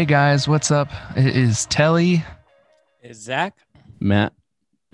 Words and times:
Hey 0.00 0.06
guys, 0.06 0.48
what's 0.48 0.70
up? 0.70 0.88
It 1.14 1.36
is 1.36 1.66
Telly, 1.66 2.24
Is 3.02 3.18
Zach? 3.18 3.54
Matt. 4.00 4.32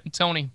And 0.02 0.12
Tony. 0.12 0.50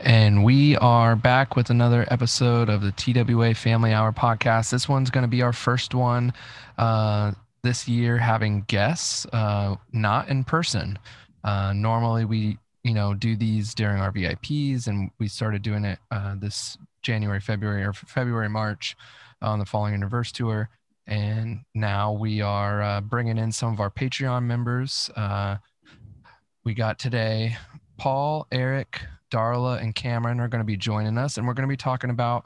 and 0.00 0.42
we 0.42 0.76
are 0.78 1.14
back 1.14 1.54
with 1.54 1.70
another 1.70 2.04
episode 2.10 2.68
of 2.68 2.80
the 2.80 2.90
TWA 2.90 3.54
Family 3.54 3.92
Hour 3.92 4.10
podcast. 4.12 4.72
This 4.72 4.88
one's 4.88 5.10
going 5.10 5.22
to 5.22 5.28
be 5.28 5.42
our 5.42 5.52
first 5.52 5.94
one 5.94 6.32
uh, 6.76 7.34
this 7.62 7.86
year, 7.86 8.18
having 8.18 8.62
guests, 8.62 9.26
uh, 9.32 9.76
not 9.92 10.28
in 10.28 10.42
person. 10.42 10.98
Uh, 11.44 11.72
normally, 11.72 12.24
we 12.24 12.58
you 12.82 12.94
know 12.94 13.14
do 13.14 13.36
these 13.36 13.76
during 13.76 14.00
our 14.00 14.10
VIPs, 14.10 14.88
and 14.88 15.12
we 15.20 15.28
started 15.28 15.62
doing 15.62 15.84
it 15.84 16.00
uh, 16.10 16.34
this 16.36 16.76
January, 17.02 17.38
February, 17.38 17.84
or 17.84 17.92
February, 17.92 18.48
March 18.48 18.96
on 19.40 19.60
the 19.60 19.64
Falling 19.64 19.92
Universe 19.92 20.32
tour. 20.32 20.68
And 21.06 21.64
now 21.74 22.12
we 22.12 22.40
are 22.40 22.82
uh, 22.82 23.00
bringing 23.00 23.38
in 23.38 23.52
some 23.52 23.72
of 23.72 23.80
our 23.80 23.90
Patreon 23.90 24.44
members. 24.44 25.10
Uh, 25.14 25.56
we 26.64 26.74
got 26.74 26.98
today 26.98 27.56
Paul, 27.98 28.46
Eric, 28.50 29.02
Darla, 29.30 29.80
and 29.80 29.94
Cameron 29.94 30.40
are 30.40 30.48
going 30.48 30.60
to 30.62 30.66
be 30.66 30.76
joining 30.76 31.18
us, 31.18 31.36
and 31.36 31.46
we're 31.46 31.54
going 31.54 31.68
to 31.68 31.72
be 31.72 31.76
talking 31.76 32.10
about 32.10 32.44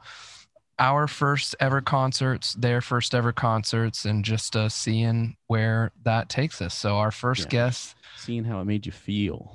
our 0.78 1.06
first 1.06 1.54
ever 1.60 1.80
concerts, 1.80 2.54
their 2.54 2.80
first 2.80 3.14
ever 3.14 3.32
concerts, 3.32 4.04
and 4.04 4.24
just 4.24 4.54
uh, 4.56 4.68
seeing 4.68 5.36
where 5.46 5.92
that 6.04 6.28
takes 6.28 6.60
us. 6.60 6.74
So, 6.74 6.96
our 6.96 7.10
first 7.10 7.44
Yeah. 7.44 7.48
guest, 7.66 7.96
Seeing 8.16 8.44
how 8.44 8.60
it 8.60 8.64
made 8.64 8.84
you 8.86 8.92
feel, 8.92 9.54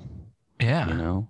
yeah, 0.58 0.88
you 0.88 0.94
know, 0.94 1.28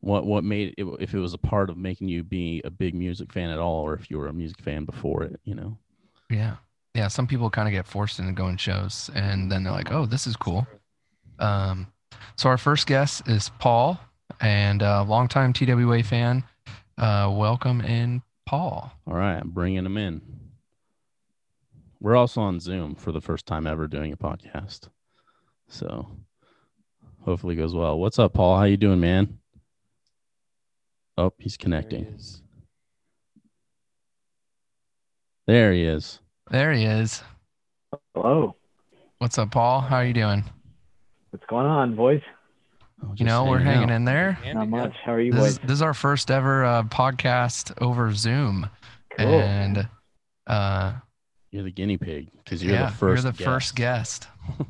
what 0.00 0.24
what 0.24 0.44
made 0.44 0.74
it 0.78 0.86
if 1.00 1.14
it 1.14 1.18
was 1.18 1.34
a 1.34 1.38
part 1.38 1.68
of 1.70 1.76
making 1.76 2.08
you 2.08 2.22
be 2.22 2.62
a 2.64 2.70
big 2.70 2.94
music 2.94 3.32
fan 3.32 3.50
at 3.50 3.58
all, 3.58 3.82
or 3.82 3.94
if 3.94 4.08
you 4.10 4.18
were 4.18 4.28
a 4.28 4.32
music 4.32 4.60
fan 4.60 4.84
before 4.84 5.24
it, 5.24 5.40
you 5.44 5.54
know. 5.56 5.76
yeah, 6.30 6.56
yeah. 6.96 7.08
Some 7.08 7.26
people 7.26 7.50
kind 7.50 7.68
of 7.68 7.72
get 7.72 7.86
forced 7.86 8.18
into 8.18 8.32
going 8.32 8.56
shows, 8.56 9.10
and 9.14 9.52
then 9.52 9.62
they're 9.62 9.72
like, 9.72 9.92
"Oh, 9.92 10.06
this 10.06 10.26
is 10.26 10.34
cool." 10.36 10.66
Um, 11.38 11.86
so, 12.36 12.48
our 12.48 12.58
first 12.58 12.86
guest 12.86 13.28
is 13.28 13.50
Paul, 13.58 14.00
and 14.40 14.82
a 14.82 15.02
longtime 15.02 15.52
TWA 15.52 16.02
fan. 16.02 16.42
Uh, 16.98 17.32
welcome 17.36 17.80
in, 17.82 18.22
Paul. 18.46 18.90
All 19.06 19.14
right, 19.14 19.36
I'm 19.36 19.50
bringing 19.50 19.84
him 19.84 19.96
in. 19.96 20.22
We're 22.00 22.16
also 22.16 22.40
on 22.40 22.60
Zoom 22.60 22.94
for 22.94 23.12
the 23.12 23.20
first 23.20 23.46
time 23.46 23.66
ever 23.66 23.86
doing 23.86 24.12
a 24.12 24.16
podcast, 24.16 24.88
so 25.68 26.08
hopefully 27.24 27.54
it 27.54 27.58
goes 27.58 27.74
well. 27.74 27.98
What's 27.98 28.18
up, 28.18 28.32
Paul? 28.34 28.56
How 28.56 28.64
you 28.64 28.76
doing, 28.76 29.00
man? 29.00 29.38
Oh, 31.18 31.32
he's 31.38 31.56
There 31.56 31.58
he 31.58 31.62
connecting. 31.62 32.04
is. 32.06 32.42
There 35.46 35.72
he 35.72 35.84
is. 35.84 36.20
There 36.50 36.72
he 36.72 36.84
is. 36.84 37.22
Hello. 38.14 38.54
What's 39.18 39.38
up, 39.38 39.50
Paul? 39.50 39.80
How 39.80 39.96
are 39.96 40.04
you 40.04 40.12
doing? 40.12 40.44
What's 41.30 41.44
going 41.46 41.66
on, 41.66 41.96
boys? 41.96 42.20
Oh, 43.02 43.08
You 43.10 43.16
just 43.16 43.26
know, 43.26 43.44
we're 43.46 43.58
hanging 43.58 43.90
out. 43.90 43.96
in 43.96 44.04
there. 44.04 44.38
Andy, 44.44 44.54
Not 44.54 44.62
yeah. 44.64 44.70
much. 44.86 44.94
How 45.04 45.12
are 45.14 45.20
you 45.20 45.32
This 45.32 45.40
boys? 45.40 45.50
is, 45.52 45.58
this 45.58 45.70
is 45.72 45.82
our 45.82 45.94
first 45.94 46.30
ever 46.30 46.64
uh, 46.64 46.82
podcast 46.84 47.72
over 47.82 48.12
Zoom, 48.14 48.68
Cool. 49.18 49.26
and 49.40 49.88
uh, 50.46 50.94
You're 51.50 51.64
the 51.64 51.70
guinea 51.70 51.98
pig 51.98 52.28
because 52.44 52.62
you're 52.62 52.74
yeah, 52.74 52.90
the 52.90 52.96
first. 52.96 53.24
you're 53.24 53.32
the 53.32 53.42
first 53.44 53.74
guest. 53.76 54.28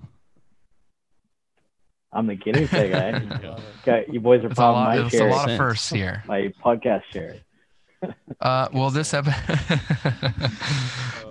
I'm 2.12 2.26
the 2.26 2.34
guinea 2.36 2.66
pig. 2.66 2.92
Eh? 2.92 3.20
Okay, 3.82 4.06
you 4.10 4.18
boys 4.18 4.42
are 4.42 4.46
It's 4.46 4.54
a 4.54 4.56
probably 4.56 4.80
lot. 4.80 4.96
my 5.02 5.06
It's 5.06 5.14
a 5.20 5.24
lot 5.26 5.48
of 5.50 5.56
firsts 5.56 5.90
here. 5.90 6.24
my 6.26 6.52
podcast 6.64 7.02
share. 7.12 7.36
Uh, 8.40 8.66
well, 8.72 8.90
this 8.90 9.14
ep- 9.14 9.26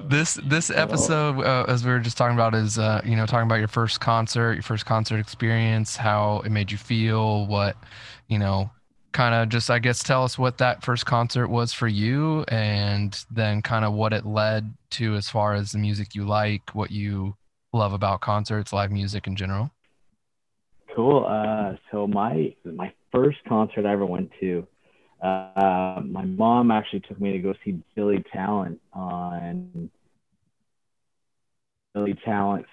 this 0.09 0.35
this 0.45 0.69
episode, 0.69 1.41
uh, 1.41 1.65
as 1.67 1.85
we 1.85 1.91
were 1.91 1.99
just 1.99 2.17
talking 2.17 2.35
about, 2.35 2.53
is 2.55 2.77
uh, 2.77 3.01
you 3.05 3.15
know 3.15 3.25
talking 3.25 3.47
about 3.47 3.59
your 3.59 3.67
first 3.67 3.99
concert, 3.99 4.53
your 4.53 4.63
first 4.63 4.85
concert 4.85 5.19
experience, 5.19 5.95
how 5.95 6.41
it 6.45 6.49
made 6.49 6.71
you 6.71 6.77
feel, 6.77 7.45
what 7.47 7.75
you 8.27 8.39
know, 8.39 8.69
kind 9.11 9.35
of 9.35 9.49
just 9.49 9.69
I 9.69 9.79
guess 9.79 10.03
tell 10.03 10.23
us 10.23 10.37
what 10.37 10.57
that 10.59 10.83
first 10.83 11.05
concert 11.05 11.47
was 11.47 11.73
for 11.73 11.87
you, 11.87 12.43
and 12.47 13.17
then 13.31 13.61
kind 13.61 13.85
of 13.85 13.93
what 13.93 14.13
it 14.13 14.25
led 14.25 14.73
to 14.91 15.15
as 15.15 15.29
far 15.29 15.53
as 15.53 15.71
the 15.71 15.79
music 15.79 16.15
you 16.15 16.25
like, 16.25 16.73
what 16.73 16.91
you 16.91 17.35
love 17.73 17.93
about 17.93 18.21
concerts, 18.21 18.73
live 18.73 18.91
music 18.91 19.27
in 19.27 19.35
general. 19.35 19.71
Cool. 20.95 21.25
Uh, 21.27 21.75
so 21.91 22.07
my 22.07 22.53
my 22.63 22.93
first 23.11 23.39
concert 23.47 23.85
I 23.85 23.93
ever 23.93 24.05
went 24.05 24.31
to, 24.39 24.65
uh, 25.21 26.01
my 26.05 26.25
mom 26.25 26.71
actually 26.71 26.99
took 27.01 27.19
me 27.19 27.31
to 27.33 27.39
go 27.39 27.53
see 27.63 27.79
Billy 27.95 28.23
Talent 28.31 28.79
on 28.93 29.89
Billy 31.93 32.13
Talent. 32.25 32.65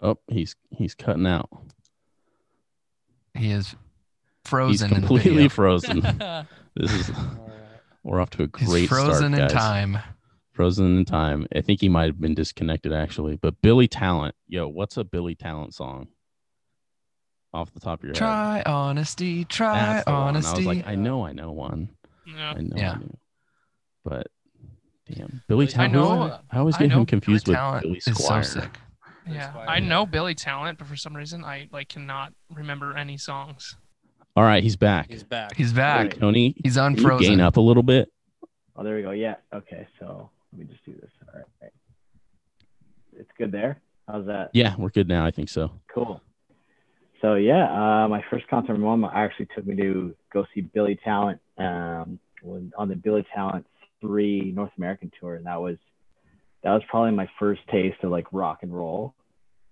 Oh, 0.00 0.18
he's 0.28 0.56
he's 0.70 0.94
cutting 0.94 1.26
out. 1.26 1.48
He 3.34 3.50
is 3.52 3.68
He's 3.70 4.50
frozen. 4.50 4.88
in 4.88 4.94
the 4.94 5.06
completely 5.06 5.30
video. 5.34 5.48
frozen. 5.48 6.02
This 6.76 6.92
is 6.92 7.10
we're 8.04 8.20
off 8.20 8.30
to 8.30 8.44
a 8.44 8.58
He's 8.58 8.68
great 8.68 8.88
frozen 8.88 9.12
start, 9.12 9.24
in 9.32 9.38
guys. 9.38 9.52
time. 9.52 9.98
Frozen 10.52 10.98
in 10.98 11.04
time. 11.04 11.46
I 11.54 11.60
think 11.62 11.80
he 11.80 11.88
might 11.88 12.04
have 12.06 12.20
been 12.20 12.34
disconnected 12.34 12.92
actually. 12.92 13.36
But 13.36 13.60
Billy 13.60 13.88
Talent, 13.88 14.34
yo, 14.46 14.68
what's 14.68 14.96
a 14.96 15.02
Billy 15.04 15.34
Talent 15.34 15.74
song? 15.74 16.06
Off 17.52 17.72
the 17.74 17.80
top 17.80 17.98
of 18.00 18.04
your 18.04 18.10
head. 18.12 18.18
Try 18.18 18.62
honesty. 18.64 19.44
Try 19.44 19.74
That's 19.74 20.06
one. 20.06 20.14
honesty. 20.14 20.52
I 20.52 20.56
was 20.56 20.66
like, 20.66 20.86
I 20.86 20.94
know, 20.94 21.26
I 21.26 21.32
know 21.32 21.50
one. 21.50 21.88
Yeah. 22.26 22.54
I 22.56 22.60
know, 22.60 22.76
Yeah. 22.76 22.92
I 22.92 22.98
knew. 22.98 23.16
But 24.04 24.26
damn, 25.12 25.42
Billy 25.48 25.66
Talent. 25.66 25.94
I 25.94 25.98
know- 25.98 26.38
I 26.50 26.58
always 26.58 26.76
get 26.76 26.88
know 26.90 27.00
him 27.00 27.06
confused 27.06 27.46
Billy 27.46 27.54
with 27.54 27.58
Talent 27.58 27.82
Billy 27.82 27.98
is 27.98 28.04
so 28.04 28.42
sick. 28.42 28.78
Yeah. 29.28 29.46
Inspired. 29.48 29.68
I 29.68 29.78
know 29.80 30.06
Billy 30.06 30.34
Talent, 30.34 30.78
but 30.78 30.86
for 30.86 30.96
some 30.96 31.14
reason 31.16 31.44
I 31.44 31.68
like 31.72 31.88
cannot 31.88 32.32
remember 32.54 32.96
any 32.96 33.16
songs. 33.18 33.76
All 34.36 34.44
right, 34.44 34.62
he's 34.62 34.76
back. 34.76 35.10
He's 35.10 35.24
back. 35.24 35.56
He's 35.56 35.72
back. 35.72 36.14
Tony, 36.18 36.54
He's 36.62 36.74
can 36.76 36.82
you 36.94 36.98
unfrozen. 36.98 37.26
gain 37.30 37.40
up 37.40 37.56
a 37.56 37.60
little 37.60 37.82
bit? 37.82 38.12
Oh, 38.76 38.84
there 38.84 38.94
we 38.94 39.02
go. 39.02 39.10
Yeah. 39.10 39.34
Okay. 39.52 39.88
So 39.98 40.30
let 40.52 40.58
me 40.60 40.66
just 40.72 40.84
do 40.84 40.92
this. 41.00 41.10
All 41.34 41.40
right. 41.60 41.72
It's 43.18 43.30
good 43.36 43.50
there. 43.52 43.80
How's 44.08 44.26
that? 44.26 44.50
Yeah, 44.54 44.74
we're 44.78 44.88
good 44.90 45.08
now. 45.08 45.26
I 45.26 45.30
think 45.32 45.48
so. 45.48 45.72
Cool. 45.92 46.22
So 47.20 47.34
yeah, 47.34 47.64
uh, 47.64 48.08
my 48.08 48.24
first 48.30 48.48
concert, 48.48 48.74
my 48.74 48.96
mom 48.96 49.04
actually 49.04 49.48
took 49.54 49.66
me 49.66 49.76
to 49.76 50.14
go 50.32 50.46
see 50.54 50.62
Billy 50.62 50.98
Talent 51.04 51.40
um, 51.58 52.18
on 52.76 52.88
the 52.88 52.96
Billy 52.96 53.26
Talent 53.34 53.66
three 54.00 54.52
North 54.54 54.72
American 54.78 55.12
tour, 55.20 55.34
and 55.34 55.46
that 55.46 55.60
was 55.60 55.76
that 56.62 56.70
was 56.72 56.82
probably 56.88 57.12
my 57.12 57.28
first 57.38 57.60
taste 57.70 57.98
of 58.02 58.10
like 58.10 58.26
rock 58.32 58.60
and 58.62 58.74
roll, 58.74 59.14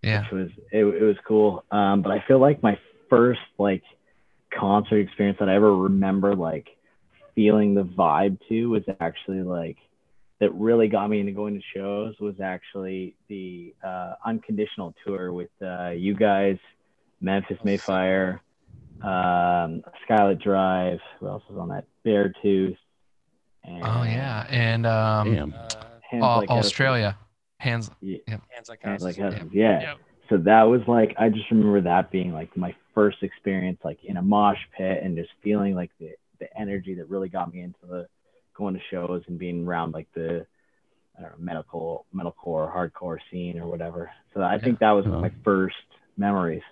Yeah. 0.02 0.22
which 0.22 0.32
was 0.32 0.50
it, 0.72 0.84
it 0.84 1.02
was 1.02 1.16
cool. 1.26 1.64
Um, 1.70 2.02
but 2.02 2.12
I 2.12 2.22
feel 2.26 2.38
like 2.38 2.62
my 2.62 2.78
first 3.08 3.40
like 3.58 3.82
concert 4.58 4.98
experience 4.98 5.38
that 5.40 5.48
I 5.48 5.54
ever 5.54 5.74
remember 5.74 6.34
like 6.34 6.68
feeling 7.34 7.74
the 7.74 7.84
vibe 7.84 8.38
to 8.48 8.66
was 8.66 8.82
actually 9.00 9.42
like 9.42 9.76
that 10.40 10.54
really 10.54 10.88
got 10.88 11.08
me 11.08 11.20
into 11.20 11.32
going 11.32 11.54
to 11.54 11.62
shows 11.74 12.14
was 12.20 12.40
actually 12.40 13.14
the 13.28 13.74
uh, 13.84 14.14
unconditional 14.24 14.94
tour 15.04 15.32
with 15.32 15.50
uh, 15.62 15.90
you 15.90 16.14
guys, 16.14 16.58
Memphis 17.20 17.58
May 17.64 17.76
Fire, 17.76 18.40
um, 19.02 19.82
Skylit 20.08 20.42
Drive. 20.42 21.00
Who 21.20 21.28
else 21.28 21.42
was 21.48 21.58
on 21.58 21.68
that? 21.68 21.84
Beartooth. 22.04 22.76
And 23.64 23.82
Oh 23.84 24.02
yeah, 24.04 24.46
and 24.48 24.86
um, 24.86 25.54
Uh, 25.54 25.68
Hands 26.10 26.22
Au- 26.24 26.38
Like 26.38 26.50
Australia, 26.50 27.18
hands. 27.58 27.90
Yeah, 28.00 28.18
hands 28.48 28.68
like 28.68 28.82
Hands 28.82 29.02
houses. 29.02 29.18
Like 29.18 29.34
yeah. 29.34 29.44
Yeah. 29.52 29.80
Yep. 29.80 29.98
So 30.30 30.36
that 30.38 30.62
was 30.64 30.80
like 30.86 31.14
I 31.18 31.28
just 31.28 31.50
remember 31.50 31.80
that 31.82 32.10
being 32.10 32.32
like 32.32 32.56
my 32.56 32.74
first 32.94 33.22
experience 33.22 33.78
like 33.84 33.98
in 34.04 34.16
a 34.16 34.22
mosh 34.22 34.58
pit 34.76 35.02
and 35.02 35.16
just 35.16 35.30
feeling 35.42 35.74
like 35.74 35.90
the 35.98 36.12
the 36.38 36.48
energy 36.58 36.94
that 36.94 37.08
really 37.10 37.28
got 37.28 37.52
me 37.52 37.60
into 37.62 37.78
the 37.88 38.06
going 38.54 38.74
to 38.74 38.80
shows 38.90 39.22
and 39.26 39.38
being 39.38 39.66
around 39.66 39.92
like 39.92 40.06
the 40.14 40.46
I 41.18 41.22
don't 41.22 41.30
know 41.32 41.36
medical 41.38 42.06
metalcore 42.14 42.72
hardcore 42.74 43.18
scene 43.30 43.58
or 43.58 43.66
whatever. 43.66 44.10
So 44.34 44.42
I 44.42 44.58
think 44.58 44.78
that 44.78 44.92
was 44.92 45.04
Yeah. 45.04 45.12
my 45.20 45.32
first 45.44 45.76
memories. 46.16 46.62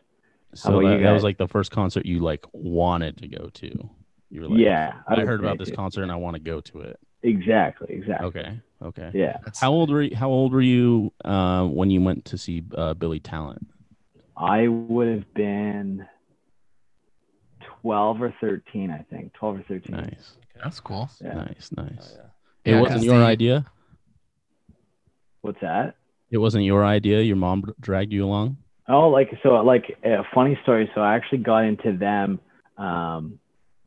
So 0.55 0.81
that, 0.81 1.01
that 1.03 1.13
was 1.13 1.23
like 1.23 1.39
the 1.39 1.49
first 1.49 1.71
concert 1.71 2.07
you 2.07 2.21
like 2.21 2.45
wanted 2.53 3.19
to 3.19 3.29
go 3.29 3.51
to. 3.55 3.91
You 4.31 4.41
were 4.41 4.49
like, 4.49 4.59
yeah, 4.59 4.95
I 5.07 5.15
would 5.15 5.27
heard 5.27 5.41
about 5.41 5.59
this 5.59 5.69
too. 5.69 5.75
concert 5.77 6.03
and 6.03 6.11
I 6.13 6.17
want 6.17 6.35
to 6.35 6.41
go 6.41 6.61
to 6.61 6.81
it. 6.81 6.99
Exactly, 7.23 7.89
exactly. 7.95 8.27
Okay, 8.29 8.61
okay. 8.83 9.11
Yeah, 9.15 9.37
That's, 9.45 9.61
How 9.61 9.71
old 9.73 9.91
were 9.91 10.03
you, 10.03 10.17
How 10.17 10.29
old 10.29 10.53
were 10.53 10.61
you 10.63 11.13
uh, 11.25 11.65
when 11.67 11.91
you 11.91 12.01
went 12.01 12.25
to 12.27 12.39
see 12.39 12.65
uh, 12.77 12.95
Billy 12.95 13.21
Talent? 13.21 13.67
I 14.37 14.69
would 14.69 15.09
have 15.09 15.35
been 15.35 16.07
twelve 17.83 18.21
or 18.23 18.35
thirteen, 18.41 18.91
I 18.91 19.05
think. 19.11 19.33
Twelve 19.35 19.59
or 19.59 19.63
thirteen. 19.69 19.97
Nice, 19.97 20.37
that's 20.63 20.81
cool. 20.81 21.09
Yeah. 21.23 21.35
nice, 21.35 21.71
Oh, 21.77 21.83
nice. 21.83 22.17
yeah. 22.17 22.23
It 22.65 22.71
Yeah, 22.77 22.81
wasn't 22.81 23.03
your 23.05 23.19
the- 23.19 23.25
idea. 23.27 23.67
What's 25.43 25.61
that? 25.61 25.97
It 26.31 26.39
wasn't 26.39 26.65
your 26.65 26.85
idea. 26.85 27.21
Your 27.23 27.37
mom 27.37 27.73
dragged 27.81 28.13
you 28.13 28.25
along. 28.25 28.57
Oh, 28.89 29.09
like 29.09 29.31
so, 29.43 29.51
like 29.63 29.97
a 30.05 30.23
funny 30.35 30.59
story. 30.63 30.91
So 30.95 31.01
I 31.01 31.17
actually 31.17 31.39
got 31.39 31.65
into 31.65 31.97
them. 31.97 32.41
Um, 32.79 33.39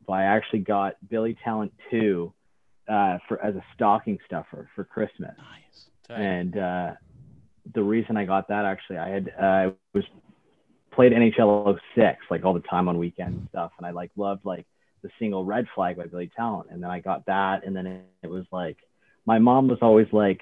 by 0.06 0.24
actually 0.24 0.58
got 0.58 0.96
Billy 1.08 1.36
Talent 1.44 1.72
two, 1.90 2.32
uh, 2.88 3.18
for 3.28 3.42
as 3.44 3.54
a 3.54 3.64
stocking 3.74 4.18
stuffer 4.26 4.68
for 4.74 4.82
Christmas, 4.82 5.34
Nice. 5.38 5.86
Tight. 6.08 6.20
and 6.20 6.58
uh, 6.58 6.90
the 7.72 7.82
reason 7.82 8.16
I 8.16 8.24
got 8.24 8.48
that 8.48 8.64
actually, 8.64 8.98
I 8.98 9.08
had 9.08 9.32
uh, 9.40 9.70
was 9.94 10.04
played 10.90 11.12
NHL 11.12 11.78
06 11.94 12.18
like 12.30 12.44
all 12.44 12.52
the 12.52 12.60
time 12.60 12.88
on 12.88 12.98
weekends 12.98 13.38
and 13.38 13.48
stuff, 13.50 13.70
and 13.78 13.86
I 13.86 13.90
like 13.92 14.10
loved 14.16 14.44
like 14.44 14.66
the 15.02 15.10
single 15.20 15.44
Red 15.44 15.66
Flag 15.74 15.96
by 15.96 16.06
Billy 16.06 16.30
Talent, 16.36 16.68
and 16.70 16.82
then 16.82 16.90
I 16.90 16.98
got 16.98 17.26
that, 17.26 17.64
and 17.64 17.74
then 17.74 17.86
it, 17.86 18.04
it 18.24 18.30
was 18.30 18.44
like 18.50 18.78
my 19.26 19.38
mom 19.38 19.68
was 19.68 19.78
always 19.80 20.08
like, 20.12 20.40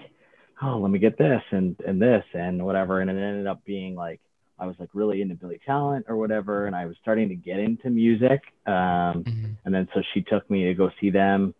oh, 0.62 0.78
let 0.78 0.90
me 0.90 0.98
get 0.98 1.18
this 1.18 1.42
and 1.50 1.76
and 1.86 2.00
this 2.00 2.24
and 2.32 2.64
whatever, 2.64 3.00
and 3.00 3.10
it 3.10 3.20
ended 3.22 3.46
up 3.46 3.62
being 3.66 3.94
like 3.94 4.20
I 4.58 4.66
was 4.66 4.76
like 4.78 4.90
really 4.92 5.22
into 5.22 5.34
Billy 5.34 5.60
Talent 5.64 6.06
or 6.08 6.16
whatever, 6.16 6.66
and 6.66 6.74
I 6.74 6.86
was 6.86 6.96
starting 7.00 7.28
to 7.28 7.34
get 7.36 7.60
into 7.60 7.90
music, 7.90 8.42
um, 8.66 9.24
Mhm. 9.24 9.56
and 9.64 9.74
then 9.74 9.88
so 9.94 10.02
she 10.12 10.22
took 10.22 10.48
me 10.50 10.64
to 10.64 10.74
go 10.74 10.90
see 11.00 11.10
them, 11.10 11.54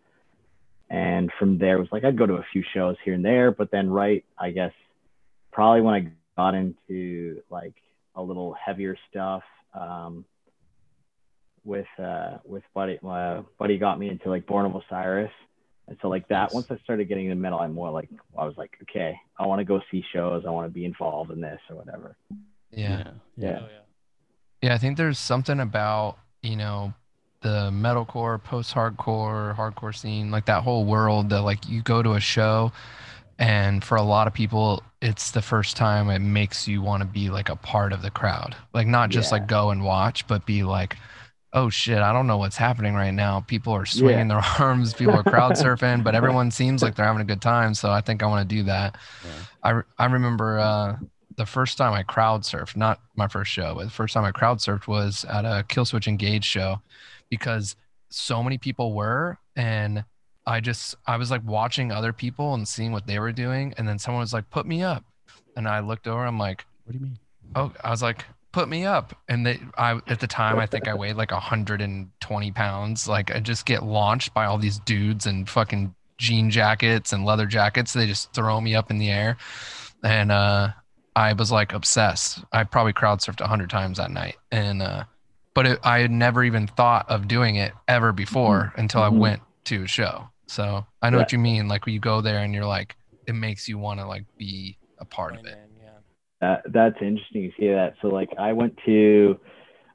and 0.91 1.31
from 1.39 1.59
there 1.59 1.77
it 1.77 1.81
was 1.81 1.93
like 1.93 2.05
I'd 2.05 2.17
go 2.19 2.27
to 2.27 2.35
a 2.35 2.43
few 2.53 2.63
shows 2.75 2.97
here 3.05 3.15
and 3.15 3.25
there, 3.25 3.51
but 3.53 3.71
then 3.71 3.89
right, 3.91 4.25
I 4.37 4.51
guess 4.51 4.73
probably 5.53 5.81
when 5.83 5.95
I 5.95 6.11
got 6.37 6.55
into 6.55 7.43
like 7.51 7.75
a 8.15 8.23
little 8.23 8.53
heavier 8.55 8.97
stuff 9.11 9.43
um, 9.75 10.25
with 11.65 11.87
uh, 11.99 12.39
with 12.45 12.63
buddy 12.75 12.99
uh, 13.07 13.43
buddy 13.59 13.79
got 13.79 13.99
me 13.99 14.09
into 14.09 14.29
like 14.29 14.47
Born 14.47 14.67
of 14.67 14.75
Osiris, 14.75 15.33
and 15.87 15.97
so 16.01 16.09
like 16.09 16.27
that 16.29 16.53
once 16.53 16.67
I 16.71 16.79
started 16.79 17.07
getting 17.09 17.27
into 17.27 17.37
metal, 17.37 17.61
I'm 17.61 17.75
more 17.75 17.91
like 17.91 18.09
I 18.37 18.45
was 18.45 18.57
like 18.57 18.77
okay, 18.83 19.21
I 19.39 19.47
want 19.47 19.61
to 19.61 19.65
go 19.65 19.81
see 19.91 20.03
shows, 20.13 20.45
I 20.47 20.51
want 20.51 20.67
to 20.69 20.75
be 20.75 20.85
involved 20.85 21.31
in 21.31 21.41
this 21.41 21.61
or 21.71 21.77
whatever. 21.77 22.17
Yeah. 22.79 23.11
Yeah. 23.37 23.59
Oh, 23.63 23.67
yeah. 23.71 23.79
Yeah, 24.63 24.75
I 24.75 24.79
think 24.79 24.97
there's 24.97 25.19
something 25.19 25.61
about, 25.61 26.19
you 26.43 26.57
know, 26.57 26.93
the 27.41 27.71
metalcore, 27.73 28.43
post-hardcore, 28.43 29.55
hardcore 29.57 29.95
scene, 29.95 30.31
like 30.31 30.47
that 30.47 30.65
whole 30.65 30.85
world 30.85 31.31
that 31.31 31.43
like 31.43 31.69
you 31.69 31.83
go 31.83 32.03
to 32.03 32.15
a 32.15 32.21
show 32.21 32.73
and 33.39 33.85
for 33.85 33.97
a 33.97 34.03
lot 34.03 34.27
of 34.27 34.35
people 34.35 34.83
it's 35.01 35.31
the 35.31 35.41
first 35.43 35.77
time 35.77 36.11
it 36.11 36.19
makes 36.19 36.67
you 36.67 36.83
want 36.83 37.01
to 37.03 37.07
be 37.09 37.31
like 37.31 37.49
a 37.49 37.55
part 37.55 37.93
of 37.93 38.03
the 38.03 38.11
crowd. 38.11 38.57
Like 38.75 38.89
not 38.89 39.11
just 39.11 39.31
Yeah. 39.31 39.39
like 39.39 39.47
go 39.47 39.71
and 39.71 39.85
watch, 39.85 40.27
but 40.27 40.45
be 40.45 40.65
like, 40.65 40.97
"Oh 41.53 41.71
shit, 41.71 41.99
I 41.99 42.13
don't 42.13 42.27
know 42.27 42.39
what's 42.39 42.57
happening 42.57 42.95
right 42.95 43.13
now. 43.15 43.39
People 43.47 43.73
are 43.75 43.87
swinging 43.87 44.27
their 44.27 44.43
arms, 44.59 44.93
people 44.95 45.15
are 45.15 45.23
crowd 45.23 45.53
surfing, 45.57 46.03
but 46.03 46.17
everyone 46.17 46.51
seems 46.51 46.83
like 46.83 46.97
they're 46.97 47.07
having 47.07 47.23
a 47.23 47.25
good 47.25 47.41
time, 47.41 47.75
so 47.75 47.93
I 47.93 48.01
think 48.01 48.25
I 48.25 48.27
want 48.27 48.49
to 48.49 48.57
do 48.57 48.65
that." 48.65 48.97
Yeah. 49.25 49.31
I, 49.63 49.71
re- 49.71 49.83
I 49.99 50.05
remember 50.07 50.59
uh, 50.59 50.97
the 51.39 51.47
first 51.47 51.79
time 51.79 51.95
I 51.95 52.03
crowd 52.03 52.43
surfed, 52.43 52.77
not 52.77 53.01
my 53.15 53.29
first 53.29 53.51
show, 53.53 53.77
but 53.77 53.85
the 53.85 53.91
first 53.91 54.13
time 54.13 54.25
I 54.25 54.33
crowd 54.33 54.59
surfed 54.59 54.89
was 54.89 55.25
at 55.25 55.45
a 55.45 55.65
Killswitch 55.69 56.09
Engage 56.09 56.45
show 56.45 56.83
because 57.31 57.77
so 58.11 58.43
many 58.43 58.59
people 58.59 58.93
were. 58.93 59.39
And 59.55 60.05
I 60.47 60.59
just, 60.61 60.97
I 61.07 61.17
was 61.17 61.31
like 61.31 61.43
watching 61.45 61.93
other 61.93 62.13
people 62.13 62.55
and 62.55 62.67
seeing 62.67 62.91
what 62.91 63.07
they 63.07 63.21
were 63.21 63.31
doing. 63.31 63.73
And 63.79 63.89
then 63.89 64.01
someone 64.01 64.21
was 64.21 64.33
like, 64.33 64.51
put 64.51 64.67
me 64.67 64.83
up. 64.83 65.05
And 65.57 65.69
I 65.69 65.79
looked 65.79 66.09
over, 66.09 66.27
I'm 66.27 66.39
like, 66.39 66.67
What 66.85 66.93
do 66.93 66.99
you 66.99 67.05
mean? 67.05 67.19
oh, 67.55 67.73
I 67.85 67.91
was 67.91 68.03
like, 68.03 68.25
put 68.51 68.69
me 68.69 68.85
up. 68.85 69.17
And 69.29 69.47
they, 69.47 69.61
I, 69.77 70.01
at 70.09 70.19
the 70.19 70.27
time, 70.27 70.59
I 70.59 70.67
think 70.67 70.89
I 70.89 70.95
weighed 70.95 71.17
like 71.17 71.31
120 71.31 72.51
pounds. 72.53 73.07
Like 73.07 73.33
I 73.33 73.39
just 73.39 73.65
get 73.65 73.85
launched 73.85 74.35
by 74.35 74.47
all 74.47 74.59
these 74.59 74.81
dudes 74.81 75.27
and 75.27 75.49
fucking 75.49 75.95
jean 76.19 76.51
jackets 76.51 77.13
and 77.13 77.25
leather 77.25 77.47
jackets. 77.47 77.93
They 77.93 78.09
just 78.09 78.33
throw 78.33 78.61
me 78.61 78.75
up 78.75 78.91
in 78.91 78.99
the 78.99 79.11
air. 79.11 79.37
And, 80.03 80.33
uh, 80.33 80.71
I 81.19 81.33
was 81.33 81.51
like 81.51 81.73
obsessed. 81.73 82.45
I 82.53 82.63
probably 82.63 82.93
crowd 82.93 83.19
surfed 83.19 83.41
a 83.41 83.49
hundred 83.49 83.71
times 83.71 83.99
that 83.99 84.11
night. 84.13 84.37
And, 84.53 84.81
uh, 84.81 85.05
but 85.53 85.67
it, 85.67 85.81
I 85.83 85.99
had 85.99 86.13
never 86.13 86.45
even 86.45 86.69
thought 86.69 87.11
of 87.11 87.27
doing 87.27 87.57
it 87.57 87.73
ever 87.89 88.13
before 88.13 88.73
until 88.77 89.03
I 89.03 89.09
Mhm. 89.11 89.19
went 89.19 89.43
to 89.65 89.83
a 89.83 89.87
show. 89.89 90.29
So 90.47 90.87
I 91.03 91.11
know 91.11 91.17
Yeah. 91.17 91.23
what 91.23 91.33
you 91.33 91.39
mean. 91.41 91.67
Like 91.67 91.87
when 91.87 91.95
you 91.95 91.99
go 92.01 92.21
there 92.21 92.39
and 92.39 92.55
you're 92.55 92.65
like, 92.67 92.95
it 93.27 93.33
makes 93.35 93.69
you 93.69 93.79
want 93.79 93.99
to 93.99 94.07
like 94.07 94.25
be 94.39 94.79
a 95.01 95.05
part 95.05 95.35
of 95.37 95.45
it. 95.45 95.59
yeah. 95.83 95.91
That 96.41 96.63
that's 96.73 97.03
interesting 97.03 97.51
to 97.51 97.57
see 97.59 97.69
that. 97.69 97.95
So 98.01 98.09
like 98.09 98.31
I 98.39 98.53
went 98.53 98.79
to, 98.87 99.41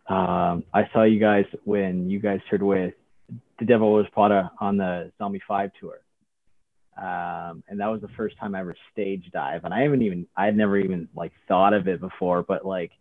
um, 0.09 0.65
I 0.73 0.89
saw 0.91 1.03
you 1.03 1.19
guys 1.21 1.45
when 1.63 2.09
you 2.09 2.19
guys 2.19 2.41
toured 2.49 2.63
with 2.63 2.93
the 3.59 3.65
Devil 3.65 3.93
Wears 3.93 4.07
Prada 4.11 4.51
on 4.59 4.75
the 4.75 5.09
Zombie 5.17 5.41
Five 5.47 5.71
tour, 5.79 6.01
um, 6.97 7.63
and 7.67 7.79
that 7.79 7.87
was 7.87 8.01
the 8.01 8.07
first 8.09 8.37
time 8.37 8.55
I 8.55 8.59
ever 8.59 8.75
stage 8.91 9.29
dive. 9.33 9.65
And 9.65 9.73
I 9.73 9.81
haven't 9.81 10.01
even 10.03 10.27
I 10.37 10.45
had 10.45 10.55
never 10.57 10.77
even 10.77 11.07
like 11.15 11.31
thought 11.47 11.73
of 11.73 11.87
it 11.87 11.99
before, 11.99 12.43
but 12.43 12.65
like 12.65 12.91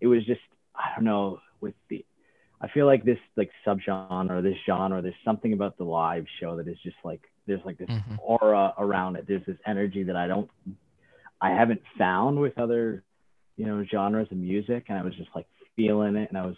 it 0.00 0.06
was 0.06 0.24
just 0.24 0.40
I 0.74 0.94
don't 0.94 1.04
know 1.04 1.40
with 1.60 1.74
the 1.88 2.04
I 2.62 2.68
feel 2.68 2.86
like 2.86 3.04
this 3.04 3.18
like 3.36 3.50
subgenre, 3.66 4.42
this 4.42 4.56
genre, 4.66 5.00
there's 5.02 5.14
something 5.24 5.52
about 5.52 5.78
the 5.78 5.84
live 5.84 6.26
show 6.40 6.56
that 6.56 6.68
is 6.68 6.78
just 6.82 6.96
like 7.04 7.22
there's 7.46 7.64
like 7.64 7.78
this 7.78 7.88
Mhm. 7.88 8.18
aura 8.22 8.74
around 8.78 9.16
it. 9.16 9.26
There's 9.26 9.44
this 9.46 9.58
energy 9.66 10.02
that 10.04 10.16
I 10.16 10.26
don't 10.28 10.48
I 11.40 11.50
haven't 11.50 11.82
found 11.98 12.38
with 12.38 12.58
other, 12.58 13.02
you 13.56 13.66
know, 13.66 13.84
genres 13.84 14.28
of 14.30 14.36
music. 14.38 14.84
And 14.88 14.98
I 14.98 15.02
was 15.02 15.14
just 15.16 15.30
like 15.34 15.46
feeling 15.76 16.16
it 16.16 16.28
and 16.28 16.38
I 16.38 16.46
was 16.46 16.56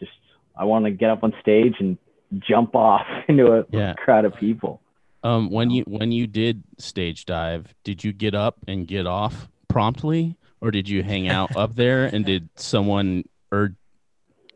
just 0.00 0.12
I 0.56 0.64
want 0.64 0.84
to 0.86 0.90
get 0.90 1.10
up 1.10 1.22
on 1.22 1.32
stage 1.40 1.74
and 1.80 1.96
jump 2.40 2.74
off 2.74 3.06
into 3.28 3.52
a 3.52 3.64
Yeah. 3.70 3.94
crowd 3.94 4.24
of 4.24 4.34
people. 4.34 4.81
Um, 5.24 5.50
when 5.50 5.70
you 5.70 5.84
when 5.86 6.10
you 6.12 6.26
did 6.26 6.64
stage 6.78 7.24
dive, 7.26 7.74
did 7.84 8.02
you 8.02 8.12
get 8.12 8.34
up 8.34 8.58
and 8.66 8.86
get 8.86 9.06
off 9.06 9.48
promptly, 9.68 10.36
or 10.60 10.70
did 10.70 10.88
you 10.88 11.02
hang 11.02 11.28
out 11.28 11.56
up 11.56 11.74
there 11.76 12.06
and 12.06 12.24
did 12.24 12.48
someone 12.56 13.24
or 13.50 13.74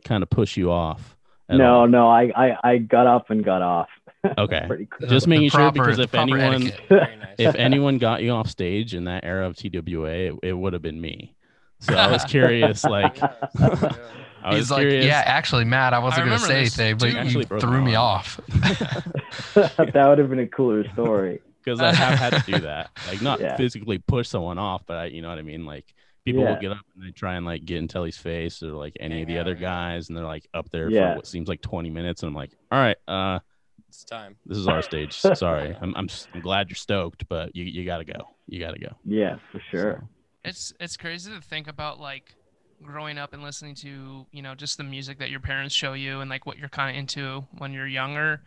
kind 0.04 0.22
of 0.22 0.30
push 0.30 0.56
you 0.56 0.70
off? 0.70 1.16
No, 1.48 1.80
all? 1.80 1.88
no, 1.88 2.08
I, 2.08 2.32
I 2.34 2.58
I 2.72 2.78
got 2.78 3.06
up 3.06 3.30
and 3.30 3.44
got 3.44 3.62
off. 3.62 3.88
Okay. 4.38 4.64
Pretty 4.66 4.86
quick. 4.86 5.08
Just 5.08 5.26
The 5.26 5.30
making 5.30 5.50
sure 5.50 5.70
because 5.70 6.00
if 6.00 6.12
anyone 6.12 6.64
nice. 6.90 7.36
if 7.38 7.54
anyone 7.54 7.98
got 7.98 8.24
you 8.24 8.32
off 8.32 8.48
stage 8.48 8.92
in 8.92 9.04
that 9.04 9.24
era 9.24 9.46
of 9.46 9.54
TWA, 9.54 10.08
it, 10.08 10.34
it 10.42 10.52
would 10.52 10.72
have 10.72 10.82
been 10.82 11.00
me. 11.00 11.35
So 11.81 11.94
I 11.94 12.11
was 12.11 12.25
curious, 12.25 12.84
like 12.84 13.17
Yeah. 13.19 13.34
I 14.43 14.50
was 14.50 14.58
He's 14.58 14.70
like, 14.70 14.81
curious. 14.82 15.05
yeah, 15.06 15.23
actually, 15.26 15.64
Matt, 15.64 15.93
I 15.93 15.99
wasn't 15.99 16.26
going 16.26 16.38
to 16.38 16.44
say 16.44 16.62
this 16.64 16.78
anything, 16.78 16.99
but 16.99 17.26
you 17.32 17.43
threw 17.58 17.82
me 17.82 17.96
off. 17.96 18.40
that 19.55 20.05
would 20.08 20.19
have 20.19 20.31
been 20.31 20.38
a 20.38 20.46
cooler 20.46 20.88
story. 20.93 21.40
because 21.64 21.81
I 21.81 21.93
have 21.93 22.19
had 22.19 22.44
to 22.44 22.52
do 22.52 22.58
that. 22.61 22.90
Like 23.08 23.20
not 23.23 23.40
Yeah. 23.40 23.56
physically 23.56 23.99
push 23.99 24.28
someone 24.28 24.58
off, 24.58 24.82
but 24.87 24.96
I, 24.99 25.05
you 25.06 25.20
know 25.23 25.28
what 25.31 25.38
I 25.38 25.43
mean. 25.43 25.67
Like 25.67 25.93
people 26.25 26.44
will 26.44 26.56
get 26.61 26.70
up 26.73 26.78
and 26.94 27.05
they 27.05 27.11
try 27.11 27.34
and 27.34 27.44
like 27.44 27.64
get 27.64 27.78
in 27.78 27.88
Telly's 27.88 28.18
face 28.18 28.62
or 28.62 28.68
like 28.73 28.97
any 29.00 29.23
of 29.23 29.28
the 29.28 29.38
other 29.38 29.54
yeah. 29.54 29.61
guys, 29.61 30.09
and 30.09 30.16
they're 30.16 30.25
like 30.25 30.49
up 30.54 30.71
there 30.71 30.88
Yeah. 30.90 31.11
for 31.12 31.16
what 31.16 31.26
seems 31.26 31.49
like 31.49 31.61
20 31.62 31.90
minutes, 31.90 32.23
and 32.23 32.28
I'm 32.30 32.35
like, 32.37 32.52
all 32.71 32.78
right, 32.78 32.97
uh, 33.09 33.40
It's 33.88 34.04
time. 34.04 34.37
this 34.47 34.59
is 34.59 34.68
our 34.68 34.80
stage. 34.83 35.12
Sorry, 35.14 35.76
I'm 35.80 35.92
I'm, 35.97 36.04
s- 36.09 36.28
I'm 36.33 36.40
glad 36.40 36.68
you're 36.68 36.76
stoked, 36.76 37.28
but 37.28 37.54
you 37.56 37.64
you 37.64 37.85
gotta 37.85 38.04
go. 38.04 38.28
You 38.47 38.61
gotta 38.61 38.78
go. 38.78 38.95
Yeah, 39.04 39.37
for 39.50 39.61
sure. 39.73 40.02
So, 40.02 40.09
It's 40.46 40.72
it's 40.78 40.96
crazy 40.96 41.32
to 41.32 41.40
think 41.40 41.66
about 41.66 41.98
like 41.98 42.34
growing 42.80 43.18
up 43.18 43.32
and 43.32 43.42
listening 43.42 43.74
to 43.74 44.26
you 44.30 44.42
know 44.42 44.54
just 44.54 44.78
the 44.78 44.84
music 44.84 45.18
that 45.18 45.28
your 45.28 45.40
parents 45.40 45.74
show 45.74 45.94
you 45.94 46.20
and 46.20 46.30
like 46.30 46.46
what 46.46 46.56
you're 46.56 46.68
kind 46.68 46.96
of 46.96 47.00
into 47.00 47.44
when 47.58 47.72
you're 47.72 47.88
younger, 47.88 48.42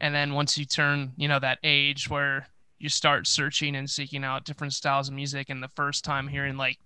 and 0.00 0.14
then 0.14 0.34
once 0.34 0.56
you 0.56 0.64
turn 0.64 1.12
you 1.16 1.26
know 1.26 1.40
that 1.40 1.58
age 1.64 2.08
where 2.08 2.46
you 2.78 2.88
start 2.88 3.26
searching 3.26 3.74
and 3.74 3.90
seeking 3.90 4.22
out 4.22 4.44
different 4.44 4.72
styles 4.72 5.08
of 5.08 5.14
music, 5.14 5.50
and 5.50 5.60
the 5.60 5.68
first 5.68 6.04
time 6.04 6.28
hearing 6.28 6.56
like 6.56 6.78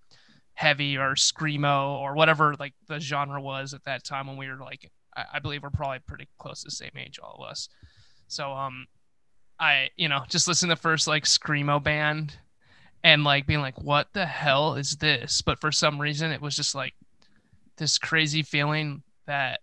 heavy 0.55 0.97
or 0.97 1.15
screamo 1.15 1.99
or 1.99 2.15
whatever 2.15 2.55
like 2.59 2.73
the 2.89 2.99
genre 2.99 3.39
was 3.39 3.75
at 3.75 3.85
that 3.85 4.05
time 4.05 4.27
when 4.27 4.39
we 4.39 4.49
were 4.49 4.57
like 4.57 4.91
I, 5.15 5.25
I 5.35 5.39
believe 5.39 5.63
we're 5.63 5.69
probably 5.69 5.99
pretty 5.99 6.29
close 6.39 6.63
to 6.63 6.69
the 6.69 6.71
same 6.71 6.93
age 6.97 7.19
all 7.23 7.37
of 7.43 7.51
us. 7.51 7.69
So 8.27 8.53
um 8.53 8.87
I 9.61 9.91
you 9.97 10.09
know 10.09 10.23
just 10.31 10.49
listen 10.49 10.71
to 10.71 10.77
the 10.77 10.81
first 10.81 11.07
like 11.07 11.25
screamo 11.25 11.83
band 11.83 12.39
and 13.07 13.23
like 13.23 13.47
being 13.47 13.61
like 13.61 13.81
what 13.81 14.09
the 14.15 14.27
hell 14.27 14.75
is 14.75 14.97
this 14.97 15.41
but 15.41 15.61
for 15.61 15.71
some 15.71 16.01
reason 16.01 16.33
it 16.33 16.41
was 16.43 16.57
just 16.57 16.75
like 16.75 16.93
this 17.77 17.99
crazy 17.99 18.43
feeling 18.43 19.03
that 19.27 19.61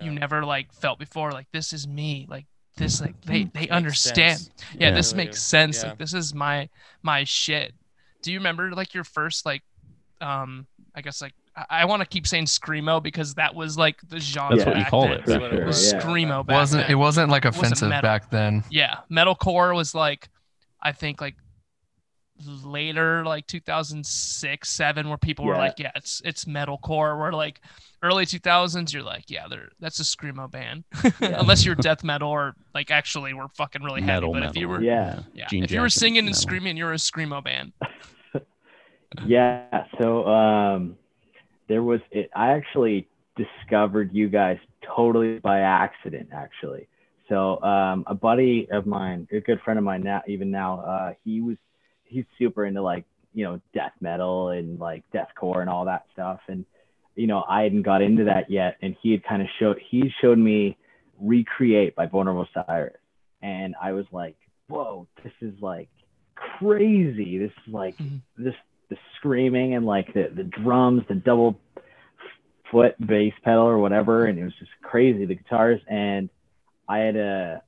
you 0.00 0.10
never 0.12 0.44
like 0.44 0.72
felt 0.72 0.98
before 0.98 1.30
like 1.32 1.46
this 1.52 1.72
is 1.72 1.86
me 1.86 2.24
like 2.30 2.46
this 2.76 3.00
like 3.00 3.20
they 3.22 3.44
they 3.52 3.68
understand 3.68 4.48
yeah, 4.74 4.88
Yeah. 4.88 4.94
this 4.94 5.12
makes 5.12 5.42
sense 5.42 5.82
Yeah. 5.82 5.90
like 5.90 5.98
this 5.98 6.14
is 6.14 6.32
my 6.32 6.68
my 7.02 7.24
shit 7.24 7.74
do 8.22 8.32
you 8.32 8.38
remember 8.38 8.70
like 8.72 8.94
your 8.94 9.04
first 9.04 9.44
like 9.44 9.62
um 10.20 10.66
i 10.94 11.00
guess 11.02 11.20
like 11.20 11.34
i, 11.56 11.64
I 11.82 11.84
want 11.84 12.00
to 12.00 12.06
keep 12.06 12.26
saying 12.26 12.44
screamo 12.46 13.02
because 13.02 13.34
that 13.34 13.54
was 13.54 13.76
like 13.76 13.96
the 14.08 14.20
genre 14.20 14.56
That's 14.56 14.66
what 14.68 14.78
you 14.78 14.84
call 14.84 15.02
then. 15.08 15.12
it. 15.12 15.24
For 15.24 15.30
That's 15.32 15.40
sure, 15.50 15.60
it 15.62 15.66
was 15.66 15.92
yeah. 15.92 16.00
screamo 16.00 16.46
back 16.46 16.54
wasn't 16.56 16.82
then. 16.84 16.90
it 16.92 16.94
wasn't 16.94 17.30
like 17.30 17.44
wasn't 17.44 17.64
offensive 17.64 17.90
back 18.02 18.30
then. 18.30 18.62
yeah 18.70 18.98
metalcore 19.10 19.74
was 19.74 19.94
like 19.94 20.28
i 20.80 20.92
think 20.92 21.20
like 21.20 21.34
later 22.64 23.24
like 23.24 23.46
2006 23.46 24.68
7 24.70 25.08
where 25.08 25.18
people 25.18 25.44
were 25.44 25.54
like 25.56 25.78
yeah 25.78 25.90
it's 25.96 26.22
it's 26.24 26.44
metalcore 26.44 27.18
where 27.18 27.32
like 27.32 27.60
early 28.02 28.24
2000s 28.24 28.92
you're 28.92 29.02
like 29.02 29.24
yeah 29.28 29.46
they're 29.50 29.70
that's 29.80 29.98
a 29.98 30.04
screamo 30.04 30.48
band 30.50 30.84
Yeah. 31.20 31.40
unless 31.40 31.64
you're 31.66 31.74
death 31.74 32.04
metal 32.04 32.30
or 32.30 32.54
like 32.74 32.90
actually 32.92 33.34
we're 33.34 33.48
fucking 33.48 33.82
really 33.82 34.00
heavy 34.02 34.12
metal, 34.14 34.32
but 34.32 34.38
metal. 34.40 34.50
if 34.50 34.56
you 34.56 34.68
were 34.68 34.80
Yeah. 34.82 35.20
yeah 35.34 35.46
Jean 35.48 35.64
if 35.64 35.70
you 35.72 35.80
were 35.80 35.88
singing 35.88 36.18
and 36.20 36.26
metal. 36.28 36.40
screaming 36.40 36.76
you're 36.76 36.92
a 36.92 36.96
screamo 36.96 37.42
band 37.42 37.72
Yeah. 39.26 39.84
So 40.00 40.26
um, 40.28 40.96
there 41.68 41.82
was 41.82 42.00
it. 42.10 42.30
I 42.36 42.50
actually 42.50 43.08
discovered 43.36 44.10
you 44.12 44.28
guys 44.28 44.58
totally 44.94 45.38
by 45.38 45.60
accident, 45.60 46.28
actually. 46.32 46.88
So 47.28 47.60
um, 47.62 48.04
a 48.06 48.14
buddy 48.14 48.68
of 48.70 48.86
mine, 48.86 49.26
a 49.32 49.40
good 49.40 49.60
friend 49.62 49.78
of 49.78 49.84
mine 49.84 50.02
now, 50.02 50.22
even 50.26 50.50
now, 50.50 50.80
uh, 50.80 51.14
he 51.24 51.40
was 51.40 51.56
he's 52.08 52.24
super 52.38 52.64
into 52.64 52.82
like 52.82 53.04
you 53.34 53.44
know 53.44 53.60
death 53.74 53.92
metal 54.00 54.48
and 54.48 54.78
like 54.78 55.04
deathcore 55.12 55.60
and 55.60 55.70
all 55.70 55.84
that 55.84 56.06
stuff. 56.12 56.40
And 56.48 56.64
you 57.14 57.26
know 57.26 57.44
I 57.48 57.62
hadn't 57.62 57.82
got 57.82 58.02
into 58.02 58.24
that 58.24 58.50
yet, 58.50 58.76
and 58.82 58.96
he 59.02 59.12
had 59.12 59.24
kind 59.24 59.42
of 59.42 59.48
showed 59.58 59.78
he 59.90 60.10
showed 60.20 60.38
me 60.38 60.76
Recreate 61.20 61.96
by 61.96 62.04
of 62.04 62.46
Osiris, 62.56 62.96
and 63.42 63.74
I 63.82 63.92
was 63.92 64.06
like, 64.12 64.36
whoa, 64.68 65.08
this 65.24 65.32
is 65.40 65.54
like 65.60 65.88
crazy. 66.36 67.38
This 67.38 67.50
is 67.66 67.74
like 67.74 67.96
Mhm. 67.98 68.20
this 68.36 68.54
the 68.88 68.96
screaming 69.16 69.74
and 69.74 69.84
like 69.84 70.12
the 70.14 70.30
the 70.32 70.44
drums, 70.44 71.02
the 71.08 71.16
double 71.16 71.58
foot 72.70 72.94
bass 73.04 73.34
pedal 73.42 73.64
or 73.64 73.78
whatever, 73.78 74.26
and 74.26 74.38
it 74.38 74.44
was 74.44 74.54
just 74.58 74.70
crazy. 74.82 75.24
The 75.24 75.34
guitars 75.34 75.80
and 75.88 76.30
I 76.88 76.98
had 76.98 77.16
a 77.16 77.62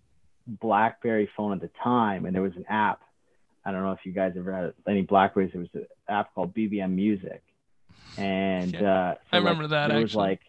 BlackBerry 0.46 1.28
phone 1.36 1.52
at 1.52 1.60
the 1.60 1.70
time, 1.82 2.24
and 2.26 2.34
there 2.34 2.42
was 2.42 2.56
an 2.56 2.66
app. 2.68 3.00
I 3.64 3.72
don't 3.72 3.82
know 3.82 3.92
if 3.92 4.00
you 4.04 4.12
guys 4.12 4.32
ever 4.36 4.52
had 4.54 4.72
any 4.88 5.02
Blackberries. 5.02 5.50
There 5.52 5.60
was 5.60 5.68
an 5.74 5.86
app 6.08 6.34
called 6.34 6.54
BBM 6.54 6.92
Music, 6.94 7.42
and 8.16 8.72
Yeah. 8.74 8.92
uh, 9.10 9.14
so, 9.14 9.20
I 9.32 9.36
remember 9.38 9.64
like, 9.64 9.70
that, 9.70 9.88
There 9.88 10.00
was 10.00 10.14
like 10.14 10.40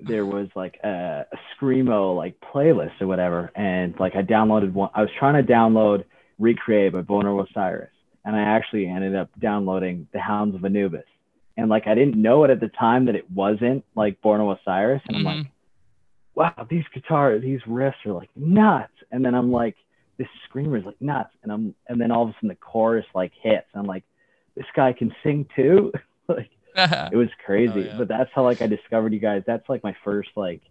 there 0.00 0.26
was 0.26 0.48
like 0.54 0.78
a, 0.84 1.24
a 1.32 1.36
screamo 1.56 2.16
like 2.16 2.34
playlist 2.40 3.00
or 3.00 3.06
whatever, 3.06 3.50
and 3.54 3.98
like 3.98 4.14
I 4.16 4.22
downloaded 4.22 4.72
one. 4.72 4.90
I 4.94 5.00
was 5.00 5.10
trying 5.18 5.44
to 5.44 5.52
download 5.52 6.04
Recreate 6.38 6.92
by 6.92 7.00
Born 7.00 7.26
of 7.26 7.38
Osiris, 7.38 7.90
and 8.24 8.34
I 8.36 8.40
actually 8.40 8.86
ended 8.86 9.14
up 9.14 9.30
downloading 9.40 10.06
The 10.12 10.20
Hounds 10.20 10.54
of 10.54 10.64
Anubis. 10.64 11.04
And 11.56 11.68
like 11.70 11.86
I 11.86 11.94
didn't 11.94 12.20
know 12.20 12.42
it 12.44 12.50
at 12.50 12.60
the 12.60 12.68
time 12.68 13.04
that 13.06 13.14
it 13.14 13.30
wasn't 13.30 13.84
like 13.94 14.20
Born 14.20 14.40
of 14.40 14.48
Osiris, 14.58 15.02
and 15.08 15.16
I'm 15.16 15.22
Mhm. 15.22 15.44
like, 15.44 15.46
wow, 16.34 16.66
these 16.68 16.84
guitars, 16.92 17.42
these 17.42 17.60
riffs 17.62 18.04
are 18.04 18.12
like 18.12 18.30
nuts. 18.36 18.92
And 19.12 19.24
then 19.24 19.34
I'm 19.36 19.52
like, 19.52 19.76
this 20.18 20.28
screamer 20.44 20.76
is 20.76 20.84
like 20.84 21.00
nuts. 21.00 21.30
And 21.42 21.50
I'm 21.52 21.74
and 21.88 22.00
then 22.00 22.10
all 22.10 22.22
of 22.24 22.28
a 22.30 22.32
sudden 22.34 22.48
the 22.48 22.54
chorus 22.56 23.06
like 23.14 23.32
hits. 23.42 23.66
And 23.72 23.80
I'm 23.80 23.86
like, 23.86 24.04
this 24.56 24.66
guy 24.74 24.92
can 24.92 25.14
sing 25.22 25.46
too. 25.56 25.92
like 26.28 26.50
it 26.76 27.16
was 27.16 27.28
crazy. 27.44 27.72
Oh, 27.74 27.78
yeah. 27.92 27.98
But 27.98 28.08
that's 28.08 28.30
how 28.34 28.42
like 28.44 28.60
I 28.62 28.66
discovered 28.66 29.12
you 29.12 29.20
guys. 29.20 29.42
That's 29.46 29.68
like 29.68 29.82
my 29.84 29.96
first 30.04 30.30
like 30.36 30.62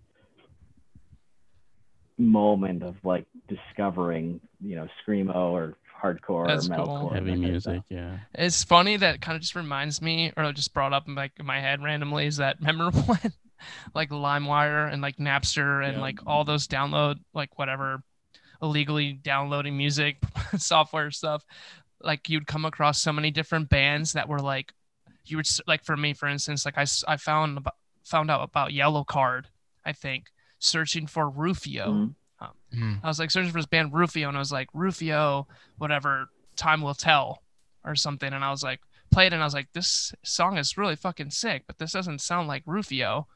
moment 2.18 2.84
of 2.84 2.96
like 3.04 3.26
discovering, 3.48 4.40
you 4.62 4.76
know, 4.76 4.88
screamo 5.06 5.36
or 5.36 5.76
hardcore 6.02 6.48
That's 6.48 6.70
or 6.70 6.76
cool. 6.76 6.86
metalcore. 6.86 7.08
and 7.08 7.16
Heavy 7.16 7.26
that 7.26 7.32
kind 7.32 7.46
of 7.46 7.52
music, 7.52 7.74
stuff. 7.76 7.86
yeah. 7.90 8.18
It's 8.36 8.64
funny 8.64 8.98
that 8.98 9.22
kind 9.22 9.36
of 9.36 9.42
just 9.42 9.56
reminds 9.56 10.02
me, 10.02 10.32
or 10.38 10.52
just 10.52 10.74
brought 10.74 10.94
up 10.94 11.08
in 11.08 11.16
like 11.16 11.32
in 11.40 11.46
my 11.46 11.60
head 11.60 11.82
randomly, 11.82 12.26
is 12.28 12.38
that 12.38 12.62
memorable 12.62 13.02
when 13.04 13.34
like 13.96 14.10
LimeWire 14.10 14.92
and 14.92 15.02
like 15.02 15.18
Napster 15.18 15.84
and 15.84 15.96
Yeah. 15.96 16.02
like 16.02 16.20
all 16.28 16.44
those 16.44 16.68
download 16.68 17.16
like 17.34 17.58
whatever 17.58 18.04
illegally 18.64 19.14
downloading 19.14 19.78
music 19.78 20.18
software 20.58 21.12
stuff, 21.12 21.46
like 22.02 22.30
you'd 22.30 22.48
come 22.48 22.66
across 22.66 23.00
so 23.00 23.14
many 23.14 23.30
different 23.30 23.70
bands 23.70 24.14
that 24.14 24.28
were 24.28 24.40
like 24.40 24.74
you 25.26 25.38
would 25.38 25.48
like 25.68 25.84
for 25.86 25.96
me 25.96 26.14
for 26.14 26.28
instance, 26.28 26.66
like 26.66 26.78
i, 26.78 26.86
I 27.08 27.18
found 27.18 27.60
about, 27.60 27.76
found 28.04 28.32
out 28.32 28.42
about 28.42 28.72
Yellowcard, 28.72 29.46
I 29.86 29.94
think, 29.94 30.26
searching 30.60 31.06
for 31.06 31.30
Rufio. 31.30 31.88
Mhm. 31.92 32.16
Mm. 32.74 33.00
I 33.04 33.08
was 33.08 33.20
like 33.20 33.32
searching 33.32 33.52
for 33.52 33.60
this 33.60 33.66
band 33.68 33.94
Rufio, 33.94 34.28
and 34.28 34.38
I 34.38 34.40
was 34.40 34.52
like 34.52 34.68
Rufio, 34.74 35.48
whatever, 35.78 36.30
time 36.56 36.82
will 36.82 36.94
tell, 36.94 37.42
or 37.86 37.96
something. 37.96 38.34
And 38.34 38.44
I 38.44 38.52
was 38.52 38.64
like, 38.64 38.82
played, 39.12 39.28
it, 39.28 39.34
and 39.34 39.44
I 39.44 39.46
was 39.46 39.54
like, 39.54 39.72
this 39.74 40.14
song 40.24 40.58
is 40.58 40.78
really 40.78 40.96
fucking 40.96 41.30
sick, 41.30 41.64
but 41.68 41.78
this 41.78 41.92
doesn't 41.92 42.22
sound 42.22 42.48
like 42.48 42.64
Rufio. 42.66 43.28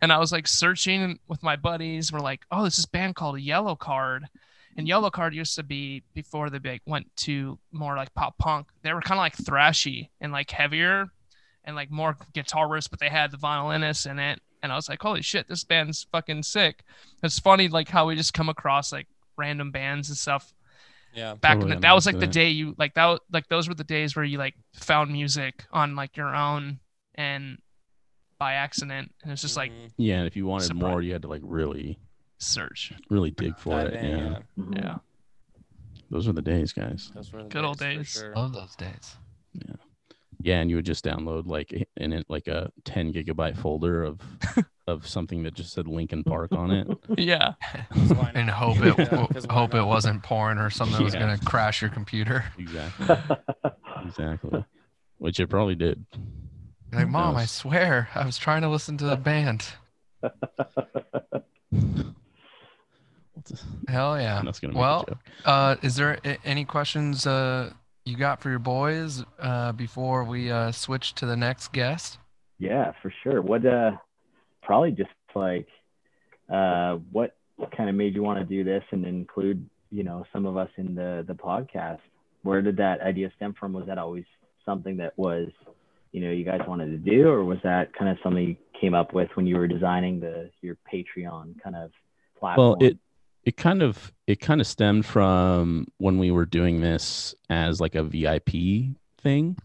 And 0.00 0.12
I 0.12 0.18
was 0.18 0.32
like 0.32 0.48
searching 0.48 1.20
with 1.28 1.42
my 1.42 1.54
buddies. 1.54 2.12
We're 2.12 2.18
like, 2.18 2.44
oh, 2.50 2.64
this 2.64 2.78
is 2.78 2.86
band 2.86 3.14
called 3.14 3.38
Yellowcard, 3.38 4.22
and 4.78 4.88
Yellowcard 4.88 5.34
used 5.34 5.56
to 5.56 5.62
be 5.62 6.02
before 6.14 6.48
they 6.48 6.58
big 6.58 6.80
went 6.86 7.14
to 7.16 7.58
more 7.72 7.96
like 7.96 8.14
pop 8.14 8.38
punk. 8.38 8.68
They 8.82 8.92
were 8.94 9.02
kind 9.02 9.18
of 9.18 9.22
like 9.22 9.36
thrashy 9.36 10.08
and 10.20 10.32
like 10.32 10.50
heavier, 10.50 11.08
and 11.64 11.76
like 11.76 11.90
more 11.90 12.16
guitarists, 12.34 12.88
but 12.88 12.98
they 13.00 13.10
had 13.10 13.30
the 13.30 13.36
violinist 13.36 14.06
in 14.06 14.18
it. 14.18 14.40
And 14.62 14.72
I 14.72 14.76
was 14.76 14.88
like, 14.88 15.02
holy 15.02 15.20
shit, 15.22 15.46
this 15.48 15.62
band's 15.64 16.06
fucking 16.10 16.42
sick. 16.44 16.82
It's 17.22 17.38
funny 17.38 17.68
like 17.68 17.88
how 17.88 18.06
we 18.06 18.16
just 18.16 18.32
come 18.34 18.48
across 18.48 18.90
like 18.92 19.06
random 19.36 19.70
bands 19.70 20.08
and 20.08 20.16
stuff 20.16 20.52
Yeah. 21.14 21.34
back 21.34 21.60
in 21.60 21.68
the, 21.68 21.76
that 21.76 21.92
was 21.92 22.06
like 22.06 22.18
the 22.18 22.26
day 22.26 22.48
you 22.50 22.74
like 22.78 22.94
that 22.94 23.06
was- 23.06 23.20
like 23.32 23.48
those 23.48 23.68
were 23.68 23.74
the 23.74 23.84
days 23.84 24.16
where 24.16 24.24
you 24.24 24.38
like 24.38 24.54
found 24.74 25.12
music 25.12 25.64
on 25.72 25.94
like 25.94 26.16
your 26.16 26.34
own 26.34 26.80
and 27.14 27.58
by 28.38 28.54
accident 28.54 29.12
and 29.22 29.32
it's 29.32 29.42
just 29.42 29.56
like 29.56 29.70
Mhm. 29.72 29.90
Yeah, 29.96 30.18
and 30.18 30.26
if 30.26 30.36
you 30.36 30.46
wanted 30.46 30.64
Surprise. 30.66 30.80
more, 30.80 31.02
you 31.02 31.12
had 31.12 31.22
to 31.22 31.28
like 31.28 31.42
really, 31.44 31.98
search 32.38 32.92
really 33.10 33.30
dig 33.30 33.58
for 33.58 33.70
Dive 33.82 33.92
it. 33.94 34.04
in, 34.04 34.18
yeah. 34.18 34.38
Mhm. 34.58 34.76
yeah 34.82 34.96
those 36.10 36.26
were 36.26 36.32
the 36.32 36.40
days, 36.40 36.72
guys. 36.72 37.10
Those 37.14 37.30
were 37.34 37.42
the 37.42 37.50
Good 37.50 37.64
old 37.66 37.78
for 37.78 37.84
days. 37.84 38.08
sure. 38.08 38.34
Love 38.34 38.54
those 38.54 38.74
days. 38.76 39.16
Yeah, 39.52 39.74
Yeah, 40.40 40.60
and 40.60 40.70
you 40.70 40.76
would 40.76 40.86
just 40.86 41.04
download 41.04 41.46
like 41.46 41.70
in 41.98 42.12
it 42.14 42.24
like 42.30 42.48
a 42.48 42.70
10 42.84 43.12
gigabyte 43.12 43.58
folder 43.58 44.04
of 44.04 44.20
of 44.86 45.06
something 45.06 45.42
that 45.42 45.52
just 45.52 45.74
said 45.74 45.86
Linkin 45.86 46.24
Park 46.24 46.52
on 46.52 46.70
it. 46.70 46.88
yeah 47.18 47.52
why 48.14 48.32
and 48.34 48.46
not? 48.46 48.56
hope 48.56 48.78
it 48.78 48.96
Yeah, 48.98 49.26
'cause 49.26 49.46
why 49.46 49.54
hope 49.54 49.74
it 49.74 49.78
not? 49.78 49.86
wasn't 49.88 50.22
porn 50.22 50.56
or 50.56 50.70
something 50.70 50.96
that 50.96 51.04
was 51.04 51.12
Yeah. 51.12 51.20
gonna 51.20 51.38
crash 51.38 51.82
your 51.82 51.90
computer. 51.90 52.42
Exactly. 52.58 53.16
exactly. 54.06 54.64
Which 55.18 55.40
it 55.40 55.48
probably 55.48 55.74
did. 55.74 56.06
You're 56.90 57.00
like, 57.00 57.06
Who 57.06 57.12
mom, 57.12 57.36
I 57.36 57.40
knows? 57.40 57.50
swear, 57.50 58.08
I 58.14 58.24
was 58.24 58.38
trying 58.38 58.62
to 58.62 58.68
listen 58.70 58.96
to 58.98 59.04
the 59.04 59.16
band. 59.16 59.66
Hell 63.88 64.18
yeah. 64.20 64.42
That's 64.44 64.60
gonna 64.60 64.74
make 64.74 64.80
Well, 64.80 65.02
a 65.02 65.10
joke. 65.10 65.18
Uh, 65.44 65.76
is 65.82 65.96
there 65.96 66.18
a- 66.24 66.38
any 66.44 66.64
questions 66.64 67.26
uh 67.26 67.72
you 68.04 68.16
got 68.16 68.40
for 68.40 68.50
your 68.50 68.58
boys 68.58 69.24
uh 69.38 69.72
before 69.72 70.24
we 70.24 70.50
uh 70.50 70.72
switch 70.72 71.14
to 71.16 71.26
the 71.26 71.36
next 71.36 71.72
guest? 71.72 72.18
Yeah, 72.58 72.92
for 73.02 73.12
sure. 73.22 73.40
What 73.42 73.64
uh 73.66 73.92
probably 74.62 74.92
just 74.92 75.10
like 75.34 75.68
uh 76.52 76.96
what 77.12 77.36
kind 77.76 77.88
of 77.90 77.96
made 77.96 78.14
you 78.14 78.22
want 78.22 78.38
to 78.38 78.44
do 78.44 78.62
this 78.64 78.84
and 78.92 79.04
include, 79.06 79.68
you 79.90 80.02
know, 80.04 80.24
some 80.32 80.46
of 80.46 80.56
us 80.56 80.70
in 80.76 80.94
the 80.94 81.24
the 81.26 81.34
podcast? 81.34 82.00
Where 82.42 82.62
did 82.62 82.76
that 82.78 83.00
idea 83.00 83.30
stem 83.36 83.54
from? 83.58 83.72
Was 83.72 83.86
that 83.86 83.98
always 83.98 84.24
something 84.64 84.96
that 84.98 85.12
was, 85.18 85.48
you 86.12 86.20
know, 86.20 86.30
you 86.30 86.44
guys 86.44 86.60
wanted 86.66 86.86
to 86.90 86.98
do 86.98 87.28
or 87.28 87.44
was 87.44 87.58
that 87.64 87.92
kind 87.94 88.10
of 88.10 88.16
something 88.22 88.48
you 88.48 88.56
came 88.80 88.94
up 88.94 89.12
with 89.12 89.28
when 89.34 89.46
you 89.46 89.56
were 89.56 89.66
designing 89.66 90.20
the 90.20 90.50
your 90.62 90.76
Patreon 90.92 91.60
kind 91.62 91.74
of 91.76 91.90
platform? 92.38 92.76
Well, 92.78 92.88
it 92.88 92.98
it 93.44 93.56
kind 93.56 93.82
of 93.82 94.12
it 94.26 94.40
kind 94.40 94.60
of 94.60 94.66
stemmed 94.66 95.06
from 95.06 95.86
when 95.98 96.18
we 96.18 96.30
were 96.30 96.46
doing 96.46 96.80
this 96.80 97.34
as 97.48 97.80
like 97.80 97.94
a 97.94 98.02
VIP 98.02 98.96
thing. 99.20 99.56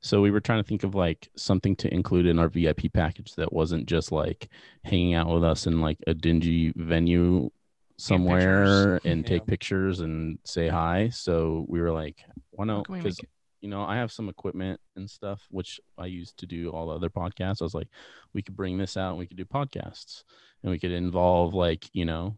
So 0.00 0.20
we 0.20 0.32
were 0.32 0.40
trying 0.40 0.62
to 0.62 0.68
think 0.68 0.82
of 0.82 0.94
like 0.94 1.28
something 1.36 1.76
to 1.76 1.92
include 1.92 2.26
in 2.26 2.38
our 2.38 2.48
VIP 2.48 2.92
package 2.92 3.34
that 3.36 3.52
wasn't 3.52 3.86
just 3.86 4.10
like 4.10 4.48
hanging 4.84 5.14
out 5.14 5.28
with 5.28 5.44
us 5.44 5.66
in 5.66 5.80
like 5.80 5.98
a 6.06 6.14
dingy 6.14 6.72
venue 6.74 7.50
somewhere 7.98 9.00
and 9.04 9.24
take 9.24 9.46
pictures 9.46 10.00
and 10.00 10.38
say 10.44 10.68
hi. 10.68 11.08
So 11.10 11.64
we 11.68 11.80
were 11.80 11.92
like, 11.92 12.18
why 12.50 12.64
not? 12.64 12.88
Because 12.90 13.18
you 13.60 13.68
know, 13.68 13.82
I 13.82 13.94
have 13.96 14.10
some 14.10 14.28
equipment 14.28 14.80
and 14.96 15.08
stuff 15.08 15.46
which 15.50 15.80
I 15.96 16.06
used 16.06 16.36
to 16.38 16.46
do 16.46 16.70
all 16.70 16.88
the 16.88 16.96
other 16.96 17.08
podcasts. 17.08 17.62
I 17.62 17.64
was 17.64 17.74
like, 17.74 17.88
we 18.34 18.42
could 18.42 18.56
bring 18.56 18.76
this 18.76 18.96
out 18.96 19.10
and 19.10 19.18
we 19.18 19.26
could 19.26 19.36
do 19.36 19.44
podcasts 19.44 20.24
and 20.62 20.72
we 20.72 20.80
could 20.80 20.90
involve 20.90 21.54
like, 21.54 21.88
you 21.92 22.04
know, 22.04 22.36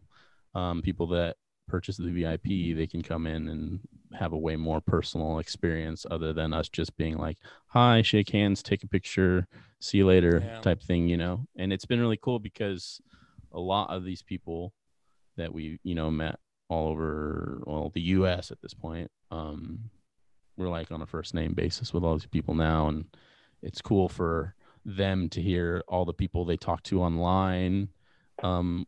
um, 0.55 0.81
people 0.81 1.07
that 1.07 1.37
purchase 1.67 1.97
the 1.97 2.09
VIP, 2.11 2.75
they 2.77 2.87
can 2.87 3.01
come 3.01 3.27
in 3.27 3.47
and 3.47 3.79
have 4.17 4.33
a 4.33 4.37
way 4.37 4.55
more 4.55 4.79
personal 4.81 5.39
experience 5.39 6.05
other 6.09 6.31
than 6.31 6.53
us 6.53 6.69
just 6.69 6.95
being 6.95 7.17
like, 7.17 7.37
hi, 7.67 8.01
shake 8.01 8.29
hands, 8.29 8.63
take 8.63 8.83
a 8.83 8.87
picture, 8.87 9.47
see 9.79 9.97
you 9.99 10.05
later 10.07 10.41
Yeah. 10.43 10.61
type 10.61 10.81
thing, 10.81 11.07
you 11.07 11.17
know? 11.17 11.47
And 11.57 11.73
it's 11.73 11.85
been 11.85 11.99
really 11.99 12.17
cool 12.21 12.39
because 12.39 13.01
a 13.51 13.59
lot 13.59 13.89
of 13.89 14.03
these 14.03 14.21
people 14.21 14.73
that 15.37 15.53
we, 15.53 15.79
you 15.83 15.95
know, 15.95 16.09
met 16.09 16.39
all 16.69 16.87
over, 16.87 17.61
well, 17.65 17.91
the 17.93 18.01
US 18.01 18.51
at 18.51 18.61
this 18.61 18.73
point, 18.73 19.11
um, 19.31 19.89
we're 20.57 20.69
like 20.69 20.91
on 20.91 21.01
a 21.01 21.05
first 21.05 21.33
name 21.33 21.53
basis 21.53 21.93
with 21.93 22.03
all 22.03 22.15
these 22.17 22.27
people 22.27 22.53
now. 22.55 22.87
And 22.87 23.05
it's 23.61 23.81
cool 23.81 24.07
for 24.07 24.55
them 24.85 25.29
to 25.29 25.41
hear 25.41 25.83
all 25.87 26.05
the 26.05 26.13
people 26.13 26.45
they 26.45 26.57
talk 26.57 26.83
to 26.83 27.01
online. 27.01 27.89
Um, 28.43 28.85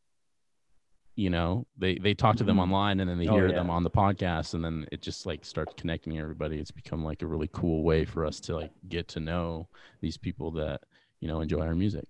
you 1.17 1.29
know, 1.31 1.65
they 1.77 1.95
they 1.95 2.13
talk 2.13 2.36
to 2.38 2.43
them 2.45 2.57
Mhm. 2.57 2.62
online 2.62 3.00
and 3.01 3.09
then 3.09 3.17
they 3.17 3.27
Oh, 3.27 3.33
hear 3.33 3.47
yeah. 3.50 3.55
them 3.55 3.69
on 3.71 3.83
the 3.83 3.89
podcast 3.89 4.53
and 4.53 4.63
then 4.63 4.86
it 4.91 5.01
just 5.01 5.25
like 5.25 5.43
starts 5.43 5.74
connecting 5.75 6.17
everybody. 6.19 6.57
It's 6.59 6.71
become 6.71 7.03
like 7.03 7.24
a 7.24 7.27
really 7.27 7.50
cool 7.51 7.83
way 7.83 8.05
for 8.05 8.24
us 8.25 8.39
to 8.41 8.55
like 8.55 8.71
get 8.88 9.07
to 9.09 9.19
know 9.19 9.67
these 10.00 10.15
people 10.15 10.51
that, 10.51 10.81
you 11.19 11.27
know, 11.27 11.41
enjoy 11.41 11.62
our 11.62 11.74
music. 11.75 12.05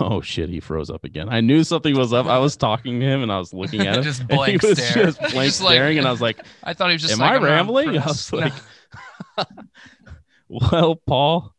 Oh 0.00 0.20
shit, 0.20 0.48
he 0.50 0.58
froze 0.58 0.90
up 0.90 1.04
again. 1.04 1.28
I 1.28 1.40
knew 1.40 1.62
something 1.62 1.96
was 1.96 2.12
up. 2.12 2.26
I 2.26 2.38
was 2.38 2.56
talking 2.56 2.98
to 2.98 3.06
him 3.06 3.22
and 3.22 3.30
I 3.30 3.38
was 3.38 3.54
looking 3.54 3.82
at 3.86 3.96
him. 3.98 4.02
Just 4.02 4.20
and 4.22 4.30
he 4.32 4.36
blank 4.36 4.62
was 4.62 4.84
stare. 4.84 5.04
just 5.06 5.18
blank 5.20 5.34
Just 5.34 5.62
like- 5.62 5.72
staring, 5.74 5.98
and 5.98 6.06
I 6.06 6.10
was 6.10 6.20
like, 6.20 6.44
i 6.64 6.74
thought 6.74 6.88
he 6.88 6.94
was 6.94 7.02
just 7.02 7.14
Am 7.14 7.20
like, 7.20 7.30
I 7.30 7.36
I'm 7.36 7.44
rambling? 7.44 7.96
I 7.96 8.04
was 8.06 8.32
No. 8.32 8.38
like, 8.38 8.52
well, 10.48 10.96
Paul, 11.06 11.54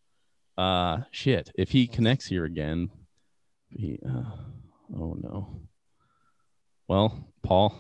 uh, 0.57 0.99
shit. 1.11 1.49
If 1.55 1.71
he 1.71 1.87
connects 1.87 2.25
here 2.25 2.43
again, 2.43 2.89
he, 3.69 3.99
uh, 4.07 4.23
oh 4.97 5.17
no. 5.21 5.61
Well, 6.87 7.27
Paul, 7.43 7.75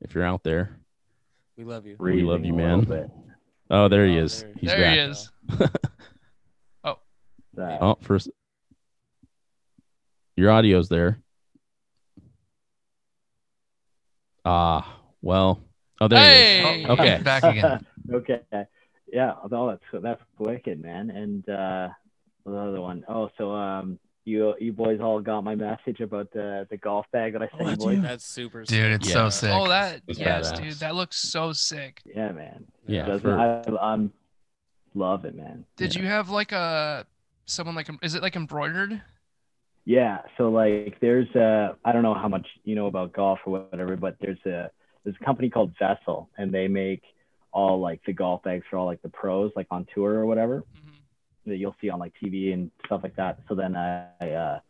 if 0.00 0.14
you're 0.14 0.24
out 0.24 0.42
there, 0.44 0.78
We 1.56 1.64
love 1.64 1.86
you. 1.86 1.96
We 1.98 2.22
love 2.22 2.44
you, 2.44 2.52
breathing 2.52 2.60
a 2.60 2.76
little 2.76 2.94
man. 2.94 3.10
Oh, 3.70 3.88
there 3.88 4.06
he 4.06 4.18
Oh, 4.18 4.24
is. 4.24 4.40
there 4.42 4.52
he 4.54 4.60
He's 4.60 4.70
there 4.70 4.80
back. 4.80 4.94
he 4.94 5.00
is. 5.00 5.30
That- 7.54 7.82
Oh, 7.82 7.98
first. 8.00 8.30
Your 10.36 10.50
audio's 10.50 10.88
there. 10.88 11.20
Ah, 14.46 14.98
well. 15.20 15.62
Oh, 16.00 16.08
there 16.08 16.18
he 16.18 16.24
is. 16.24 16.38
Hey. 16.64 16.86
Okay. 16.88 17.14
He's 17.16 17.24
back 17.24 17.44
again. 17.44 17.86
okay. 18.12 18.40
Yeah, 19.12 19.34
no, 19.50 19.68
that's 19.68 20.02
that's 20.02 20.22
wicked, 20.38 20.80
man. 20.82 21.10
And 21.10 21.46
uh 21.48 21.88
the 22.46 22.56
other 22.56 22.80
one. 22.80 23.04
Oh, 23.06 23.30
so 23.36 23.52
um 23.52 23.98
you 24.24 24.54
you 24.60 24.72
boys 24.72 25.00
all 25.00 25.20
got 25.20 25.42
my 25.42 25.54
message 25.54 26.00
about 26.00 26.30
the 26.32 26.66
the 26.70 26.76
golf 26.76 27.06
bag 27.12 27.32
that 27.32 27.42
I 27.42 27.48
sent 27.58 27.70
you 27.70 27.76
boys? 27.76 28.02
That's 28.02 28.24
super. 28.24 28.62
Dude, 28.64 28.92
it's 28.92 29.08
Yeah. 29.08 29.14
so 29.14 29.28
sick. 29.30 29.50
Oh, 29.52 29.68
that 29.68 30.02
It's 30.06 30.18
yes, 30.18 30.52
badass. 30.52 30.62
dude, 30.62 30.74
that 30.74 30.94
looks 30.94 31.16
so 31.18 31.52
sick. 31.52 32.00
Yeah, 32.04 32.32
man. 32.32 32.64
Yeah, 32.86 33.06
Doesn't- 33.06 33.22
for- 33.64 33.78
I, 33.78 33.92
I'm 33.92 34.12
love 34.94 35.24
it, 35.24 35.34
man. 35.34 35.64
Did 35.76 35.94
Yeah. 35.94 36.02
you 36.02 36.08
have 36.08 36.30
like 36.30 36.52
a 36.52 37.06
someone 37.46 37.74
like 37.74 37.88
is 38.02 38.14
it 38.14 38.22
like 38.22 38.36
embroidered? 38.36 39.02
Yeah, 39.84 40.18
so 40.38 40.48
like 40.50 40.98
there's 41.00 41.28
a 41.34 41.76
I 41.84 41.90
don't 41.92 42.02
know 42.04 42.14
how 42.14 42.28
much 42.28 42.46
you 42.64 42.74
know 42.76 42.86
about 42.86 43.12
golf 43.12 43.40
or 43.44 43.66
whatever, 43.70 43.96
but 43.96 44.16
there's 44.20 44.38
a 44.46 44.70
there's 45.04 45.16
a 45.20 45.24
company 45.24 45.50
called 45.50 45.72
Vessel 45.80 46.30
and 46.38 46.52
they 46.54 46.68
make 46.68 47.02
all 47.52 47.80
like 47.80 48.00
the 48.06 48.12
golf 48.12 48.44
bags 48.44 48.64
for 48.70 48.76
all 48.78 48.86
like 48.86 49.02
the 49.02 49.08
pros 49.08 49.50
like 49.56 49.66
on 49.70 49.84
tour 49.92 50.14
or 50.14 50.24
whatever 50.26 50.60
Mhm. 50.76 50.91
That 51.46 51.56
you'll 51.56 51.76
see 51.80 51.90
on 51.90 51.98
like 51.98 52.12
TV 52.22 52.52
and 52.52 52.70
stuff 52.86 53.00
like 53.02 53.16
that. 53.16 53.38
So 53.48 53.54
then 53.54 53.76
I 53.76 54.30
uh 54.30 54.60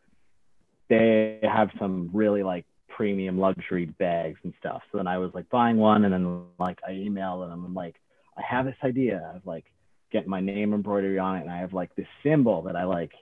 they 0.88 1.38
have 1.42 1.70
some 1.78 2.10
really 2.12 2.42
like 2.42 2.66
premium 2.88 3.38
luxury 3.38 3.86
bags 3.86 4.38
and 4.44 4.52
stuff. 4.58 4.82
So 4.90 4.98
then 4.98 5.06
I 5.06 5.18
was 5.18 5.30
like 5.34 5.48
buying 5.50 5.76
one 5.76 6.04
and 6.04 6.12
then 6.12 6.44
like 6.58 6.78
I 6.86 6.92
emailed 6.92 7.44
them 7.44 7.52
and 7.52 7.66
I'm 7.66 7.74
like 7.74 7.96
I 8.36 8.42
have 8.42 8.66
this 8.66 8.76
idea 8.84 9.32
of 9.34 9.46
like 9.46 9.64
getting 10.10 10.30
my 10.30 10.40
name 10.40 10.74
embroidery 10.74 11.18
on 11.18 11.36
it 11.36 11.40
and 11.42 11.50
I 11.50 11.58
have 11.58 11.72
like 11.72 11.94
this 11.94 12.06
symbol 12.22 12.62
that 12.62 12.76
I 12.76 12.84
like 12.84 13.12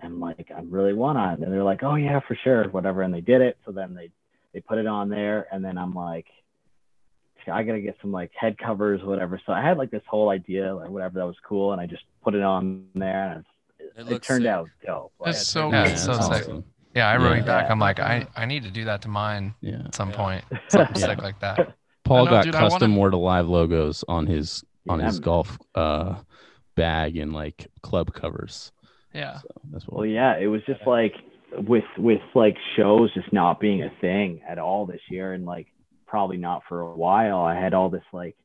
and 0.00 0.20
like 0.20 0.50
I 0.54 0.60
really 0.62 0.92
want 0.92 1.18
on. 1.18 1.42
And 1.42 1.52
they're 1.52 1.64
like, 1.64 1.82
Oh 1.82 1.96
yeah, 1.96 2.20
for 2.26 2.36
sure, 2.42 2.68
whatever. 2.68 3.02
And 3.02 3.12
they 3.12 3.20
did 3.20 3.40
it. 3.40 3.58
So 3.64 3.72
then 3.72 3.94
they 3.94 4.10
they 4.52 4.60
put 4.60 4.78
it 4.78 4.86
on 4.86 5.08
there 5.08 5.46
and 5.52 5.64
then 5.64 5.78
I'm 5.78 5.94
like 5.94 6.26
I 7.52 7.62
gotta 7.62 7.80
get 7.80 7.96
some 8.00 8.12
like 8.12 8.30
head 8.38 8.56
covers 8.58 9.00
or 9.02 9.06
whatever. 9.06 9.40
So 9.46 9.52
I 9.52 9.62
had 9.62 9.78
like 9.78 9.90
this 9.90 10.02
whole 10.08 10.30
idea, 10.30 10.74
like 10.74 10.90
whatever 10.90 11.18
that 11.20 11.26
was 11.26 11.36
cool, 11.46 11.72
and 11.72 11.80
I 11.80 11.86
just 11.86 12.02
put 12.22 12.34
it 12.34 12.42
on 12.42 12.86
there 12.94 13.32
and 13.32 13.44
it, 13.78 14.10
It 14.10 14.12
it, 14.16 14.22
turned 14.22 14.42
sick. 14.42 14.50
out 14.50 14.68
dope. 14.84 15.12
That's 15.24 15.46
so 15.46 15.70
Yeah, 15.70 15.84
good. 15.84 15.92
it's 15.92 16.04
so 16.04 16.16
that's 16.16 16.46
sick. 16.46 16.64
Yeah, 16.94 17.08
I 17.08 17.16
wrote 17.18 17.32
Yeah. 17.32 17.36
you 17.38 17.44
back. 17.44 17.70
I'm 17.70 17.78
like, 17.78 18.00
I, 18.00 18.26
I 18.36 18.46
need 18.46 18.62
to 18.62 18.70
do 18.70 18.84
that 18.86 19.02
to 19.02 19.08
mine 19.08 19.54
Yeah. 19.60 19.82
at 19.84 19.94
some 19.94 20.10
Yeah. 20.10 20.16
point. 20.16 20.44
Something 20.68 20.96
Yeah. 21.00 21.06
sick 21.08 21.22
like 21.22 21.38
that. 21.40 21.74
Paul 22.04 22.24
know, 22.24 22.30
got 22.30 22.44
dude, 22.44 22.54
custom 22.54 22.80
wanna- 22.92 22.94
more 22.94 23.10
to 23.10 23.16
live 23.16 23.48
logos 23.48 24.04
on 24.08 24.26
his 24.26 24.64
on 24.88 25.00
Yeah, 25.00 25.06
his 25.06 25.20
man. 25.20 25.24
golf 25.24 25.58
uh 25.74 26.16
bag 26.74 27.16
and 27.16 27.32
like 27.32 27.66
club 27.82 28.12
covers. 28.12 28.72
Yeah. 29.12 29.38
So 29.38 29.48
that's 29.72 29.86
what 29.88 29.98
Well, 29.98 30.06
yeah, 30.06 30.36
it 30.36 30.46
was 30.46 30.62
just 30.66 30.86
like 30.86 31.14
with 31.66 31.84
with 31.98 32.20
like 32.34 32.56
shows 32.76 33.12
just 33.14 33.32
not 33.32 33.60
being 33.60 33.82
a 33.82 33.90
thing 34.00 34.40
at 34.48 34.58
all 34.58 34.84
this 34.86 35.00
year, 35.10 35.32
and 35.32 35.44
like 35.46 35.66
probably 36.06 36.36
not 36.36 36.62
for 36.68 36.80
a 36.80 36.94
while. 36.96 37.40
I 37.40 37.54
had 37.58 37.74
all 37.74 37.88
this 37.88 38.04
like 38.12 38.36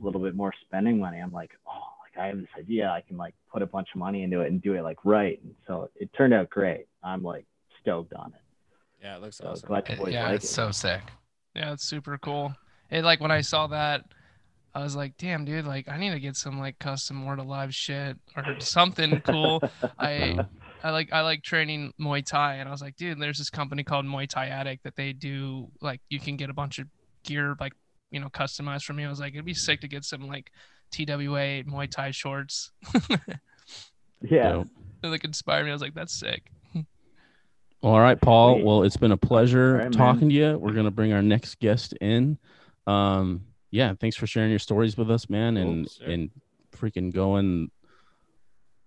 a 0.00 0.04
little 0.04 0.20
bit 0.20 0.34
more 0.34 0.52
spending 0.66 0.98
money. 0.98 1.18
I'm 1.18 1.32
like, 1.32 1.52
oh, 1.68 1.82
like 2.02 2.22
I 2.22 2.28
have 2.28 2.38
this 2.38 2.48
idea. 2.58 2.88
I 2.90 3.00
can 3.00 3.16
like 3.16 3.34
put 3.52 3.62
a 3.62 3.66
bunch 3.66 3.88
of 3.94 3.98
money 3.98 4.22
into 4.22 4.40
it 4.40 4.48
and 4.50 4.60
do 4.62 4.74
it 4.74 4.82
like 4.82 4.98
right. 5.04 5.40
And 5.42 5.54
so 5.66 5.90
it 5.96 6.12
turned 6.12 6.34
out 6.34 6.50
great. 6.50 6.86
I'm 7.02 7.22
like 7.22 7.46
stoked 7.80 8.12
on 8.14 8.32
it. 8.34 8.40
Yeah, 9.02 9.16
it 9.16 9.22
looks 9.22 9.38
So 9.38 9.48
awesome. 9.48 9.66
glad 9.66 9.88
you 9.88 9.96
boys 9.96 10.12
Yeah, 10.12 10.26
like 10.26 10.36
it's 10.36 10.44
it. 10.44 10.48
so 10.48 10.70
sick. 10.70 11.02
Yeah, 11.54 11.72
it's 11.72 11.84
super 11.84 12.18
cool. 12.18 12.54
It 12.90 13.04
like 13.04 13.20
when 13.20 13.30
I 13.30 13.40
saw 13.40 13.66
that, 13.68 14.04
I 14.74 14.82
was 14.82 14.94
like, 14.94 15.16
damn, 15.16 15.44
dude, 15.44 15.64
like 15.64 15.88
I 15.88 15.96
need 15.98 16.10
to 16.10 16.20
get 16.20 16.36
some 16.36 16.58
like 16.58 16.78
custom 16.78 17.16
more 17.16 17.34
to 17.36 17.42
live 17.42 17.74
shit 17.74 18.16
or 18.36 18.56
something 18.60 19.20
cool. 19.22 19.62
I 19.98 20.14
Yeah. 20.14 20.42
I 20.82 20.90
like 20.90 21.12
I 21.12 21.20
like 21.20 21.42
training 21.42 21.92
Muay 22.00 22.24
Thai, 22.24 22.54
and 22.56 22.68
I 22.68 22.72
was 22.72 22.80
like, 22.80 22.96
dude, 22.96 23.20
there's 23.20 23.38
this 23.38 23.50
company 23.50 23.84
called 23.84 24.06
Muay 24.06 24.28
Thai 24.28 24.46
Addict 24.46 24.84
that 24.84 24.96
they 24.96 25.12
do 25.12 25.68
like 25.80 26.00
you 26.08 26.18
can 26.20 26.36
get 26.36 26.48
a 26.50 26.54
bunch 26.54 26.78
of 26.78 26.86
gear 27.24 27.54
like 27.60 27.72
you 28.10 28.18
know 28.20 28.28
customized 28.28 28.84
for 28.84 28.92
me. 28.94 29.04
I 29.04 29.08
was 29.08 29.20
like, 29.20 29.34
it'd 29.34 29.44
be 29.44 29.54
sick 29.54 29.80
to 29.82 29.88
get 29.88 30.04
some 30.04 30.26
like 30.26 30.50
TWA 30.92 31.64
Muay 31.64 31.90
Thai 31.90 32.10
shorts. 32.12 32.72
yeah. 34.22 34.52
Dope. 34.52 34.68
They 35.02 35.08
like 35.08 35.24
inspire 35.24 35.64
me. 35.64 35.70
I 35.70 35.72
was 35.72 35.82
like, 35.82 35.94
that's 35.94 36.18
sick. 36.18 36.50
All 37.82 37.98
right, 37.98 38.20
Paul. 38.20 38.56
Sweet. 38.56 38.64
Well, 38.66 38.82
it's 38.82 38.96
been 38.98 39.12
a 39.12 39.16
pleasure 39.16 39.68
All 39.70 39.76
right, 39.76 39.82
man. 39.84 39.92
talking 39.92 40.28
to 40.28 40.34
you. 40.34 40.58
We're 40.58 40.72
gonna 40.74 40.90
bring 40.90 41.12
our 41.12 41.22
next 41.22 41.58
guest 41.60 41.94
in. 42.00 42.38
Um, 42.86 43.42
yeah, 43.70 43.94
thanks 43.98 44.16
for 44.16 44.26
sharing 44.26 44.50
your 44.50 44.58
stories 44.58 44.96
with 44.96 45.10
us, 45.10 45.30
man, 45.30 45.56
and 45.56 45.86
Cool, 45.86 45.94
sure. 46.06 46.12
and 46.12 46.30
freaking 46.76 47.12
going 47.14 47.70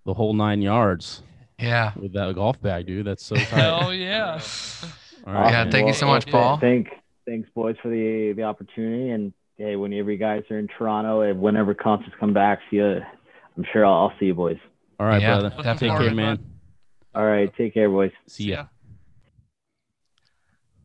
the 0.06 0.14
whole 0.14 0.34
nine 0.34 0.62
yards 0.62 1.24
Yeah. 1.64 1.92
with 1.96 2.14
that 2.14 2.34
golf 2.36 2.62
bag, 2.62 2.86
dude. 2.88 3.06
That's 3.08 3.26
so 3.26 3.36
tight. 3.38 3.46
Hell 3.48 3.94
yeah. 3.94 4.40
All 5.26 5.34
right, 5.34 5.52
Yeah, 5.52 5.64
man. 5.64 5.72
thank 5.72 5.88
you 5.88 5.94
so 5.94 6.06
much. 6.08 6.30
Paul. 6.30 6.58
Thank, 6.58 6.90
thanks, 7.26 7.50
boys, 7.56 7.76
for 7.82 7.90
the 7.90 8.34
the 8.36 8.44
opportunity. 8.44 9.10
And 9.12 9.34
hey, 9.58 9.76
whenever 9.76 10.12
you 10.12 10.18
guys 10.18 10.44
are 10.52 10.60
in 10.60 10.68
Toronto, 10.68 11.22
and 11.22 11.40
whenever 11.40 11.74
concerts 11.74 12.16
come 12.20 12.34
back, 12.34 12.60
see 12.70 12.78
you. 12.78 13.02
I'm 13.58 13.66
sure 13.72 13.86
I'll, 13.86 13.94
I'll 14.10 14.14
see 14.20 14.26
you, 14.28 14.34
boys. 14.34 14.58
All 15.00 15.06
right, 15.08 15.22
Yeah, 15.22 15.40
brother. 15.40 15.76
Take 15.78 15.92
care, 15.92 16.00
bud. 16.10 16.16
man. 16.16 16.46
All 17.16 17.26
right, 17.26 17.52
take 17.56 17.74
care, 17.76 17.90
boys. 17.90 18.12
See 18.28 18.46
ya. 18.46 18.66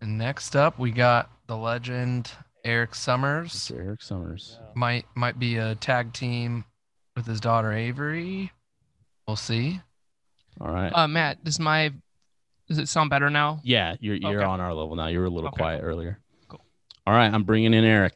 And 0.00 0.18
next 0.18 0.54
up, 0.54 0.78
we 0.78 0.90
got 0.90 1.30
the 1.46 1.56
legend 1.56 2.30
Eric 2.64 2.94
Summers. 2.94 3.52
Mr. 3.52 3.78
Eric 3.84 4.02
Summers. 4.02 4.58
Might 4.74 5.06
might 5.14 5.38
be 5.38 5.56
a 5.56 5.74
tag 5.74 6.12
team 6.12 6.64
with 7.16 7.26
his 7.26 7.40
daughter 7.40 7.72
Avery. 7.72 8.52
We'll 9.26 9.36
see. 9.36 9.80
All 10.60 10.72
right. 10.72 10.92
Uh, 10.94 11.06
Matt, 11.08 11.42
does 11.44 11.58
my 11.60 11.92
does 12.68 12.78
it 12.78 12.88
sound 12.88 13.10
better 13.10 13.30
now? 13.30 13.60
yeah, 13.64 13.96
you're 14.00 14.16
you're 14.16 14.40
okay. 14.40 14.44
on 14.44 14.60
our 14.60 14.74
level 14.74 14.96
now. 14.96 15.06
You 15.06 15.20
were 15.20 15.26
a 15.26 15.30
little 15.30 15.48
Okay, 15.48 15.56
quiet 15.62 15.80
cool. 15.80 15.90
earlier. 15.90 16.18
Cool. 16.48 16.64
All 17.06 17.14
right, 17.14 17.32
I'm 17.32 17.44
bringing 17.44 17.74
in 17.74 17.84
Eric. 17.84 18.14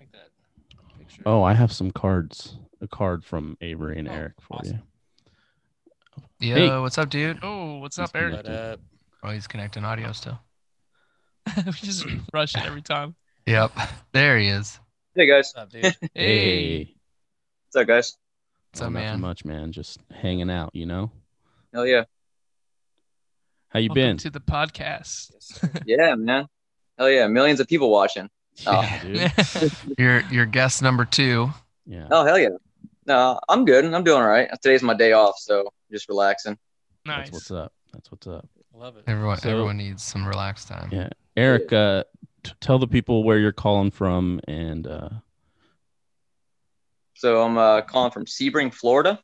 Like 0.00 0.12
that 0.12 0.30
picture. 0.98 1.22
Oh, 1.26 1.42
I 1.42 1.54
have 1.54 1.72
some 1.72 1.90
cards. 1.90 2.56
A 2.80 2.86
card 2.86 3.24
from 3.24 3.58
Avery 3.60 3.98
and 3.98 4.08
Oh, 4.08 4.12
Eric 4.12 4.34
for 4.40 4.58
awesome. 4.58 4.82
you. 6.40 6.50
Yo, 6.50 6.54
Hey. 6.54 6.78
what's 6.80 6.96
up, 6.96 7.08
dude? 7.10 7.40
Oh, 7.42 7.78
what's 7.78 7.96
He's 7.96 8.04
up, 8.04 8.14
Eric? 8.14 8.36
But 8.44 8.46
uh, 8.46 8.76
Oh, 9.24 9.30
he's 9.30 9.48
connecting 9.48 9.84
audio 9.84 10.12
still. 10.12 10.38
we 11.66 11.72
just 11.72 12.06
rush 12.32 12.54
it 12.54 12.64
every 12.64 12.82
time. 12.82 13.16
Yep. 13.48 13.72
There 14.12 14.38
he 14.38 14.48
is. 14.48 14.78
Hey 15.14 15.26
guys, 15.26 15.54
what's 15.56 15.56
up, 15.56 15.70
dude? 15.70 15.96
Hey. 16.14 16.94
what's 17.66 17.80
up, 17.80 17.86
guys? 17.86 18.16
What's 18.72 18.82
up, 18.82 18.88
Oh, 18.88 18.90
nothing 18.90 19.06
man? 19.06 19.20
much, 19.20 19.44
man. 19.46 19.72
Just 19.72 20.00
hanging 20.14 20.50
out, 20.50 20.70
you 20.74 20.84
know. 20.84 21.10
Hell 21.72 21.86
yeah, 21.86 22.04
How 23.68 23.78
you 23.80 23.88
Welcome 23.88 24.02
been? 24.02 24.16
to 24.18 24.30
the 24.30 24.40
podcast. 24.40 25.30
Yeah, 25.86 26.14
man. 26.14 26.46
Hell 26.98 27.08
yeah, 27.10 27.26
millions 27.28 27.58
of 27.60 27.68
people 27.68 27.90
watching. 27.90 28.28
Oh. 28.66 28.82
Yeah, 28.82 29.32
dude. 29.54 29.72
You're 29.98 30.20
you're 30.30 30.46
guest 30.46 30.82
number 30.82 31.06
two. 31.06 31.48
Yeah. 31.86 32.08
Oh 32.10 32.26
hell 32.26 32.38
yeah. 32.38 32.48
No, 33.06 33.40
I'm 33.48 33.64
good. 33.64 33.82
I'm 33.86 34.04
doing 34.04 34.20
all 34.20 34.28
right. 34.28 34.50
Today's 34.60 34.82
my 34.82 34.92
day 34.94 35.12
off, 35.12 35.38
so 35.38 35.72
just 35.90 36.08
relaxing. 36.10 36.58
nice. 37.06 37.30
That's 37.30 37.32
what's 37.32 37.50
up. 37.50 37.72
That's 37.94 38.10
what's 38.10 38.26
up. 38.26 38.46
Love 38.74 38.98
it. 38.98 39.04
Everyone 39.06 39.38
So- 39.38 39.48
everyone 39.48 39.78
needs 39.78 40.02
some 40.02 40.26
relaxed 40.28 40.68
time. 40.68 40.90
Yeah. 40.92 41.08
Eric, 41.36 41.72
uh, 41.72 42.04
t- 42.48 42.54
tell 42.60 42.78
the 42.78 42.86
people 42.86 43.24
where 43.24 43.38
you're 43.38 43.52
calling 43.52 43.90
from 43.90 44.40
and 44.48 44.86
uh, 44.86 45.08
So 47.14 47.42
I'm 47.42 47.58
uh, 47.58 47.82
calling 47.82 48.10
from 48.10 48.26
Sebring, 48.26 48.72
Florida. 48.72 49.20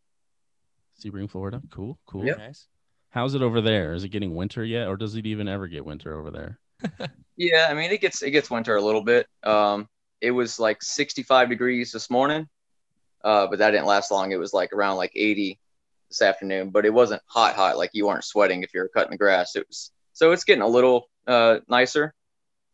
Sebring, 1.02 1.30
Florida. 1.30 1.62
Cool, 1.70 1.98
cool. 2.06 2.24
Yep. 2.24 2.38
Nice. 2.38 2.66
How's 3.10 3.34
it 3.34 3.42
over 3.42 3.60
there? 3.60 3.94
Is 3.94 4.04
it 4.04 4.08
getting 4.08 4.34
winter 4.34 4.64
yet, 4.64 4.88
or 4.88 4.96
does 4.96 5.14
it 5.14 5.26
even 5.26 5.46
ever 5.48 5.68
get 5.68 5.84
winter 5.84 6.18
over 6.18 6.30
there? 6.30 6.58
Yeah, 7.36 7.66
I 7.68 7.74
mean 7.74 7.90
it 7.90 8.00
gets 8.00 8.22
it 8.22 8.30
gets 8.30 8.48
winter 8.48 8.76
a 8.76 8.80
little 8.80 9.02
bit. 9.02 9.26
Um, 9.42 9.88
it 10.20 10.30
was 10.30 10.60
like 10.60 10.80
65 10.82 11.48
degrees 11.48 11.90
this 11.90 12.08
morning, 12.08 12.48
uh, 13.24 13.48
but 13.48 13.58
that 13.58 13.72
didn't 13.72 13.86
last 13.86 14.12
long. 14.12 14.30
It 14.30 14.38
was 14.38 14.52
like 14.52 14.72
around 14.72 14.98
like 14.98 15.10
80 15.16 15.58
this 16.10 16.22
afternoon, 16.22 16.70
but 16.70 16.86
it 16.86 16.94
wasn't 16.94 17.22
hot 17.26 17.56
hot 17.56 17.76
like 17.76 17.90
you 17.92 18.06
weren't 18.06 18.22
sweating 18.22 18.62
if 18.62 18.72
you 18.72 18.80
were 18.80 18.88
cutting 18.88 19.10
the 19.10 19.16
grass. 19.18 19.56
It 19.56 19.66
was 19.66 19.90
so 20.12 20.30
it's 20.30 20.44
getting 20.44 20.62
a 20.62 20.68
little 20.68 21.08
uh 21.26 21.58
nicer, 21.66 22.14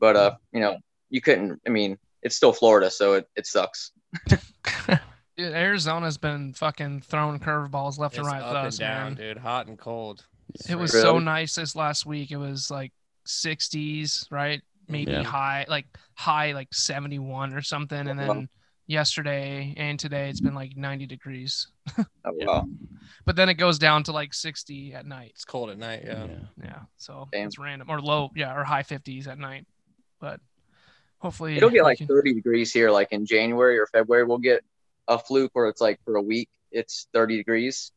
but 0.00 0.16
uh 0.16 0.34
you 0.52 0.60
know 0.60 0.76
you 1.10 1.20
couldn't. 1.20 1.60
I 1.66 1.70
mean 1.70 1.98
it's 2.22 2.36
still 2.36 2.52
Florida, 2.52 2.90
so 2.90 3.14
it, 3.14 3.28
it 3.36 3.46
sucks. 3.46 3.92
Dude, 5.36 5.52
Arizona's 5.54 6.18
been 6.18 6.52
fucking 6.52 7.00
throwing 7.02 7.38
curveballs 7.40 7.98
left 7.98 8.14
It's 8.14 8.18
and 8.18 8.26
right 8.26 8.42
up 8.42 8.48
with 8.48 8.56
and 8.58 8.66
us, 8.66 8.78
down, 8.78 9.04
man. 9.04 9.14
dude. 9.14 9.38
Hot 9.38 9.68
and 9.68 9.78
cold. 9.78 10.26
It 10.68 10.74
was 10.74 10.92
Really? 10.92 11.02
so 11.02 11.18
nice 11.18 11.54
this 11.54 11.74
last 11.74 12.04
week. 12.04 12.30
It 12.30 12.36
was 12.36 12.70
like 12.70 12.92
60s, 13.26 14.26
right? 14.30 14.60
Maybe 14.88 15.12
Yeah. 15.12 15.22
high, 15.22 15.64
like 15.68 15.86
high, 16.14 16.52
like 16.52 16.68
71 16.74 17.54
or 17.54 17.62
something. 17.62 18.08
And 18.08 18.18
then 18.18 18.48
yesterday 18.86 19.72
and 19.78 19.98
today 19.98 20.28
it's 20.28 20.40
been 20.40 20.54
like 20.54 20.76
90 20.76 21.06
degrees. 21.06 21.68
Oh, 22.24 22.32
Yeah. 22.36 22.46
wow. 22.46 22.64
But 23.24 23.36
then 23.36 23.48
it 23.48 23.54
goes 23.54 23.78
down 23.78 24.02
to 24.04 24.12
like 24.12 24.34
60 24.34 24.92
at 24.92 25.06
night. 25.06 25.30
It's 25.34 25.44
cold 25.46 25.70
at 25.70 25.78
night. 25.78 26.02
Yeah. 26.04 26.24
Yeah. 26.26 26.38
Yeah. 26.62 26.78
So 26.98 27.28
Damn. 27.32 27.46
it's 27.46 27.58
random 27.58 27.88
or 27.88 28.00
low, 28.00 28.28
yeah, 28.36 28.54
or 28.54 28.62
high 28.64 28.82
50s 28.82 29.26
at 29.26 29.38
night. 29.38 29.66
But 30.20 30.40
hopefully 31.18 31.56
It'll 31.56 31.70
get 31.70 31.82
like 31.82 31.98
can- 31.98 32.06
30 32.06 32.34
degrees 32.34 32.72
here, 32.72 32.90
like 32.90 33.08
in 33.12 33.26
January 33.26 33.78
or 33.78 33.86
February. 33.86 34.24
We'll 34.24 34.38
get 34.38 34.62
a 35.08 35.18
fluke 35.18 35.50
where 35.54 35.68
it's 35.68 35.80
like 35.80 35.98
for 36.04 36.16
a 36.16 36.22
week, 36.22 36.48
it's 36.70 37.08
30 37.12 37.36
degrees. 37.36 37.92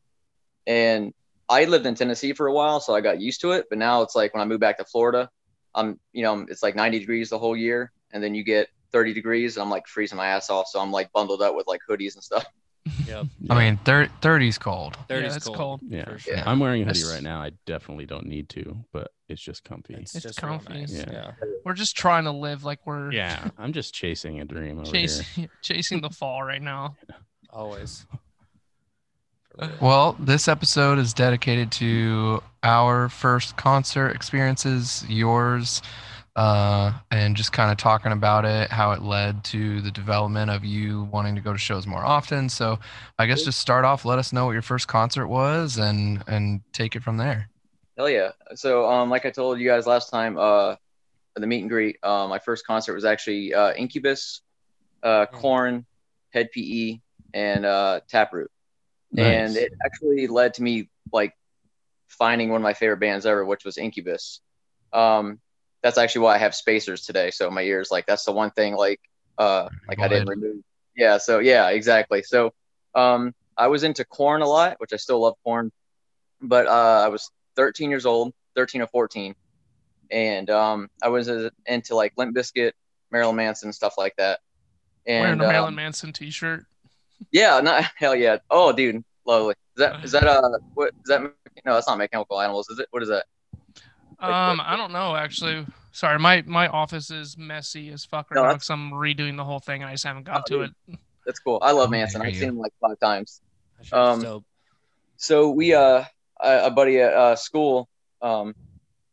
And 0.65 1.13
I 1.49 1.65
lived 1.65 1.85
in 1.85 1.95
Tennessee 1.95 2.33
for 2.33 2.47
a 2.47 2.53
while, 2.53 2.79
so 2.79 2.95
I 2.95 3.01
got 3.01 3.19
used 3.19 3.41
to 3.41 3.51
it. 3.51 3.65
But 3.69 3.77
now 3.77 4.01
it's 4.01 4.15
like 4.15 4.33
when 4.33 4.41
I 4.41 4.45
moved 4.45 4.61
back 4.61 4.77
to 4.77 4.85
Florida, 4.85 5.29
I'm, 5.75 5.99
you 6.13 6.23
know, 6.23 6.45
it's 6.49 6.63
like 6.63 6.75
90 6.75 6.99
degrees 6.99 7.29
the 7.29 7.39
whole 7.39 7.55
year. 7.57 7.91
And 8.11 8.23
then 8.23 8.33
you 8.35 8.43
get 8.43 8.69
30 8.91 9.13
degrees, 9.13 9.57
and 9.57 9.63
I'm 9.63 9.69
like 9.69 9.87
freezing 9.87 10.17
my 10.17 10.27
ass 10.27 10.49
off. 10.49 10.67
So 10.67 10.79
I'm 10.79 10.91
like 10.91 11.11
bundled 11.11 11.41
up 11.41 11.55
with 11.55 11.67
like 11.67 11.81
hoodies 11.89 12.15
and 12.15 12.23
stuff. 12.23 12.45
Yep. 13.07 13.25
I 13.49 13.57
mean, 13.57 13.77
thir- 13.85 14.09
30's 14.21 14.57
cold. 14.57 14.97
30's 15.09 15.35
it's 15.37 15.45
cold. 15.45 15.57
cold. 15.57 15.81
Yeah. 15.87 16.05
For 16.05 16.19
sure. 16.19 16.35
Yeah. 16.35 16.43
I'm 16.45 16.59
wearing 16.59 16.81
a 16.81 16.85
hoodie 16.85 16.99
That's- 16.99 17.13
right 17.15 17.23
now. 17.23 17.41
I 17.41 17.51
definitely 17.65 18.05
don't 18.05 18.25
need 18.25 18.49
to, 18.49 18.83
but 18.91 19.11
it's 19.29 19.41
just 19.41 19.63
comfy. 19.63 19.93
It's, 19.95 20.13
It's 20.15 20.23
just 20.23 20.39
comfy. 20.39 20.73
nice. 20.73 20.91
Yeah. 20.93 21.05
Yeah. 21.11 21.31
We're 21.65 21.73
just 21.73 21.95
trying 21.95 22.25
to 22.25 22.31
live 22.31 22.63
like 22.63 22.79
we're 22.85 23.11
yeah. 23.11 23.49
I'm 23.57 23.73
just 23.73 23.93
chasing 23.93 24.41
a 24.41 24.45
dream 24.45 24.79
over 24.79 24.85
here. 24.95 25.07
chasing 25.07 25.49
chasing 25.61 26.01
the 26.01 26.09
fall 26.09 26.43
right 26.43 26.61
now. 26.61 26.95
Always. 27.49 28.05
Uh, 29.57 29.69
well, 29.79 30.15
this 30.19 30.47
episode 30.47 30.97
is 30.97 31.13
dedicated 31.13 31.71
to 31.73 32.41
our 32.63 33.07
first 33.09 33.55
concert 33.55 34.09
experiences, 34.09 35.05
yours, 35.07 35.81
uh, 36.35 36.93
and 37.11 37.35
just 37.35 37.51
kind 37.51 37.71
of 37.71 37.77
talking 37.77 38.11
about 38.11 38.45
it, 38.45 38.71
how 38.71 38.91
it 38.91 39.01
led 39.01 39.43
to 39.45 39.81
the 39.81 39.91
development 39.91 40.49
of 40.49 40.65
you 40.65 41.03
wanting 41.11 41.35
to 41.35 41.41
go 41.41 41.53
to 41.53 41.59
shows 41.59 41.85
more 41.85 42.03
often. 42.03 42.49
So, 42.49 42.79
I 43.19 43.27
guess 43.27 43.43
just 43.43 43.59
start 43.59 43.85
off, 43.85 44.05
let 44.05 44.19
us 44.19 44.33
know 44.33 44.45
what 44.45 44.53
your 44.53 44.61
first 44.61 44.87
concert 44.87 45.27
was, 45.27 45.77
and 45.77 46.23
and 46.27 46.61
take 46.73 46.95
it 46.95 47.03
from 47.03 47.17
there. 47.17 47.49
Hell 47.97 48.09
yeah. 48.09 48.31
So, 48.55 48.89
um, 48.89 49.09
like 49.09 49.25
I 49.25 49.29
told 49.29 49.59
you 49.59 49.67
guys 49.67 49.85
last 49.85 50.09
time, 50.09 50.37
uh, 50.37 50.75
the 51.35 51.47
meet 51.47 51.61
and 51.61 51.69
greet, 51.69 51.97
uh, 52.03 52.27
my 52.27 52.39
first 52.39 52.65
concert 52.65 52.93
was 52.93 53.05
actually 53.05 53.53
uh, 53.53 53.73
Incubus, 53.73 54.41
uh, 55.03 55.27
Mm. 55.27 55.31
Korn, 55.31 55.85
Hed 56.31 56.49
PE, 56.51 56.99
and 57.33 57.65
uh, 57.65 57.99
Taproot. 58.09 58.49
Nice. 59.11 59.25
And 59.25 59.57
it 59.57 59.73
actually 59.85 60.27
led 60.27 60.55
to 60.55 60.63
me 60.63 60.89
like 61.11 61.33
finding 62.07 62.49
one 62.49 62.61
of 62.61 62.63
my 62.63 62.73
favorite 62.73 62.97
bands 62.99 63.25
ever, 63.25 63.45
which 63.45 63.63
was 63.63 63.77
Incubus. 63.77 64.41
Um, 64.91 65.39
that's 65.83 65.97
actually 65.97 66.21
why 66.21 66.35
I 66.35 66.37
have 66.39 66.55
spacers 66.55 67.05
today. 67.05 67.29
So 67.29 67.51
my 67.51 67.61
ears, 67.61 67.91
like 67.91 68.05
that's 68.05 68.23
the 68.23 68.31
one 68.31 68.49
thing, 68.51 68.75
like, 68.75 68.99
uh, 69.37 69.69
like 69.87 69.99
I 69.99 70.07
didn't 70.07 70.29
remove. 70.29 70.63
Yeah. 70.95 71.17
So 71.17 71.39
yeah, 71.39 71.69
exactly. 71.69 72.23
So, 72.23 72.51
um, 72.95 73.33
I 73.57 73.67
was 73.67 73.83
into 73.83 74.03
Korn 74.05 74.41
a 74.41 74.47
lot, 74.47 74.75
which 74.79 74.93
I 74.93 74.95
still 74.95 75.19
love 75.21 75.35
Korn, 75.43 75.71
but 76.41 76.65
uh, 76.67 77.03
I 77.05 77.09
was 77.09 77.29
13 77.55 77.89
years 77.91 78.05
old, 78.05 78.33
13 78.55 78.81
or 78.81 78.87
14, 78.87 79.35
and 80.09 80.49
um, 80.49 80.89
I 81.03 81.09
was 81.09 81.29
uh, 81.29 81.49
into 81.67 81.95
like 81.95 82.13
Limp 82.17 82.35
Bizkit, 82.35 82.71
Marilyn 83.11 83.35
Manson, 83.35 83.71
stuff 83.73 83.95
like 83.97 84.15
that. 84.17 84.39
Wearing 85.05 85.33
And 85.33 85.41
a 85.41 85.45
um, 85.45 85.51
Marilyn 85.51 85.75
Manson 85.75 86.13
t-shirt. 86.13 86.65
yeah, 87.31 87.59
not 87.59 87.83
hell 87.95 88.15
yeah. 88.15 88.37
Oh, 88.49 88.71
dude, 88.71 89.03
lovely. 89.25 89.53
Is 89.75 89.79
that 89.79 90.05
is 90.05 90.11
that 90.13 90.23
uh 90.23 90.49
what 90.73 90.89
is 90.89 91.09
that? 91.09 91.21
No, 91.65 91.73
that's 91.73 91.87
not 91.87 91.97
Mechanical 91.97 92.41
Animals, 92.41 92.69
is 92.69 92.79
it? 92.79 92.87
What 92.91 93.03
is 93.03 93.09
that? 93.09 93.25
Um, 94.23 94.61
I 94.63 94.75
don't 94.75 94.91
know 94.91 95.15
actually. 95.15 95.65
Sorry, 95.91 96.17
my 96.17 96.41
my 96.45 96.67
office 96.69 97.11
is 97.11 97.37
messy 97.37 97.89
as 97.91 98.05
fuck 98.05 98.31
right 98.31 98.37
No, 98.41 98.47
now 98.47 98.53
because 98.53 98.69
I'm 98.69 98.91
redoing 98.91 99.37
the 99.37 99.43
whole 99.43 99.59
thing 99.59 99.81
and 99.83 99.89
I 99.89 99.93
just 99.93 100.05
haven't 100.05 100.23
got 100.23 100.41
Oh, 100.41 100.43
to 100.47 100.67
dude. 100.67 100.73
it. 100.89 100.99
That's 101.25 101.39
cool. 101.39 101.59
I 101.61 101.71
love 101.71 101.89
Oh, 101.89 101.91
Manson. 101.91 102.19
there 102.19 102.29
I've 102.29 102.35
seen 102.35 102.49
him 102.49 102.57
like 102.57 102.73
five 102.81 102.99
times. 102.99 103.41
That 103.77 103.85
shit 103.87 103.97
was 103.97 104.23
um. 104.25 104.43
So 105.17 105.49
we 105.51 105.73
uh 105.73 106.03
a, 106.41 106.65
a 106.65 106.71
buddy 106.71 106.99
at 106.99 107.13
uh, 107.13 107.35
school 107.35 107.87
um 108.21 108.55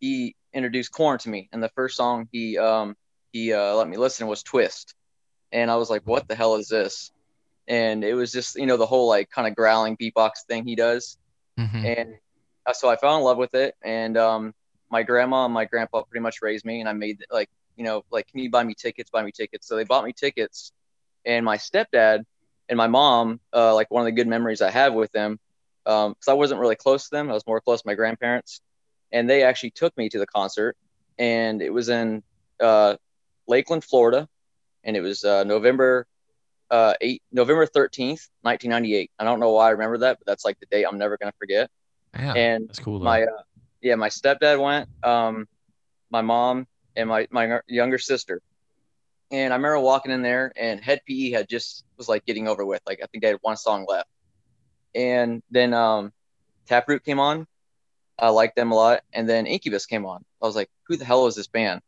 he 0.01 0.35
introduced 0.55 0.93
Korn 0.93 1.19
to 1.19 1.29
me, 1.29 1.49
and 1.53 1.63
the 1.63 1.69
first 1.71 1.97
song 1.97 2.29
he 2.33 2.57
um 2.57 2.97
he 3.33 3.53
uh, 3.53 3.75
let 3.75 3.89
me 3.89 3.97
listen 3.97 4.27
was 4.27 4.43
Twist, 4.43 4.95
and 5.53 5.71
I 5.71 5.77
was 5.77 5.91
like, 5.91 6.03
what 6.05 6.27
the 6.29 6.35
hell 6.35 6.57
is 6.57 6.69
this? 6.69 7.13
And 7.69 8.03
it 8.03 8.15
was 8.15 8.33
just 8.33 8.57
you 8.57 8.67
know 8.67 8.77
the 8.77 8.87
whole 8.87 9.09
like 9.09 9.31
kind 9.31 9.47
of 9.47 9.55
growling 9.55 9.97
beatbox 9.97 10.31
thing 10.49 10.65
he 10.67 10.75
does. 10.77 11.17
Mhm. 11.59 11.85
and 11.99 12.15
uh, 12.67 12.73
so 12.73 12.89
I 12.89 12.97
fell 12.97 13.17
in 13.19 13.23
love 13.23 13.37
with 13.39 13.55
it. 13.55 13.75
And 13.83 14.17
um, 14.17 14.55
my 14.91 15.03
grandma 15.03 15.45
and 15.45 15.55
my 15.55 15.65
grandpa 15.65 16.03
pretty 16.03 16.23
much 16.23 16.43
raised 16.43 16.65
me, 16.65 16.81
and 16.81 16.89
I 16.89 16.93
made 16.93 17.25
like 17.31 17.49
you 17.77 17.85
know 17.85 18.05
like 18.11 18.27
can 18.29 18.41
you 18.41 18.51
buy 18.51 18.65
me 18.65 18.75
tickets? 18.75 19.11
Buy 19.11 19.23
me 19.23 19.33
tickets. 19.33 19.67
So 19.67 19.77
they 19.77 19.85
bought 19.85 20.05
me 20.05 20.13
tickets, 20.13 20.73
and 21.25 21.45
my 21.45 21.57
stepdad 21.57 22.25
and 22.69 22.77
my 22.77 22.87
mom, 22.87 23.41
uh, 23.53 23.75
like 23.75 23.91
one 23.91 24.03
of 24.03 24.07
the 24.07 24.13
good 24.13 24.29
memories 24.29 24.63
I 24.63 24.71
have 24.71 24.95
with 24.95 25.11
them, 25.13 25.39
because 25.85 26.29
I 26.29 26.35
wasn't 26.35 26.61
really 26.61 26.77
close 26.77 27.09
to 27.09 27.11
them. 27.11 27.31
I 27.31 27.35
was 27.35 27.47
more 27.47 27.61
close 27.61 27.83
to 27.83 27.87
my 27.87 27.95
grandparents, 27.95 28.61
and 29.13 29.29
they 29.29 29.43
actually 29.43 29.71
took 29.73 29.97
me 29.97 30.09
to 30.09 30.19
the 30.19 30.27
concert, 30.27 30.77
and 31.19 31.63
it 31.63 31.71
was 31.71 31.89
in 31.89 32.23
uh, 32.61 32.97
Lakeland, 33.49 33.85
Florida, 33.85 34.29
and 34.85 34.97
it 34.97 35.01
was 35.01 35.25
uh, 35.25 35.45
November. 35.45 36.07
Uh, 36.71 36.95
eight 37.01 37.21
November 37.33 37.67
thirteenth, 37.67 38.29
nineteen 38.45 38.71
ninety 38.71 38.95
eight. 38.95 39.11
I 39.19 39.25
don't 39.25 39.41
know 39.41 39.51
why 39.51 39.67
I 39.67 39.71
remember 39.71 39.99
that, 39.99 40.19
but 40.21 40.27
that's 40.27 40.45
like 40.45 40.61
the 40.61 40.67
date 40.67 40.85
I'm 40.85 40.99
never 40.99 41.19
gonna 41.19 41.33
forget 41.37 41.69
Yeah. 42.15 42.35
and 42.35 42.69
That's 42.69 42.79
cool. 42.79 43.01
Though. 43.01 43.07
my 43.07 43.23
uh, 43.23 43.43
yeah 43.83 43.95
my 43.95 44.09
stepdad 44.09 44.63
went 44.63 44.89
um 45.03 45.47
my 46.11 46.23
mom 46.23 46.67
and 46.97 47.09
my 47.09 47.27
my 47.31 47.61
younger 47.69 47.99
sister. 47.99 48.41
And 49.33 49.53
i 49.53 49.57
remember 49.57 49.79
walking 49.79 50.13
in 50.13 50.23
there 50.23 50.53
and 50.57 50.81
hed 50.81 51.01
pe 51.07 51.31
had 51.31 51.49
just 51.49 51.85
was 51.97 52.09
like 52.09 52.25
getting 52.27 52.49
over 52.49 52.65
with. 52.65 52.81
Like 52.87 53.01
i 53.03 53.07
think 53.07 53.23
they 53.23 53.29
had 53.29 53.39
one 53.43 53.57
song 53.57 53.87
left. 53.89 54.09
And 54.95 55.43
then 55.51 55.73
um 55.75 56.13
taproot 56.67 57.05
came 57.05 57.21
on. 57.21 57.47
I 58.19 58.29
liked 58.31 58.57
them 58.57 58.73
a 58.73 58.75
lot. 58.75 59.03
And 59.13 59.29
then 59.29 59.47
incubus 59.47 59.87
came 59.87 60.05
on. 60.05 60.25
I 60.43 60.47
was 60.47 60.57
like 60.57 60.69
who 60.89 60.97
the 60.97 61.05
hell 61.05 61.27
is 61.27 61.35
this 61.37 61.49
band? 61.49 61.81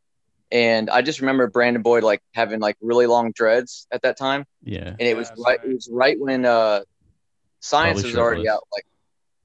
And 0.50 0.88
i 0.90 1.02
just 1.02 1.20
remember 1.20 1.46
brandon 1.48 1.82
boyd 1.82 2.04
like 2.04 2.20
having 2.34 2.60
like 2.60 2.76
really 2.80 3.06
long 3.06 3.32
dreads 3.32 3.86
at 3.90 4.02
that 4.02 4.16
time. 4.16 4.44
Yeah. 4.62 4.90
and 4.90 5.00
it 5.00 5.16
was 5.16 5.30
Yeah, 5.36 5.44
right. 5.46 5.58
It 5.64 5.74
was 5.74 5.88
right 5.90 6.18
when 6.18 6.44
uh, 6.44 6.82
science 7.60 8.02
Probably 8.02 8.10
was 8.10 8.18
already 8.18 8.48
out. 8.48 8.66
Like, 8.72 8.84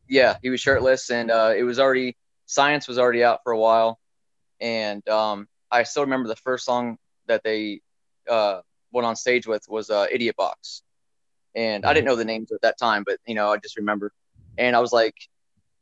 yeah, 0.08 0.38
he 0.42 0.50
was 0.50 0.62
shirtless, 0.62 1.10
and 1.10 1.32
uh, 1.32 1.54
it 1.56 1.64
was 1.64 1.80
already 1.80 2.16
science 2.48 2.88
was 2.88 3.00
already 3.00 3.24
out 3.24 3.42
for 3.44 3.54
a 3.54 3.60
while. 3.60 4.00
And 4.62 5.08
um, 5.10 5.48
I 5.72 5.84
still 5.84 6.04
remember 6.04 6.30
the 6.30 6.38
first 6.38 6.66
song 6.66 6.98
that 7.28 7.44
they 7.44 7.82
uh, 8.30 8.62
went 8.92 9.06
on 9.08 9.16
stage 9.16 9.48
with 9.48 9.64
was 9.70 9.90
uh, 9.92 10.08
"Idiot 10.12 10.36
Box," 10.38 10.84
and 11.56 11.86
I 11.86 11.94
didn't 11.94 12.06
know 12.08 12.16
the 12.16 12.26
names 12.26 12.52
at 12.52 12.62
that 12.62 12.78
time, 12.80 13.04
but 13.06 13.20
you 13.28 13.36
know, 13.36 13.52
I 13.52 13.58
just 13.58 13.78
remember. 13.78 14.14
And 14.58 14.76
I 14.76 14.80
was 14.80 14.94
like, 14.94 15.16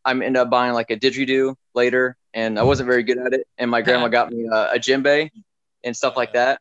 I 0.06 0.12
ended 0.12 0.38
up 0.38 0.50
buying 0.50 0.74
like 0.74 0.92
a 0.92 0.98
didgeridoo 0.98 1.56
later, 1.76 2.18
and 2.34 2.60
I 2.60 2.64
wasn't 2.64 2.88
very 2.88 3.04
good 3.04 3.18
at 3.20 3.34
it. 3.34 3.48
And 3.58 3.72
my 3.72 3.82
grandma 3.82 4.08
got 4.10 4.32
me 4.32 4.48
uh, 4.52 4.74
a 4.74 4.80
djembe 4.80 5.30
and 5.84 5.96
stuff 5.96 6.18
like 6.18 6.34
that. 6.34 6.60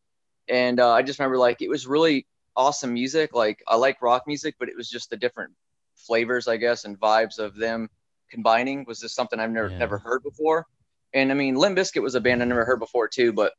And 0.49 0.81
uh, 0.81 0.93
I 0.93 1.03
just 1.03 1.19
remember 1.19 1.39
like 1.39 1.63
it 1.63 1.69
was 1.69 1.87
really 1.87 2.27
awesome 2.57 2.93
music. 2.95 3.35
Like 3.35 3.63
I 3.69 3.77
like 3.77 4.03
rock 4.03 4.25
music, 4.27 4.57
but 4.59 4.69
it 4.69 4.77
was 4.77 4.89
just 4.91 5.11
the 5.11 5.17
different 5.17 5.53
flavors, 5.97 6.49
I 6.49 6.57
guess, 6.57 6.85
and 6.85 6.99
vibes 6.99 7.39
of 7.39 7.57
them 7.57 7.89
combining 8.35 8.85
was 8.87 9.01
just 9.01 9.15
something 9.15 9.39
I've 9.41 9.51
never 9.51 9.71
Yeah. 9.71 9.79
never 9.79 9.99
heard 9.99 10.23
before. 10.23 10.67
And 11.15 11.31
I 11.31 11.35
mean, 11.35 11.55
Limp 11.55 11.79
Bizkit 11.79 12.03
was 12.03 12.17
a 12.17 12.21
band 12.21 12.43
I 12.43 12.47
never 12.47 12.65
heard 12.65 12.81
before 12.81 13.09
too, 13.09 13.33
but 13.33 13.53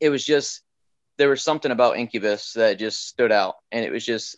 it 0.00 0.10
was 0.10 0.24
just 0.24 0.62
there 1.16 1.30
was 1.30 1.42
something 1.42 1.70
about 1.72 1.96
Incubus 1.96 2.52
that 2.54 2.78
just 2.78 3.08
stood 3.08 3.32
out, 3.32 3.54
and 3.72 3.84
it 3.84 3.90
was 3.90 4.04
just 4.04 4.36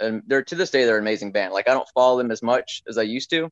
and 0.00 0.22
they're 0.26 0.42
to 0.42 0.54
this 0.54 0.70
day 0.70 0.84
they're 0.84 0.98
an 0.98 1.02
amazing 1.04 1.32
band. 1.32 1.52
Like 1.52 1.68
I 1.68 1.72
don't 1.72 1.88
follow 1.94 2.18
them 2.18 2.30
as 2.30 2.42
much 2.42 2.82
as 2.88 2.98
I 2.98 3.02
used 3.02 3.30
to, 3.30 3.48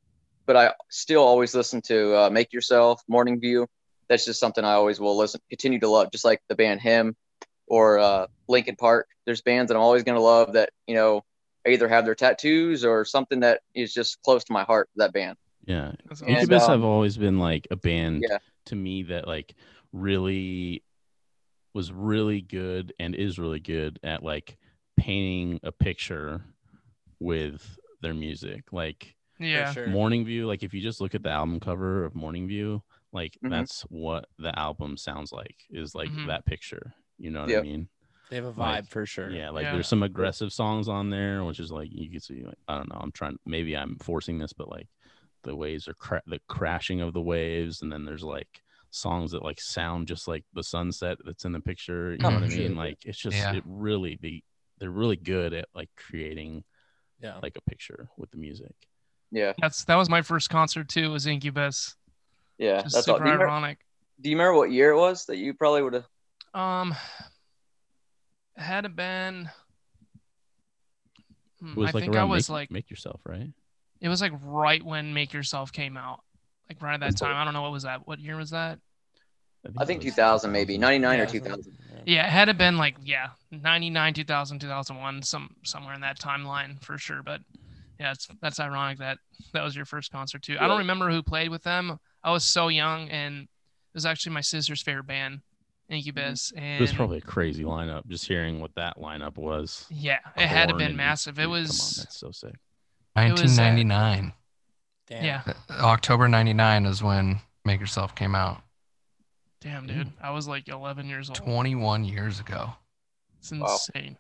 but 0.46 0.56
I 0.56 0.74
still 0.90 1.22
always 1.22 1.54
listen 1.54 1.80
to 1.82 2.14
uh, 2.24 2.30
Make 2.30 2.52
Yourself, 2.52 3.00
Morning 3.08 3.40
View. 3.40 3.66
That's 4.08 4.24
just 4.24 4.40
something 4.40 4.64
I 4.64 4.72
always 4.72 4.98
will 5.00 5.16
listen, 5.16 5.40
continue 5.50 5.78
to 5.80 5.88
love, 5.88 6.10
just 6.10 6.24
like 6.24 6.40
the 6.48 6.54
band 6.54 6.80
Him 6.80 7.14
or 7.66 7.98
uh, 7.98 8.26
Linkin 8.48 8.76
Park. 8.76 9.06
There's 9.26 9.42
bands 9.42 9.68
that 9.68 9.76
I'm 9.76 9.82
always 9.82 10.02
gonna 10.04 10.20
love 10.20 10.52
that 10.54 10.70
you 10.86 10.94
know 10.94 11.22
I 11.68 11.72
either 11.72 11.88
have 11.88 12.04
their 12.04 12.14
tattoos 12.14 12.84
or 12.84 13.04
something 13.04 13.40
that 13.40 13.60
is 13.74 13.92
just 13.92 14.20
close 14.22 14.42
to 14.44 14.52
my 14.52 14.64
heart. 14.64 14.88
That 14.96 15.12
band. 15.12 15.36
Yeah. 15.66 15.92
That's 16.08 16.20
And, 16.22 16.30
awesome. 16.30 16.42
Incubus 16.44 16.62
um, 16.64 16.70
have 16.70 16.84
always 16.84 17.16
been 17.18 17.38
like 17.38 17.68
a 17.70 17.76
band 17.76 18.24
Yeah. 18.28 18.38
to 18.66 18.74
me 18.76 19.02
that 19.04 19.26
like 19.28 19.54
really 19.92 20.82
was 21.74 21.92
really 21.92 22.40
good 22.40 22.92
and 22.98 23.14
is 23.14 23.38
really 23.38 23.60
good 23.60 23.98
at 24.02 24.22
like 24.22 24.56
painting 24.96 25.60
a 25.62 25.70
picture 25.70 26.42
with 27.20 27.78
their 28.00 28.14
music. 28.14 28.64
Like 28.72 29.14
yeah. 29.38 29.72
sure. 29.72 29.86
Morning 29.88 30.24
View, 30.24 30.46
like 30.46 30.62
if 30.62 30.72
you 30.72 30.80
just 30.80 31.00
look 31.00 31.14
at 31.14 31.22
the 31.22 31.30
album 31.30 31.60
cover 31.60 32.04
of 32.04 32.14
Morning 32.14 32.48
View, 32.48 32.82
like 33.12 33.36
Mhm. 33.44 33.50
that's 33.50 33.82
what 33.82 34.26
the 34.38 34.58
album 34.58 34.96
sounds 34.96 35.32
like 35.32 35.56
is 35.70 35.94
like 35.94 36.10
Mhm. 36.10 36.26
that 36.28 36.46
picture. 36.46 36.94
You 37.18 37.30
know 37.30 37.40
what 37.40 37.50
Yep. 37.50 37.60
I 37.60 37.62
mean? 37.66 37.88
They 38.30 38.36
have 38.36 38.44
a 38.44 38.52
vibe 38.52 38.56
Like, 38.58 38.86
for 38.88 39.06
sure. 39.06 39.30
Yeah, 39.30 39.50
like 39.50 39.64
Yeah. 39.64 39.72
there's 39.72 39.88
some 39.88 40.02
aggressive 40.02 40.52
songs 40.52 40.88
on 40.88 41.10
there, 41.10 41.44
which 41.44 41.60
is 41.60 41.70
like 41.72 41.88
you 41.90 42.10
can 42.10 42.20
see. 42.20 42.42
Like 42.44 42.58
I 42.68 42.76
don't 42.76 42.88
know, 42.90 42.98
I'm 43.00 43.12
trying. 43.12 43.38
Maybe 43.46 43.76
I'm 43.76 43.96
forcing 43.96 44.38
this, 44.38 44.52
but 44.52 44.68
like 44.68 44.88
the 45.44 45.56
waves 45.56 45.88
are 45.88 45.94
cra- 45.94 46.22
the 46.26 46.40
crashing 46.48 47.00
of 47.00 47.14
the 47.14 47.22
waves, 47.22 47.82
and 47.82 47.90
then 47.92 48.04
there's 48.04 48.24
like 48.24 48.62
songs 48.90 49.32
that 49.32 49.42
like 49.42 49.60
sound 49.60 50.08
just 50.08 50.26
like 50.28 50.44
the 50.54 50.62
sunset 50.62 51.18
that's 51.24 51.44
in 51.44 51.52
the 51.52 51.60
picture. 51.60 52.12
You 52.12 52.18
know 52.18 52.28
Oh, 52.30 52.34
what 52.34 52.42
I 52.44 52.48
sure. 52.48 52.58
mean? 52.58 52.76
Like 52.76 52.98
it's 53.04 53.18
just 53.18 53.36
Yeah. 53.36 53.54
it 53.54 53.62
really 53.66 54.18
the 54.20 54.42
they're 54.78 54.90
really 54.90 55.16
good 55.16 55.54
at 55.54 55.66
like 55.74 55.90
creating 55.96 56.64
Yeah. 57.20 57.38
like 57.42 57.56
a 57.56 57.62
picture 57.62 58.08
with 58.16 58.30
the 58.30 58.36
music. 58.38 58.74
Yeah, 59.30 59.52
That's 59.60 59.84
that 59.84 59.96
was 59.96 60.08
my 60.08 60.22
first 60.22 60.50
concert 60.50 60.88
too. 60.88 61.10
Was 61.10 61.26
Incubus. 61.26 61.96
yeah. 62.58 62.82
Just 62.82 62.94
That's 62.94 63.08
all. 63.08 63.14
super 63.16 63.24
Do 63.24 63.30
you, 63.30 63.32
remember, 63.34 63.50
ironic. 63.50 63.78
do 64.20 64.30
you 64.30 64.36
remember 64.36 64.56
what 64.56 64.70
year 64.70 64.92
it 64.92 64.96
was 64.98 65.26
that 65.26 65.36
you 65.36 65.52
probably 65.54 65.82
would 65.82 65.94
have? 65.94 66.06
Um, 66.54 66.92
it 66.92 66.96
had 68.58 68.84
it 68.84 68.94
been. 68.96 69.50
Hmm, 71.60 71.70
It 71.72 71.76
was 71.76 71.88
I 71.88 71.92
like 71.92 72.02
think 72.04 72.16
I 72.16 72.24
was 72.24 72.48
make, 72.48 72.54
like 72.54 72.70
make 72.70 72.90
yourself 72.90 73.20
right. 73.24 73.50
it 74.00 74.08
was 74.08 74.20
like 74.20 74.32
right 74.42 74.82
when 74.82 75.12
Make 75.12 75.32
Yourself 75.32 75.72
came 75.72 75.96
out, 75.96 76.20
like 76.68 76.80
right 76.82 76.94
at 76.94 77.00
that 77.00 77.16
time. 77.16 77.34
I 77.36 77.44
don't 77.44 77.54
know 77.54 77.62
what 77.62 77.72
was 77.72 77.82
that. 77.82 78.06
What 78.06 78.20
year 78.20 78.36
was 78.36 78.50
that? 78.50 78.78
I 79.76 79.84
think 79.84 80.02
it 80.02 80.06
was 80.06 80.14
2000 80.14 80.52
maybe 80.52 80.78
99 80.78 81.20
or 81.20 81.26
2000. 81.26 81.78
Yeah, 82.06 82.26
it 82.26 82.30
had 82.30 82.48
it 82.48 82.56
been 82.56 82.78
like 82.78 82.96
yeah, 83.02 83.28
99, 83.50 84.14
2000, 84.14 84.60
2001, 84.60 85.22
some 85.22 85.56
somewhere 85.64 85.94
in 85.94 86.00
that 86.02 86.18
timeline 86.18 86.82
for 86.82 86.96
sure. 86.96 87.22
But 87.24 87.40
yeah, 87.98 88.12
it's 88.12 88.28
that's 88.40 88.60
ironic 88.60 88.98
that 88.98 89.18
that 89.52 89.64
was 89.64 89.74
your 89.74 89.84
first 89.84 90.12
concert 90.12 90.42
too. 90.42 90.56
I 90.60 90.68
don't 90.68 90.78
remember 90.78 91.10
who 91.10 91.22
played 91.22 91.50
with 91.50 91.64
them. 91.64 91.98
I 92.22 92.30
was 92.30 92.44
so 92.44 92.68
young, 92.68 93.08
and 93.10 93.42
it 93.42 93.48
was 93.94 94.06
actually 94.06 94.32
my 94.32 94.40
sister's 94.42 94.80
favorite 94.80 95.06
band, 95.08 95.40
Incubus. 95.88 96.52
And 96.56 96.78
It 96.78 96.80
was 96.80 96.92
probably 96.92 97.18
a 97.18 97.22
crazy 97.22 97.64
lineup. 97.64 98.06
Just 98.06 98.26
hearing 98.26 98.60
what 98.60 98.74
that 98.76 98.98
lineup 98.98 99.36
was. 99.36 99.86
yeah, 99.90 100.18
it 100.36 100.46
had 100.46 100.66
to 100.68 100.74
Korn 100.74 100.86
been 100.86 100.96
massive. 100.96 101.38
It 101.38 101.42
dude, 101.42 101.46
come 101.46 101.52
on, 101.54 101.60
was 101.62 101.96
that's 101.96 102.18
so 102.18 102.30
sick. 102.30 102.54
It 103.16 103.32
was, 103.32 103.40
uh, 103.58 103.62
1999. 103.62 104.32
Damn. 105.08 105.24
yeah, 105.24 105.42
October 105.70 106.28
99 106.28 106.84
is 106.86 107.02
when 107.02 107.40
Make 107.64 107.80
Yourself 107.80 108.14
came 108.14 108.34
out. 108.34 108.62
damn 109.60 109.86
dude, 109.86 110.12
I 110.22 110.30
was 110.30 110.46
like 110.46 110.68
11 110.68 111.08
years 111.08 111.30
old. 111.30 111.36
21 111.36 112.04
years 112.04 112.38
ago. 112.40 112.72
It's 113.38 113.50
Wow. 113.50 113.66
insane. 113.72 114.18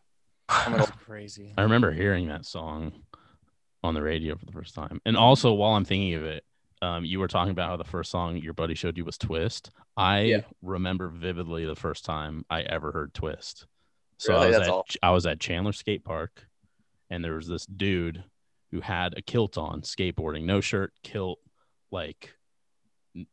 That's 0.48 0.90
crazy. 1.04 1.52
I 1.58 1.62
remember 1.62 1.92
hearing 1.92 2.28
that 2.28 2.46
song 2.46 2.92
on 3.84 3.92
the 3.94 4.02
radio 4.02 4.34
for 4.36 4.46
the 4.46 4.52
first 4.52 4.74
time. 4.74 5.00
And 5.04 5.16
also, 5.16 5.52
while 5.52 5.72
I'm 5.74 5.84
thinking 5.84 6.14
of 6.14 6.24
it, 6.24 6.42
um, 6.82 7.04
you 7.04 7.18
were 7.18 7.28
talking 7.28 7.50
about 7.50 7.68
how 7.70 7.76
the 7.76 7.84
first 7.84 8.10
song 8.10 8.36
your 8.36 8.54
buddy 8.54 8.74
showed 8.74 8.96
you 8.96 9.04
was 9.04 9.18
Twist. 9.18 9.70
I 9.96 10.20
Yeah. 10.20 10.40
remember 10.62 11.08
vividly 11.08 11.64
the 11.64 11.74
first 11.76 12.04
time 12.04 12.44
I 12.48 12.62
ever 12.62 12.92
heard 12.92 13.14
Twist. 13.14 13.66
So 14.18 14.32
Really? 14.32 14.44
I 14.44 14.48
was 14.48 14.56
That's 14.56 14.68
at 14.68 14.72
all. 14.72 14.84
I 15.02 15.10
was 15.10 15.26
at 15.26 15.40
Chandler 15.40 15.72
Skate 15.72 16.04
Park, 16.04 16.46
and 17.10 17.24
there 17.24 17.34
was 17.34 17.46
this 17.48 17.66
dude 17.66 18.24
who 18.70 18.80
had 18.80 19.16
a 19.16 19.22
kilt 19.22 19.56
on, 19.56 19.80
skateboarding, 19.82 20.44
no 20.44 20.60
shirt, 20.60 20.92
kilt, 21.02 21.38
like 21.90 22.34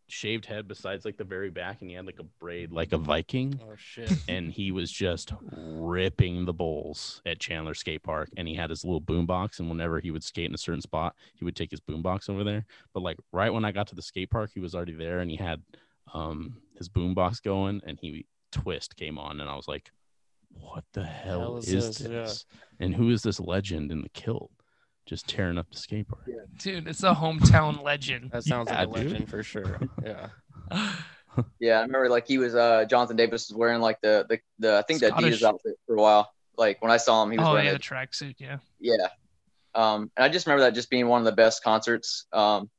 shaved 0.07 0.45
head 0.45 0.67
besides 0.67 1.05
like 1.05 1.17
the 1.17 1.23
very 1.23 1.49
back, 1.49 1.81
and 1.81 1.89
he 1.89 1.95
had 1.95 2.05
like 2.05 2.19
a 2.19 2.23
braid 2.23 2.71
like 2.71 2.93
a 2.93 2.97
Viking 2.97 3.59
Oh 3.63 3.75
shit. 3.75 4.11
and 4.27 4.51
he 4.51 4.71
was 4.71 4.91
just 4.91 5.33
ripping 5.51 6.45
the 6.45 6.53
bowls 6.53 7.21
at 7.25 7.39
Chandler 7.39 7.73
Skate 7.73 8.03
Park. 8.03 8.29
And 8.37 8.47
he 8.47 8.55
had 8.55 8.69
his 8.69 8.83
little 8.83 9.01
boombox, 9.01 9.59
and 9.59 9.69
whenever 9.69 9.99
he 9.99 10.11
would 10.11 10.23
skate 10.23 10.49
in 10.49 10.55
a 10.55 10.57
certain 10.57 10.81
spot, 10.81 11.15
he 11.33 11.45
would 11.45 11.55
take 11.55 11.71
his 11.71 11.81
boombox 11.81 12.29
over 12.29 12.43
there. 12.43 12.65
But 12.93 13.03
like 13.03 13.17
right 13.31 13.53
when 13.53 13.65
I 13.65 13.71
got 13.71 13.87
to 13.87 13.95
the 13.95 14.01
skate 14.01 14.29
park, 14.29 14.51
he 14.53 14.59
was 14.59 14.75
already 14.75 14.95
there, 14.95 15.19
and 15.19 15.29
he 15.29 15.37
had 15.37 15.61
um 16.13 16.57
his 16.77 16.89
boombox 16.89 17.41
going, 17.41 17.81
and 17.85 17.99
he 17.99 18.25
twist 18.51 18.95
came 18.95 19.17
on, 19.17 19.41
and 19.41 19.49
I 19.49 19.55
was 19.55 19.67
like, 19.67 19.91
"What 20.51 20.83
the 20.93 21.03
hell, 21.03 21.39
hell 21.39 21.57
is 21.57 21.73
is, 21.73 21.97
this? 21.97 22.01
Yeah. 22.01 22.07
this? 22.21 22.45
And 22.79 22.95
who 22.95 23.09
is 23.09 23.21
this 23.21 23.39
legend 23.39 23.91
in 23.91 24.01
the 24.01 24.09
kilt, 24.09 24.51
just 25.05 25.27
tearing 25.27 25.57
up 25.57 25.69
the 25.71 25.77
skate 25.77 26.07
park?" 26.07 26.23
Dude, 26.57 26.87
it's 26.87 27.03
a 27.03 27.13
hometown 27.13 27.83
legend. 27.83 28.31
That 28.31 28.43
sounds 28.43 28.69
Yeah, 28.69 28.83
like 28.83 28.89
a 28.89 28.99
dude. 29.01 29.11
legend 29.11 29.29
for 29.29 29.43
sure. 29.43 29.79
Yeah. 30.03 30.27
Yeah, 31.59 31.79
I 31.79 31.81
remember 31.81 32.07
like 32.07 32.25
he 32.27 32.37
was 32.37 32.55
uh 32.55 32.85
Jonathan 32.85 33.17
Davis 33.17 33.49
was 33.49 33.57
wearing 33.57 33.81
like 33.81 33.99
the 34.01 34.25
the, 34.29 34.39
the 34.59 34.77
I 34.77 34.83
think 34.83 35.01
the 35.01 35.07
Scottish. 35.07 35.41
Adidas 35.41 35.43
outfit 35.45 35.73
for 35.85 35.95
a 35.95 36.01
while. 36.01 36.31
Like 36.57 36.81
when 36.81 36.91
I 36.91 36.95
saw 36.97 37.23
him, 37.23 37.31
he 37.31 37.37
was 37.37 37.45
oh 37.45 37.51
wearing 37.53 37.67
yeah, 37.67 37.73
a 37.73 37.77
tracksuit. 37.77 38.35
Yeah. 38.37 38.59
yeah. 38.79 39.07
Um, 39.73 40.09
and 40.15 40.23
I 40.23 40.29
just 40.29 40.47
remember 40.47 40.63
that 40.63 40.73
just 40.73 40.89
being 40.89 41.07
one 41.09 41.19
of 41.19 41.25
the 41.25 41.33
best 41.33 41.61
concerts. 41.61 42.25
Um, 42.31 42.69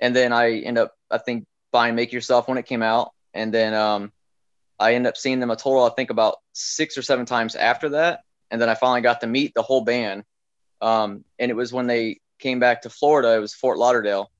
and 0.00 0.16
then 0.16 0.32
I 0.32 0.58
end 0.58 0.78
up, 0.78 0.92
I 1.08 1.18
think, 1.18 1.46
buying 1.70 1.94
Make 1.94 2.12
Yourself 2.12 2.48
when 2.48 2.58
it 2.58 2.66
came 2.66 2.82
out. 2.82 3.12
And 3.32 3.54
then 3.54 3.74
um, 3.74 4.10
I 4.80 4.94
end 4.94 5.06
up 5.06 5.16
seeing 5.16 5.38
them 5.38 5.52
a 5.52 5.56
total, 5.56 5.84
I 5.84 5.90
think, 5.90 6.10
about 6.10 6.38
six 6.52 6.98
or 6.98 7.02
seven 7.02 7.26
times 7.26 7.54
after 7.54 7.90
that. 7.90 8.22
And 8.50 8.60
then 8.60 8.68
I 8.68 8.74
finally 8.74 9.02
got 9.02 9.20
to 9.20 9.28
meet 9.28 9.54
the 9.54 9.62
whole 9.62 9.82
band. 9.84 10.24
Um, 10.80 11.24
and 11.38 11.50
it 11.50 11.54
was 11.54 11.72
when 11.72 11.86
they 11.86 12.20
came 12.38 12.58
back 12.60 12.82
to 12.82 12.90
Florida, 12.90 13.34
it 13.34 13.38
was 13.40 13.54
Fort 13.54 13.78
Lauderdale. 13.78 14.30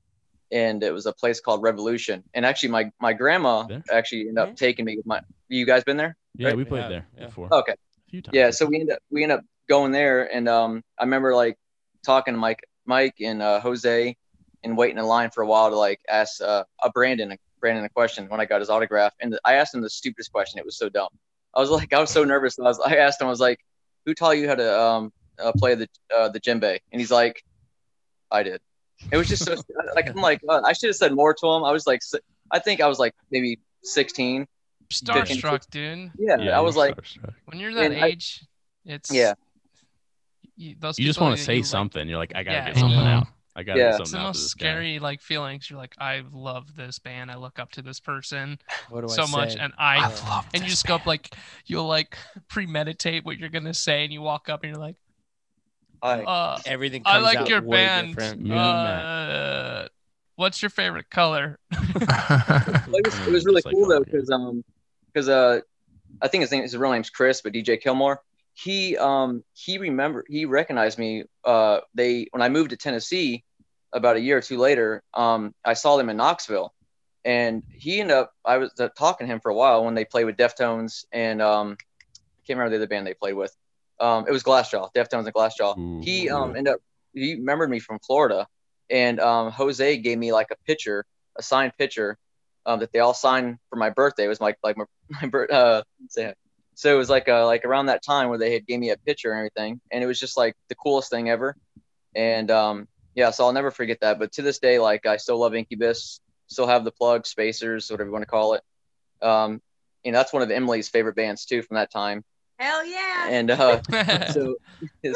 And 0.52 0.82
it 0.82 0.92
was 0.92 1.06
a 1.06 1.12
place 1.12 1.40
called 1.40 1.62
Revolution. 1.62 2.24
And 2.34 2.44
actually, 2.44 2.70
my, 2.70 2.90
my 3.00 3.12
grandma 3.12 3.62
There? 3.64 3.82
actually 3.92 4.22
ended 4.22 4.38
up 4.38 4.56
taking 4.56 4.84
me. 4.84 4.96
with 4.96 5.06
My, 5.06 5.20
you 5.48 5.64
guys 5.64 5.84
been 5.84 5.96
there? 5.96 6.16
Yeah, 6.36 6.48
Right. 6.48 6.56
we 6.56 6.64
We 6.64 6.68
played 6.68 6.82
have, 6.82 6.90
there 6.90 7.06
before. 7.26 7.48
Okay. 7.54 7.72
a 7.72 8.10
few 8.10 8.22
times. 8.22 8.34
yeah 8.34 8.50
so 8.50 8.66
we 8.66 8.80
end 8.80 8.90
up 8.90 8.98
we 9.10 9.22
end 9.22 9.30
up 9.30 9.42
going 9.68 9.92
there 9.92 10.32
and 10.34 10.48
um 10.48 10.82
i 10.98 11.04
remember 11.04 11.32
like 11.34 11.56
talking 12.04 12.34
to 12.34 12.38
mike 12.40 12.58
mike 12.86 13.14
and 13.20 13.40
uh, 13.40 13.60
jose 13.60 14.16
and 14.64 14.76
waiting 14.76 14.98
in 14.98 15.04
line 15.04 15.30
for 15.30 15.42
a 15.42 15.46
while 15.46 15.70
to 15.70 15.76
like 15.76 16.00
ask 16.08 16.40
uh, 16.42 16.64
a 16.82 16.90
brandon 16.90 17.36
brandon 17.60 17.84
a 17.84 17.88
question 17.88 18.28
when 18.28 18.40
i 18.40 18.44
got 18.44 18.60
his 18.60 18.68
autograph 18.68 19.12
and 19.20 19.38
i 19.44 19.54
asked 19.54 19.72
him 19.74 19.80
the 19.80 19.88
stupidest 19.90 20.32
question 20.32 20.58
it 20.58 20.64
was 20.64 20.76
so 20.76 20.88
dumb 20.88 21.06
i 21.54 21.60
was 21.60 21.70
like 21.70 21.92
i 21.92 22.00
was 22.00 22.10
so 22.10 22.24
nervous 22.24 22.58
i 22.58 22.62
was 22.62 22.80
i 22.80 22.96
asked 22.96 23.20
him 23.20 23.28
i 23.28 23.30
was 23.30 23.38
like 23.38 23.60
who 24.06 24.12
taught 24.14 24.36
you 24.36 24.48
how 24.48 24.56
to 24.56 24.80
um 24.80 25.12
uh, 25.42 25.52
play 25.52 25.74
the 25.74 25.88
uh, 26.16 26.28
the 26.28 26.40
djembe 26.40 26.78
and 26.92 27.00
he's 27.00 27.10
like 27.10 27.42
i 28.30 28.42
did 28.42 28.60
it 29.12 29.16
was 29.16 29.28
just 29.28 29.44
so 29.44 29.54
like 29.94 30.08
i'm 30.08 30.16
like 30.16 30.40
uh, 30.48 30.60
i 30.64 30.72
should 30.72 30.88
have 30.88 30.96
said 30.96 31.12
more 31.14 31.32
to 31.34 31.46
him 31.46 31.64
i 31.64 31.72
was 31.72 31.86
like 31.86 32.00
i 32.50 32.58
think 32.58 32.80
i 32.80 32.86
was 32.86 32.98
like 32.98 33.14
maybe 33.30 33.58
16 33.82 34.46
Starstruck, 34.92 35.70
dude. 35.70 36.10
yeah, 36.18 36.36
Yeah, 36.38 36.58
i 36.58 36.60
was 36.60 36.76
like 36.76 36.96
starstruck. 36.96 37.34
When 37.46 37.58
you're 37.60 37.72
that 37.74 37.92
And 37.92 38.02
I- 38.04 38.08
age, 38.08 38.44
it's 38.84 39.10
Yeah. 39.12 39.34
You, 40.56 40.74
you 40.96 41.06
just 41.06 41.20
want 41.20 41.36
to 41.38 41.42
say 41.42 41.54
you, 41.54 41.60
like- 41.60 41.66
something. 41.66 42.08
You're 42.08 42.18
like, 42.18 42.32
I 42.34 42.42
gotta 42.42 42.56
Yeah, 42.58 42.66
get 42.66 42.76
something 42.76 42.98
out. 42.98 43.26
I 43.56 43.62
gotta 43.62 43.78
Yeah. 43.78 43.84
get 43.84 43.88
It's 43.90 43.98
the 43.98 44.06
something 44.06 44.18
out 44.18 44.22
to 44.22 44.26
most 44.28 44.42
this 44.42 44.54
guy. 44.54 44.64
scary 44.66 44.98
like 44.98 45.22
feelings. 45.22 45.70
You're 45.70 45.78
like, 45.78 45.94
I 45.98 46.22
love 46.32 46.74
this 46.76 46.98
band. 46.98 47.30
I 47.30 47.36
look 47.36 47.58
up 47.58 47.70
to 47.72 47.82
this 47.82 47.98
person 48.00 48.58
What 48.90 49.02
do 49.02 49.08
so 49.08 49.22
I 49.24 49.30
much, 49.30 49.52
say? 49.54 49.58
and 49.60 49.72
I 49.78 49.96
I 49.98 50.08
love 50.08 50.46
and 50.52 50.62
you 50.62 50.68
this 50.68 50.70
just 50.70 50.86
go 50.86 50.96
up 50.96 51.06
like 51.06 51.34
you'll 51.66 51.86
like 51.88 52.16
premeditate 52.48 53.24
what 53.24 53.38
you're 53.38 53.48
gonna 53.48 53.72
say, 53.74 54.04
and 54.04 54.12
you 54.12 54.20
walk 54.22 54.48
up 54.48 54.62
and 54.64 54.72
you're 54.72 54.80
like, 54.82 54.96
I, 56.02 56.22
uh, 56.22 56.60
Everything 56.66 57.02
I 57.04 57.18
like 57.18 57.38
out 57.38 57.48
your 57.48 57.62
way 57.62 57.86
band. 58.14 58.46
Yeah. 58.46 58.54
Uh, 58.56 59.88
what's 60.36 60.62
your 60.62 60.70
favorite 60.70 61.10
color? 61.10 61.58
It 61.72 63.04
was, 63.04 63.26
it 63.26 63.30
was 63.32 63.44
really 63.44 63.62
like 63.64 63.74
cool 63.74 63.88
though 63.88 64.02
because 64.02 64.30
um 64.30 64.64
because 65.12 65.28
uh 65.28 65.60
I 66.20 66.28
think 66.28 66.42
his 66.42 66.50
name 66.50 66.62
his 66.62 66.76
real 66.76 66.92
name's 66.92 67.10
Chris, 67.10 67.40
but 67.40 67.52
DJ 67.52 67.80
Kilmore 67.80 68.20
he 68.54 68.96
um 68.96 69.44
he 69.52 69.78
remembered 69.78 70.26
he 70.28 70.44
recognized 70.44 70.98
me 70.98 71.24
uh 71.44 71.80
they 71.94 72.26
when 72.32 72.42
I 72.42 72.48
moved 72.48 72.70
to 72.70 72.76
Tennessee 72.76 73.44
about 73.92 74.16
a 74.16 74.20
year 74.20 74.38
or 74.38 74.40
two 74.40 74.58
later 74.58 75.02
um 75.14 75.54
I 75.64 75.74
saw 75.74 75.96
them 75.96 76.08
in 76.10 76.16
Knoxville 76.16 76.72
and 77.24 77.62
he 77.70 78.00
ended 78.00 78.16
up 78.16 78.32
I 78.44 78.58
was 78.58 78.72
uh, 78.78 78.88
talking 78.96 79.26
to 79.26 79.32
him 79.32 79.40
for 79.40 79.50
a 79.50 79.54
while 79.54 79.84
when 79.84 79.94
they 79.94 80.04
played 80.04 80.24
with 80.24 80.36
Deftones 80.36 81.04
and 81.12 81.40
um 81.40 81.76
I 81.80 82.46
can't 82.46 82.58
remember 82.58 82.70
the 82.70 82.76
other 82.82 82.88
band 82.88 83.06
they 83.06 83.14
played 83.14 83.34
with 83.34 83.54
um 84.00 84.26
it 84.26 84.32
was 84.32 84.42
Glassjaw 84.42 84.90
Deftones 84.94 85.26
and 85.26 85.34
Glassjaw 85.34 85.76
Ooh, 85.78 86.00
he 86.02 86.28
um 86.30 86.54
ended 86.56 86.74
up 86.74 86.80
he 87.14 87.34
remembered 87.34 87.70
me 87.70 87.80
from 87.80 87.98
Florida, 88.00 88.46
and 88.90 89.20
um 89.20 89.50
Jose 89.52 89.96
gave 89.98 90.18
me 90.18 90.32
like 90.32 90.48
a 90.50 90.56
picture, 90.66 91.04
a 91.38 91.42
signed 91.42 91.72
picture, 91.78 92.18
um 92.66 92.80
that 92.80 92.92
they 92.92 93.00
all 93.00 93.14
signed 93.14 93.58
for 93.70 93.76
my 93.76 93.90
birthday. 93.90 94.24
It 94.24 94.28
was 94.28 94.40
like 94.40 94.56
like 94.62 94.76
my 94.78 94.84
my 95.22 95.28
birth 95.28 95.50
uh 95.50 95.82
so 96.74 96.94
it 96.94 96.98
was 96.98 97.10
like 97.10 97.28
uh 97.28 97.46
like 97.46 97.64
around 97.64 97.86
that 97.86 98.02
time 98.02 98.28
where 98.28 98.38
they 98.38 98.52
had 98.52 98.66
gave 98.66 98.80
me 98.80 98.90
a 98.90 98.96
picture 98.96 99.30
and 99.32 99.38
everything, 99.38 99.80
and 99.90 100.02
it 100.02 100.06
was 100.06 100.18
just 100.20 100.36
like 100.36 100.54
the 100.68 100.74
coolest 100.74 101.10
thing 101.10 101.28
ever, 101.30 101.56
and 102.14 102.50
um 102.50 102.86
yeah, 103.14 103.30
so 103.30 103.44
I'll 103.44 103.52
never 103.52 103.70
forget 103.70 103.98
that. 104.02 104.18
But 104.18 104.32
to 104.32 104.42
this 104.42 104.60
day, 104.60 104.78
like 104.78 105.04
I 105.06 105.16
still 105.16 105.38
love 105.38 105.54
Incubus, 105.54 106.20
still 106.46 106.66
have 106.68 106.84
the 106.84 106.92
plug 106.92 107.26
spacers, 107.26 107.90
whatever 107.90 108.08
you 108.08 108.12
want 108.12 108.22
to 108.22 108.30
call 108.30 108.54
it. 108.54 108.62
Um, 109.22 109.60
you 110.04 110.12
know 110.12 110.18
that's 110.18 110.32
one 110.32 110.42
of 110.42 110.50
Emily's 110.50 110.88
favorite 110.88 111.16
bands 111.16 111.44
too 111.44 111.62
from 111.62 111.74
that 111.76 111.90
time, 111.90 112.24
Hell 112.60 112.84
yeah. 112.86 113.26
and 113.28 113.50
uh 113.50 113.80
so 114.32 114.54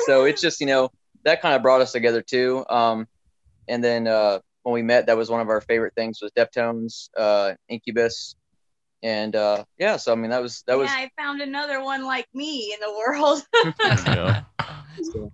so 0.07 0.25
it's 0.25 0.41
just 0.41 0.61
you 0.61 0.67
know 0.67 0.91
that 1.25 1.43
kind 1.43 1.55
of 1.55 1.63
brought 1.63 1.81
us 1.83 1.93
together 1.93 2.23
too 2.23 2.65
um 2.71 3.07
and 3.69 3.85
then 3.85 4.07
uh 4.09 4.39
when 4.63 4.73
we 4.73 4.83
met 4.83 5.07
that 5.07 5.17
was 5.17 5.29
one 5.31 5.41
of 5.43 5.49
our 5.51 5.61
favorite 5.61 5.93
things 5.95 6.19
was 6.23 6.31
deftones 6.33 7.11
uh 7.19 7.53
incubus 7.69 8.35
and 9.03 9.37
uh 9.37 9.63
yeah 9.79 9.97
so 9.99 10.11
i 10.11 10.15
mean 10.15 10.31
that 10.31 10.41
was 10.43 10.65
that 10.67 10.79
was 10.79 10.89
yeah, 10.89 10.97
I 11.07 11.11
found 11.23 11.43
another 11.43 11.83
one 11.85 12.05
like 12.05 12.27
me 12.35 12.75
in 12.75 12.81
the 12.81 12.93
world. 12.97 13.43
Yeah. 14.07 14.43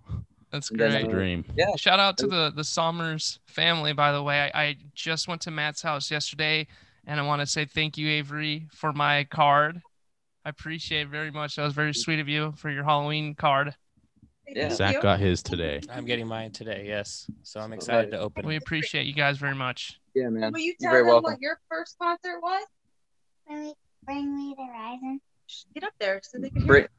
That's 0.50 0.68
And 0.70 0.80
then, 0.80 0.90
a 0.90 1.02
great. 1.02 1.04
uh, 1.04 1.12
dream. 1.12 1.44
yeah 1.56 1.66
Shout 1.76 2.00
out 2.00 2.18
to 2.18 2.26
the 2.26 2.52
the 2.54 2.64
Somers 2.64 3.38
family, 3.46 3.92
by 3.92 4.10
the 4.10 4.20
way. 4.20 4.50
I, 4.52 4.62
I 4.62 4.76
just 4.94 5.28
went 5.28 5.42
to 5.42 5.52
Matt's 5.52 5.82
house 5.82 6.10
yesterday, 6.10 6.66
and 7.06 7.20
I 7.20 7.22
want 7.22 7.40
to 7.40 7.46
say 7.46 7.64
thank 7.66 7.96
you, 7.96 8.08
Avery, 8.08 8.66
for 8.72 8.92
my 8.92 9.22
card. 9.22 9.80
I 10.44 10.48
appreciate 10.48 11.02
it 11.02 11.08
very 11.08 11.30
much. 11.30 11.56
That 11.56 11.64
was 11.64 11.74
very 11.74 11.92
sweet 11.94 12.18
of 12.20 12.28
you 12.28 12.52
for 12.56 12.70
your 12.70 12.84
Halloween 12.84 13.34
card. 13.34 13.74
Yeah. 14.48 14.70
Zach 14.70 15.00
got 15.02 15.20
his 15.20 15.42
today. 15.42 15.80
I'm 15.90 16.04
getting 16.06 16.26
mine 16.26 16.50
today. 16.50 16.84
Yes. 16.86 17.30
So 17.42 17.60
I'm 17.60 17.72
excited 17.72 18.10
to 18.12 18.18
open 18.18 18.44
it. 18.44 18.48
We 18.48 18.56
appreciate 18.56 19.06
you 19.06 19.12
guys 19.12 19.38
very 19.38 19.54
much. 19.54 20.00
yeah 20.14 20.28
man 20.28 20.52
Will 20.52 20.58
you 20.60 20.74
you're 20.80 20.90
tell 20.90 20.90
very 20.92 21.02
them 21.02 21.08
welcome 21.08 21.32
what 21.32 21.40
your 21.40 21.60
first 21.70 21.96
concert 22.00 22.40
was? 22.42 22.64
Bring 23.46 23.62
me, 23.64 23.74
bring 24.04 24.36
me 24.36 24.54
the 24.56 24.64
horizon. 24.64 25.20
Get 25.74 25.84
up 25.84 25.92
there 26.00 26.20
so 26.24 26.38
they 26.38 26.48
can 26.50 26.62
hear 26.62 26.66
Brit, 26.66 26.90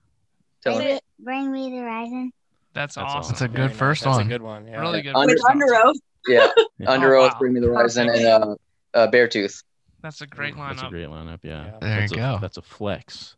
tell 0.64 0.76
Bring 0.78 0.88
him. 0.88 0.94
me, 0.96 1.00
Bring 1.20 1.52
Me 1.52 1.70
the 1.72 1.78
Horizon. 1.78 2.32
That's, 2.74 2.96
That's 2.96 3.06
awesome. 3.06 3.18
awesome. 3.20 3.34
It's 3.34 3.42
a 3.42 3.48
Very 3.48 3.58
good 3.58 3.70
nice. 3.72 3.78
first 3.80 4.04
That's 4.04 4.18
one. 4.18 4.26
a 4.26 4.30
good 4.30 4.42
one. 4.42 4.68
Yeah. 4.68 4.80
Really 4.82 5.02
good. 5.02 5.16
Under- 5.16 5.34
first 5.34 5.46
Under. 5.50 5.76
Oath. 5.76 5.98
Yeah, 6.28 6.48
Yeah. 6.78 6.90
Under 6.92 7.16
Oh, 7.16 7.26
Oath, 7.26 7.34
wow. 7.34 7.40
Bring 7.40 7.54
Me 7.54 7.60
the 7.60 7.68
Horizon, 7.68 8.08
and 8.10 8.18
Perfect. 8.18 8.62
uh, 8.94 8.98
uh, 8.98 9.12
Beartooth. 9.12 9.64
That's 10.02 10.22
a 10.22 10.28
great 10.28 10.56
lineup. 10.56 10.70
That's 10.70 10.84
a 10.84 10.90
great 10.90 11.08
lineup. 11.08 11.40
Yeah. 11.44 11.66
Yeah. 11.66 11.78
There 11.82 12.00
that's 12.02 12.12
you 12.12 12.18
a, 12.18 12.22
go. 12.22 12.38
That's 12.42 12.58
a 12.58 12.62
flex. 12.62 13.36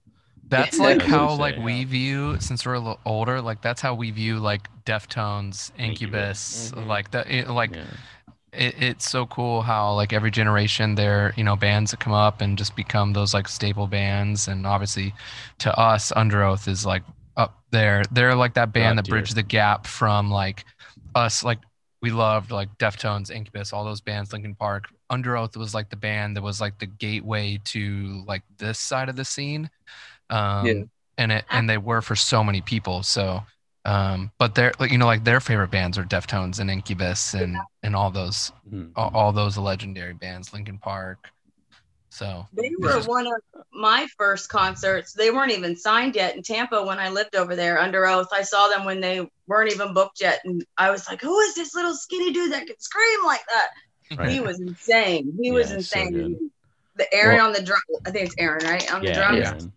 That's 0.47 0.77
like 0.77 1.01
how 1.01 1.33
we 1.33 1.39
like 1.39 1.55
say. 1.55 1.61
we 1.61 1.83
view 1.85 2.39
since 2.39 2.65
we're 2.65 2.73
a 2.73 2.79
little 2.79 2.99
older, 3.05 3.41
like 3.41 3.61
that's 3.61 3.81
how 3.81 3.95
we 3.95 4.11
view 4.11 4.39
like 4.39 4.67
Deftones, 4.85 5.71
Incubus, 5.77 6.71
Incubus. 6.71 6.71
Mhm. 6.71 6.87
like 6.87 7.11
that. 7.11 7.31
It, 7.31 7.49
like 7.49 7.75
yeah. 7.75 7.83
it, 8.51 8.81
it's 8.81 9.09
so 9.09 9.25
cool 9.25 9.61
how 9.61 9.93
like 9.93 10.13
every 10.13 10.31
generation 10.31 10.95
there 10.95 11.33
you 11.37 11.43
know 11.43 11.55
bands 11.55 11.91
that 11.91 11.99
come 11.99 12.13
up 12.13 12.41
and 12.41 12.57
just 12.57 12.75
become 12.75 13.13
those 13.13 13.33
like 13.33 13.47
staple 13.47 13.87
bands 13.87 14.47
and 14.47 14.67
obviously 14.67 15.13
to 15.59 15.75
us 15.79 16.11
under 16.15 16.43
oath 16.43 16.67
is 16.67 16.85
like 16.85 17.03
up 17.37 17.63
there 17.71 18.03
they're 18.11 18.35
like 18.35 18.53
that 18.53 18.71
band 18.73 18.97
God 18.97 19.05
that 19.05 19.09
bridged 19.09 19.35
the 19.35 19.43
gap 19.43 19.87
from 19.87 20.29
like 20.29 20.65
us 21.15 21.43
like 21.43 21.59
we 22.03 22.11
loved 22.11 22.51
like 22.51 22.69
deftones 22.77 23.31
incubus 23.31 23.73
all 23.73 23.83
those 23.85 24.01
bands 24.01 24.31
linkin 24.33 24.53
park 24.53 24.85
under 25.09 25.35
oath 25.37 25.57
was 25.57 25.73
like 25.73 25.89
the 25.89 25.95
band 25.95 26.35
that 26.37 26.43
was 26.43 26.61
like 26.61 26.77
the 26.77 26.85
gateway 26.85 27.59
to 27.65 28.23
like 28.27 28.43
this 28.59 28.77
side 28.77 29.09
of 29.09 29.15
the 29.15 29.25
scene 29.25 29.69
um 30.29 30.67
Yeah. 30.67 30.83
and 31.17 31.31
it 31.31 31.45
and 31.49 31.69
they 31.69 31.77
were 31.79 32.01
for 32.01 32.15
so 32.15 32.43
many 32.43 32.61
people 32.61 33.03
so 33.03 33.43
um 33.85 34.31
but 34.37 34.53
they're 34.55 34.73
like 34.79 34.91
you 34.91 34.97
know 34.97 35.05
like 35.07 35.23
their 35.23 35.39
favorite 35.39 35.71
bands 35.71 35.97
are 35.97 36.03
deftones 36.03 36.59
and 36.59 36.69
incubus 36.69 37.33
and 37.33 37.57
and 37.83 37.95
all 37.95 38.11
those 38.11 38.51
Mhm. 38.71 38.91
all, 38.95 39.11
all 39.13 39.31
those 39.31 39.57
legendary 39.57 40.13
bands, 40.13 40.53
Linkin 40.53 40.77
Park. 40.77 41.29
So 42.13 42.45
They 42.53 42.71
were 42.77 42.99
is- 42.99 43.07
one 43.07 43.25
of 43.25 43.33
my 43.73 44.05
first 44.19 44.47
concerts. 44.47 45.13
They 45.13 45.31
weren't 45.31 45.51
even 45.51 45.75
signed 45.75 46.15
yet 46.15 46.35
in 46.35 46.43
Tampa 46.43 46.83
when 46.85 46.99
I 46.99 47.09
lived 47.09 47.35
over 47.35 47.55
there 47.55 47.79
under 47.79 48.05
oath. 48.05 48.27
I 48.31 48.43
saw 48.43 48.67
them 48.67 48.85
when 48.85 49.01
they 49.01 49.27
weren't 49.47 49.71
even 49.71 49.95
booked 49.95 50.21
yet. 50.21 50.39
And 50.45 50.63
I 50.77 50.91
was 50.91 51.07
like, 51.09 51.21
who 51.21 51.39
is 51.39 51.55
this 51.55 51.73
little 51.73 51.95
skinny 51.95 52.31
dude 52.31 52.51
that 52.53 52.67
can 52.67 52.79
scream 52.79 53.25
like 53.25 53.41
that? 53.47 54.17
Right. 54.19 54.29
He 54.29 54.39
was 54.41 54.59
insane. 54.59 55.35
He 55.41 55.49
was 55.51 55.71
Yeah, 55.71 55.79
so 55.79 55.99
insane. 56.01 56.11
good. 56.13 56.49
the 56.97 57.11
Aaron 57.11 57.37
Well- 57.37 57.47
on 57.47 57.53
the 57.53 57.63
drum, 57.63 57.79
I 58.05 58.11
think 58.11 58.27
it's 58.27 58.35
Aaron, 58.37 58.63
right? 58.63 58.93
On 58.93 59.01
the 59.01 59.07
Yeah, 59.07 59.31
drums. 59.41 59.63
Yeah. 59.63 59.69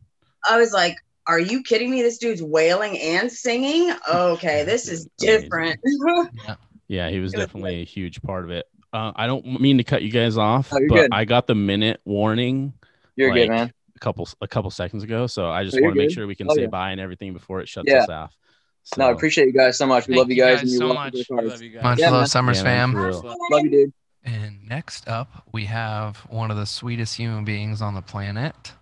I 0.54 0.58
was 0.58 0.74
like, 0.74 0.94
are 1.26 1.40
you 1.40 1.62
kidding 1.62 1.90
me? 1.90 2.02
This 2.02 2.18
dude's 2.18 2.42
wailing 2.42 2.98
and 3.00 3.32
singing. 3.32 3.94
Okay, 4.12 4.62
this 4.66 4.88
is 4.88 5.08
different. 5.16 5.80
Yeah, 6.88 7.08
he 7.10 7.18
was 7.18 7.32
It 7.32 7.38
was 7.38 7.46
definitely 7.46 7.80
a 7.80 7.84
huge 7.84 8.20
part 8.22 8.44
of 8.44 8.50
it. 8.50 8.66
Uh, 8.96 9.12
I 9.14 9.26
don't 9.26 9.60
mean 9.60 9.76
to 9.76 9.84
cut 9.84 10.02
you 10.02 10.10
guys 10.10 10.38
off, 10.38 10.70
you're 10.72 10.88
but 10.88 10.94
good. 10.94 11.08
I 11.12 11.26
got 11.26 11.46
the 11.46 11.54
minute 11.54 12.00
warning 12.06 12.72
You're 13.14 13.28
Like, 13.30 13.42
good, 13.42 13.48
man. 13.50 13.72
a 13.94 13.98
couple 13.98 14.26
a 14.40 14.48
couple 14.48 14.70
seconds 14.70 15.02
ago, 15.02 15.26
so 15.26 15.50
I 15.50 15.64
just 15.64 15.76
you're 15.76 15.84
want 15.84 15.96
to 15.96 16.02
make 16.02 16.10
sure 16.10 16.26
we 16.26 16.34
can 16.34 16.46
Oh, 16.50 16.54
say 16.54 16.62
yeah. 16.62 16.68
bye 16.68 16.92
and 16.92 17.00
everything 17.00 17.32
before 17.34 17.60
it 17.60 17.68
shuts 17.68 17.88
Yeah. 17.90 18.04
us 18.04 18.08
off. 18.08 18.36
So, 18.84 19.02
No, 19.02 19.08
I 19.08 19.12
appreciate 19.12 19.46
you 19.48 19.52
guys 19.52 19.76
so 19.76 19.86
much. 19.86 20.06
We 20.08 20.16
love 20.16 20.30
you 20.30 20.36
you 20.36 20.42
guys, 20.42 20.56
guys 20.56 20.62
and 20.62 20.70
you're 20.70 20.78
so 20.80 20.86
welcome 20.94 21.04
much. 21.18 21.26
to 21.26 21.34
We 21.34 21.42
love 21.48 21.62
you 21.62 21.70
guys. 21.70 21.82
much 21.82 21.98
Yeah, 21.98 22.10
love. 22.10 22.28
Summers 22.28 22.56
Yeah, 22.58 22.62
fam. 22.62 22.94
Love 22.94 23.64
you, 23.64 23.70
dude. 23.70 23.92
And 24.24 24.66
next 24.66 25.06
up, 25.08 25.44
we 25.52 25.64
have 25.66 26.16
one 26.30 26.50
of 26.50 26.56
the 26.56 26.66
sweetest 26.66 27.16
human 27.16 27.44
beings 27.44 27.82
on 27.82 27.94
the 27.94 28.02
planet, 28.02 28.72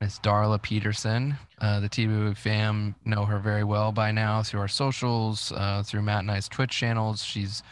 Miss 0.00 0.18
Darla 0.18 0.60
Peterson. 0.60 1.36
Uh, 1.60 1.80
the 1.80 1.88
TBW 1.88 2.36
fam 2.36 2.94
know 3.04 3.24
her 3.24 3.38
very 3.38 3.64
well 3.64 3.90
by 3.92 4.10
now 4.12 4.42
through 4.42 4.60
our 4.60 4.68
socials, 4.68 5.50
uh, 5.52 5.82
through 5.84 6.02
Matt 6.02 6.20
and 6.20 6.30
I's 6.30 6.46
Twitch 6.48 6.70
channels. 6.72 7.24
She's 7.24 7.62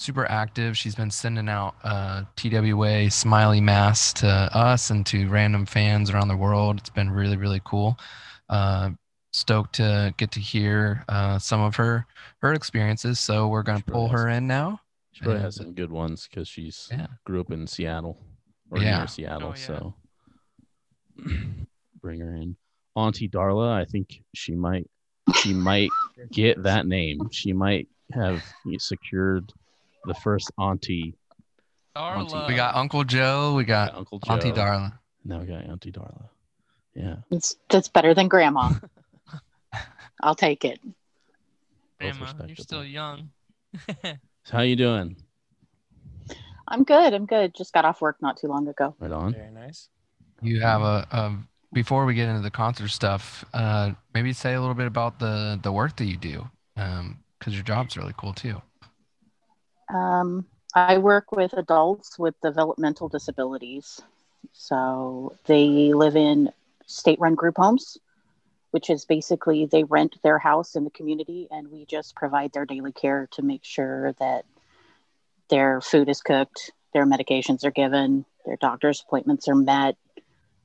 super 0.00 0.24
active. 0.30 0.76
She's 0.78 0.94
been 0.94 1.10
sending 1.10 1.48
out 1.48 1.74
uh, 1.84 2.22
TWA 2.34 3.10
smiley 3.10 3.60
masks 3.60 4.14
to 4.20 4.26
us 4.26 4.88
and 4.90 5.04
to 5.06 5.28
random 5.28 5.66
fans 5.66 6.10
around 6.10 6.28
the 6.28 6.36
world. 6.36 6.78
It's 6.78 6.88
been 6.90 7.10
really, 7.10 7.36
really 7.36 7.60
cool. 7.64 7.98
Uh, 8.48 8.90
stoked 9.32 9.74
to 9.74 10.12
get 10.16 10.30
to 10.32 10.40
hear 10.40 11.04
uh, 11.08 11.38
some 11.38 11.60
of 11.60 11.76
her 11.76 12.06
her 12.40 12.54
experiences. 12.54 13.20
So 13.20 13.46
we're 13.48 13.62
gonna 13.62 13.84
Sure 13.86 13.92
pull 13.94 14.08
has. 14.08 14.20
her 14.22 14.28
in 14.30 14.46
now. 14.46 14.80
She 15.12 15.22
probably 15.22 15.42
has 15.42 15.56
some 15.56 15.74
good 15.74 15.90
ones 15.90 16.26
because 16.28 16.48
she's 16.48 16.88
Yeah. 16.90 17.06
grew 17.24 17.40
up 17.40 17.50
in 17.52 17.66
Seattle 17.66 18.18
or 18.70 18.78
Yeah. 18.78 18.98
near 18.98 19.06
Seattle. 19.06 19.48
Oh, 19.48 19.50
yeah. 19.50 19.66
So 19.66 19.94
bring 22.00 22.20
her 22.20 22.34
in. 22.34 22.56
Auntie 22.96 23.28
Darla, 23.28 23.70
I 23.72 23.84
think 23.84 24.22
she 24.34 24.54
might 24.54 24.88
she 25.42 25.52
might 25.52 25.90
get 26.32 26.62
that 26.62 26.86
name. 26.86 27.20
She 27.30 27.52
might 27.52 27.86
have 28.14 28.42
secured 28.78 29.52
the 30.04 30.14
first 30.14 30.50
auntie. 30.58 31.14
Darla. 31.96 32.48
We 32.48 32.54
got 32.54 32.74
Uncle 32.76 33.04
Joe. 33.04 33.54
We 33.54 33.64
got 33.64 33.94
Uncle 33.94 34.18
Joe. 34.20 34.32
Auntie 34.32 34.52
Darla. 34.52 34.92
Now 35.24 35.40
we 35.40 35.46
got 35.46 35.64
Auntie 35.64 35.92
Darla. 35.92 36.28
Yeah. 36.94 37.16
It's 37.30 37.56
that's 37.68 37.88
better 37.88 38.14
than 38.14 38.28
grandma. 38.28 38.72
I'll 40.22 40.34
take 40.34 40.64
it. 40.64 40.80
both 40.82 42.18
Grandma, 42.18 42.46
you're 42.46 42.56
still 42.56 42.84
young. 42.84 43.30
So 44.44 44.56
how 44.56 44.62
you 44.62 44.74
doing? 44.74 45.16
I'm 46.66 46.82
good. 46.82 47.12
I'm 47.12 47.26
good. 47.26 47.54
Just 47.54 47.74
got 47.74 47.84
off 47.84 48.00
work 48.00 48.16
not 48.22 48.38
too 48.38 48.46
long 48.46 48.66
ago. 48.68 48.96
Right 48.98 49.12
on. 49.12 49.34
Very 49.34 49.50
nice. 49.50 49.90
You 50.40 50.60
have 50.60 50.80
a, 50.80 51.06
a 51.10 51.36
before 51.72 52.06
we 52.06 52.14
get 52.14 52.28
into 52.28 52.40
the 52.40 52.50
concert 52.50 52.88
stuff. 52.88 53.44
Uh, 53.52 53.92
maybe 54.14 54.32
say 54.32 54.54
a 54.54 54.60
little 54.60 54.74
bit 54.74 54.86
about 54.86 55.18
the 55.18 55.60
the 55.62 55.70
work 55.70 55.96
that 55.96 56.06
you 56.06 56.16
do, 56.16 56.48
because 56.74 57.54
your 57.54 57.62
job's 57.62 57.96
really 57.96 58.14
cool 58.16 58.32
too. 58.32 58.62
Um, 59.92 60.46
I 60.74 60.98
work 60.98 61.32
with 61.32 61.52
adults 61.52 62.18
with 62.18 62.34
developmental 62.40 63.08
disabilities. 63.08 64.00
So 64.52 65.36
they 65.46 65.92
live 65.92 66.16
in 66.16 66.52
state 66.86 67.18
run 67.20 67.34
group 67.34 67.56
homes, 67.56 67.98
which 68.70 68.90
is 68.90 69.04
basically 69.04 69.66
they 69.66 69.84
rent 69.84 70.16
their 70.22 70.38
house 70.38 70.76
in 70.76 70.84
the 70.84 70.90
community 70.90 71.48
and 71.50 71.70
we 71.70 71.86
just 71.86 72.14
provide 72.14 72.52
their 72.52 72.66
daily 72.66 72.92
care 72.92 73.28
to 73.32 73.42
make 73.42 73.64
sure 73.64 74.12
that 74.20 74.44
their 75.48 75.80
food 75.80 76.08
is 76.08 76.20
cooked, 76.20 76.70
their 76.94 77.06
medications 77.06 77.64
are 77.64 77.72
given, 77.72 78.24
their 78.46 78.56
doctor's 78.56 79.02
appointments 79.06 79.48
are 79.48 79.56
met, 79.56 79.96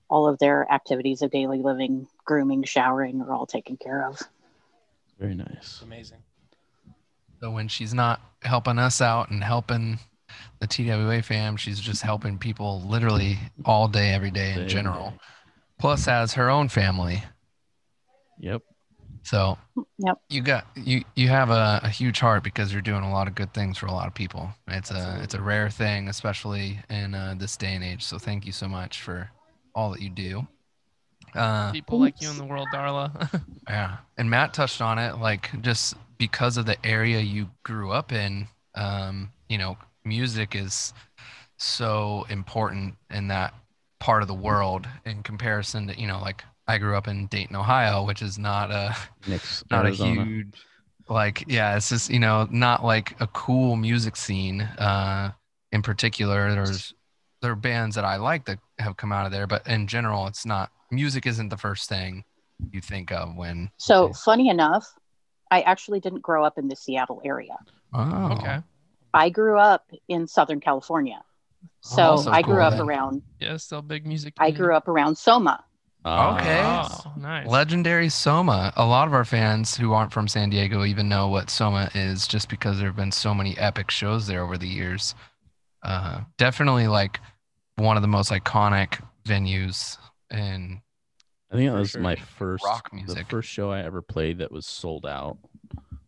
all 0.08 0.28
of 0.28 0.38
their 0.38 0.72
activities 0.72 1.24
of 1.24 1.32
daily 1.32 1.62
living, 1.62 2.08
grooming, 2.26 2.64
showering 2.64 3.22
are 3.22 3.34
all 3.34 3.48
taken 3.48 3.76
care 3.78 4.08
of. 4.08 4.22
Very 5.20 5.34
nice. 5.34 5.82
amazing. 5.82 6.20
So 7.42 7.52
when 7.52 7.68
she's 7.68 7.94
not 7.94 8.22
helping 8.42 8.80
us 8.80 9.02
out 9.02 9.30
and 9.30 9.44
helping 9.44 10.00
the 10.60 10.68
TWA 10.68 11.22
fam, 11.22 11.58
she's 11.58 11.80
just 11.80 12.02
helping 12.02 12.38
people 12.38 12.82
literally 12.82 13.38
all 13.66 13.88
day, 13.88 14.12
every 14.14 14.32
day 14.32 14.52
in 14.54 14.60
Day 14.60 14.68
general. 14.68 15.12
day. 15.12 15.18
Plus 15.80 16.06
has 16.06 16.34
her 16.34 16.50
own 16.50 16.70
family. 16.70 17.24
Yep. 18.40 18.62
So 19.24 19.58
Yep. 19.98 20.18
you 20.30 20.42
got 20.42 20.68
you 20.76 21.04
you 21.16 21.30
have 21.30 21.50
a, 21.50 21.80
a 21.84 21.90
huge 21.90 22.20
heart 22.20 22.44
because 22.44 22.72
you're 22.72 22.82
doing 22.82 23.04
a 23.04 23.12
lot 23.12 23.28
of 23.28 23.36
good 23.36 23.54
things 23.54 23.78
for 23.78 23.88
a 23.88 23.92
lot 23.92 24.08
of 24.08 24.14
people. 24.14 24.50
It's 24.68 24.92
a 24.92 25.20
it's 25.24 25.34
a 25.34 25.42
rare 25.42 25.70
thing, 25.70 26.08
especially 26.08 26.80
in 26.90 27.16
uh, 27.16 27.36
this 27.38 27.58
day 27.58 27.74
and 27.74 27.84
age. 27.84 28.04
So 28.04 28.18
thank 28.18 28.46
you 28.46 28.52
so 28.52 28.68
much 28.68 29.02
for 29.02 29.30
all 29.74 29.92
that 29.92 30.02
you 30.02 30.10
do. 30.10 30.48
Uh, 31.34 31.72
People 31.72 32.00
like 32.00 32.22
you 32.22 32.30
in 32.30 32.38
the 32.38 32.46
world, 32.46 32.70
Darla. 32.72 33.44
yeah, 33.68 33.98
and 34.18 34.30
Matt 34.30 34.54
touched 34.54 34.82
on 34.82 35.00
it, 35.00 35.18
like 35.18 35.50
just 35.62 35.96
because 36.18 36.58
of 36.58 36.66
the 36.66 36.84
area 36.86 37.20
you 37.20 37.50
grew 37.64 37.92
up 37.92 38.12
in. 38.12 38.48
Um, 38.76 39.32
you 39.50 39.58
know, 39.58 39.78
music 40.04 40.56
is 40.56 40.94
so 41.58 42.26
important 42.30 42.96
in 43.10 43.28
that 43.30 43.54
part 44.00 44.22
of 44.22 44.28
the 44.28 44.34
world 44.34 44.88
in 45.06 45.24
comparison 45.24 45.88
to 45.88 46.00
you 46.00 46.08
know, 46.08 46.20
like 46.20 46.44
I 46.68 46.78
grew 46.78 46.96
up 46.98 47.08
in 47.08 47.28
Dayton, 47.28 47.56
Ohio, 47.56 48.04
which 48.06 48.22
is 48.22 48.38
not 48.38 48.72
a 48.72 48.96
Nick's 49.28 49.64
not 49.72 49.86
Arizona. 49.86 50.22
a 50.22 50.26
huge 50.26 50.54
like 51.08 51.44
yeah 51.48 51.76
it's 51.78 51.90
just 51.90 52.10
you 52.10 52.18
know 52.18 52.48
not 52.50 52.84
like 52.84 53.16
a 53.22 53.28
cool 53.28 53.76
music 53.76 54.16
scene 54.16 54.62
uh 54.62 55.32
in 55.72 55.84
particular 55.84 56.50
there's 56.52 56.96
there 57.44 57.52
are 57.52 57.56
bands 57.56 57.94
that 57.96 58.04
i 58.04 58.16
like 58.16 58.44
that 58.46 58.58
have 58.80 58.98
come 58.98 59.12
out 59.12 59.24
of 59.24 59.32
there 59.32 59.46
but 59.46 59.66
in 59.68 59.86
general 59.86 60.26
it's 60.26 60.48
not 60.48 60.72
music 60.90 61.28
isn't 61.28 61.50
the 61.50 61.58
first 61.58 61.88
thing 61.88 62.24
you 62.72 62.82
think 62.82 63.12
of 63.12 63.36
when 63.36 63.70
So, 63.78 64.14
funny 64.14 64.50
enough, 64.50 64.88
I 65.52 65.62
actually 65.62 66.00
didn't 66.00 66.22
grow 66.22 66.44
up 66.44 66.58
in 66.58 66.68
the 66.68 66.76
Seattle 66.76 67.22
area. 67.24 67.58
oh 67.94 68.32
okay. 68.34 68.60
I 69.14 69.30
grew 69.30 69.58
up 69.58 69.90
in 70.08 70.28
Southern 70.28 70.60
California. 70.60 71.24
So 71.82 72.02
Also 72.04 72.32
I 72.32 72.42
grew 72.42 72.56
cool 72.56 72.64
up 72.64 72.74
then. 72.74 72.82
around 72.82 73.22
Yeah, 73.40 73.58
still 73.58 73.82
big 73.82 74.06
music. 74.06 74.34
I 74.38 74.52
grew 74.52 74.76
up 74.76 74.88
around 74.88 75.18
Soma. 75.18 75.64
Ah, 76.04 76.38
Okay. 76.40 76.62
Oh, 76.64 77.14
nice. 77.20 77.48
legendary 77.48 78.10
soma 78.10 78.72
a 78.76 78.86
lot 78.86 79.08
of 79.08 79.14
our 79.16 79.26
fans 79.26 79.76
who 79.76 79.92
aren't 79.92 80.14
from 80.14 80.28
san 80.28 80.52
diego 80.52 80.84
even 80.86 81.10
know 81.10 81.30
what 81.30 81.50
soma 81.50 81.90
is 81.96 82.28
just 82.28 82.48
because 82.48 82.78
there 82.78 82.86
have 82.88 82.96
been 82.96 83.12
so 83.12 83.34
many 83.34 83.58
epic 83.58 83.90
shows 83.90 84.28
there 84.28 84.44
over 84.44 84.56
the 84.56 84.68
years 84.68 85.16
uh 85.82 86.22
definitely 86.38 86.88
like 86.88 87.20
one 87.78 87.96
of 87.98 88.04
the 88.04 88.08
most 88.08 88.30
iconic 88.32 89.02
venues 89.26 89.98
in 90.30 90.80
I 91.56 91.58
think 91.60 91.72
that 91.72 91.80
was 91.80 91.90
sure. 91.92 92.02
my 92.02 92.16
first 92.16 92.66
Rock 92.66 92.90
The 93.08 93.26
first 93.30 93.50
show 93.50 93.72
I 93.72 93.82
ever 93.82 94.02
played 94.02 94.40
that 94.40 94.52
was 94.52 94.66
sold 94.66 95.06
out 95.06 95.38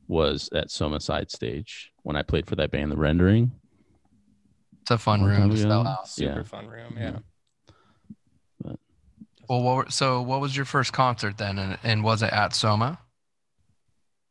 was 0.08 0.50
at 0.54 0.72
Soma 0.72 1.00
Side 1.00 1.32
Stage 1.32 1.92
when 2.04 2.16
I 2.16 2.24
played 2.24 2.48
for 2.48 2.56
that 2.58 2.72
band, 2.72 2.92
The 2.92 2.98
Rendering. 2.98 3.52
It's 4.82 4.92
a 4.92 4.98
fun 4.98 5.22
Long 5.22 5.30
room 5.30 5.40
time 5.40 5.50
to 5.52 5.58
sell 5.58 6.06
Super 6.06 6.38
Yeah. 6.38 6.44
fun 6.44 6.68
room. 6.68 6.96
Yeah. 6.98 7.20
But- 8.62 8.80
Well, 9.50 9.62
what 9.62 9.76
were, 9.76 9.86
so 9.90 10.22
what 10.22 10.40
was 10.42 10.56
your 10.56 10.66
first 10.66 10.94
concert 10.94 11.38
then, 11.38 11.58
and, 11.60 11.78
and 11.84 12.04
was 12.04 12.22
it 12.22 12.32
at 12.32 12.54
Soma? 12.54 13.00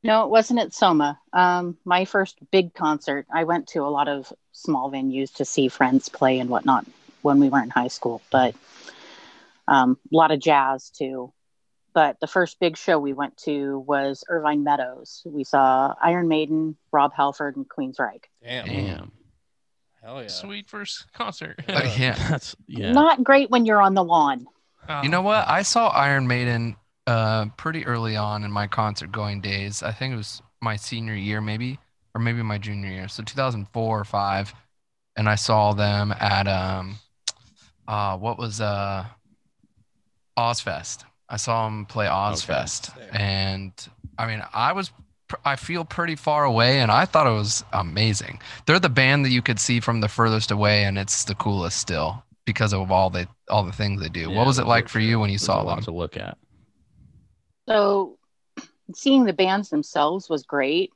No, 0.02 0.24
it 0.24 0.30
wasn't 0.30 0.60
at 0.60 0.72
Soma. 0.72 1.18
Um, 1.32 1.76
my 1.84 2.04
first 2.04 2.38
big 2.52 2.74
concert, 2.74 3.26
I 3.34 3.44
went 3.44 3.66
to 3.68 3.80
a 3.80 3.88
lot 3.90 4.08
of 4.08 4.32
small 4.52 4.90
venues 4.90 5.34
to 5.34 5.44
see 5.44 5.68
friends 5.68 6.08
play 6.08 6.38
and 6.38 6.48
whatnot 6.48 6.86
when 7.22 7.40
we 7.40 7.48
were 7.48 7.62
in 7.62 7.70
high 7.70 7.88
school, 7.88 8.22
but 8.30 8.54
um, 9.68 9.98
a 10.12 10.16
lot 10.16 10.30
of 10.30 10.40
jazz 10.40 10.90
too. 10.90 11.32
But 11.94 12.20
the 12.20 12.26
first 12.26 12.60
big 12.60 12.76
show 12.76 12.98
we 12.98 13.14
went 13.14 13.38
to 13.38 13.78
was 13.78 14.22
Irvine 14.28 14.62
Meadows. 14.62 15.22
We 15.24 15.44
saw 15.44 15.94
Iron 16.02 16.28
Maiden, 16.28 16.76
Rob 16.92 17.12
Halford, 17.14 17.56
and 17.56 17.66
Queensryche. 17.66 18.24
Damn. 18.42 18.66
Damn. 18.66 19.12
Hell 20.02 20.20
yeah. 20.20 20.28
Sweet 20.28 20.68
first 20.68 21.10
concert. 21.12 21.58
Uh, 21.68 21.90
yeah. 21.98 22.14
That's 22.30 22.54
yeah. 22.66 22.92
Not 22.92 23.24
great 23.24 23.50
when 23.50 23.64
you're 23.64 23.80
on 23.80 23.94
the 23.94 24.04
lawn. 24.04 24.46
Oh, 24.88 25.02
You 25.02 25.08
know 25.08 25.22
what? 25.22 25.48
I 25.48 25.62
saw 25.62 25.88
Iron 25.88 26.26
Maiden 26.26 26.76
uh, 27.06 27.46
pretty 27.56 27.86
early 27.86 28.14
on 28.16 28.44
in 28.44 28.52
my 28.52 28.66
concert 28.66 29.10
going 29.10 29.40
days. 29.40 29.82
I 29.82 29.92
think 29.92 30.12
it 30.12 30.16
was 30.16 30.42
my 30.60 30.76
senior 30.76 31.14
year, 31.14 31.40
maybe, 31.40 31.78
or 32.14 32.20
maybe 32.20 32.42
my 32.42 32.58
junior 32.58 32.90
year. 32.90 33.08
So 33.08 33.22
2004 33.22 34.00
or 34.00 34.04
five, 34.04 34.54
and 35.16 35.28
I 35.28 35.34
saw 35.34 35.72
them 35.72 36.12
at 36.12 36.46
um, 36.46 36.98
uh, 37.88 38.16
what 38.16 38.38
was 38.38 38.60
uh, 38.60 39.06
Ozzfest. 40.38 41.04
I 41.28 41.36
saw 41.36 41.64
them 41.64 41.86
play 41.86 42.06
Ozzfest, 42.06 42.94
Sick. 42.94 43.08
and 43.12 43.72
I 44.18 44.26
mean, 44.26 44.42
I 44.54 44.72
was 44.72 44.90
I 45.44 45.56
feel 45.56 45.84
pretty 45.84 46.14
far 46.14 46.44
away, 46.44 46.78
and 46.80 46.90
I 46.90 47.04
thought 47.04 47.26
it 47.26 47.30
was 47.30 47.64
amazing. 47.72 48.40
They're 48.66 48.78
the 48.78 48.88
band 48.88 49.24
that 49.24 49.30
you 49.30 49.42
could 49.42 49.58
see 49.58 49.80
from 49.80 50.00
the 50.00 50.08
furthest 50.08 50.50
away, 50.52 50.84
and 50.84 50.96
it's 50.98 51.24
the 51.24 51.34
coolest 51.34 51.78
still 51.78 52.22
because 52.44 52.72
of 52.72 52.92
all 52.92 53.10
the 53.10 53.26
all 53.50 53.64
the 53.64 53.72
things 53.72 54.00
they 54.00 54.08
do. 54.08 54.20
Yeah, 54.30 54.36
what 54.36 54.46
was 54.46 54.58
it 54.60 54.66
like 54.66 54.88
for 54.88 55.00
you 55.00 55.18
when 55.18 55.30
you 55.30 55.34
There's 55.34 55.42
a 55.42 55.46
saw 55.46 55.62
lot 55.62 55.76
them? 55.76 55.84
to 55.84 55.90
look 55.90 56.16
at. 56.16 56.38
So 57.68 58.18
seeing 58.94 59.24
the 59.24 59.32
bands 59.32 59.70
themselves 59.70 60.28
was 60.28 60.44
great. 60.44 60.92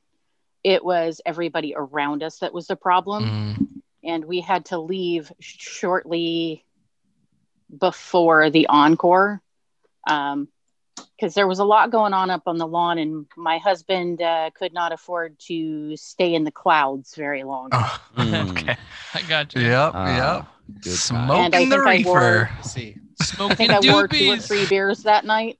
It 0.63 0.85
was 0.85 1.19
everybody 1.25 1.73
around 1.75 2.23
us 2.23 2.39
that 2.39 2.53
was 2.53 2.67
the 2.67 2.75
problem. 2.77 3.23
Mm, 3.57 3.67
and 4.03 4.25
we 4.25 4.39
had 4.39 4.65
to 4.65 4.77
leave 4.77 5.31
shortly 5.39 6.63
before 7.77 8.49
the 8.49 8.67
encore 8.67 9.41
Um, 10.07 10.47
because 11.17 11.33
there 11.35 11.47
was 11.47 11.59
a 11.59 11.63
lot 11.63 11.91
going 11.91 12.13
on 12.13 12.29
up 12.29 12.43
on 12.47 12.57
the 12.57 12.67
lawn 12.67 12.97
and 12.97 13.25
my 13.37 13.59
husband 13.59 14.21
uh, 14.21 14.49
could 14.55 14.73
not 14.73 14.91
afford 14.91 15.37
to 15.47 15.95
stay 15.95 16.33
in 16.33 16.43
the 16.43 16.51
clouds 16.51 17.15
very 17.15 17.43
long 17.43 17.69
oh, 17.71 17.99
okay. 18.19 18.75
I 19.13 19.21
got 19.23 19.53
you. 19.55 19.61
Yep. 19.61 19.91
Ah, 19.93 20.37
yep. 20.37 20.47
Smoking 20.85 21.69
the 21.69 21.81
think 21.81 22.05
wore- 22.05 22.19
reefer. 22.19 22.49
Let's 22.57 22.71
see. 22.71 22.97
i 23.19 23.23
Smoking 23.23 23.55
think 23.55 23.71
i 23.71 23.79
wore 23.79 24.07
two 24.07 24.29
or 24.31 24.35
doobies. 24.35 24.47
three 24.47 24.65
beers 24.65 25.03
that 25.03 25.25
night 25.25 25.57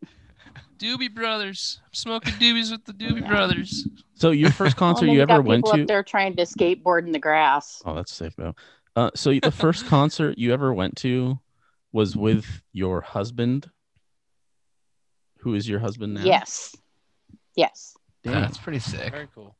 Doobie 0.79 1.13
Brothers. 1.13 1.79
Smoking 1.91 2.33
doobies 2.33 2.71
with 2.71 2.85
the 2.85 2.93
Doobie 2.93 3.27
Brothers. 3.27 3.85
So 4.15 4.31
your 4.31 4.51
first 4.51 4.75
concert 4.77 5.05
then 5.05 5.13
you 5.15 5.21
we 5.21 5.25
got 5.27 5.33
ever 5.35 5.41
went 5.43 5.65
to? 5.67 5.81
up 5.81 5.87
there 5.87 6.03
trying 6.03 6.35
to 6.37 6.43
skateboard 6.43 7.05
in 7.05 7.11
the 7.11 7.19
grass 7.19 7.81
Oh, 7.85 7.93
that's 7.93 8.11
safe 8.13 8.35
though. 8.35 8.55
Uh, 8.95 9.11
so 9.15 9.31
the 9.31 9.51
first 9.51 9.85
concert 9.85 10.37
you 10.37 10.51
ever 10.53 10.73
went 10.73 10.97
to 10.97 11.39
was 11.93 12.15
with 12.15 12.61
your 12.71 13.01
husband, 13.01 13.69
who 15.39 15.53
is 15.55 15.67
your 15.67 15.79
husband 15.79 16.13
now? 16.13 16.25
yes 16.25 16.75
yes 17.55 17.95
Damn, 18.23 18.41
That's 18.41 18.57
pretty 18.59 18.77
sick. 18.79 19.11
Very 19.11 19.27
cool. 19.33 19.55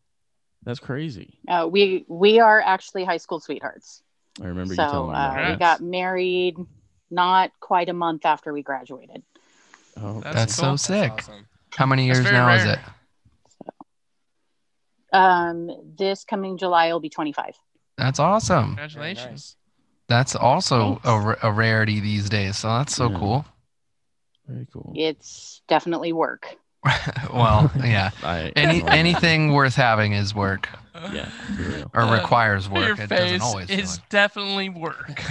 that's 0.64 0.80
crazy. 0.80 1.40
uh, 1.48 1.68
we 1.70 2.06
we 2.08 2.40
are 2.40 2.62
actually 2.62 3.04
high 3.04 3.18
school 3.18 3.40
sweethearts 3.40 4.04
I 4.42 4.46
remember 4.48 4.74
you 4.74 4.78
so 4.78 4.84
telling 4.88 5.12
me 5.12 5.16
uh, 5.18 5.32
about 5.32 5.50
we 5.54 5.56
got 5.58 5.82
married 5.82 6.58
not 7.10 7.52
quite 7.60 7.90
a 7.90 7.94
month 7.94 8.26
after 8.26 8.54
we 8.54 8.62
graduated 8.64 9.24
Oh, 9.98 10.22
That's 10.22 10.36
That's 10.36 10.56
so 10.56 10.76
sick. 10.78 11.12
That's 11.12 11.28
awesome. 11.30 11.46
How 11.76 11.86
many 11.86 12.06
years 12.06 12.20
very 12.20 12.34
now 12.36 12.54
is 12.54 12.64
rare. 12.66 12.74
it? 12.74 12.80
um, 15.18 15.70
this 15.98 16.24
coming 16.24 16.58
july 16.58 16.92
will 16.94 17.00
be 17.02 17.10
25 17.10 17.56
That's 17.98 18.20
awesome. 18.20 18.76
Very 18.76 18.88
Congratulations. 18.90 19.58
Nice. 20.10 20.32
That's 20.32 20.36
also 20.36 20.96
Thanks. 21.04 21.08
a, 21.44 21.48
a 21.50 21.52
rarity 21.52 22.00
these 22.00 22.30
days. 22.30 22.58
So 22.58 22.68
that's 22.70 22.96
so 22.96 23.10
Yeah. 23.10 23.18
cool. 23.20 23.46
very 24.48 24.68
cool. 24.74 24.92
it's 24.96 25.62
definitely 25.68 26.14
work 26.14 26.58
well, 27.34 27.72
yeah. 27.78 28.10
I, 28.24 28.52
Any 28.56 28.84
anything 28.88 29.54
worth 29.54 29.76
having 29.76 30.14
is 30.14 30.34
work 30.34 30.68
Yeah, 31.14 31.30
or 31.94 32.02
Uh, 32.02 32.18
requires 32.20 32.68
work. 32.68 32.88
Your 32.88 32.96
It 32.96 33.08
face 33.08 33.20
doesn't 33.20 33.42
always 33.42 33.68
feel 33.70 33.80
is 33.80 34.00
definitely 34.10 34.70
work. 34.70 35.22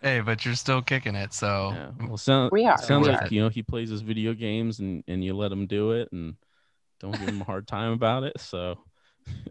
hey, 0.00 0.20
but 0.20 0.44
you're 0.44 0.54
still 0.54 0.80
kicking 0.80 1.16
it. 1.16 1.32
So 1.32 1.72
Yeah. 1.74 1.90
Well, 2.06 2.16
sound, 2.16 2.52
We 2.52 2.66
are, 2.66 2.78
sounds 2.78 3.06
we 3.06 3.12
like 3.12 3.22
are. 3.22 3.28
you 3.30 3.42
know 3.42 3.48
he 3.48 3.62
plays 3.62 3.90
his 3.90 4.02
video 4.02 4.32
games 4.32 4.78
and 4.78 5.02
and 5.08 5.24
you 5.24 5.34
let 5.34 5.50
him 5.50 5.66
do 5.66 5.90
it 5.92 6.08
and 6.12 6.36
don't 7.00 7.12
give 7.12 7.28
him 7.28 7.40
a 7.40 7.44
hard 7.44 7.66
time 7.66 7.92
about 7.92 8.22
it. 8.22 8.38
So 8.40 8.78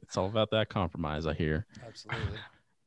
it's 0.01 0.17
all 0.17 0.27
about 0.27 0.51
that 0.51 0.69
compromise. 0.69 1.27
I 1.27 1.33
hear. 1.33 1.65
Absolutely. 1.85 2.37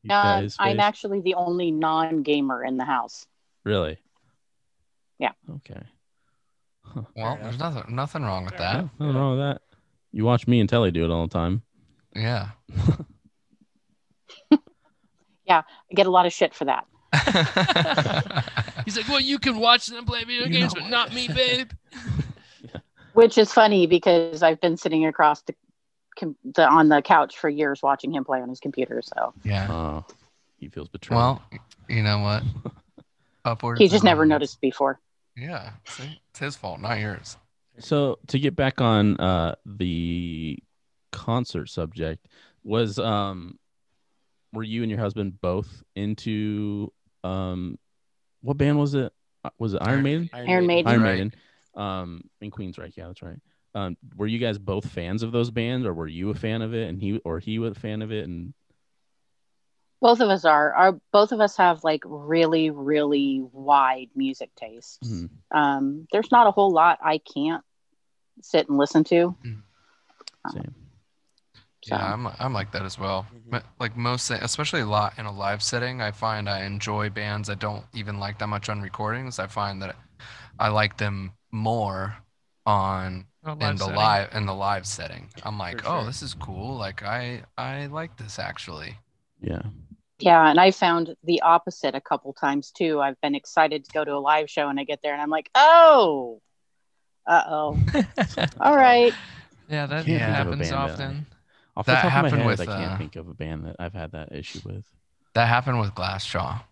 You 0.03 0.11
Uh, 0.15 0.23
guys 0.41 0.57
I'm 0.59 0.77
face- 0.77 0.83
actually 0.83 1.21
the 1.21 1.35
only 1.35 1.71
non-gamer 1.71 2.65
in 2.65 2.77
the 2.77 2.85
house. 2.85 3.27
really. 3.65 3.99
Yeah. 5.19 5.33
Okay. 5.57 5.81
well, 7.17 7.37
there's 7.43 7.59
nothing 7.59 7.95
nothing 7.95 8.23
wrong 8.23 8.45
with 8.45 8.57
that. 8.57 8.75
Yeah, 8.77 8.89
nothing 8.99 9.17
wrong 9.17 9.31
with 9.37 9.41
that. 9.41 9.63
You 10.13 10.25
watch 10.25 10.47
me 10.47 10.61
and 10.61 10.69
Telly 10.69 10.91
do 10.91 11.05
it 11.05 11.11
all 11.11 11.27
the 11.27 11.33
time. 11.33 11.63
Yeah. 12.15 12.51
Yeah, 15.47 15.63
I 15.91 15.95
get 15.95 16.07
a 16.07 16.11
lot 16.11 16.27
of 16.27 16.33
shit 16.35 16.55
for 16.55 16.67
that. 16.67 16.87
He's 18.85 18.99
like, 18.99 19.09
well, 19.09 19.19
you 19.21 19.39
can 19.39 19.57
watch 19.59 19.87
them 19.87 20.05
play 20.05 20.23
video 20.25 20.45
You 20.45 20.51
games, 20.53 20.75
know 20.75 20.83
but 20.83 20.91
not 20.91 21.15
me, 21.15 21.27
babe. 21.27 21.71
Which 23.15 23.39
is 23.39 23.51
funny 23.51 23.87
because 23.87 24.43
I've 24.43 24.61
been 24.61 24.77
sitting 24.77 25.07
across 25.07 25.41
the, 25.43 25.55
com- 26.19 26.37
the 26.45 26.67
on 26.69 26.89
the 26.89 27.01
couch 27.03 27.39
for 27.39 27.49
years 27.49 27.83
watching 27.83 28.13
him 28.13 28.25
play 28.25 28.41
on 28.41 28.49
his 28.49 28.61
computer. 28.61 29.01
So 29.03 29.33
yeah. 29.45 29.69
Oh, 29.71 30.05
he 30.59 30.69
feels 30.69 30.89
betrayed. 30.89 31.17
Well, 31.17 31.43
you 31.89 32.03
know 32.03 32.19
what? 32.21 32.43
Upwards. 33.45 33.81
he 33.81 33.89
just 33.89 34.05
never 34.05 34.23
onwards. 34.23 34.31
noticed 34.31 34.61
before. 34.61 35.01
Yeah. 35.37 35.71
See? 35.87 36.21
It's 36.31 36.39
his 36.41 36.57
fault, 36.57 36.81
not 36.81 36.99
yours. 36.99 37.37
So 37.79 38.19
to 38.29 38.39
get 38.39 38.57
back 38.57 38.81
on 38.81 39.17
uh 39.19 39.55
the 39.65 40.59
concert 41.13 41.67
subject, 41.69 42.27
was 42.65 42.99
um 42.99 43.59
were 44.53 44.63
you 44.65 44.83
and 44.83 44.91
your 44.91 45.01
husband 45.01 45.41
both 45.41 45.83
into 45.95 46.93
um 47.25 47.79
what 48.43 48.57
band 48.57 48.79
was 48.79 48.95
it? 48.95 49.13
Uh, 49.45 49.51
Was 49.59 49.75
it 49.75 49.83
Iron 49.83 49.91
Iron- 49.91 50.03
Maiden? 50.03 50.31
Iron 50.33 50.67
Maiden. 50.67 50.91
Iron 50.91 51.03
Right. 51.03 51.13
Maiden. 51.15 51.35
Um 51.77 52.23
in 52.41 52.51
Queensryche, 52.51 52.97
yeah, 52.97 53.07
that's 53.07 53.23
right. 53.23 53.39
Um 53.75 53.97
were 54.17 54.27
you 54.27 54.39
guys 54.39 54.59
both 54.59 54.89
fans 54.89 55.23
of 55.23 55.33
those 55.33 55.51
bands 55.51 55.87
or 55.87 55.93
were 55.95 56.09
you 56.09 56.31
a 56.31 56.35
fan 56.35 56.63
of 56.63 56.75
it 56.75 56.89
and 56.89 57.01
he 57.01 57.19
or 57.25 57.39
he 57.39 57.59
was 57.59 57.73
a 57.73 57.81
fan 57.81 58.03
of 58.03 58.13
it 58.13 58.25
and 58.25 58.55
Both 60.01 60.21
of 60.21 60.29
us 60.29 60.45
are. 60.45 60.73
Our 60.75 60.93
both 61.13 61.33
of 61.33 61.41
us 61.41 61.57
have 61.57 61.83
like 61.83 62.03
really, 62.07 62.71
really 62.71 63.43
wide 63.53 64.11
music 64.15 64.51
tastes. 64.55 64.99
Mhm. 65.03 65.31
Um, 65.51 66.07
there's 66.13 66.31
not 66.31 66.47
a 66.47 66.53
whole 66.53 66.71
lot 66.71 66.99
I 67.03 67.19
can't 67.19 67.65
sit 68.41 68.69
and 68.69 68.79
listen 68.79 69.03
to. 69.05 69.35
same. 70.53 70.75
So 71.85 71.95
Yeah, 71.95 72.13
I'm 72.13 72.27
I'm 72.39 72.53
like 72.53 72.71
that 72.73 72.83
as 72.83 72.99
well. 72.99 73.27
Mhm. 73.33 73.51
But, 73.51 73.65
Like 73.81 73.97
most, 73.97 74.31
especially 74.31 74.81
a 74.83 74.87
lot 74.87 75.19
in 75.19 75.27
a 75.27 75.33
live 75.33 75.63
setting, 75.63 76.01
I 76.01 76.11
find 76.13 76.49
I 76.49 76.65
enjoy 76.65 77.11
bands 77.11 77.49
I 77.49 77.55
don't 77.55 77.85
even 77.95 78.19
like 78.21 78.39
that 78.39 78.49
much 78.49 78.69
on 78.69 78.81
recordings. 78.81 79.39
I 79.39 79.47
find 79.47 79.83
that 79.83 79.97
I 80.59 80.69
like 80.69 80.97
them 80.99 81.33
more 81.51 82.17
on 82.67 83.27
In 83.53 83.59
the 83.77 83.77
setting. 83.77 83.95
live 83.97 84.29
in 84.35 84.47
the 84.47 84.55
live 84.55 84.87
setting. 84.87 85.29
I'm 85.43 85.59
like, 85.59 85.83
For 85.83 85.89
oh, 85.89 86.05
this 86.07 86.23
is 86.23 86.35
cool. 86.35 86.77
Like 86.77 87.03
I 87.03 87.43
I 87.57 87.87
like 87.87 88.17
this 88.17 88.39
actually. 88.39 88.97
Yeah. 89.41 89.63
yeah, 90.19 90.49
and 90.51 90.59
I 90.59 90.71
found 90.73 91.15
the 91.25 91.41
opposite 91.43 91.95
a 91.95 92.01
couple 92.01 92.33
times 92.33 92.71
too. 92.73 93.01
I've 93.01 93.21
been 93.21 93.35
excited 93.35 93.85
to 93.85 93.91
go 93.93 94.05
to 94.05 94.15
a 94.15 94.19
live 94.19 94.51
show 94.51 94.69
and 94.69 94.79
I 94.81 94.85
get 94.85 95.01
there 95.03 95.13
and 95.13 95.23
I'm 95.23 95.31
like, 95.31 95.49
oh, 95.55 96.41
uh 97.27 97.43
oh. 97.47 97.79
All 98.61 98.77
right. 98.77 99.13
Yeah, 99.69 99.87
that 99.87 100.07
Can't 100.07 100.07
think 100.07 100.21
of 100.23 100.29
a 100.29 100.33
happens 100.33 100.59
band 100.59 100.71
that 100.71 100.77
I- 100.79 100.93
often. 100.93 101.27
Off 101.77 101.87
That 101.87 101.93
the 101.93 101.97
top 101.97 102.05
of 102.07 102.11
my 102.11 102.11
happened 102.11 102.43
head, 102.43 102.47
with, 102.47 102.61
I 102.61 102.65
can't 102.67 102.93
uh, 102.93 102.99
think 102.99 103.15
of 103.17 103.29
a 103.29 103.35
band 103.35 103.67
that 103.67 103.77
I've 103.79 103.93
had 103.95 104.11
that 104.11 104.33
issue 104.33 104.59
with. 104.65 104.85
That 105.35 105.47
happened 105.47 105.79
with 105.79 105.91
Glassjaw. 105.95 106.63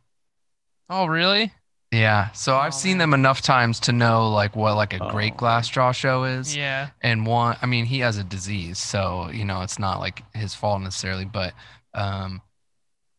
Oh, 0.91 1.07
really? 1.07 1.53
Yeah. 1.93 2.31
So 2.33 2.57
I've 2.57 2.73
Oh, 2.75 2.77
seen 2.77 2.99
man. 2.99 3.11
them 3.11 3.15
enough 3.15 3.41
times 3.43 3.81
to 3.81 3.93
know 3.93 4.29
like 4.31 4.57
what 4.57 4.75
like 4.77 4.93
a 4.93 4.99
great 5.11 5.35
Oh. 5.35 5.37
Glassjaw 5.43 5.95
show 5.95 6.25
is. 6.25 6.55
Yeah. 6.57 6.89
and 7.01 7.27
one 7.27 7.57
i 7.63 7.67
mean 7.67 7.85
he 7.87 8.01
has 8.01 8.17
a 8.19 8.25
disease 8.25 8.79
so 8.79 9.29
you 9.33 9.45
know 9.45 9.63
it's 9.63 9.79
not 9.79 10.01
like 10.01 10.23
his 10.35 10.55
fault 10.55 10.81
necessarily 10.83 11.25
but 11.25 11.55
um 11.95 12.43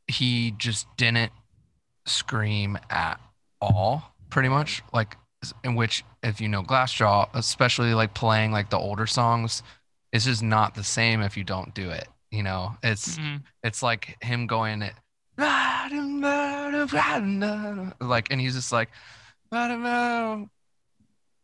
he 0.08 0.52
just 0.58 0.86
didn't 0.98 1.32
scream 2.06 2.78
at 2.90 3.20
all 3.62 4.14
pretty 4.30 4.50
much 4.50 4.84
like 4.94 5.18
in 5.64 5.76
which 5.76 6.04
if 6.24 6.40
you 6.42 6.48
know 6.50 6.64
glassjaw 6.64 7.28
especially 7.34 7.94
like 7.94 8.14
playing 8.14 8.52
like 8.52 8.70
the 8.70 8.78
older 8.78 9.08
songs 9.08 9.64
it's 10.12 10.26
just 10.26 10.44
not 10.44 10.76
the 10.76 10.84
same 10.84 11.22
if 11.22 11.38
you 11.38 11.44
don't 11.44 11.74
do 11.74 11.90
it 11.90 12.08
you 12.32 12.44
know 12.44 12.76
it's 12.84 13.18
Mhm. 13.18 13.42
it's 13.64 13.82
like 13.82 14.18
him 14.22 14.46
going 14.48 14.82
it 14.82 14.94
like 18.00 18.32
and 18.32 18.40
he's 18.42 18.56
just 18.56 18.72
like 18.72 18.90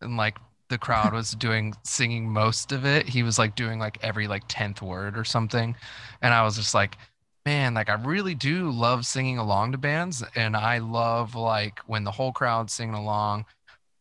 and 0.02 0.18
like 0.18 0.38
the 0.70 0.78
crowd 0.78 1.14
was 1.14 1.32
doing 1.40 1.74
singing 1.84 2.30
most 2.30 2.72
of 2.72 2.86
it. 2.86 3.08
He 3.08 3.24
was 3.24 3.40
like 3.40 3.56
doing 3.56 3.80
like 3.80 3.98
every 4.02 4.28
like 4.28 4.48
10th 4.48 4.82
word 4.82 5.18
or 5.18 5.24
something. 5.24 5.76
And 6.22 6.34
I 6.34 6.44
was 6.44 6.56
just 6.56 6.74
like, 6.74 6.98
man, 7.46 7.74
like 7.74 7.90
I 7.90 7.94
really 7.94 8.36
do 8.36 8.70
love 8.72 9.06
singing 9.06 9.38
along 9.38 9.74
to 9.74 9.78
bands 9.78 10.24
and 10.36 10.56
I 10.56 10.80
love 10.80 11.36
like 11.36 11.80
when 11.88 12.04
the 12.04 12.12
whole 12.12 12.32
crowd's 12.32 12.74
singing 12.74 12.96
along, 12.96 13.46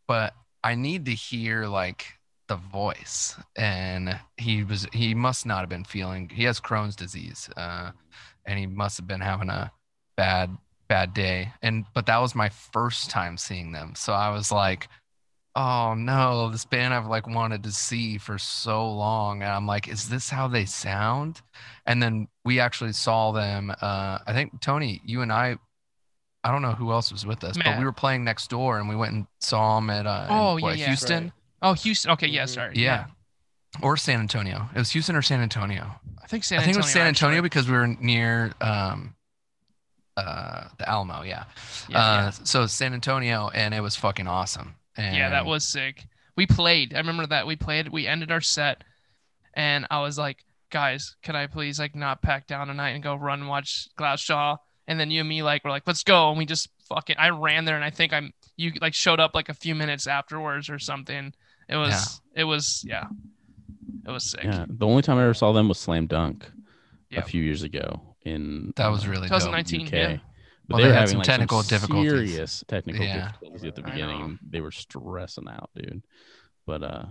but 0.06 0.34
I 0.64 0.74
need 0.74 1.06
to 1.06 1.12
hear 1.12 1.66
like 1.66 2.06
the 2.48 2.56
voice. 2.56 3.36
And 3.56 4.18
he 4.36 4.64
was 4.64 4.86
he 4.92 5.14
must 5.14 5.46
not 5.46 5.60
have 5.60 5.68
been 5.68 5.84
feeling 5.84 6.28
he 6.28 6.44
has 6.44 6.60
Crohn's 6.60 6.96
disease. 6.96 7.48
Uh 7.56 7.92
and 8.44 8.58
he 8.58 8.66
must 8.66 8.96
have 8.96 9.06
been 9.06 9.20
having 9.20 9.50
a 9.50 9.72
bad 10.16 10.56
bad 10.92 11.14
day. 11.14 11.52
And 11.62 11.86
but 11.94 12.04
that 12.06 12.18
was 12.18 12.34
my 12.34 12.50
first 12.50 13.08
time 13.08 13.38
seeing 13.38 13.72
them. 13.72 13.94
So 13.96 14.12
I 14.12 14.28
was 14.28 14.52
like, 14.52 14.88
oh 15.56 15.94
no, 15.94 16.50
this 16.50 16.66
band 16.66 16.92
I've 16.92 17.06
like 17.06 17.26
wanted 17.26 17.62
to 17.62 17.72
see 17.72 18.18
for 18.18 18.36
so 18.38 18.90
long. 18.90 19.42
And 19.42 19.50
I'm 19.50 19.66
like, 19.66 19.88
is 19.88 20.08
this 20.10 20.28
how 20.28 20.48
they 20.48 20.66
sound? 20.66 21.40
And 21.86 22.02
then 22.02 22.28
we 22.44 22.60
actually 22.60 22.92
saw 22.92 23.32
them. 23.32 23.70
Uh, 23.70 24.18
I 24.26 24.32
think 24.34 24.60
Tony, 24.60 25.00
you 25.04 25.22
and 25.22 25.32
I, 25.32 25.56
I 26.44 26.50
don't 26.52 26.60
know 26.62 26.72
who 26.72 26.92
else 26.92 27.10
was 27.10 27.24
with 27.24 27.42
us, 27.42 27.56
but 27.56 27.78
we 27.78 27.84
were 27.84 27.92
playing 27.92 28.24
next 28.24 28.50
door 28.50 28.78
and 28.78 28.86
we 28.88 28.96
went 28.96 29.12
and 29.14 29.26
saw 29.40 29.76
them 29.76 29.88
at 29.88 30.06
uh, 30.06 30.26
in, 30.28 30.36
Oh, 30.36 30.56
yeah, 30.56 30.62
what, 30.62 30.78
yeah. 30.78 30.86
Houston. 30.88 31.24
Right. 31.24 31.32
Oh, 31.62 31.72
Houston. 31.74 32.10
Okay, 32.12 32.26
yeah, 32.26 32.44
Mhm. 32.44 32.48
sorry. 32.48 32.72
Yeah. 32.76 33.06
Or 33.80 33.96
San 33.96 34.20
Antonio. 34.20 34.68
It 34.74 34.78
was 34.78 34.90
Houston 34.90 35.16
or 35.16 35.22
San 35.22 35.40
Antonio. 35.40 35.92
I 36.22 36.26
think 36.26 36.44
San 36.44 36.58
I 36.58 36.64
think 36.64 36.76
it 36.76 36.80
was 36.80 36.92
San 36.92 37.06
Antonio 37.06 37.36
actually. 37.38 37.46
because 37.48 37.66
we 37.66 37.72
were 37.72 37.86
near 37.86 38.52
um, 38.60 39.14
uh, 40.16 40.64
the 40.78 40.88
Alamo. 40.88 41.22
Yeah. 41.22 41.44
Yeah, 41.88 41.98
uh, 41.98 42.00
yeah. 42.24 42.30
So 42.30 42.66
San 42.66 42.94
Antonio, 42.94 43.50
and 43.54 43.74
it 43.74 43.80
was 43.80 43.96
fucking 43.96 44.26
awesome. 44.26 44.74
And 44.96 45.16
yeah, 45.16 45.30
that 45.30 45.46
was 45.46 45.64
sick. 45.64 46.06
We 46.36 46.46
played. 46.46 46.94
I 46.94 46.98
remember 46.98 47.26
that 47.26 47.46
we 47.46 47.56
played. 47.56 47.88
We 47.88 48.06
ended 48.06 48.30
our 48.30 48.40
set, 48.40 48.84
and 49.54 49.86
I 49.90 50.00
was 50.00 50.18
like, 50.18 50.44
"Guys, 50.70 51.16
can 51.22 51.36
I 51.36 51.46
please 51.46 51.78
like 51.78 51.94
not 51.94 52.22
pack 52.22 52.46
down 52.46 52.66
tonight 52.68 52.90
and 52.90 53.02
go 53.02 53.14
run 53.14 53.40
and 53.40 53.48
watch 53.48 53.88
Glassjaw?" 53.98 54.58
And 54.88 54.98
then 54.98 55.10
you 55.10 55.20
and 55.20 55.28
me 55.28 55.42
like 55.42 55.64
were 55.64 55.70
like, 55.70 55.86
"Let's 55.86 56.02
go!" 56.02 56.28
And 56.30 56.38
we 56.38 56.46
just 56.46 56.68
fucking. 56.88 57.16
I 57.18 57.30
ran 57.30 57.64
there, 57.64 57.76
and 57.76 57.84
I 57.84 57.90
think 57.90 58.12
I'm 58.12 58.32
you 58.56 58.72
like 58.80 58.94
showed 58.94 59.20
up 59.20 59.34
like 59.34 59.48
a 59.48 59.54
few 59.54 59.74
minutes 59.74 60.06
afterwards 60.06 60.68
or 60.68 60.78
something. 60.78 61.32
It 61.68 61.76
was. 61.76 62.20
It 62.34 62.44
was. 62.44 62.84
Yeah. 62.86 63.06
It 64.06 64.10
was 64.10 64.24
sick. 64.30 64.44
Yeah, 64.44 64.66
the 64.68 64.86
only 64.86 65.02
time 65.02 65.16
I 65.18 65.22
ever 65.22 65.34
saw 65.34 65.52
them 65.52 65.68
was 65.68 65.78
Slam 65.78 66.06
Dunk 66.06 66.50
Yeah. 67.08 67.20
a 67.20 67.22
few 67.22 67.42
years 67.42 67.62
ago 67.62 68.00
in 68.24 68.72
That 68.76 68.88
was 68.88 69.06
really 69.06 69.28
dope. 69.28 69.40
2019. 69.40 69.86
UK. 69.86 69.92
Yeah. 69.92 70.16
But 70.68 70.76
Well, 70.76 70.78
they 70.78 70.82
they 70.84 70.88
were 70.88 70.94
had 70.94 71.00
having 71.00 71.08
some 71.10 71.18
like 71.18 71.26
technical 71.26 71.62
some 71.62 71.68
difficulties. 71.76 72.10
serious 72.12 72.64
technical 72.68 73.04
Yeah. 73.04 73.26
difficulties 73.26 73.64
at 73.64 73.74
the 73.74 73.82
beginning. 73.82 74.38
They 74.48 74.60
were 74.60 74.70
stressing 74.70 75.48
out, 75.48 75.70
dude. 75.74 76.02
But 76.66 76.82
uh, 76.84 77.04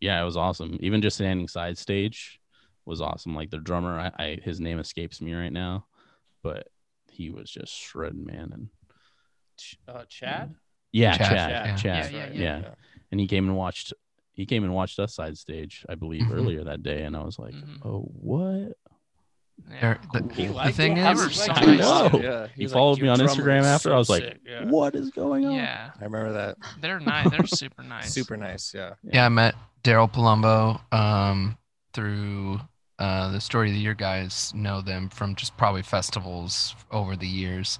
yeah, 0.00 0.20
it 0.20 0.24
was 0.24 0.36
awesome. 0.36 0.78
Even 0.80 1.02
just 1.02 1.16
standing 1.16 1.48
side 1.48 1.76
stage 1.76 2.40
was 2.86 3.00
awesome. 3.00 3.34
Like 3.34 3.50
the 3.50 3.58
drummer, 3.58 3.98
I, 3.98 4.12
I 4.22 4.38
his 4.42 4.60
name 4.60 4.78
escapes 4.78 5.20
me 5.20 5.34
right 5.34 5.52
now, 5.52 5.86
but 6.42 6.68
he 7.10 7.30
was 7.30 7.50
just 7.50 7.72
shredding, 7.74 8.24
man. 8.24 8.50
And 8.52 8.68
Uh, 9.88 10.04
Chad. 10.08 10.54
yeah, 10.92 11.16
Chad, 11.16 11.28
Chad, 11.28 11.50
yeah. 11.50 11.76
Chad, 11.76 12.04
That's 12.04 12.12
Yeah, 12.12 12.20
right, 12.20 12.34
yeah. 12.34 12.74
and 13.10 13.20
he 13.20 13.26
came 13.26 13.46
and 13.48 13.56
watched. 13.56 13.92
He 14.32 14.46
came 14.46 14.64
and 14.64 14.74
watched 14.74 14.98
us 14.98 15.14
side 15.14 15.38
stage, 15.38 15.84
I 15.88 15.94
believe, 15.94 16.22
Mhm. 16.26 16.32
earlier 16.32 16.64
that 16.64 16.82
day, 16.82 17.02
and 17.04 17.16
I 17.16 17.22
was 17.22 17.38
like, 17.38 17.54
Mhm. 17.54 17.84
"Oh, 17.84 18.00
what?" 18.02 18.76
Yeah. 19.70 19.80
There- 19.80 20.00
the, 20.22 20.34
He 20.34 20.46
the 20.46 20.72
thing 20.72 20.96
it. 20.96 21.12
Is, 21.16 21.46
were 21.48 21.52
I 21.54 21.76
know. 21.76 22.10
Yeah, 22.22 22.46
He 22.54 22.64
was 22.64 22.72
followed 22.72 23.00
me 23.00 23.08
on 23.08 23.18
Instagram 23.18 23.60
is 23.60 23.66
after. 23.66 23.92
I 23.94 23.96
was 23.98 24.08
like, 24.10 24.22
sick." 24.22 24.40
Yeah. 24.46 24.64
"What 24.66 24.94
is 24.94 25.10
going 25.10 25.46
on?" 25.46 25.54
Yeah. 25.54 25.90
I 26.00 26.04
remember 26.04 26.32
that. 26.34 26.56
They're 26.80 27.00
nice. 27.00 27.30
They're 27.30 27.46
super 27.46 27.82
nice. 27.82 28.12
Super 28.12 28.36
nice. 28.36 28.72
Yeah. 28.74 28.94
yeah, 29.02 29.24
I 29.26 29.28
met 29.28 29.54
Daryl 29.82 30.10
Palumbo 30.12 30.80
um, 30.96 31.56
through 31.92 32.60
uh, 32.98 33.30
the 33.32 33.40
Story 33.40 33.68
of 33.68 33.74
the 33.74 33.80
Year 33.80 33.94
guys. 33.94 34.52
Know 34.54 34.80
them 34.80 35.08
from 35.08 35.34
just 35.34 35.56
probably 35.56 35.82
festivals 35.82 36.74
over 36.90 37.16
the 37.16 37.26
years, 37.28 37.78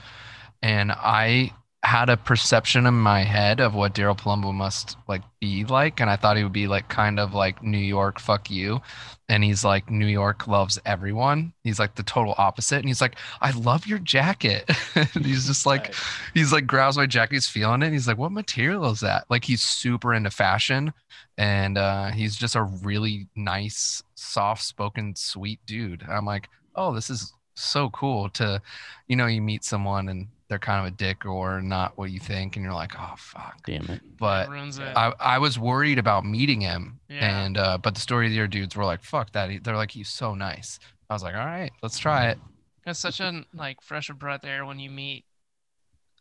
and 0.63 0.91
I 0.93 1.53
had 1.85 2.09
a 2.09 2.17
perception 2.17 2.87
in 2.87 2.95
my 2.95 3.23
head 3.23 3.61
of 3.61 3.75
what 3.75 3.95
Daryl 3.95 4.19
Palumbo 4.19 4.55
must 4.55 4.97
like 5.07 5.23
be 5.41 5.65
like, 5.67 6.01
and 6.01 6.09
I 6.09 6.17
thought 6.17 6.37
he 6.39 6.43
would 6.43 6.53
be 6.53 6.67
like 6.67 6.89
kind 6.89 7.21
of 7.21 7.35
like 7.35 7.63
New 7.63 7.79
York, 7.79 8.19
fuck 8.19 8.51
you, 8.51 8.81
and 9.29 9.45
he's 9.45 9.65
like 9.65 9.91
New 9.91 10.07
York 10.07 10.49
loves 10.49 10.79
everyone. 10.87 11.53
He's 11.63 11.79
like 11.79 11.95
the 11.95 12.03
total 12.03 12.35
opposite, 12.39 12.79
and 12.79 12.89
he's 12.89 13.03
like, 13.03 13.17
I 13.43 13.51
love 13.53 13.87
your 13.87 13.99
jacket. 13.99 14.71
and 14.95 15.27
he's 15.27 15.47
just 15.47 15.67
like, 15.67 15.89
Right. 15.89 15.97
he's 16.33 16.53
like 16.53 16.67
grabs 16.67 16.97
my 16.97 17.07
jacket, 17.07 17.35
he's 17.35 17.47
feeling 17.49 17.83
it. 17.83 17.93
He's 17.93 18.09
like, 18.09 18.19
what 18.19 18.33
material 18.33 18.91
is 18.91 19.01
that? 19.01 19.27
Like 19.29 19.45
he's 19.45 19.63
super 19.63 20.15
into 20.15 20.31
fashion, 20.31 20.93
and 21.37 21.77
uh, 21.77 22.11
he's 22.13 22.35
just 22.37 22.57
a 22.57 22.63
really 22.63 23.29
nice, 23.37 24.03
soft-spoken, 24.15 25.17
sweet 25.17 25.61
dude. 25.67 26.03
I'm 26.09 26.25
like, 26.25 26.49
oh, 26.77 26.95
this 26.95 27.11
is 27.11 27.33
so 27.55 27.91
cool 27.91 28.31
to, 28.31 28.61
you 29.07 29.17
know, 29.17 29.27
you 29.27 29.41
meet 29.43 29.65
someone 29.65 30.09
and 30.09 30.29
they're 30.55 30.59
kind 30.61 30.87
of 30.87 30.93
a 30.93 30.97
dick 30.97 31.27
or 31.27 31.61
not 31.61 31.99
what 31.99 32.13
you 32.13 32.21
think, 32.21 32.55
and 32.55 32.65
you're 32.65 32.73
like, 32.75 32.93
oh 32.97 33.15
fuck. 33.17 33.59
Damn 33.67 33.87
it. 33.91 34.01
But 34.21 34.49
ruins 34.49 34.79
it. 34.79 34.97
I, 34.97 35.13
I 35.19 35.39
was 35.39 35.59
worried 35.59 35.99
about 35.99 36.25
meeting 36.25 36.61
him, 36.61 37.01
Yeah. 37.09 37.41
and 37.45 37.59
uh, 37.59 37.79
but 37.79 37.95
the 37.97 38.01
story 38.01 38.27
of 38.27 38.31
the 38.31 38.37
year 38.37 38.47
dudes 38.47 38.77
were 38.77 38.85
like, 38.85 39.03
fuck 39.03 39.33
that. 39.33 39.65
They're 39.65 39.77
like, 39.77 39.91
he's 39.91 40.09
so 40.09 40.37
nice. 40.37 40.79
I 41.11 41.15
was 41.15 41.25
like, 41.25 41.35
all 41.35 41.45
right, 41.45 41.73
let's 41.83 41.99
try 41.99 42.29
it. 42.29 42.39
It's 42.87 43.01
such 43.01 43.19
a 43.19 43.43
like 43.53 43.81
fresh 43.81 44.11
of 44.11 44.19
breath 44.21 44.45
air 44.45 44.65
when 44.65 44.79
you 44.79 44.91
meet, 44.91 45.25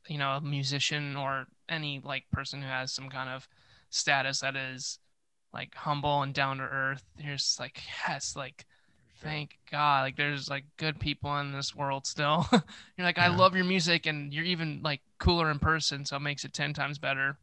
you 0.08 0.18
know, 0.18 0.32
a 0.32 0.42
musician 0.42 1.16
or 1.16 1.46
any 1.70 2.02
like 2.04 2.24
person 2.32 2.62
who 2.62 2.68
has 2.68 2.92
some 2.92 3.10
kind 3.10 3.30
of 3.30 3.48
status 3.92 4.40
that 4.40 4.56
is 4.56 4.98
like 5.54 5.76
humble 5.76 6.24
and 6.24 6.34
down 6.34 6.58
to 6.58 6.64
earth. 6.64 7.04
You're 7.20 7.38
like, 7.60 7.80
yes, 8.08 8.36
like 8.36 8.66
thank 9.24 9.58
God. 9.72 10.02
Like 10.02 10.16
there's 10.16 10.50
like 10.50 10.66
good 10.78 11.00
people 11.00 11.36
in 11.38 11.52
this 11.52 11.76
world 11.76 12.06
still. 12.06 12.48
you're 12.52 13.06
like, 13.06 13.18
I 13.18 13.28
love 13.28 13.56
your 13.56 13.66
music 13.66 14.06
and 14.06 14.34
you're 14.34 14.46
even 14.46 14.82
like 14.84 15.02
cooler 15.20 15.50
in 15.50 15.60
person, 15.60 16.06
so 16.06 16.18
it 16.18 16.22
makes 16.22 16.44
it 16.44 16.54
ten 16.54 16.74
times 16.74 16.98
better. 17.00 17.38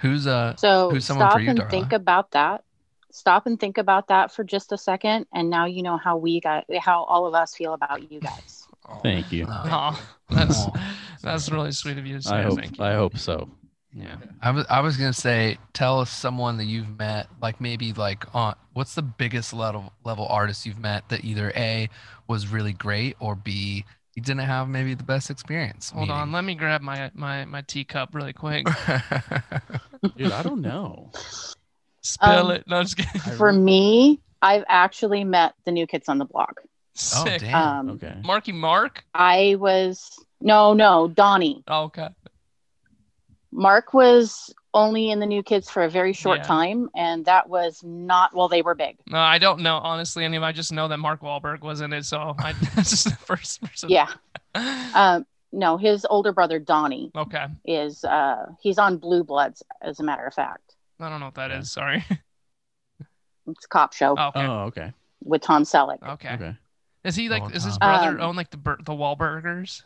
Who's 0.00 0.26
uh 0.26 0.56
So 0.56 0.90
Who's 0.90 1.04
someone 1.04 1.26
stop 1.28 1.38
for 1.38 1.42
you, 1.42 1.50
and 1.50 1.58
Darla? 1.58 1.70
think 1.70 1.92
about 1.92 2.32
that. 2.32 2.64
Stop 3.10 3.46
and 3.46 3.58
think 3.58 3.78
about 3.78 4.08
that 4.08 4.30
for 4.32 4.44
just 4.44 4.72
a 4.72 4.78
second, 4.78 5.26
and 5.32 5.48
now 5.48 5.64
you 5.64 5.82
know 5.82 5.96
how 5.96 6.16
we 6.16 6.40
got 6.40 6.64
how 6.78 7.04
all 7.04 7.26
of 7.26 7.34
us 7.34 7.54
feel 7.54 7.72
about 7.72 8.10
you 8.10 8.20
guys. 8.20 8.66
Thank 9.02 9.32
you. 9.32 9.46
Oh, 9.48 9.98
that's 10.28 10.56
Aw. 10.56 10.94
that's 11.22 11.50
really 11.50 11.72
sweet 11.72 11.98
of 11.98 12.06
you 12.06 12.16
to 12.16 12.22
say. 12.22 12.34
I 12.34 12.42
hope. 12.42 12.58
Thank 12.58 12.78
you. 12.78 12.84
I 12.84 12.94
hope 12.94 13.16
so. 13.16 13.48
Yeah. 13.98 14.16
I 14.42 14.50
was 14.50 14.66
I 14.68 14.80
was 14.80 14.96
gonna 14.98 15.12
say, 15.14 15.56
tell 15.72 16.00
us 16.00 16.10
someone 16.10 16.58
that 16.58 16.66
you've 16.66 16.98
met, 16.98 17.28
like 17.40 17.60
maybe 17.60 17.92
like 17.94 18.32
on 18.34 18.54
what's 18.74 18.94
the 18.94 19.02
biggest 19.02 19.54
level 19.54 19.92
level 20.04 20.26
artist 20.28 20.66
you've 20.66 20.78
met 20.78 21.08
that 21.08 21.24
either 21.24 21.50
A 21.56 21.88
was 22.28 22.48
really 22.48 22.72
great 22.74 23.16
or 23.20 23.34
B 23.34 23.84
you 24.14 24.22
didn't 24.22 24.40
have 24.46 24.66
maybe 24.68 24.94
the 24.94 25.04
best 25.04 25.28
experience. 25.30 25.90
Hold 25.90 26.10
on, 26.10 26.32
let 26.32 26.42
me 26.44 26.54
grab 26.54 26.80
my 26.82 27.10
my 27.14 27.44
my 27.46 27.62
teacup 27.62 28.14
really 28.14 28.32
quick. 28.32 28.66
Dude, 30.16 30.32
I 30.32 30.42
don't 30.42 30.60
know. 30.62 31.10
Spill 32.02 32.46
Um, 32.46 32.50
it. 32.52 32.64
No, 32.66 32.76
I'm 32.76 32.84
just 32.84 32.96
kidding. 32.96 33.20
For 33.36 33.52
me, 33.52 34.20
I've 34.42 34.64
actually 34.68 35.24
met 35.24 35.54
the 35.64 35.72
new 35.72 35.86
kids 35.86 36.08
on 36.08 36.18
the 36.18 36.24
block. 36.24 36.60
oh 37.14 37.24
damn. 37.38 37.54
Um, 37.54 37.90
Okay. 37.90 38.14
Marky 38.24 38.52
Mark. 38.52 39.04
I 39.14 39.56
was 39.58 40.18
no, 40.40 40.72
no, 40.74 41.08
Donnie. 41.08 41.62
Oh, 41.68 41.84
okay. 41.84 42.08
Mark 43.58 43.94
was 43.94 44.52
only 44.74 45.10
in 45.10 45.18
the 45.18 45.24
new 45.26 45.42
kids 45.42 45.70
for 45.70 45.82
a 45.82 45.88
very 45.88 46.12
short 46.12 46.40
Yeah. 46.40 46.44
time, 46.44 46.90
and 46.94 47.24
that 47.24 47.48
was 47.48 47.82
not 47.82 48.34
while 48.34 48.48
they 48.48 48.60
were 48.60 48.74
big. 48.74 48.98
No, 49.06 49.16
I 49.18 49.38
don't 49.38 49.60
know 49.60 49.76
honestly. 49.78 50.24
Any 50.26 50.36
of 50.36 50.42
I 50.42 50.52
just 50.52 50.72
know 50.72 50.88
that 50.88 50.98
Mark 50.98 51.22
Wahlberg 51.22 51.62
was 51.62 51.80
in 51.80 51.92
it, 51.94 52.04
so 52.04 52.34
I 52.38 52.52
that's 52.74 52.90
just 52.90 53.04
the 53.04 53.16
first 53.16 53.62
person. 53.62 53.88
Yeah. 53.88 54.08
Um, 54.94 55.26
no, 55.52 55.76
his 55.78 56.06
older 56.08 56.32
brother 56.32 56.58
Donnie 56.58 57.10
okay. 57.16 57.46
is 57.64 58.04
uh 58.04 58.46
he's 58.60 58.78
on 58.78 58.98
Blue 58.98 59.24
Bloods, 59.24 59.62
as 59.82 60.00
a 60.00 60.02
matter 60.02 60.26
of 60.26 60.34
fact. 60.34 60.74
I 61.00 61.08
don't 61.08 61.20
know 61.20 61.26
what 61.26 61.34
that 61.36 61.50
is. 61.50 61.70
Sorry. 61.72 62.04
It's 63.48 63.64
a 63.64 63.68
cop 63.68 63.92
show 63.92 64.16
Oh, 64.18 64.28
okay. 64.28 64.44
Oh, 64.46 64.60
okay. 64.64 64.92
with 65.22 65.40
Tom 65.40 65.62
Selleck. 65.62 66.02
okay. 66.14 66.34
Okay. 66.34 66.56
Is 67.04 67.14
he 67.14 67.28
like? 67.28 67.44
Oh, 67.44 67.48
is 67.48 67.62
his 67.64 67.78
Tom. 67.78 67.88
brother 67.88 68.18
Um, 68.18 68.30
own 68.30 68.36
like 68.36 68.50
the 68.50 68.56
Bur- 68.56 68.78
the 68.82 68.92
Wahlburgers? 68.92 69.82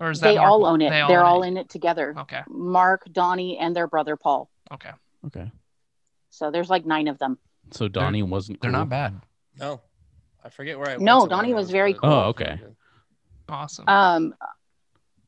Or 0.00 0.10
is 0.10 0.20
that 0.20 0.28
They 0.28 0.36
Mark 0.36 0.48
all 0.50 0.66
own 0.66 0.82
it. 0.82 0.90
They 0.90 1.00
all 1.00 1.08
They're 1.08 1.20
own 1.20 1.26
all 1.26 1.42
it? 1.42 1.48
in 1.48 1.56
it 1.56 1.68
together. 1.68 2.14
Okay. 2.18 2.42
Mark, 2.48 3.04
Donnie, 3.10 3.58
and 3.58 3.74
their 3.74 3.86
brother 3.86 4.16
Paul. 4.16 4.50
Okay. 4.72 4.90
Okay. 5.26 5.50
So 6.30 6.50
there's 6.50 6.68
like 6.68 6.84
nine 6.84 7.08
of 7.08 7.18
them. 7.18 7.38
So 7.72 7.88
Donnie 7.88 8.22
wasn't. 8.22 8.60
They're 8.60 8.70
cool? 8.70 8.80
not 8.80 8.88
bad. 8.90 9.20
No, 9.58 9.80
I 10.44 10.50
forget 10.50 10.78
where 10.78 10.90
I. 10.90 10.94
Was. 10.94 11.02
No, 11.02 11.18
went 11.20 11.30
Donnie 11.30 11.54
was 11.54 11.70
very 11.70 11.94
cool. 11.94 12.10
Oh, 12.12 12.20
okay. 12.28 12.60
Awesome. 13.48 13.88
Um, 13.88 14.34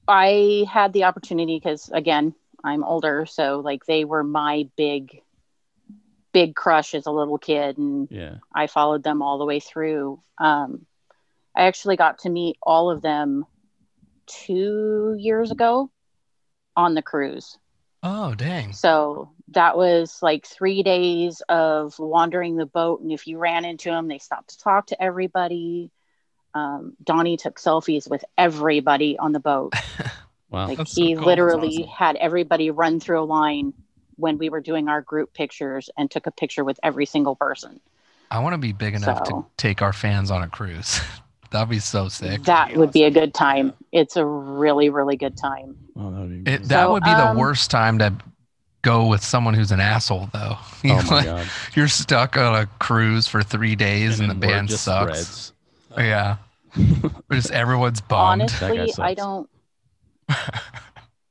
I 0.06 0.66
had 0.70 0.92
the 0.92 1.04
opportunity 1.04 1.56
because 1.58 1.88
again, 1.90 2.34
I'm 2.62 2.84
older, 2.84 3.26
so 3.26 3.60
like 3.60 3.86
they 3.86 4.04
were 4.04 4.22
my 4.24 4.68
big, 4.76 5.22
big 6.32 6.54
crush 6.54 6.94
as 6.94 7.06
a 7.06 7.10
little 7.10 7.38
kid, 7.38 7.78
and 7.78 8.08
Yeah. 8.10 8.36
I 8.54 8.66
followed 8.66 9.02
them 9.02 9.22
all 9.22 9.38
the 9.38 9.44
way 9.44 9.60
through. 9.60 10.20
Um, 10.38 10.84
I 11.56 11.62
actually 11.66 11.96
got 11.96 12.18
to 12.20 12.28
meet 12.30 12.56
all 12.62 12.90
of 12.90 13.02
them 13.02 13.46
two 14.28 15.16
years 15.18 15.50
ago 15.50 15.90
on 16.76 16.94
the 16.94 17.02
cruise. 17.02 17.58
Oh, 18.02 18.34
dang. 18.34 18.72
So 18.72 19.30
that 19.48 19.76
was 19.76 20.18
like 20.22 20.46
three 20.46 20.82
days 20.82 21.42
of 21.48 21.98
wandering 21.98 22.56
the 22.56 22.66
boat. 22.66 23.00
And 23.00 23.10
if 23.10 23.26
you 23.26 23.38
ran 23.38 23.64
into 23.64 23.90
them, 23.90 24.06
they 24.06 24.18
stopped 24.18 24.50
to 24.50 24.58
talk 24.58 24.86
to 24.88 25.02
everybody. 25.02 25.90
Um, 26.54 26.94
Donnie 27.02 27.36
took 27.36 27.58
selfies 27.58 28.08
with 28.08 28.24
everybody 28.36 29.18
on 29.18 29.32
the 29.32 29.40
boat. 29.40 29.74
Wow. 30.50 30.68
Like 30.68 30.78
That's 30.78 30.94
so 30.94 31.02
he 31.02 31.14
cool. 31.14 31.24
literally 31.24 31.82
awesome. 31.82 31.88
had 31.88 32.16
everybody 32.16 32.70
run 32.70 33.00
through 33.00 33.22
a 33.22 33.24
line 33.24 33.74
when 34.16 34.38
we 34.38 34.48
were 34.48 34.60
doing 34.60 34.88
our 34.88 35.00
group 35.00 35.32
pictures 35.32 35.90
and 35.96 36.10
took 36.10 36.26
a 36.26 36.30
picture 36.30 36.64
with 36.64 36.80
every 36.82 37.06
single 37.06 37.36
person. 37.36 37.80
I 38.30 38.40
want 38.40 38.54
to 38.54 38.58
be 38.58 38.72
big 38.72 38.94
enough 38.94 39.22
to 39.24 39.44
take 39.56 39.80
our 39.80 39.92
fans 39.92 40.30
on 40.30 40.42
a 40.42 40.48
cruise. 40.48 41.00
That'd 41.50 41.70
be 41.70 41.78
so 41.78 42.08
sick. 42.08 42.42
that 42.44 42.70
be 42.70 42.76
would 42.76 42.92
be 42.92 43.04
a 43.04 43.10
good 43.10 43.32
time. 43.34 43.72
It's 43.92 44.16
a 44.16 44.24
really, 44.24 44.90
really 44.90 45.16
good 45.16 45.36
time. 45.36 45.76
Oh, 45.96 46.10
that 46.10 46.20
would 46.20 46.44
be 46.44 46.50
It, 46.50 46.62
that 46.64 46.84
So, 46.84 46.92
would 46.92 47.02
be 47.04 47.10
the 47.10 47.28
um, 47.28 47.36
worst 47.36 47.70
time 47.70 47.98
to 48.00 48.12
go 48.82 49.06
with 49.06 49.24
someone 49.24 49.54
who's 49.54 49.72
an 49.72 49.80
asshole, 49.80 50.28
though. 50.32 50.56
You 50.84 50.92
oh 50.92 51.02
my 51.10 51.16
like- 51.16 51.24
god. 51.24 51.48
You're 51.74 51.88
stuck 51.88 52.36
on 52.36 52.54
a 52.54 52.66
cruise 52.78 53.26
for 53.26 53.42
three 53.42 53.74
days 53.76 54.20
and, 54.20 54.30
then 54.30 54.40
the 54.40 54.46
band 54.46 54.70
sucks. 54.70 55.26
spreads. 55.26 55.52
Yeah. 55.96 56.36
Just 57.32 57.50
everyone's 57.50 58.00
bummed. 58.00 58.42
Honestly, 58.42 58.92
I 58.98 59.14
don't. 59.14 59.48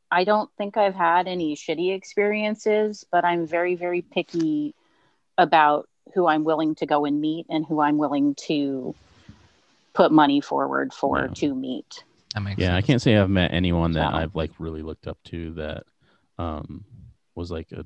I 0.09 0.23
don't 0.23 0.49
think 0.57 0.77
I've 0.77 0.95
had 0.95 1.27
any 1.27 1.55
shitty 1.55 1.93
experiences, 1.95 3.05
but 3.11 3.25
I'm 3.25 3.45
very, 3.45 3.75
very 3.75 4.01
picky 4.01 4.73
about 5.37 5.87
who 6.13 6.27
I'm 6.27 6.43
willing 6.43 6.75
to 6.75 6.85
go 6.85 7.05
and 7.05 7.19
meet 7.21 7.45
and 7.49 7.65
who 7.65 7.81
I'm 7.81 7.97
willing 7.97 8.35
to 8.47 8.95
put 9.97 10.11
money 10.11 10.39
forward 10.39 10.93
for 10.93 11.21
Yeah. 11.21 11.33
to 11.33 11.55
meet. 11.55 12.03
That 12.35 12.41
makes 12.41 12.61
Yeah, 12.61 12.75
I 12.75 12.81
can't 12.83 13.01
say 13.01 13.17
I've 13.17 13.29
met 13.31 13.51
anyone 13.51 13.93
that 13.93 14.11
So- 14.11 14.17
I've 14.17 14.35
like 14.35 14.51
really 14.59 14.83
looked 14.83 15.07
up 15.07 15.17
to 15.25 15.53
that 15.53 15.83
um 16.37 16.85
was 17.35 17.49
like 17.51 17.71
a 17.71 17.85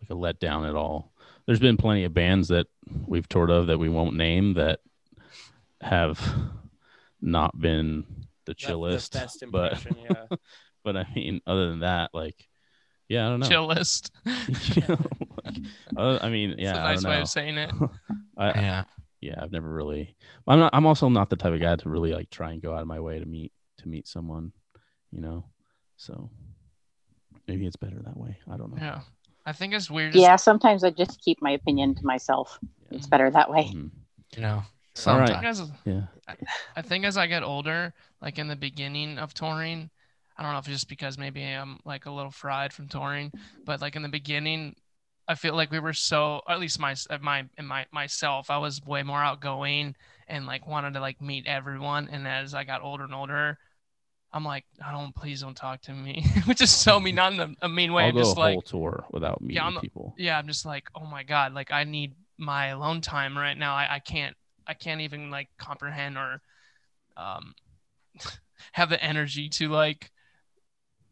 like 0.00 0.10
a 0.10 0.14
letdown 0.14 0.68
at 0.68 0.76
all. 0.76 1.12
There's 1.46 1.58
been 1.58 1.76
plenty 1.78 2.04
of 2.04 2.12
bands 2.12 2.48
that 2.48 2.66
we've 3.06 3.28
toured 3.28 3.50
of 3.50 3.66
that 3.68 3.78
we 3.78 3.88
won't 3.88 4.14
name 4.14 4.54
that 4.54 4.80
have 5.80 6.20
not 7.20 7.58
been 7.58 8.04
the 8.44 8.54
Left 8.76 9.12
the 9.12 9.18
best 9.18 9.44
but 9.50 9.84
yeah. 9.96 10.26
but 10.84 10.96
I 10.96 11.06
mean, 11.14 11.40
other 11.46 11.68
than 11.70 11.80
that, 11.80 12.10
like, 12.14 12.48
yeah, 13.08 13.26
I 13.26 13.30
don't 13.30 13.40
know. 13.40 13.48
Chill. 13.48 13.66
You 14.76 14.82
know, 14.88 14.98
like, 15.44 15.56
uh, 15.96 16.18
I 16.22 16.28
mean, 16.30 16.54
yeah, 16.58 16.70
it's 16.70 16.78
a 16.78 16.80
I 16.82 16.84
nice 16.92 17.02
don't 17.02 17.10
way 17.10 17.16
know. 17.16 17.22
of 17.22 17.28
saying 17.28 17.58
it. 17.58 17.70
I, 18.38 18.46
Yeah. 18.60 18.84
Yeah, 19.20 19.34
I've 19.40 19.52
never 19.52 19.68
really. 19.72 20.16
I'm 20.46 20.58
not. 20.58 20.74
I'm 20.74 20.86
also 20.86 21.08
not 21.08 21.30
the 21.30 21.36
type 21.36 21.52
of 21.52 21.60
guy 21.60 21.76
to 21.76 21.88
really 21.88 22.12
like 22.12 22.30
try 22.30 22.52
and 22.52 22.62
go 22.62 22.74
out 22.74 22.82
of 22.82 22.86
my 22.86 23.00
way 23.00 23.18
to 23.18 23.26
meet 23.26 23.52
to 23.78 23.88
meet 23.88 24.06
someone, 24.08 24.52
you 25.10 25.20
know. 25.20 25.44
So 25.96 26.30
maybe 27.46 27.66
it's 27.66 27.76
better 27.76 28.00
that 28.04 28.16
way. 28.16 28.38
I 28.50 28.56
don't 28.56 28.70
know. 28.74 28.82
Yeah. 28.82 29.00
I 29.46 29.52
think 29.52 29.72
it's 29.72 29.90
weird. 29.90 30.14
Yeah, 30.14 30.36
sometimes 30.36 30.84
I 30.84 30.90
just 30.90 31.20
keep 31.22 31.40
my 31.40 31.52
opinion 31.52 31.94
to 31.94 32.04
myself. 32.04 32.58
It's 32.90 33.06
better 33.06 33.30
that 33.30 33.50
way. 33.50 33.64
Mhm. 33.74 33.90
You 34.36 34.42
know, 34.42 34.62
All 35.06 35.18
right. 35.18 35.28
sometimes. 35.28 35.60
I 35.60 35.62
as- 35.62 35.72
Yeah. 35.86 36.02
I 36.76 36.82
think 36.82 37.06
as 37.06 37.16
I 37.16 37.26
get 37.26 37.42
older, 37.42 37.94
like 38.20 38.38
in 38.38 38.48
the 38.48 38.56
beginning 38.56 39.18
of 39.18 39.32
touring, 39.32 39.88
I 40.36 40.42
don't 40.42 40.52
know 40.52 40.58
if 40.58 40.66
it's 40.68 40.74
just 40.76 40.88
because 40.88 41.16
maybe 41.16 41.42
I'm 41.42 41.80
like 41.86 42.04
a 42.04 42.10
little 42.10 42.30
fried 42.30 42.72
from 42.74 42.88
touring, 42.88 43.32
but 43.64 43.80
like 43.80 43.96
in 43.96 44.02
the 44.02 44.08
beginning, 44.10 44.76
I 45.28 45.34
feel 45.34 45.54
like 45.54 45.70
we 45.70 45.78
were 45.78 45.92
so, 45.92 46.40
at 46.48 46.58
least 46.58 46.80
my, 46.80 46.94
my, 47.20 47.44
in 47.58 47.66
my, 47.66 47.84
myself, 47.92 48.50
I 48.50 48.56
was 48.58 48.84
way 48.86 49.02
more 49.02 49.22
outgoing 49.22 49.94
and 50.26 50.46
like 50.46 50.66
wanted 50.66 50.94
to 50.94 51.00
like 51.00 51.20
meet 51.20 51.46
everyone. 51.46 52.08
And 52.10 52.26
as 52.26 52.54
I 52.54 52.64
got 52.64 52.82
older 52.82 53.04
and 53.04 53.14
older, 53.14 53.58
I'm 54.32 54.44
like, 54.44 54.64
I 54.84 54.90
don't, 54.92 55.14
please 55.14 55.42
don't 55.42 55.56
talk 55.56 55.82
to 55.82 55.92
me, 55.92 56.24
which 56.46 56.60
is 56.62 56.70
so 56.70 56.98
mean, 56.98 57.14
not 57.14 57.32
in 57.34 57.40
a, 57.40 57.50
a 57.62 57.68
mean 57.68 57.92
way. 57.92 58.04
I'll 58.04 58.08
I'm 58.08 58.14
go 58.14 58.20
just 58.22 58.36
a 58.36 58.40
like, 58.40 58.52
whole 58.54 58.62
tour 58.62 59.04
without 59.10 59.40
meeting 59.42 59.62
I'm- 59.62 59.80
people. 59.80 60.14
yeah, 60.16 60.38
I'm 60.38 60.46
just 60.46 60.64
like, 60.66 60.84
oh 60.94 61.04
my 61.06 61.22
god, 61.22 61.52
like 61.54 61.70
I 61.72 61.84
need 61.84 62.14
my 62.38 62.68
alone 62.68 63.00
time 63.00 63.36
right 63.36 63.56
now. 63.56 63.74
I, 63.74 63.96
I 63.96 63.98
can't 63.98 64.36
I 64.66 64.74
can't 64.74 65.00
even 65.00 65.30
like 65.30 65.48
comprehend 65.58 66.16
or 66.16 66.40
um 67.16 67.54
have 68.72 68.90
the 68.90 69.02
energy 69.02 69.48
to 69.48 69.68
like 69.68 70.10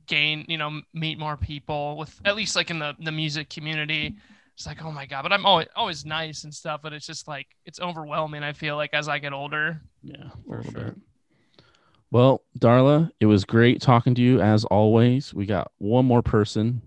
gain, 0.07 0.45
you 0.49 0.59
know, 0.59 0.81
meet 0.95 1.19
more 1.19 1.37
people 1.37 1.97
with 1.97 2.19
at 2.25 2.37
least 2.37 2.57
like 2.57 2.71
in 2.71 2.79
the 2.79 2.95
the 3.01 3.13
music 3.13 3.51
community. 3.51 4.17
It's 4.55 4.67
like, 4.67 4.83
oh 4.83 4.91
my 4.91 5.05
god, 5.05 5.23
but 5.23 5.33
I'm 5.33 5.45
always 5.45 5.69
always 5.77 6.07
nice 6.07 6.45
and 6.45 6.55
stuff, 6.55 6.81
but 6.83 6.93
it's 6.93 7.07
just 7.07 7.29
like 7.29 7.47
it's 7.67 7.81
overwhelming. 7.81 8.43
I 8.43 8.53
feel 8.53 8.77
like 8.77 8.95
as 8.95 9.09
I 9.09 9.19
get 9.19 9.33
older. 9.33 9.81
Yeah, 10.03 10.31
For 10.47 10.63
sure. 10.63 10.73
bit. 10.73 10.97
Well, 12.11 12.43
Darla, 12.59 13.11
it 13.21 13.27
was 13.27 13.45
great 13.45 13.81
talking 13.83 14.15
to 14.15 14.23
you 14.23 14.41
as 14.41 14.65
always. 14.65 15.35
We 15.35 15.45
got 15.45 15.73
one 15.79 16.07
more 16.07 16.23
person 16.23 16.81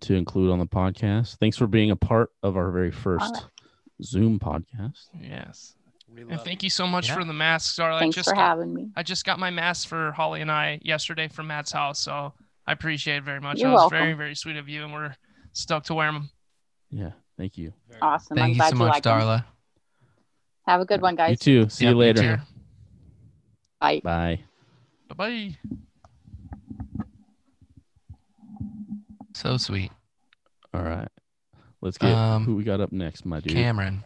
to 0.00 0.14
include 0.14 0.50
on 0.50 0.58
the 0.58 0.66
podcast. 0.66 1.38
Thanks 1.38 1.56
for 1.56 1.66
being 1.66 1.90
a 1.90 1.96
part 1.96 2.30
of 2.42 2.56
our 2.56 2.70
very 2.70 2.90
first 2.90 3.32
right. 3.34 3.44
Zoom 4.02 4.38
podcast. 4.38 5.06
Yes. 5.20 5.74
We 6.14 6.22
And 6.22 6.40
thank 6.42 6.62
you 6.62 6.70
so 6.70 6.86
much 6.86 7.08
Yeah. 7.08 7.14
for 7.16 7.24
the 7.24 7.32
masks, 7.32 7.78
Darla. 7.78 7.94
I 7.94 7.98
Thanks 8.00 8.16
just 8.16 8.28
for 8.28 8.34
got, 8.34 8.40
having 8.42 8.74
me. 8.74 8.90
I 8.96 9.02
just 9.02 9.24
got 9.24 9.38
my 9.38 9.50
mask 9.50 9.88
for 9.88 10.12
Holly 10.12 10.40
and 10.42 10.50
I 10.50 10.78
yesterday 10.82 11.28
from 11.28 11.46
Matt's 11.46 11.72
house, 11.72 11.98
so 11.98 12.34
I 12.66 12.72
appreciate 12.72 13.16
it 13.16 13.24
very 13.24 13.40
much. 13.40 13.58
You're 13.58 13.68
that 13.70 13.74
was 13.74 13.80
welcome. 13.82 13.98
very, 13.98 14.12
very 14.12 14.34
sweet 14.34 14.56
of 14.56 14.68
you, 14.68 14.84
and 14.84 14.92
we're 14.92 15.14
stoked 15.52 15.86
to 15.86 15.94
wear 15.94 16.12
them. 16.12 16.28
Yeah, 16.90 17.10
thank 17.38 17.56
you. 17.56 17.72
Awesome. 18.02 18.36
Thank 18.36 18.44
I'm 18.44 18.50
you 18.50 18.56
glad 18.56 18.68
so 18.68 18.74
you 18.74 18.78
much, 18.80 18.88
like 18.92 19.02
them. 19.02 19.20
Darla. 19.20 19.44
Have 20.66 20.80
a 20.80 20.84
good 20.84 21.00
one, 21.00 21.16
guys. 21.16 21.30
You 21.30 21.36
guys. 21.36 21.40
too. 21.40 21.68
See 21.70 21.84
Yep, 21.86 21.90
you 21.90 21.94
you 21.94 21.98
later. 22.00 22.36
too. 22.36 22.42
Bye. 23.80 24.00
Bye. 24.04 24.40
Bye 25.08 25.14
bye. 25.14 25.56
So 29.34 29.56
sweet. 29.56 29.90
All 30.74 30.82
right. 30.82 31.08
Let's 31.80 31.98
get 31.98 32.12
Um, 32.12 32.44
who 32.44 32.54
we 32.54 32.62
got 32.64 32.80
up 32.80 32.92
next, 32.92 33.24
my 33.26 33.40
dude. 33.40 33.52
Cameron. 33.54 34.04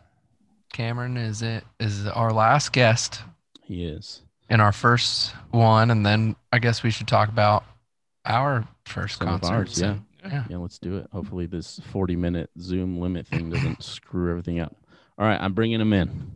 Cameron 0.76 1.16
is 1.16 1.40
it 1.40 1.64
is 1.80 2.06
our 2.06 2.30
last 2.34 2.70
guest 2.70 3.22
He 3.62 3.86
is. 3.86 4.20
in 4.50 4.60
our 4.60 4.72
first 4.72 5.34
one, 5.50 5.90
and 5.90 6.04
then 6.04 6.36
I 6.52 6.58
guess 6.58 6.82
we 6.82 6.90
should 6.90 7.08
talk 7.08 7.30
about 7.30 7.64
our 8.26 8.68
first 8.84 9.20
Some 9.20 9.28
of 9.28 9.42
ours, 9.44 9.80
concerts. 9.80 10.00
yeah. 10.22 10.44
Yeah, 10.50 10.56
let's 10.58 10.78
do 10.78 10.98
it. 10.98 11.06
Hopefully, 11.12 11.46
this 11.46 11.80
40 11.92 12.16
minute 12.16 12.50
Zoom 12.60 13.00
limit 13.00 13.26
thing 13.26 13.48
doesn't 13.48 13.82
screw 13.84 14.28
everything 14.28 14.60
up. 14.60 14.76
All 15.16 15.26
right, 15.26 15.40
I'm 15.40 15.54
bringing 15.54 15.80
him 15.80 15.94
in. 15.94 16.30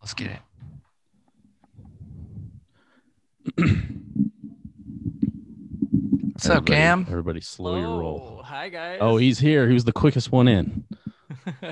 Let's 0.00 0.14
get 0.14 0.30
it. 0.30 0.40
What's 6.32 6.48
up, 6.48 6.64
Cam? 6.64 7.04
Everybody, 7.06 7.42
slow 7.42 7.76
your 7.78 8.00
roll. 8.00 8.40
Hi 8.46 8.70
guys. 8.70 8.98
Oh, 9.02 9.18
he's 9.18 9.38
here. 9.38 9.68
He 9.68 9.74
was 9.74 9.84
the 9.84 9.92
quickest 9.92 10.32
one 10.32 10.48
in. 10.48 10.84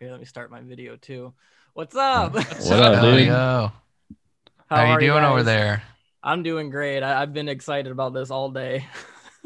Here, 0.00 0.10
let 0.10 0.20
me 0.20 0.26
start 0.26 0.50
my 0.50 0.60
video 0.60 0.96
too. 0.96 1.32
What's 1.72 1.94
up? 1.96 2.34
What 2.34 2.46
up, 2.46 2.94
Hell 2.96 3.12
dude? 3.16 3.26
yo. 3.26 3.72
How, 4.68 4.76
How, 4.76 4.84
you 4.84 4.90
are 4.92 5.00
doing 5.00 5.24
over 5.24 5.42
there? 5.42 5.82
I'm 6.22 6.42
doing 6.42 6.68
great. 6.70 7.02
I, 7.02 7.22
I've 7.22 7.32
been 7.32 7.48
excited 7.48 7.90
about 7.90 8.12
this 8.14 8.30
all 8.30 8.50
day. 8.50 8.86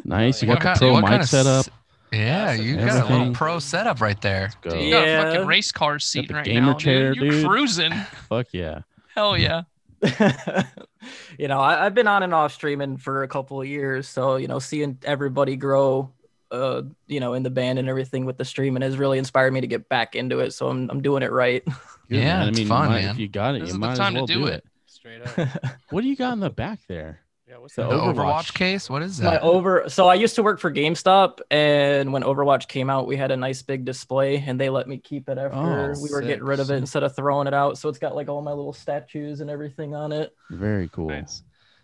Nice. 0.03 0.43
You 0.43 0.49
yeah. 0.49 0.55
got 0.55 0.61
the 0.61 0.65
kind- 0.65 0.79
pro 0.79 0.93
what 0.93 1.01
mic 1.03 1.11
kind 1.11 1.23
of 1.23 1.29
set 1.29 1.45
up. 1.47 1.67
Yeah, 2.11 2.53
Awesome. 2.53 2.65
you 2.65 2.77
got 2.77 3.11
a 3.11 3.13
little 3.13 3.35
pro 3.35 3.59
setup 3.59 4.01
right 4.01 4.19
there. 4.23 4.51
Go. 4.63 4.71
Dude, 4.71 4.81
you 4.85 4.91
got 4.93 5.05
a 5.05 5.07
Yeah. 5.07 5.23
fucking 5.25 5.47
race 5.47 5.71
car 5.73 5.99
seat 5.99 6.29
the 6.29 6.35
right 6.35 6.45
gamer 6.47 6.69
now, 6.69 6.79
chair, 6.79 7.13
dude. 7.13 7.23
You're 7.23 7.31
dude. 7.33 7.47
cruising. 7.47 7.93
Fuck 8.31 8.47
yeah. 8.53 8.81
Hell 9.15 9.37
yeah. 9.37 9.65
you 11.39 11.49
know, 11.49 11.61
I, 11.61 11.85
I've 11.85 11.93
been 11.95 12.07
on 12.07 12.23
and 12.23 12.33
off 12.33 12.55
streaming 12.55 12.97
for 12.97 13.25
a 13.25 13.29
couple 13.29 13.61
of 13.61 13.67
years, 13.67 14.09
so 14.09 14.37
you 14.37 14.49
know, 14.49 14.59
seeing 14.59 14.97
everybody 15.05 15.55
grow, 15.57 16.11
uh, 16.51 16.83
you 17.07 17.21
know, 17.21 17.35
in 17.35 17.43
the 17.43 17.51
band 17.51 17.79
and 17.79 17.89
everything 17.89 18.25
with 18.27 18.37
the 18.39 18.45
stream, 18.45 18.77
and 18.77 18.83
has 18.83 18.97
really 18.97 19.19
inspired 19.19 19.53
me 19.53 19.61
to 19.61 19.67
get 19.67 19.89
back 19.89 20.15
into 20.17 20.41
it. 20.41 20.53
So 20.53 20.69
I'm 20.69 20.91
I'm 20.91 21.03
doing 21.03 21.23
it 21.23 21.31
right. 21.33 21.65
Good, 22.09 22.19
Yeah, 22.19 22.39
man. 22.41 22.49
it's 22.49 22.59
I 22.59 22.61
mean, 22.61 22.69
fun, 22.69 22.89
might- 22.89 23.01
man. 23.03 23.11
If 23.11 23.19
you 23.19 23.29
got 23.29 23.55
it, 23.55 23.61
This 23.61 23.69
you 23.69 23.75
is 23.75 23.75
the 23.75 23.79
might 23.79 23.97
time 23.97 24.15
as 24.15 24.15
to 24.15 24.19
well 24.21 24.27
do 24.27 24.35
do 24.35 24.47
it. 24.47 24.55
it. 24.55 24.65
Straight 24.87 25.23
up. 25.23 25.49
What 25.91 26.03
do 26.03 26.09
you 26.09 26.17
got 26.17 26.33
in 26.35 26.41
the 26.41 26.51
back 26.51 26.81
there? 26.89 27.21
Yeah, 27.49 27.57
what's 27.59 27.75
The 27.75 27.83
that? 27.83 27.89
The 27.91 27.97
Overwatch. 27.97 28.15
Overwatch. 28.15 28.55
case? 28.55 28.89
What 28.91 29.03
is 29.03 29.19
that? 29.19 29.43
My 29.43 29.49
over 29.49 29.89
so 29.89 30.07
I 30.09 30.15
used 30.15 30.35
to 30.37 30.43
work 30.45 30.61
for 30.61 30.71
GameStop 30.73 31.39
and 31.51 32.13
when 32.13 32.23
Overwatch 32.23 32.69
came 32.69 32.89
out 32.91 33.09
we 33.09 33.17
had 33.17 33.31
a 33.33 33.37
nice 33.37 33.61
big 33.63 33.85
display 33.85 34.37
and 34.47 34.61
they 34.61 34.71
let 34.71 34.87
me 34.87 34.99
keep 34.99 35.29
it 35.29 35.37
after 35.39 35.57
Oh, 35.57 35.87
we 36.01 36.11
were 36.11 36.21
sick, 36.21 36.27
getting 36.29 36.45
rid 36.45 36.61
of 36.61 36.67
it 36.67 36.75
sick. 36.75 36.79
instead 36.81 37.03
of 37.03 37.17
throwing 37.17 37.49
it 37.49 37.55
out. 37.55 37.77
So 37.79 37.89
it's 37.89 37.99
got 37.99 38.15
like 38.15 38.29
all 38.29 38.41
my 38.43 38.53
little 38.53 38.73
statues 38.73 39.41
and 39.41 39.51
everything 39.51 39.95
on 39.97 40.13
it. 40.13 40.33
Very 40.51 40.89
cool. 40.89 41.09
Nice. 41.09 41.43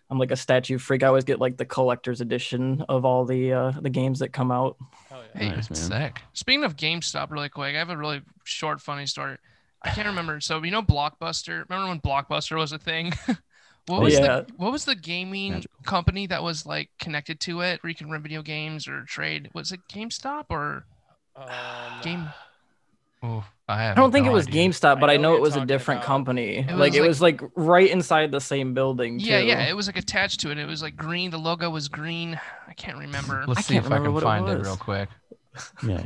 I'm 0.09 0.19
like 0.19 0.31
a 0.31 0.37
statue 0.37 0.79
freak. 0.79 1.03
I 1.03 1.09
always 1.09 1.25
get 1.25 1.41
like 1.41 1.57
the 1.57 1.65
collector's 1.65 2.21
edition 2.21 2.85
of 2.89 3.05
all 3.05 3.25
the 3.25 3.53
uh 3.53 3.71
the 3.81 3.91
games 3.91 4.21
that 4.21 4.29
come 4.33 4.51
out. 4.53 4.77
Hell 5.09 5.23
yeah. 5.35 5.41
Hey, 5.41 5.49
Nice, 5.49 5.69
that's 5.69 5.89
man. 5.89 6.13
sick. 6.15 6.23
Speaking 6.33 6.65
of 6.65 6.77
GameStop, 6.77 7.31
really 7.31 7.49
quick, 7.49 7.75
I 7.75 7.79
have 7.79 7.91
a 7.91 7.97
really 7.97 8.23
short, 8.45 8.81
funny 8.81 9.07
story. 9.07 9.37
I 9.83 9.91
can't 9.91 10.07
remember. 10.07 10.41
So 10.41 10.63
you 10.63 10.71
know 10.71 10.83
Blockbuster. 10.83 11.69
Remember 11.69 11.89
when 11.89 12.01
Blockbuster 12.01 12.57
was 12.57 12.73
a 12.73 12.79
thing? 12.79 13.13
what 13.27 13.99
Oh, 13.99 14.01
was 14.01 14.15
yeah. 14.15 14.21
the 14.21 14.47
what 14.57 14.73
was 14.73 14.85
the 14.85 14.95
gaming 14.97 15.53
Magical. 15.55 15.81
company 15.85 16.27
that 16.29 16.43
was 16.43 16.67
like 16.67 16.91
connected 17.01 17.39
to 17.41 17.61
it, 17.63 17.83
where 17.83 17.89
you 17.91 17.95
can 17.97 18.11
rent 18.11 18.23
video 18.23 18.43
games 18.43 18.87
or 18.89 19.03
trade? 19.05 19.51
Was 19.55 19.73
it 19.73 19.81
GameStop 19.93 20.47
or 20.51 20.87
Um, 21.37 21.49
Game? 22.03 22.29
Oh, 23.27 23.45
I. 23.69 23.91
I 23.91 23.95
don't 23.95 24.13
think 24.13 24.27
no 24.27 24.31
it 24.33 24.35
was 24.35 24.47
idea. 24.47 24.69
GameStop, 24.69 25.01
but 25.01 25.11
I 25.11 25.17
know 25.17 25.31
know 25.31 25.35
it 25.37 25.41
was 25.41 25.57
a 25.57 25.67
different 25.67 25.99
about. 26.01 26.07
company. 26.07 26.59
It 26.59 26.77
like 26.77 26.93
was 26.93 26.97
it 26.97 27.03
was 27.09 27.21
like 27.23 27.41
right 27.57 27.91
inside 27.91 28.31
the 28.31 28.41
same 28.41 28.75
building. 28.75 29.19
Yeah, 29.19 29.41
too. 29.41 29.47
yeah, 29.47 29.69
it 29.69 29.75
was 29.75 29.87
like 29.89 29.97
attached 29.97 30.41
to 30.41 30.51
it. 30.51 30.59
It 30.59 30.67
was 30.67 30.83
like 30.83 30.97
green. 30.97 31.31
The 31.31 31.39
logo 31.39 31.69
was 31.71 31.89
green. 31.89 32.39
I 32.69 32.73
can't 32.75 32.99
remember. 32.99 33.45
Let's 33.47 33.59
I 33.59 33.63
see 33.63 33.75
can't 33.75 33.87
if 33.87 33.93
I 33.93 33.97
can 33.99 34.13
what 34.13 34.23
it 34.23 34.27
find 34.27 34.49
it, 34.49 34.59
real 34.63 34.77
quick. 34.77 35.09
Yeah. 35.87 36.05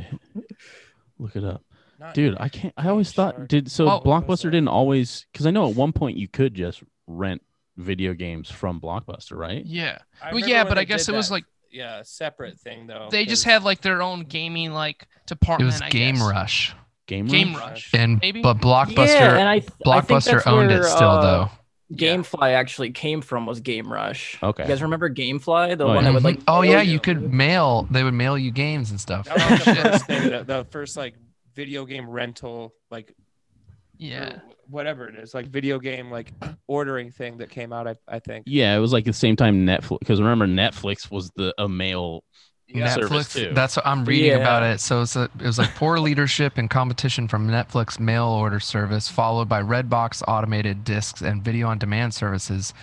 Look 1.19 1.35
it 1.35 1.43
up. 1.43 1.61
Not 1.99 2.13
Dude, 2.15 2.35
I 2.39 2.49
can't 2.49 2.73
I 2.77 2.87
always 2.87 3.11
shark. 3.11 3.35
thought 3.35 3.47
did 3.47 3.69
so 3.69 3.85
Well- 3.85 4.03
Blockbuster 4.03 4.43
didn't 4.49 4.69
always 4.69 5.25
cuz 5.33 5.45
I 5.45 5.51
know 5.51 5.69
at 5.69 5.75
one 5.75 5.91
point 5.93 6.17
you 6.17 6.27
could 6.27 6.53
just 6.55 6.81
rent 7.05 7.41
video 7.77 8.13
games 8.13 8.49
from 8.49 8.79
Blockbuster, 8.81 9.37
right? 9.37 9.63
Yeah. 9.65 9.99
I 10.23 10.31
Well, 10.33 10.47
yeah, 10.47 10.63
but 10.63 10.77
I 10.77 10.83
guess 10.83 11.05
did 11.05 11.13
it 11.13 11.17
was 11.17 11.29
like 11.31 11.43
yeah, 11.69 12.01
separate 12.03 12.59
thing 12.59 12.87
though. 12.87 13.07
they 13.11 13.25
just 13.25 13.43
had 13.43 13.63
like 13.63 13.81
their 13.81 14.01
own 14.01 14.23
gaming 14.23 14.71
like 14.71 15.07
department. 15.27 15.61
It 15.69 15.73
was 15.73 15.81
I 15.81 15.89
Game 15.89 16.15
guess. 16.15 16.29
Rush, 16.29 16.75
Game 17.11 17.25
Game 17.27 17.53
Rush? 17.55 17.61
Rush. 17.61 17.89
and 17.93 18.19
Maybe? 18.21 18.41
but 18.41 18.57
Blockbuster 18.59 19.07
Yeah, 19.07 19.37
and 19.37 19.49
I, 19.49 19.59
th- 19.59 19.69
I 19.85 19.99
think 20.01 20.19
Blockbuster 20.21 20.31
that's 20.31 20.47
owned 20.47 20.71
it 20.71 20.83
still 20.85 21.09
uh, 21.09 21.21
though. 21.21 21.51
GameFly 21.93 22.53
actually 22.53 22.91
came 22.91 23.21
from 23.21 23.45
was 23.45 23.59
Game 23.59 23.91
Rush. 23.91 24.37
Okay. 24.41 24.63
You 24.63 24.69
guys 24.69 24.81
remember 24.81 25.09
GameFly, 25.09 25.77
the 25.77 25.83
Oh, 25.83 25.87
one 25.87 25.97
yeah. 25.97 26.01
that 26.03 26.13
would 26.13 26.23
like? 26.23 26.39
Oh 26.47 26.61
yeah, 26.61 26.81
you- 26.81 26.93
you 26.93 26.99
could 27.01 27.33
mail. 27.33 27.85
They 27.91 28.03
would 28.03 28.13
mail 28.13 28.37
you 28.37 28.51
games 28.51 28.91
and 28.91 28.99
stuff. 29.01 29.25
That 29.25 29.51
was 29.51 29.65
the 29.65 29.75
first 29.83 30.05
thing, 30.05 30.29
the, 30.29 30.43
the 30.43 30.65
first 30.71 30.95
like 30.95 31.15
video 31.53 31.85
game 31.85 32.09
rental, 32.09 32.73
like 32.89 33.13
Yeah. 33.97 34.39
whatever 34.69 35.09
it 35.09 35.15
is, 35.15 35.33
like 35.33 35.47
video 35.47 35.79
game 35.79 36.09
like 36.09 36.31
ordering 36.65 37.11
thing 37.11 37.39
that 37.39 37.49
came 37.49 37.73
out. 37.73 37.87
I, 37.89 37.95
I 38.07 38.19
think. 38.19 38.45
Yeah, 38.47 38.73
it 38.75 38.79
was 38.79 38.93
like 38.93 39.03
the 39.03 39.11
same 39.11 39.35
time 39.35 39.65
Netflix 39.65 39.99
because 39.99 40.21
remember 40.21 40.47
Netflix 40.47 41.11
was 41.11 41.29
the 41.35 41.53
a 41.57 41.67
mail 41.67 42.23
Yeah. 42.73 42.95
too. 42.95 43.01
Netflix. 43.01 43.53
That's 43.55 43.75
what 43.75 43.85
I'm 43.85 44.05
reading 44.05 44.33
about 44.33 44.63
it. 44.63 44.79
So 44.79 45.01
it's 45.01 45.15
a, 45.15 45.23
it 45.39 45.45
was 45.45 45.57
like 45.57 45.73
poor 45.75 45.99
leadership 45.99 46.57
and 46.57 46.69
competition 46.69 47.27
from 47.27 47.47
Netflix 47.47 47.99
mail 47.99 48.25
order 48.25 48.59
service, 48.59 49.07
followed 49.09 49.49
by 49.49 49.61
Redbox 49.61 50.23
automated 50.27 50.83
discs 50.83 51.21
and 51.21 51.43
video 51.43 51.67
on 51.67 51.77
demand 51.77 52.13
services. 52.13 52.73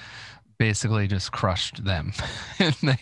Basically, 0.58 1.06
just 1.06 1.30
crushed 1.30 1.84
them. 1.84 2.12
and 2.58 2.74
they 2.82 2.96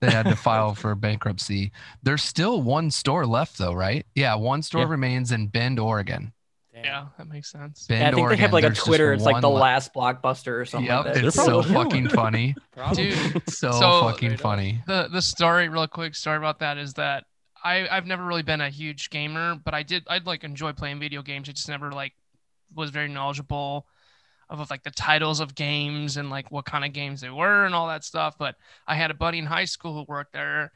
they 0.00 0.10
had 0.10 0.24
to 0.24 0.34
file 0.46 0.74
for 0.74 0.94
bankruptcy. 0.96 1.70
There's 2.02 2.22
still 2.24 2.62
one 2.62 2.90
store 2.90 3.24
left, 3.26 3.58
though, 3.58 3.72
right? 3.72 4.04
Yeah, 4.16 4.34
one 4.34 4.62
store 4.62 4.82
Yeah. 4.82 4.88
remains 4.90 5.30
in 5.30 5.46
Bend, 5.46 5.78
Oregon. 5.78 6.32
Damn. 6.76 6.84
Yeah, 6.84 7.06
that 7.16 7.26
makes 7.28 7.50
sense. 7.50 7.86
Bend, 7.86 8.00
Yeah, 8.00 8.06
I 8.08 8.10
think 8.10 8.20
Oregon. 8.20 8.36
they 8.36 8.40
have 8.42 8.52
like 8.52 8.64
a 8.64 8.70
Twitter. 8.70 9.12
It's 9.14 9.24
like 9.24 9.40
the 9.40 9.48
left. 9.48 9.92
last 9.92 9.94
blockbuster 9.94 10.60
or 10.60 10.64
something. 10.66 10.86
Yep, 10.86 11.04
like 11.06 11.14
that. 11.14 11.24
it's 11.24 11.36
so 11.36 11.62
fucking 11.62 12.08
funny. 12.20 12.54
Dude, 12.94 13.42
So, 13.50 13.72
So- 13.72 14.00
fucking 14.02 14.36
funny. 14.36 14.82
the 14.86 15.08
the 15.10 15.22
story 15.22 15.68
real 15.68 15.86
quick 15.86 16.14
story 16.14 16.36
about 16.36 16.58
that 16.60 16.76
is 16.78 16.92
that 16.94 17.24
I 17.64 17.88
I've 17.88 18.06
never 18.06 18.24
really 18.24 18.42
been 18.42 18.60
a 18.60 18.68
huge 18.68 19.08
gamer, 19.10 19.56
but 19.64 19.72
I 19.74 19.82
did 19.82 20.04
I'd 20.08 20.26
like 20.26 20.44
enjoy 20.44 20.72
playing 20.74 21.00
video 21.00 21.22
games. 21.22 21.48
I 21.48 21.52
just 21.52 21.68
never 21.68 21.90
like 21.92 22.12
was 22.74 22.90
very 22.90 23.08
knowledgeable 23.08 23.86
of 24.50 24.68
like 24.70 24.82
the 24.84 24.90
titles 24.90 25.40
of 25.40 25.54
games 25.54 26.16
and 26.18 26.30
like 26.30 26.50
what 26.52 26.64
kind 26.66 26.84
of 26.84 26.92
games 26.92 27.20
they 27.22 27.30
were 27.30 27.64
and 27.64 27.74
all 27.74 27.88
that 27.88 28.04
stuff. 28.04 28.36
But 28.38 28.54
I 28.86 28.94
had 28.94 29.10
a 29.10 29.14
buddy 29.14 29.38
in 29.38 29.46
high 29.46 29.64
school 29.64 29.94
who 29.94 30.04
worked 30.06 30.34
there 30.34 30.72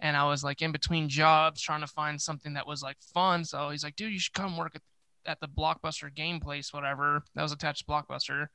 and 0.00 0.16
I 0.16 0.24
was 0.26 0.42
like 0.44 0.60
in 0.60 0.72
between 0.72 1.08
jobs 1.08 1.62
trying 1.62 1.80
to 1.80 1.86
find 1.86 2.20
something 2.20 2.54
that 2.54 2.66
was 2.66 2.82
like 2.82 2.96
fun. 3.14 3.44
So 3.44 3.70
he's 3.70 3.84
like, 3.84 3.96
dude, 3.96 4.12
you 4.12 4.18
should 4.18 4.34
come 4.34 4.56
work 4.58 4.72
at, 4.74 4.82
at 5.26 5.40
the 5.40 5.48
Blockbuster 5.48 6.14
game 6.14 6.40
place, 6.40 6.72
whatever. 6.72 7.24
That 7.34 7.42
was 7.42 7.52
attached 7.52 7.80
to 7.80 7.84
Blockbuster. 7.84 8.48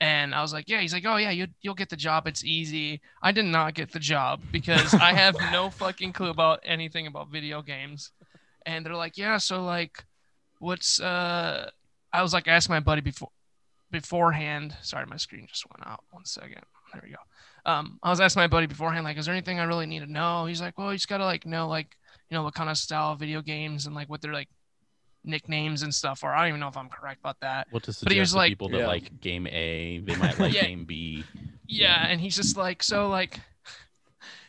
And 0.00 0.34
I 0.34 0.42
was 0.42 0.52
like, 0.52 0.68
yeah. 0.68 0.80
He's 0.80 0.92
like, 0.92 1.06
oh 1.06 1.16
yeah, 1.16 1.30
you 1.30 1.46
you'll 1.62 1.74
get 1.74 1.88
the 1.88 1.96
job. 1.96 2.26
It's 2.26 2.44
easy. 2.44 3.00
I 3.22 3.32
did 3.32 3.46
not 3.46 3.74
get 3.74 3.92
the 3.92 3.98
job 3.98 4.40
because 4.52 4.92
I 4.94 5.12
have 5.14 5.36
no 5.52 5.70
fucking 5.70 6.12
clue 6.12 6.30
about 6.30 6.60
anything 6.64 7.06
about 7.06 7.30
video 7.30 7.62
games. 7.62 8.10
And 8.66 8.84
they're 8.84 8.94
like, 8.94 9.16
yeah, 9.16 9.38
so 9.38 9.62
like, 9.64 10.04
what's 10.58 11.00
uh? 11.00 11.70
I 12.12 12.22
was 12.22 12.32
like, 12.32 12.48
ask 12.48 12.68
my 12.68 12.80
buddy 12.80 13.00
before 13.00 13.30
beforehand. 13.90 14.76
Sorry, 14.82 15.06
my 15.06 15.16
screen 15.16 15.46
just 15.48 15.64
went 15.70 15.86
out. 15.86 16.04
One 16.10 16.24
second. 16.24 16.62
There 16.92 17.02
we 17.02 17.10
go. 17.10 17.70
Um, 17.70 17.98
I 18.02 18.10
was 18.10 18.20
asking 18.20 18.42
my 18.42 18.46
buddy 18.46 18.66
beforehand, 18.66 19.04
like, 19.04 19.16
is 19.16 19.26
there 19.26 19.34
anything 19.34 19.58
I 19.58 19.64
really 19.64 19.86
need 19.86 20.00
to 20.00 20.10
know? 20.10 20.46
He's 20.46 20.60
like, 20.60 20.78
well, 20.78 20.92
you 20.92 20.98
just 20.98 21.08
gotta 21.08 21.24
like 21.24 21.46
know 21.46 21.68
like 21.68 21.96
you 22.30 22.36
know 22.36 22.42
what 22.42 22.54
kind 22.54 22.70
of 22.70 22.76
style 22.76 23.12
of 23.12 23.18
video 23.18 23.42
games 23.42 23.86
and 23.86 23.94
like 23.94 24.08
what 24.08 24.20
they're 24.20 24.32
like 24.32 24.48
nicknames 25.26 25.82
and 25.82 25.94
stuff 25.94 26.22
or 26.24 26.32
I 26.32 26.38
don't 26.40 26.48
even 26.48 26.60
know 26.60 26.68
if 26.68 26.76
I'm 26.76 26.88
correct 26.88 27.20
about 27.20 27.40
that. 27.40 27.66
What 27.70 27.82
to 27.84 27.96
But 28.02 28.12
he 28.12 28.20
was 28.20 28.30
to 28.30 28.36
like- 28.38 28.50
people 28.52 28.68
that 28.70 28.78
Yeah. 28.78 28.86
like 28.86 29.20
game 29.20 29.46
A, 29.48 29.98
they 29.98 30.16
might 30.16 30.38
like 30.38 30.52
Yeah. 30.54 30.62
game 30.64 30.84
B. 30.84 31.24
Yeah, 31.66 32.06
and 32.06 32.20
he's 32.20 32.36
just 32.36 32.56
like, 32.56 32.82
so 32.82 33.08
like, 33.08 33.40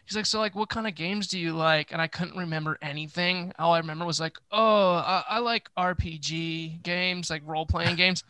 he's 0.06 0.16
like, 0.16 0.26
so 0.28 0.40
like, 0.40 0.56
what 0.56 0.70
kind 0.70 0.86
of 0.88 0.94
games 0.96 1.28
do 1.28 1.40
you 1.40 1.52
like? 1.54 1.92
And 1.92 2.00
I 2.02 2.08
couldn't 2.08 2.38
remember 2.38 2.78
anything. 2.82 3.52
All 3.58 3.74
I 3.74 3.80
remember 3.80 4.06
was 4.06 4.20
like, 4.20 4.38
oh, 4.52 4.94
I, 4.94 5.24
I 5.28 5.40
like 5.40 5.68
RPG 5.78 6.84
games, 6.84 7.30
like 7.32 7.42
role 7.46 7.66
playing 7.66 7.96
games. 8.04 8.24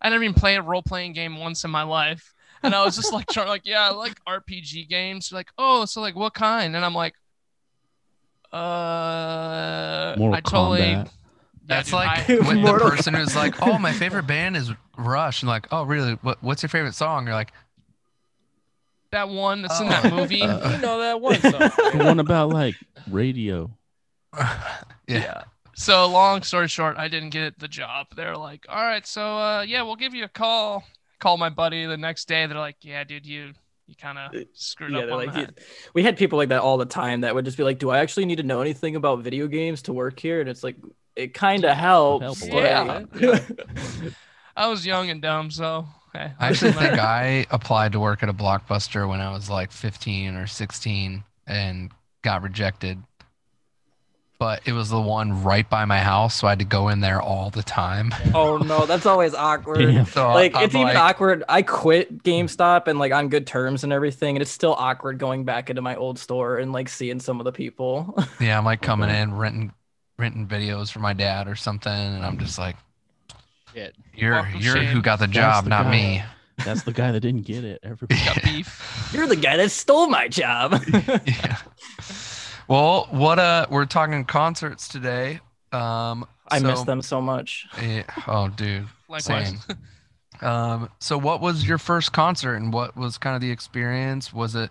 I 0.00 0.10
never 0.10 0.22
even 0.22 0.34
played 0.34 0.56
a 0.58 0.62
role 0.62 0.82
playing 0.82 1.14
game 1.14 1.38
once 1.40 1.64
in 1.64 1.70
my 1.72 1.82
life, 1.82 2.32
and 2.62 2.72
I 2.74 2.84
was 2.84 2.94
just 2.94 3.12
like, 3.12 3.26
trying, 3.28 3.48
like, 3.48 3.62
yeah, 3.64 3.88
I 3.88 3.90
like 3.90 4.22
RPG 4.26 4.88
games. 4.88 5.30
They're 5.30 5.38
like, 5.38 5.50
oh, 5.58 5.86
so 5.86 6.00
like, 6.00 6.14
what 6.14 6.34
kind? 6.34 6.76
And 6.76 6.84
I'm 6.84 6.94
like, 6.94 7.14
uh, 8.52 10.14
Mortal 10.18 10.34
I 10.36 10.40
totally. 10.40 10.80
Kombat. 10.80 11.10
Yeah, 11.68 11.76
That's 11.76 11.88
dude, 11.88 11.94
like 11.94 12.30
I- 12.30 12.34
when 12.48 12.62
the 12.62 12.72
person 12.74 13.12
who's 13.14 13.36
like, 13.36 13.60
"Oh, 13.60 13.78
my 13.78 13.92
favorite 13.92 14.26
band 14.26 14.56
is 14.56 14.72
Rush," 14.96 15.42
and 15.42 15.48
like, 15.48 15.66
"Oh, 15.70 15.82
really? 15.84 16.14
What, 16.22 16.42
what's 16.42 16.62
your 16.62 16.70
favorite 16.70 16.94
song?" 16.94 17.26
You're 17.26 17.34
like, 17.34 17.52
that 19.10 19.28
one 19.28 19.62
that's 19.62 19.80
in 19.80 19.86
Oh. 19.86 19.90
that 19.90 20.12
movie. 20.12 20.42
Uh, 20.42 20.70
You 20.72 20.78
know 20.78 20.98
that 21.00 21.20
one 21.20 21.40
song. 21.40 21.52
The 21.52 22.02
one 22.04 22.20
about 22.20 22.50
like 22.50 22.74
radio. 23.10 23.70
"Yeah, 25.08 25.44
So 25.74 26.06
long 26.06 26.42
story 26.42 26.68
short, 26.68 26.96
I 26.98 27.08
didn't 27.08 27.30
get 27.30 27.58
the 27.58 27.68
job. 27.68 28.08
They're 28.14 28.36
like, 28.36 28.66
all 28.68 28.82
right, 28.82 29.06
so 29.06 29.22
uh, 29.38 29.62
yeah, 29.66 29.82
we'll 29.82 29.96
give 29.96 30.14
you 30.14 30.24
a 30.24 30.28
call. 30.28 30.84
Call 31.18 31.36
my 31.38 31.48
buddy 31.48 31.84
the 31.86 31.96
next 31.96 32.28
day. 32.28 32.46
They're 32.46 32.58
like, 32.58 32.76
yeah, 32.82 33.04
dude, 33.04 33.26
you 33.26 33.52
you 33.86 33.94
kind 33.94 34.18
of 34.18 34.32
screwed 34.52 34.92
Yeah, 34.92 34.98
up 35.00 35.12
on 35.12 35.26
like, 35.26 35.32
that. 35.34 35.58
we 35.94 36.02
had 36.02 36.18
people 36.18 36.36
like 36.36 36.50
that 36.50 36.60
all 36.60 36.76
the 36.76 36.84
time 36.84 37.22
that 37.22 37.34
would 37.34 37.46
just 37.46 37.56
be 37.56 37.62
like, 37.64 37.78
"Do 37.78 37.88
I 37.88 38.00
actually 38.00 38.26
need 38.26 38.36
to 38.36 38.42
know 38.42 38.60
anything 38.60 38.96
about 38.96 39.20
video 39.20 39.46
games 39.46 39.80
to 39.82 39.94
work 39.94 40.20
here?" 40.20 40.40
And 40.40 40.48
it's 40.50 40.62
like, 40.62 40.76
it 41.18 41.34
kind 41.34 41.64
of 41.64 41.76
helps. 41.76 42.40
help 42.40 42.52
a 42.52 42.94
lot. 42.94 43.08
but- 43.12 43.44
I 44.56 44.68
was 44.68 44.84
young 44.86 45.08
and 45.10 45.22
dumb, 45.22 45.50
so 45.50 45.86
I 46.14 46.32
actually 46.40 46.72
think 46.72 46.98
I 46.98 47.46
applied 47.50 47.92
to 47.92 48.00
work 48.00 48.22
at 48.24 48.28
a 48.28 48.32
Blockbuster 48.32 49.08
when 49.08 49.20
I 49.20 49.30
was 49.32 49.48
like 49.48 49.70
15 49.70 50.34
or 50.34 50.46
16 50.48 51.22
and 51.46 51.90
got 52.22 52.42
rejected. 52.42 52.98
But 54.40 54.62
it 54.66 54.72
was 54.72 54.88
the 54.88 55.00
one 55.00 55.42
right 55.42 55.68
by 55.68 55.84
my 55.84 55.98
house, 55.98 56.36
so 56.36 56.46
I 56.46 56.50
had 56.50 56.60
to 56.60 56.64
go 56.64 56.88
in 56.88 57.00
there 57.00 57.20
all 57.20 57.50
the 57.50 57.62
time. 57.64 58.12
oh 58.34 58.56
no, 58.56 58.86
that's 58.86 59.04
always 59.06 59.34
awkward. 59.34 59.78
Damn. 59.78 60.06
So 60.06 60.28
Like 60.32 60.54
I'm 60.54 60.64
it's 60.64 60.74
even 60.76 60.96
awkward. 60.96 61.42
I 61.48 61.62
quit 61.62 62.22
GameStop 62.22 62.86
and 62.86 63.00
like 63.00 63.12
on 63.12 63.28
good 63.30 63.46
terms 63.48 63.82
and 63.84 63.92
everything, 63.92 64.36
and 64.36 64.42
it's 64.42 64.50
still 64.50 64.74
awkward 64.74 65.18
going 65.18 65.44
back 65.44 65.70
into 65.70 65.82
my 65.82 65.96
old 65.96 66.18
store 66.20 66.58
and 66.58 66.72
like 66.72 66.88
seeing 66.88 67.18
some 67.20 67.40
of 67.40 67.44
the 67.44 67.52
people. 67.52 68.16
Yeah, 68.40 68.58
I'm 68.58 68.64
like 68.64 68.80
coming 68.80 69.10
in 69.10 69.34
renting 69.34 69.72
renting 70.18 70.46
videos 70.46 70.90
for 70.90 70.98
my 70.98 71.12
dad 71.12 71.48
or 71.48 71.54
something, 71.54 71.92
and 71.92 72.24
I'm 72.24 72.38
just 72.38 72.58
like, 72.58 72.76
Shit. 73.74 73.94
"You're 74.14 74.34
Walk 74.34 74.48
you're 74.58 74.76
who 74.76 75.00
got 75.02 75.18
the 75.18 75.26
job, 75.28 75.64
the 75.64 75.70
not 75.70 75.84
guy. 75.84 75.90
me." 75.90 76.22
That's 76.64 76.82
the 76.82 76.92
guy 76.92 77.12
that 77.12 77.20
didn't 77.20 77.42
get 77.42 77.62
it. 77.64 77.78
Everybody. 77.84 78.20
got 78.24 78.42
beef. 78.42 79.10
You're 79.12 79.28
the 79.28 79.36
guy 79.36 79.56
that 79.58 79.70
stole 79.70 80.08
my 80.08 80.26
job. 80.28 80.82
yeah. 81.26 81.58
Well, 82.66 83.06
what 83.10 83.38
uh 83.38 83.66
we're 83.70 83.86
talking 83.86 84.24
concerts 84.24 84.88
today. 84.88 85.40
Um 85.72 86.26
I 86.50 86.58
miss 86.60 86.82
them 86.82 87.02
so 87.02 87.20
much. 87.20 87.66
eh, 87.76 88.02
oh 88.26 88.48
dude. 88.48 88.86
Likewise. 89.08 89.54
Same. 89.66 89.78
Um 90.40 90.88
so 90.98 91.16
what 91.16 91.40
was 91.40 91.66
your 91.66 91.78
first 91.78 92.12
concert 92.12 92.56
and 92.56 92.72
what 92.72 92.96
was 92.96 93.18
kind 93.18 93.36
of 93.36 93.40
the 93.42 93.50
experience? 93.50 94.32
Was 94.32 94.54
it 94.54 94.70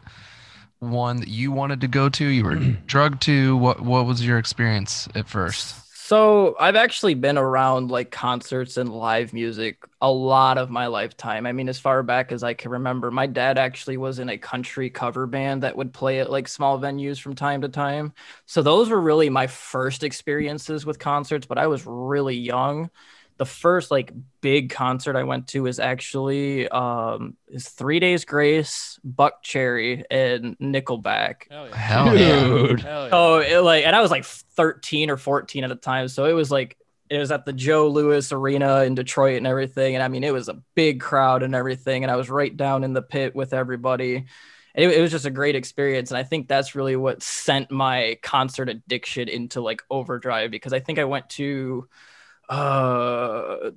one 0.80 1.18
that 1.18 1.30
you 1.30 1.52
wanted 1.52 1.82
to 1.82 1.88
go 1.88 2.10
to? 2.10 2.26
You 2.26 2.44
were 2.44 2.56
drugged 2.86 3.22
to? 3.24 3.58
What 3.58 3.82
what 3.82 4.06
was 4.06 4.26
your 4.26 4.38
experience 4.38 5.08
at 5.16 5.28
first? 5.28 5.76
So 6.10 6.56
I've 6.58 6.78
actually 6.78 7.16
been 7.16 7.38
around 7.38 7.92
like 7.92 8.12
concerts 8.12 8.78
and 8.78 8.90
live 8.90 9.34
music 9.34 9.84
a 10.02 10.10
lot 10.10 10.58
of 10.58 10.70
my 10.70 10.88
lifetime. 10.88 11.46
I 11.46 11.52
mean, 11.52 11.68
as 11.68 11.80
far 11.80 12.02
back 12.02 12.32
as 12.32 12.44
I 12.44 12.54
can 12.54 12.72
remember, 12.72 13.12
my 13.12 13.28
dad 13.28 13.58
actually 13.58 13.98
was 13.98 14.20
in 14.20 14.30
a 14.30 14.38
country 14.38 14.90
cover 14.90 15.28
band 15.28 15.64
that 15.64 15.76
would 15.76 15.94
play 15.94 16.22
at 16.22 16.32
like 16.32 16.48
small 16.48 16.80
venues 16.80 17.20
from 17.20 17.36
time 17.36 17.62
to 17.62 17.68
time. 17.70 18.14
So 18.46 18.62
those 18.62 18.90
were 18.90 19.02
really 19.02 19.30
my 19.30 19.48
first 19.48 20.02
experiences 20.04 20.86
with 20.86 20.98
concerts, 20.98 21.46
but 21.46 21.58
I 21.58 21.68
was 21.68 21.86
really 21.86 22.38
young. 22.38 22.90
The 23.38 23.46
first 23.46 23.92
like 23.92 24.12
big 24.42 24.72
concert 24.72 25.16
I 25.16 25.24
went 25.24 25.48
to 25.50 25.68
is 25.68 25.80
actually 25.80 26.68
um 26.70 27.38
is 27.48 27.70
Three 27.70 28.00
Days 28.00 28.26
Grace, 28.26 29.00
Buckcherry, 29.08 30.04
and 30.10 30.58
Nickelback. 30.60 31.50
Hell 31.50 31.68
yeah. 31.68 31.76
Hell 31.76 32.18
yeah. 32.18 32.44
Dude. 32.68 32.80
Hell 32.82 33.04
yeah. 33.04 33.10
Oh, 33.14 33.38
it, 33.40 33.60
like, 33.60 33.86
and 33.86 33.96
I 33.96 34.02
was 34.02 34.12
like 34.12 34.26
13 34.26 35.10
or 35.10 35.18
14 35.18 35.64
at 35.64 35.70
the 35.70 35.76
time. 35.76 36.08
So 36.08 36.26
it 36.26 36.34
was 36.34 36.52
like, 36.52 36.78
it 37.10 37.20
was 37.20 37.32
at 37.32 37.46
the 37.46 37.54
Joe 37.54 37.88
Louis 37.88 38.32
Arena 38.32 38.84
in 38.84 38.96
Detroit 38.96 39.38
and 39.38 39.48
everything. 39.48 39.96
And 39.96 40.04
I 40.04 40.08
mean, 40.08 40.24
it 40.24 40.34
was 40.34 40.50
a 40.50 40.62
big 40.76 41.00
crowd 41.00 41.44
and 41.44 41.56
everything. 41.56 42.04
And 42.04 42.12
I 42.12 42.16
was 42.16 42.30
right 42.30 42.56
down 42.56 42.84
in 42.84 42.94
the 42.94 43.02
pit 43.02 43.36
with 43.36 43.54
everybody. 43.54 44.26
And 44.76 44.92
it, 44.92 44.98
it 44.98 45.02
was 45.02 45.12
just 45.12 45.26
a 45.26 45.32
great 45.32 45.56
experience. 45.56 46.12
And 46.12 46.18
I 46.18 46.24
think 46.24 46.48
that's 46.48 46.76
really 46.76 46.96
what 46.96 47.24
sent 47.24 47.72
my 47.72 48.18
concert 48.22 48.70
addiction 48.70 49.30
into 49.30 49.62
like 49.62 49.84
overdrive 49.90 50.52
because 50.52 50.74
I 50.74 50.80
think 50.80 51.00
I 51.00 51.06
went 51.06 51.30
to 51.32 51.88
uh, 52.50 53.72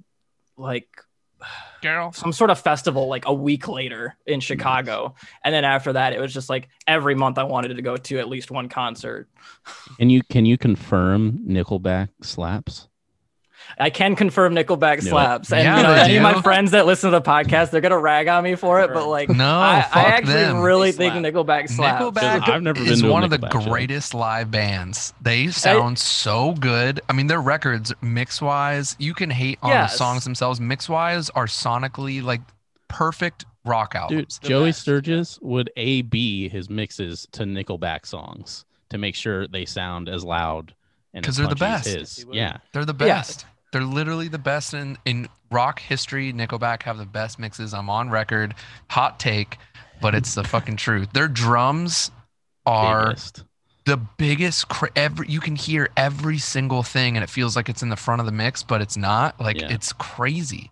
like 0.57 0.89
Girl. 1.83 2.13
some 2.13 2.33
sort 2.33 2.51
of 2.51 2.61
festival 2.61 3.09
like 3.09 3.27
a 3.27 3.33
week 3.33 3.67
later 3.69 4.17
in 4.27 4.41
Chicago. 4.41 5.15
And 5.43 5.55
then 5.55 5.65
after 5.65 5.95
that, 5.95 6.13
it 6.13 6.21
was 6.21 6.35
just 6.35 6.51
like 6.51 6.69
every 6.87 7.15
month 7.15 7.39
I 7.39 7.45
wanted 7.45 7.75
to 7.75 7.83
go 7.83 7.97
to 7.97 8.19
at 8.19 8.29
least 8.29 8.51
one 8.51 8.69
concert. 8.69 9.29
And 9.99 10.13
you 10.13 10.23
can 10.23 10.45
you 10.45 10.59
confirm 10.59 11.41
Nickelback 11.47 12.11
slaps? 12.23 12.90
I 13.79 13.91
can 13.91 14.17
confirm 14.17 14.55
Nickelback 14.55 15.03
No. 15.05 15.11
slaps. 15.11 15.53
And 15.53 15.63
Yeah, 15.65 15.77
you 15.77 15.83
know, 15.83 15.95
they 15.95 16.01
any 16.01 16.17
of 16.17 16.23
my 16.23 16.41
friends 16.43 16.71
that 16.73 16.87
listen 16.87 17.11
to 17.11 17.19
the 17.19 17.23
podcast, 17.23 17.71
they're 17.71 17.81
gonna 17.81 17.99
rag 17.99 18.29
on 18.29 18.45
me 18.45 18.55
for 18.55 18.81
it. 18.81 18.93
But 18.93 19.07
like 19.09 19.29
No, 19.29 19.59
I, 19.59 19.87
I 19.93 20.03
actually 20.05 20.33
them. 20.35 20.61
really 20.61 20.93
think. 20.93 21.15
Nickelback 21.15 21.69
slaps. 21.69 22.03
Nickelback 22.05 22.49
I've 22.49 22.63
never 22.63 22.81
been 22.83 22.93
is 22.93 23.01
to 23.03 23.09
a 23.09 23.11
one 23.13 23.25
of 23.25 23.31
the 23.31 23.39
Nickelback 23.39 23.63
show. 23.65 23.71
greatest 23.71 24.15
live 24.15 24.51
bands. 24.51 25.13
They 25.21 25.49
sound 25.49 25.99
so 25.99 26.53
good. 26.53 27.01
I 27.09 27.13
mean, 27.13 27.27
their 27.27 27.41
records, 27.41 27.93
mix 28.03 28.41
wise, 28.43 28.97
you 28.99 29.15
can 29.15 29.31
hate 29.31 29.59
on 29.63 29.71
Yes. 29.71 29.93
the 29.93 29.99
songs 29.99 30.25
themselves. 30.25 30.61
Mix 30.61 30.89
wise, 30.89 31.31
are 31.31 31.47
sonically 31.47 32.23
like 32.23 32.41
perfect 32.89 33.45
rock 33.65 33.93
Dude, 33.93 34.01
albums. 34.03 34.39
the 34.43 34.49
Joey 34.49 34.69
best. 34.71 34.81
Sturgis 34.83 35.39
would 35.43 35.71
A 35.77 36.03
B 36.03 36.49
his 36.49 36.69
mixes 36.71 37.27
to 37.33 37.45
Nickelback 37.45 38.07
songs 38.07 38.65
to 38.91 38.99
make 38.99 39.15
sure 39.15 39.47
they 39.47 39.65
sound 39.65 40.09
as 40.09 40.25
loud 40.25 40.75
and 41.15 41.25
'Cause 41.25 41.35
as 41.35 41.37
they're 41.39 41.49
the 41.49 41.55
best. 41.57 41.87
his. 41.87 42.17
He 42.19 42.25
would. 42.25 42.35
Yeah. 42.37 42.57
They're 42.73 42.85
the 42.85 42.95
best. 42.95 43.47
They're 43.73 43.85
literally 43.85 44.29
the 44.29 44.39
best 44.39 44.75
in 44.75 44.99
in 45.05 45.29
rock 45.51 45.81
history. 45.81 46.33
Nickelback 46.33 46.83
have 46.85 46.99
the 46.99 47.07
best 47.07 47.39
mixes. 47.39 47.73
I'm 47.75 47.89
on 47.91 48.11
record. 48.11 48.55
Hot 48.91 49.19
take, 49.21 49.59
but 50.01 50.15
it's 50.15 50.35
the 50.35 50.45
fucking 50.45 50.77
truth. 50.77 51.13
Their 51.13 51.29
drums 51.29 52.11
are 52.67 53.09
Biggest. 53.09 53.45
the 53.87 53.97
biggest 53.97 54.69
cra- 54.69 54.91
every 54.97 55.29
you 55.29 55.41
can 55.41 55.57
hear 55.57 55.89
every 55.97 56.39
single 56.39 56.83
thing 56.83 57.17
and 57.17 57.25
it 57.25 57.31
feels 57.31 57.57
like 57.57 57.69
it's 57.69 57.83
in 57.83 57.89
the 57.89 57.97
front 57.97 58.21
of 58.21 58.27
the 58.27 58.33
mix 58.33 58.63
but 58.63 58.83
it's 58.83 58.97
not 58.97 59.41
like 59.41 59.59
Yeah. 59.61 59.73
it's 59.73 59.93
crazy 59.95 60.71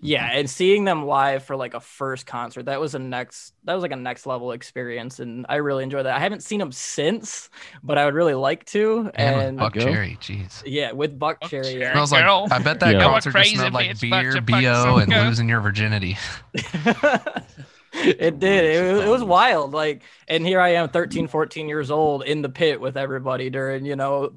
Yeah, 0.00 0.28
and 0.30 0.48
seeing 0.48 0.84
them 0.84 1.06
live 1.06 1.44
for 1.44 1.56
like 1.56 1.74
a 1.74 1.80
first 1.80 2.26
concert, 2.26 2.66
that 2.66 2.80
was 2.80 2.94
a 2.94 2.98
next 2.98 3.54
that 3.64 3.74
was 3.74 3.82
like 3.82 3.92
a 3.92 3.96
next 3.96 4.26
level 4.26 4.52
experience 4.52 5.20
and 5.20 5.46
I 5.48 5.56
really 5.56 5.84
enjoyed 5.84 6.06
that. 6.06 6.14
I 6.16 6.20
haven't 6.20 6.42
seen 6.42 6.58
them 6.58 6.72
since, 6.72 7.48
but 7.82 7.96
I 7.98 8.04
would 8.04 8.14
really 8.14 8.34
like 8.34 8.64
to. 8.66 9.10
and, 9.14 9.40
And 9.40 9.58
buck 9.58 9.72
Go. 9.74 9.80
cherry 9.80 10.18
jeez 10.20 10.62
yeah, 10.66 10.92
with 10.92 11.18
Buck 11.18 11.40
Buck 11.40 11.50
Cherry. 11.50 11.64
Cherry. 11.64 11.80
yeah. 11.80 11.92
smells 11.92 12.12
like 12.12 12.24
i 12.52 12.58
bet 12.58 12.80
that 12.80 12.94
Yeah. 12.94 13.00
concert 13.00 13.32
just 13.34 13.50
smelled 13.54 13.72
like 13.72 13.98
beer 14.00 14.22
your 14.32 14.40
bo 14.42 14.96
and 14.98 15.10
sucker. 15.12 15.24
losing 15.24 15.48
your 15.48 15.60
virginity 15.60 16.16
it 17.94 18.38
did. 18.38 18.64
It, 18.64 19.04
it 19.06 19.08
was 19.08 19.24
wild. 19.24 19.72
Like, 19.72 20.02
and 20.28 20.46
here 20.46 20.60
I 20.60 20.74
am, 20.74 20.88
13, 20.88 21.28
14 21.28 21.68
years 21.68 21.90
old 21.90 22.24
in 22.24 22.42
the 22.42 22.48
pit 22.48 22.80
with 22.80 22.96
everybody 22.96 23.48
during, 23.50 23.84
you 23.86 23.96
know, 23.96 24.32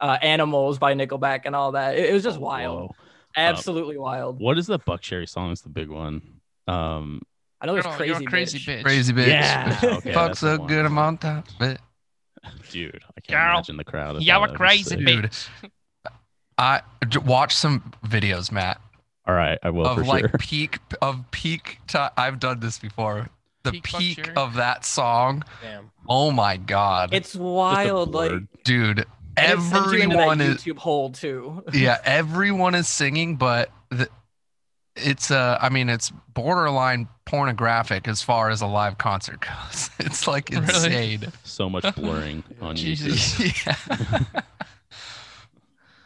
uh, 0.00 0.16
Animals 0.22 0.78
by 0.78 0.94
Nickelback 0.94 1.42
and 1.44 1.54
all 1.54 1.72
that. 1.72 1.98
It, 1.98 2.10
it 2.10 2.12
was 2.12 2.22
just 2.22 2.38
wild. 2.40 2.80
Whoa. 2.80 2.96
Absolutely 3.38 3.98
wild. 3.98 4.40
What 4.40 4.58
is 4.58 4.66
the 4.66 4.78
Buckcherry 4.78 5.28
song? 5.28 5.50
Is 5.52 5.60
the 5.62 5.68
big 5.68 5.88
one. 5.88 6.22
Um, 6.66 7.22
I 7.60 7.66
know 7.66 7.72
there's 7.72 7.84
Girl, 7.86 7.94
crazy, 7.94 8.24
crazy 8.26 8.58
bitch. 8.58 8.78
bitch. 8.78 8.82
crazy 8.84 9.12
bitch 9.12 9.26
Yeah. 9.28 9.78
Okay, 9.82 10.12
fuck 10.12 10.28
that's 10.28 10.40
so 10.40 10.52
the 10.52 10.58
one. 10.60 10.68
good 10.68 10.84
i'm 10.86 10.96
on 10.98 11.18
top 11.18 11.46
of 11.58 11.62
it 11.68 11.80
dude, 12.70 13.02
I 13.16 13.20
can't 13.20 13.28
Girl, 13.40 13.50
imagine 13.56 13.76
the 13.78 13.84
crowd. 13.84 14.16
if 14.16 14.22
You're 14.22 14.34
that 14.34 14.38
a 14.38 14.40
would 14.42 14.50
be 14.52 14.56
crazy 14.56 14.84
sick. 14.84 14.98
Dude. 15.04 15.24
bitch. 15.24 15.48
i 16.56 16.82
j- 17.08 17.18
watch 17.20 17.54
some 17.56 17.92
videos 18.06 18.52
matt 18.52 18.80
All 19.26 19.34
right, 19.34 19.58
I 19.62 19.70
will 19.70 19.86
of 19.86 19.98
for 19.98 20.04
like 20.04 20.20
sure. 20.28 20.38
peak 20.38 20.78
of 21.02 21.24
peak 21.32 21.78
ti 21.88 21.98
i've 22.16 22.38
done 22.38 22.60
this 22.60 22.78
before 22.78 23.28
the 23.64 23.72
Peak 23.72 23.82
peak 23.82 24.30
of 24.36 24.54
that 24.54 24.84
song 24.84 25.42
Damn. 25.62 25.90
oh 26.08 26.30
my 26.30 26.56
god 26.58 27.12
It's 27.12 27.34
wild. 27.34 28.14
Like, 28.14 28.40
dude 28.62 29.04
and 29.38 29.52
it 29.52 29.56
you 29.92 30.02
into 30.02 30.16
that 30.16 30.22
everyone 30.22 30.40
is 30.40 30.56
YouTube 30.64 30.78
hole 30.78 31.10
too. 31.10 31.64
yeah, 31.72 31.98
everyone 32.04 32.74
is 32.74 32.88
singing, 32.88 33.36
but 33.36 33.70
the, 33.90 34.08
it's 34.96 35.30
uh, 35.30 35.58
I 35.60 35.68
mean, 35.68 35.88
it's 35.88 36.10
borderline 36.34 37.08
pornographic 37.24 38.08
as 38.08 38.22
far 38.22 38.50
as 38.50 38.60
a 38.62 38.66
live 38.66 38.98
concert 38.98 39.40
goes. 39.40 39.90
It's 40.00 40.26
like 40.26 40.50
Really? 40.50 40.62
insane. 40.64 41.32
so 41.44 41.68
much 41.68 41.94
blurring 41.94 42.42
on 42.60 42.74
Jesus. 42.76 43.34
YouTube. 43.38 43.66
yeah. 44.34 44.42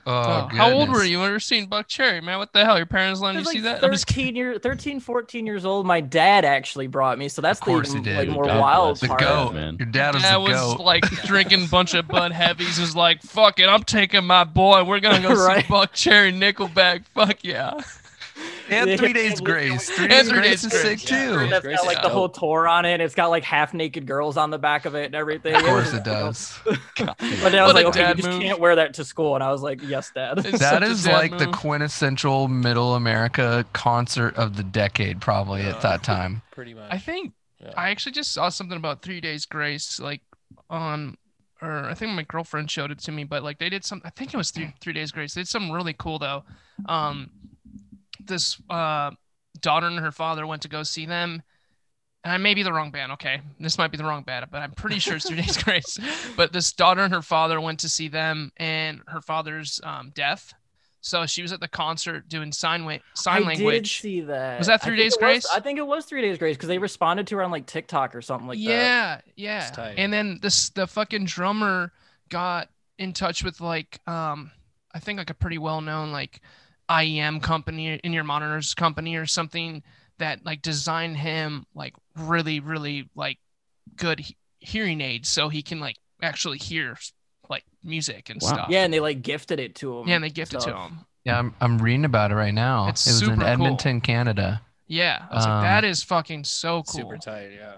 Oh, 0.04 0.48
Oh, 0.52 0.56
how 0.56 0.72
old 0.72 0.88
were 0.88 1.04
you 1.04 1.18
when 1.20 1.28
you 1.28 1.32
were 1.34 1.38
seeing 1.40 1.68
Buckcherry, 1.68 2.22
man? 2.22 2.38
What 2.38 2.52
the 2.52 2.64
hell? 2.64 2.76
Your 2.76 2.86
parents 2.86 3.20
I 3.20 3.24
letting 3.26 3.38
you 3.38 3.44
was 3.44 3.50
see 3.52 3.60
like 3.60 3.80
that? 3.80 3.84
I'm 3.84 3.92
just 3.92 4.08
13 4.08 4.34
year 4.34 4.58
13 4.58 4.98
14 5.00 5.46
years 5.46 5.64
old 5.64 5.86
my 5.86 6.00
dad 6.00 6.44
actually 6.44 6.88
brought 6.88 7.18
me 7.18 7.28
so 7.28 7.40
that's 7.40 7.60
Of 7.60 7.64
course 7.64 7.90
the 7.92 7.98
he 7.98 8.02
did. 8.04 8.16
like 8.16 8.28
more 8.28 8.44
God 8.44 8.60
wild 8.60 8.88
bless 8.88 9.00
The 9.00 9.08
part 9.08 9.20
goat, 9.20 9.54
man. 9.54 9.76
Your 9.78 9.86
dad 9.86 10.14
was 10.14 10.22
Dad 10.24 10.36
was 10.38 10.52
goat. 10.52 10.80
like 10.80 11.04
drinking 11.24 11.64
a 11.64 11.68
bunch 11.68 11.94
of 11.94 12.08
Bud 12.08 12.32
Heavies. 12.32 12.80
Was 12.80 12.96
like, 12.96 13.22
"Fuck 13.22 13.60
it, 13.60 13.68
I'm 13.68 13.84
taking 13.84 14.24
my 14.24 14.42
boy. 14.44 14.82
We're 14.84 14.98
gonna 15.00 15.22
go 15.22 15.34
Right. 15.46 15.64
see 15.64 15.72
Buckcherry 15.72 16.32
Nickelback. 16.36 17.04
Fuck 17.14 17.44
yeah." 17.44 17.80
And 18.72 18.98
Three 18.98 19.12
Days 19.12 19.40
Grace. 19.40 19.88
Three 19.90 20.04
And 20.04 20.10
Days 20.10 20.28
Three 20.28 20.38
Grace 20.38 20.64
is 20.64 20.72
sick 20.72 21.10
yeah. 21.10 21.26
too. 21.42 21.48
that's 21.50 21.64
Grace 21.64 21.76
got 21.78 21.86
like 21.86 21.96
the 21.98 22.02
dope. 22.04 22.12
whole 22.12 22.28
tour 22.28 22.66
on 22.68 22.84
it 22.84 23.00
it's 23.00 23.14
got 23.14 23.28
like 23.28 23.44
half 23.44 23.72
naked 23.74 24.06
girls 24.06 24.36
on 24.36 24.50
the 24.50 24.58
back 24.58 24.84
of 24.84 24.94
it 24.94 25.06
and 25.06 25.14
everything 25.14 25.54
Of 25.54 25.62
course 25.62 25.92
it 25.92 26.04
does. 26.04 26.58
but 26.64 27.16
then 27.18 27.56
I 27.58 27.62
was 27.64 27.72
a 27.72 27.74
like 27.74 27.86
okay 27.86 28.08
you 28.08 28.14
just 28.14 28.28
move. 28.28 28.42
can't 28.42 28.60
wear 28.60 28.76
that 28.76 28.94
to 28.94 29.04
school 29.04 29.34
and 29.34 29.42
I 29.44 29.50
was 29.50 29.62
like 29.62 29.80
yes 29.82 30.10
dad 30.14 30.38
It's 30.38 30.58
That 30.58 30.82
such 30.82 31.00
a 31.00 31.02
dad 31.04 31.12
like 31.12 31.38
the 31.38 31.46
quintessential 31.46 32.48
middle 32.48 32.94
America 32.94 33.64
concert 33.72 34.36
of 34.36 34.56
the 34.56 34.62
decade, 34.62 35.20
probably 35.20 35.62
at 35.62 35.80
that 35.82 36.02
time. 36.02 36.42
Pretty 36.50 36.74
much. 36.74 36.88
I 36.90 36.98
think 36.98 37.32
Yeah. 37.60 37.72
I 37.76 37.90
actually 37.90 38.12
just 38.12 38.32
saw 38.32 38.48
something 38.48 38.76
about 38.76 39.02
Three 39.02 39.20
Days 39.20 39.46
Grace, 39.46 40.00
like 40.00 40.20
on, 40.70 41.16
or 41.60 41.84
I 41.84 41.94
think 41.94 42.12
my 42.12 42.22
girlfriend 42.24 42.70
showed 42.70 42.90
it 42.90 42.98
to 43.00 43.12
me. 43.12 43.24
But 43.24 43.42
like 43.42 43.58
they 43.58 43.68
did 43.68 43.84
some, 43.84 44.00
I 44.04 44.10
think 44.10 44.34
it 44.34 44.36
was 44.36 44.50
Three, 44.50 44.74
three 44.80 44.92
Days 44.92 45.12
Grace. 45.12 45.34
They 45.34 45.42
did 45.42 45.48
something 45.48 45.72
really 45.72 45.94
cool 45.98 46.18
though. 46.18 46.44
Um, 46.86 47.30
this 48.26 48.60
uh, 48.70 49.10
daughter 49.60 49.86
and 49.86 49.98
her 49.98 50.12
father 50.12 50.46
went 50.46 50.62
to 50.62 50.68
go 50.68 50.82
see 50.82 51.06
them. 51.06 51.42
And 52.24 52.32
I 52.32 52.36
may 52.38 52.54
be 52.54 52.62
the 52.62 52.72
wrong 52.72 52.92
band. 52.92 53.10
Okay, 53.12 53.40
this 53.58 53.78
might 53.78 53.90
be 53.90 53.96
the 53.96 54.04
wrong 54.04 54.22
band, 54.22 54.46
but 54.50 54.58
I'm 54.62 54.70
pretty 54.70 55.00
sure 55.00 55.16
it's 55.16 55.26
Three 55.28 55.40
Days 55.40 55.56
Grace. 55.64 55.98
But 56.36 56.52
this 56.52 56.72
daughter 56.72 57.00
and 57.02 57.12
her 57.12 57.22
father 57.22 57.60
went 57.60 57.80
to 57.80 57.88
see 57.88 58.06
them, 58.06 58.52
and 58.58 59.00
her 59.08 59.20
father's 59.20 59.80
um, 59.82 60.12
deaf, 60.14 60.54
so 61.00 61.26
she 61.26 61.42
was 61.42 61.52
at 61.52 61.58
the 61.58 61.66
concert 61.66 62.28
doing 62.28 62.52
sign 62.52 62.84
wa- 62.84 62.98
sign 63.14 63.42
I 63.42 63.46
language. 63.48 63.96
did 63.96 64.02
see 64.02 64.20
that 64.20 64.58
Was 64.58 64.68
that 64.68 64.82
Three 64.84 64.96
Days 64.96 65.14
it 65.14 65.20
was- 65.20 65.28
Grace? 65.42 65.46
I 65.52 65.58
think 65.58 65.80
it 65.80 65.86
was 65.86 66.04
three 66.04 66.22
days 66.22 66.38
grace 66.38 66.56
because 66.56 66.68
they 66.68 66.78
responded 66.78 67.26
to 67.26 67.36
her 67.38 67.42
on 67.42 67.50
like 67.50 67.66
TikTok 67.66 68.14
or 68.14 68.22
something 68.22 68.46
like 68.46 68.58
that 68.58 68.62
yeah, 68.62 69.20
yeah. 69.34 69.94
And 69.96 70.12
then 70.12 70.38
this 70.40 70.68
the 70.70 70.86
fucking 70.86 71.24
drummer 71.24 71.92
got 72.28 72.68
in 72.98 73.12
touch 73.14 73.42
with 73.42 73.60
like 73.60 73.98
um 74.06 74.52
I 74.94 75.00
think 75.00 75.18
like 75.18 75.30
a 75.30 75.34
pretty 75.34 75.58
well 75.58 75.80
known 75.80 76.12
like 76.12 76.40
IEM 76.88 77.42
company 77.42 77.94
in-ear 78.02 78.24
monitors 78.24 78.74
company 78.74 79.16
or 79.16 79.26
something 79.26 79.82
that 80.18 80.44
like 80.44 80.62
designed 80.62 81.16
him 81.16 81.64
like 81.74 81.94
really 82.16 82.60
really 82.60 83.08
like 83.14 83.38
good 83.96 84.20
he- 84.20 84.36
hearing 84.60 85.00
aids 85.00 85.28
so 85.28 85.48
he 85.48 85.62
can 85.62 85.80
like 85.80 85.96
actually 86.22 86.58
hear 86.58 86.96
like 87.48 87.64
music 87.82 88.30
and 88.30 88.40
Wow. 88.42 88.48
stuff. 88.48 88.66
yeah 88.70 88.84
and 88.84 88.92
they 88.92 89.00
like 89.00 89.22
gifted 89.22 89.58
it 89.58 89.74
to 89.76 89.98
him 90.00 90.08
Yeah, 90.08 90.14
and 90.16 90.24
they 90.24 90.30
gifted 90.30 90.60
to 90.60 90.76
him. 90.76 91.00
Yeah, 91.24 91.38
I'm, 91.38 91.54
I'm 91.60 91.78
reading 91.78 92.04
about 92.04 92.32
it 92.32 92.34
right 92.34 92.52
now. 92.54 92.88
It's 92.88 93.06
it 93.06 93.10
was 93.10 93.18
super 93.20 93.32
in 93.34 93.38
cool. 93.40 93.48
Edmonton, 93.48 94.00
Canada. 94.00 94.60
Yeah, 94.88 95.24
I 95.30 95.34
was 95.36 95.44
Um, 95.46 95.50
like, 95.52 95.62
that 95.62 95.84
is 95.84 96.02
fucking 96.02 96.42
so 96.44 96.82
cool. 96.82 97.00
Super 97.00 97.16
tight. 97.16 97.50
Yeah. 97.56 97.76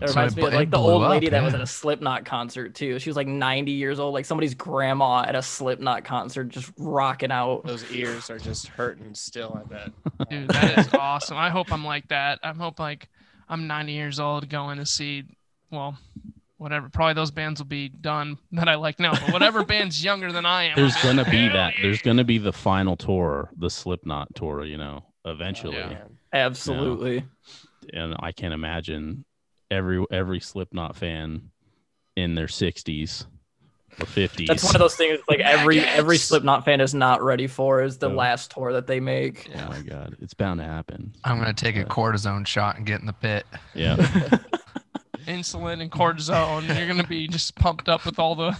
It 0.00 0.08
So 0.08 0.14
reminds 0.14 0.34
it 0.34 0.40
me 0.40 0.46
of 0.48 0.54
like 0.54 0.70
the 0.70 0.78
blew 0.78 0.92
old 0.92 1.02
up, 1.04 1.10
lady 1.10 1.28
that 1.28 1.42
was 1.42 1.54
at 1.54 1.60
a 1.60 1.66
Slipknot 1.66 2.24
concert 2.24 2.74
too. 2.74 2.98
She 2.98 3.10
was 3.10 3.16
like 3.16 3.26
90 3.26 3.72
years 3.72 3.98
old, 4.00 4.14
like 4.14 4.24
somebody's 4.24 4.54
grandma 4.54 5.22
at 5.26 5.34
a 5.34 5.42
Slipknot 5.42 6.04
concert, 6.04 6.48
just 6.48 6.72
rocking 6.78 7.30
out. 7.30 7.64
Those 7.64 7.90
ears 7.92 8.30
are 8.30 8.38
just 8.38 8.68
hurting 8.68 9.14
still. 9.14 9.60
I 9.62 9.68
bet. 9.68 10.28
Dude, 10.30 10.48
that 10.48 10.78
is 10.78 10.94
awesome. 10.94 11.36
I 11.36 11.50
hope 11.50 11.72
I'm 11.72 11.84
like 11.84 12.08
that. 12.08 12.38
I 12.42 12.52
hope 12.52 12.78
like 12.78 13.08
I'm 13.48 13.66
90 13.66 13.92
years 13.92 14.20
old 14.20 14.48
going 14.48 14.78
to 14.78 14.86
see, 14.86 15.24
well, 15.70 15.98
whatever. 16.56 16.88
Probably 16.88 17.14
those 17.14 17.30
bands 17.30 17.60
will 17.60 17.66
be 17.66 17.88
done 17.88 18.38
that 18.52 18.68
I 18.68 18.76
like 18.76 19.00
now. 19.00 19.12
But 19.12 19.32
whatever 19.32 19.64
band's 19.66 20.02
younger 20.04 20.30
than 20.32 20.46
I 20.46 20.64
am, 20.64 20.76
There's 20.76 20.96
I'll 20.96 21.02
gonna 21.14 21.24
be 21.30 21.48
that. 21.48 21.74
yeah." 21.76 21.82
There's 21.82 22.00
gonna 22.02 22.24
be 22.24 22.38
the 22.38 22.52
final 22.52 22.96
tour, 22.96 23.50
the 23.58 23.68
Slipknot 23.70 24.34
tour. 24.34 24.64
You 24.64 24.76
know, 24.78 25.04
eventually, 25.24 25.76
Yeah. 25.76 25.88
Man. 25.88 26.16
Absolutely. 26.32 27.24
and 27.92 28.14
I 28.20 28.30
can't 28.32 28.54
imagine 28.54 29.24
every 29.70 30.04
every 30.10 30.40
Slipknot 30.40 30.96
fan 30.96 31.50
in 32.16 32.34
their 32.34 32.46
60s 32.46 33.26
or 34.00 34.04
50s. 34.06 34.46
That's 34.46 34.64
one 34.64 34.74
of 34.76 34.80
those 34.80 34.96
things 34.96 35.20
like 35.28 35.40
every 35.40 35.80
every 35.80 36.16
Slipknot 36.16 36.64
fan 36.64 36.80
is 36.80 36.94
not 36.94 37.22
ready 37.22 37.46
for 37.46 37.82
is 37.82 37.98
the 37.98 38.08
Yeah. 38.10 38.16
last 38.16 38.50
tour 38.52 38.72
that 38.72 38.86
they 38.86 39.00
make. 39.00 39.50
Oh 39.54 39.68
my 39.68 39.80
god, 39.80 40.16
it's 40.20 40.34
bound 40.34 40.60
to 40.60 40.64
happen. 40.66 41.12
I'm 41.24 41.38
gonna 41.38 41.52
take 41.54 41.76
a 41.76 41.84
cortisone 41.84 42.46
shot 42.46 42.76
and 42.76 42.86
get 42.86 43.00
in 43.00 43.06
the 43.06 43.12
pit. 43.12 43.46
Yeah, 43.74 43.96
insulin 45.26 45.80
and 45.82 45.90
cortisone. 45.90 46.76
You're 46.76 46.86
gonna 46.88 47.06
be 47.06 47.26
just 47.28 47.54
pumped 47.56 47.88
up 47.88 48.04
with 48.04 48.18
all 48.18 48.34
the. 48.34 48.56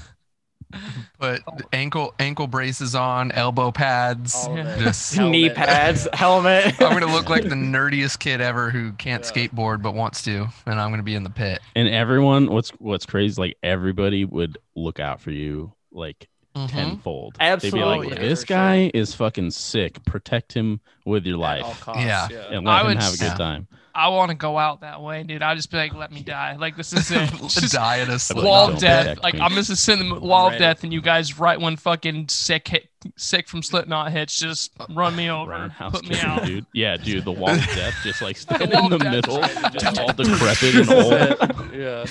Put 1.18 1.43
ankle 1.73 2.14
ankle 2.18 2.47
braces 2.47 2.95
on, 2.95 3.33
elbow 3.33 3.71
pads. 3.73 4.35
All 4.35 4.53
of 4.53 4.59
Yeah. 4.59 4.75
it. 4.77 4.79
Just 4.81 5.18
Knee 5.18 5.51
pads, 5.51 6.09
helmet. 6.12 6.75
I'm 6.81 6.93
gonna 6.99 7.12
look 7.12 7.29
like 7.29 7.43
the 7.45 7.51
nerdiest 7.55 8.18
kid 8.18 8.41
ever 8.41 8.71
who 8.71 8.93
can't 8.93 9.25
Yeah. 9.25 9.31
skateboard 9.49 9.83
but 9.83 9.95
wants 9.95 10.23
to, 10.23 10.47
and 10.66 10.81
I'm 10.81 10.91
gonna 10.91 11.03
be 11.03 11.14
in 11.14 11.23
the 11.25 11.31
pit. 11.31 11.61
and 11.77 11.89
everyone, 11.89 12.47
what's 12.51 12.71
what's 12.79 13.07
crazy, 13.07 13.41
like 13.41 13.57
everybody 13.62 14.25
would 14.25 14.59
look 14.75 15.01
out 15.01 15.21
for 15.21 15.31
you. 15.31 15.73
Like 15.93 16.29
Mhm. 16.57 16.68
tenfold. 16.68 17.37
Absolutely. 17.39 17.81
They'd 17.81 18.03
be 18.03 18.11
like, 18.11 18.21
"This 18.21 18.41
for 18.43 18.47
sure. 18.49 18.57
guy 18.57 18.91
is 18.95 19.14
fucking 19.14 19.51
sick. 19.53 20.05
Protect 20.05 20.53
him 20.53 20.81
with 21.05 21.25
your 21.27 21.37
life 21.39 21.81
costs, 21.81 22.03
Yeah. 22.05 22.27
and 22.51 22.68
I 22.68 22.73
let 22.77 22.81
him 22.83 22.87
would 22.89 23.03
have 23.03 23.14
a 23.14 23.16
good 23.18 23.31
s- 23.33 23.39
time." 23.39 23.68
I 23.95 24.09
want 24.09 24.30
to 24.30 24.36
go 24.36 24.57
out 24.59 24.80
that 24.82 25.03
way, 25.03 25.22
dude. 25.22 25.43
I'd 25.43 25.57
just 25.57 25.70
be 25.70 25.76
like, 25.76 25.95
let 25.95 26.12
me 26.12 26.22
die. 26.22 26.57
Like 26.57 26.76
this 26.76 26.93
is 26.93 27.11
it. 27.11 27.28
Just 27.49 27.72
Die 27.72 27.97
in 27.99 28.11
a 28.11 28.18
slow 28.18 28.45
wall 28.45 28.72
of 28.72 28.78
death. 28.78 29.05
protect 29.07 29.22
Like 29.22 29.34
me. 29.34 29.41
I'm 29.41 29.53
just 29.53 29.74
sitting 29.76 30.07
in 30.07 30.14
the 30.14 30.20
wall 30.20 30.49
of 30.51 30.59
death, 30.59 30.84
and 30.84 30.93
you 30.93 31.01
guys 31.01 31.38
right 31.38 31.61
when 31.61 31.76
fucking 31.76 32.28
sick 32.28 32.68
hit, 32.68 32.88
sick 33.16 33.49
from 33.49 33.62
Slipknot 33.62 34.12
hits, 34.12 34.36
just 34.38 34.72
run 34.91 35.16
me 35.16 35.30
over, 35.30 35.51
Roundhouse 35.51 35.93
put 35.93 36.09
me 36.09 36.18
out. 36.20 36.45
dude. 36.45 36.66
Yeah, 36.72 36.97
dude. 36.97 37.24
The 37.24 37.32
wall 37.32 37.51
of 37.55 37.61
death 37.66 37.95
just 38.05 38.22
like 38.22 38.36
standing 38.38 38.70
in 38.84 38.91
the 38.91 38.99
death 38.99 39.12
middle, 39.12 39.41
just- 39.41 39.72
just 39.80 39.99
all 40.01 40.12
decrepit 40.12 40.74
and 40.76 40.91
old. 40.91 41.74
yeah. 41.74 42.07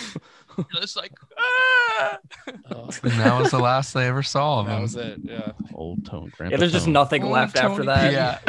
It's 0.82 0.96
like, 0.96 1.12
ah! 1.38 2.18
Oh, 2.72 2.90
And 3.04 3.12
that 3.14 3.40
was 3.42 3.52
the 3.52 3.60
last 3.60 3.94
they 3.94 4.08
ever 4.08 4.24
saw 4.24 4.60
of 4.62 4.68
him. 4.68 4.74
that 4.76 4.82
was 4.82 4.96
it. 4.96 5.20
Yeah. 5.24 5.52
Old 5.74 6.06
tone. 6.06 6.32
Grandpa 6.36 6.54
Yeah, 6.54 6.58
there's 6.60 6.72
just 6.72 6.86
Tone. 6.86 6.94
nothing 6.94 7.24
Oh, 7.24 7.30
left 7.30 7.58
after 7.58 7.84
Tony 7.84 7.88
that. 7.88 8.14
Yeah. 8.14 8.40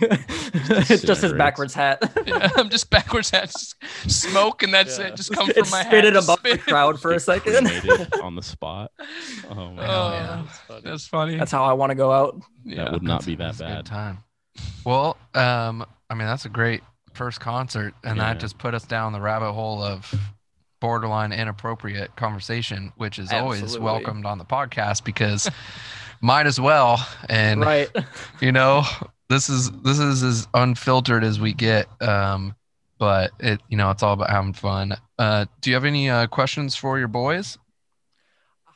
it's 0.90 1.02
just 1.02 1.22
his 1.22 1.32
backwards 1.32 1.72
hat. 1.74 2.02
Yeah, 2.26 2.48
I'm 2.56 2.68
just 2.68 2.90
backwards 2.90 3.30
hat, 3.30 3.50
just 3.52 3.74
smoke, 4.08 4.62
and 4.62 4.72
that's 4.74 4.98
Yeah. 4.98 5.06
it. 5.08 5.16
Just 5.16 5.32
come 5.32 5.48
it 5.50 5.56
from 5.56 5.70
my 5.70 5.78
head. 5.78 5.86
spit 5.86 6.04
hat. 6.04 6.12
it 6.12 6.12
just 6.14 6.28
above 6.28 6.42
the 6.42 6.58
crowd 6.58 7.00
for 7.00 7.10
a 7.12 7.14
Get 7.14 7.22
second. 7.22 7.66
cremated 7.66 8.20
on 8.20 8.34
the 8.34 8.42
spot. 8.42 8.90
Oh 9.48 9.54
man, 9.70 9.78
Oh, 9.88 10.10
yeah. 10.12 10.42
That's 10.44 10.58
funny. 10.58 10.80
That's 10.84 11.06
funny. 11.06 11.36
That's 11.36 11.52
how 11.52 11.64
I 11.64 11.72
want 11.72 11.90
to 11.90 11.96
go 11.96 12.10
out. 12.12 12.40
yeah. 12.64 12.84
that 12.84 12.92
would 12.92 13.02
not 13.02 13.24
be 13.24 13.34
that 13.36 13.44
That's 13.56 13.58
good 13.58 13.66
bad. 13.68 13.86
time. 13.86 14.18
Well, 14.84 15.16
um, 15.34 15.84
I 16.10 16.14
mean 16.14 16.26
that's 16.26 16.44
a 16.44 16.48
great 16.50 16.82
first 17.14 17.40
concert, 17.40 17.94
and 18.04 18.16
Yeah. 18.16 18.32
that 18.34 18.40
just 18.40 18.58
put 18.58 18.74
us 18.74 18.84
down 18.84 19.12
the 19.12 19.20
rabbit 19.20 19.52
hole 19.52 19.82
of 19.82 20.12
borderline 20.80 21.32
inappropriate 21.32 22.16
conversation, 22.16 22.92
which 22.96 23.18
is 23.18 23.32
always 23.32 23.78
welcomed 23.78 24.26
on 24.26 24.38
the 24.38 24.44
podcast 24.44 25.04
because 25.04 25.48
might 26.20 26.46
as 26.46 26.60
well. 26.60 27.06
And 27.28 27.60
right. 27.60 27.88
you 28.40 28.52
know, 28.52 28.84
this 29.28 29.48
is 29.48 29.70
this 29.82 29.98
is 29.98 30.22
as 30.22 30.48
unfiltered 30.54 31.24
as 31.24 31.38
we 31.38 31.52
get. 31.52 31.86
Um, 32.02 32.54
but 32.98 33.30
it 33.40 33.60
you 33.68 33.76
know 33.76 33.90
it's 33.90 34.02
all 34.02 34.12
about 34.12 34.30
having 34.30 34.52
fun. 34.52 34.96
Uh, 35.18 35.46
do 35.60 35.70
you 35.70 35.74
have 35.74 35.84
any 35.84 36.10
uh, 36.10 36.26
questions 36.26 36.76
for 36.76 36.98
your 36.98 37.08
boys? 37.08 37.58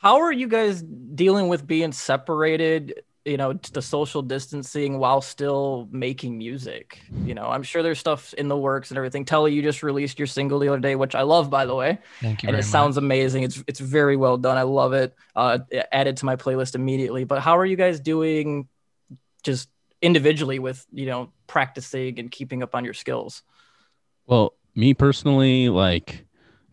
How 0.00 0.20
are 0.20 0.32
you 0.32 0.48
guys 0.48 0.82
dealing 0.82 1.48
with 1.48 1.66
being 1.66 1.92
separated? 1.92 3.02
You 3.25 3.39
know, 3.39 3.55
the 3.55 3.81
social 3.81 4.20
distancing 4.20 4.99
while 4.99 5.22
still 5.22 5.89
making 5.91 6.37
music. 6.37 7.01
You 7.25 7.35
know, 7.35 7.47
I'm 7.47 7.62
sure 7.62 7.83
there's 7.83 7.99
stuff 7.99 8.35
in 8.35 8.49
the 8.49 8.57
works 8.57 8.91
and 8.91 8.99
everything. 8.99 9.25
Telle, 9.25 9.49
you 9.49 9.62
just 9.62 9.83
released 9.83 10.18
your 10.18 10.27
single 10.27 10.59
the 10.59 10.68
other 10.68 10.79
day, 10.79 10.95
which 10.95 11.14
I 11.14 11.22
love, 11.22 11.49
by 11.49 11.64
the 11.64 11.75
way. 11.75 11.99
Thank 12.20 12.43
you 12.43 12.49
and 12.49 12.57
it 12.57 12.61
much. 12.61 12.66
sounds 12.66 12.99
amazing. 12.99 13.45
It's 13.45 13.64
it's 13.66 13.81
very 13.81 14.16
well 14.16 14.37
done. 14.37 14.59
I 14.59 14.62
love 14.62 14.93
it. 14.93 15.14
Uh, 15.35 15.61
added 15.91 16.18
to 16.18 16.27
my 16.27 16.37
playlist 16.37 16.75
immediately. 16.75 17.25
But 17.25 17.41
how 17.41 17.57
are 17.57 17.64
you 17.64 17.77
guys 17.77 17.99
doing, 17.99 18.68
just 19.43 19.70
individually 20.03 20.59
with 20.59 20.85
you 20.93 21.07
know 21.07 21.33
practicing 21.47 22.18
and 22.18 22.31
keeping 22.31 22.62
up 22.62 22.75
on 22.75 22.85
your 22.85 22.95
skills? 22.95 23.43
Well, 24.27 24.55
me 24.75 24.93
personally, 24.93 25.68
like 25.68 26.27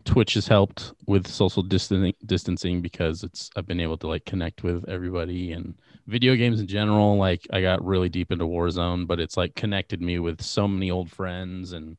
Twitch 0.04 0.34
has 0.34 0.46
helped 0.46 0.92
with 1.06 1.26
social 1.26 1.62
distancing 1.62 2.14
distancing 2.26 2.80
because 2.80 3.22
it's 3.22 3.50
I've 3.56 3.66
been 3.66 3.80
able 3.80 3.96
to 3.98 4.06
like 4.08 4.24
connect 4.24 4.62
with 4.62 4.88
everybody 4.88 5.52
and 5.52 5.74
video 6.06 6.34
games 6.36 6.60
in 6.60 6.66
general. 6.66 7.16
Like 7.16 7.46
I 7.52 7.60
got 7.60 7.84
really 7.84 8.08
deep 8.08 8.32
into 8.32 8.44
Warzone, 8.46 9.06
but 9.06 9.20
it's 9.20 9.36
like 9.36 9.54
connected 9.54 10.00
me 10.00 10.18
with 10.18 10.42
so 10.42 10.66
many 10.68 10.90
old 10.90 11.10
friends 11.10 11.72
and 11.72 11.96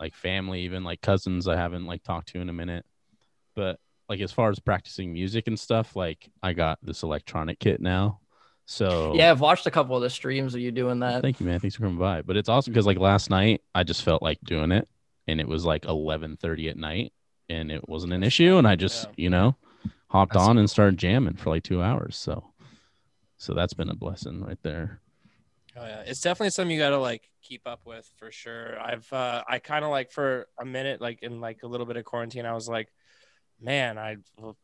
like 0.00 0.14
family, 0.14 0.62
even 0.62 0.84
like 0.84 1.00
cousins 1.00 1.48
I 1.48 1.56
haven't 1.56 1.86
like 1.86 2.02
talked 2.02 2.28
to 2.30 2.40
in 2.40 2.48
a 2.48 2.52
minute. 2.52 2.84
But 3.54 3.78
like 4.08 4.20
as 4.20 4.32
far 4.32 4.50
as 4.50 4.58
practicing 4.58 5.12
music 5.12 5.46
and 5.48 5.58
stuff, 5.58 5.96
like 5.96 6.28
I 6.42 6.52
got 6.52 6.78
this 6.82 7.02
electronic 7.02 7.58
kit 7.58 7.80
now. 7.80 8.20
So 8.66 9.12
Yeah, 9.14 9.30
I've 9.30 9.40
watched 9.40 9.66
a 9.66 9.70
couple 9.70 9.96
of 9.96 10.02
the 10.02 10.10
streams 10.10 10.54
of 10.54 10.60
you 10.60 10.72
doing 10.72 10.98
that. 11.00 11.22
Thank 11.22 11.40
you, 11.40 11.46
man. 11.46 11.60
Thanks 11.60 11.76
for 11.76 11.82
coming 11.82 11.98
by. 11.98 12.22
But 12.22 12.36
it's 12.36 12.48
awesome 12.48 12.72
because 12.72 12.86
like 12.86 12.98
last 12.98 13.30
night 13.30 13.62
I 13.74 13.84
just 13.84 14.02
felt 14.02 14.22
like 14.22 14.38
doing 14.44 14.72
it 14.72 14.88
and 15.28 15.40
it 15.40 15.48
was 15.48 15.64
like 15.64 15.84
eleven 15.84 16.36
thirty 16.36 16.68
at 16.68 16.76
night 16.76 17.12
and 17.48 17.70
it 17.70 17.88
wasn't 17.88 18.12
an 18.12 18.24
issue 18.24 18.56
and 18.58 18.66
I 18.66 18.74
just, 18.76 19.04
Yeah. 19.04 19.12
you 19.16 19.30
know, 19.30 19.56
hopped 20.08 20.32
That's 20.34 20.44
on 20.44 20.58
and 20.58 20.68
started 20.68 20.98
jamming 20.98 21.36
for 21.36 21.50
like 21.50 21.62
two 21.62 21.80
hours. 21.80 22.16
So 22.16 22.44
so 23.38 23.54
that's 23.54 23.74
been 23.74 23.90
a 23.90 23.94
blessing 23.94 24.42
right 24.42 24.58
there. 24.62 25.00
Oh 25.76 25.84
yeah, 25.84 26.02
it's 26.06 26.20
definitely 26.20 26.50
something 26.50 26.74
you 26.74 26.80
gotta 26.82 26.98
like 26.98 27.30
keep 27.42 27.66
up 27.66 27.80
with 27.84 28.10
for 28.16 28.30
sure. 28.30 28.80
I've 28.80 29.10
uh, 29.12 29.44
I 29.46 29.58
kind 29.58 29.84
of 29.84 29.90
like 29.90 30.10
for 30.10 30.46
a 30.58 30.64
minute, 30.64 31.00
like 31.00 31.22
in 31.22 31.40
like 31.40 31.62
a 31.62 31.66
little 31.66 31.86
bit 31.86 31.96
of 31.96 32.04
quarantine, 32.04 32.46
I 32.46 32.54
was 32.54 32.68
like, 32.68 32.88
man, 33.60 33.98
I 33.98 34.16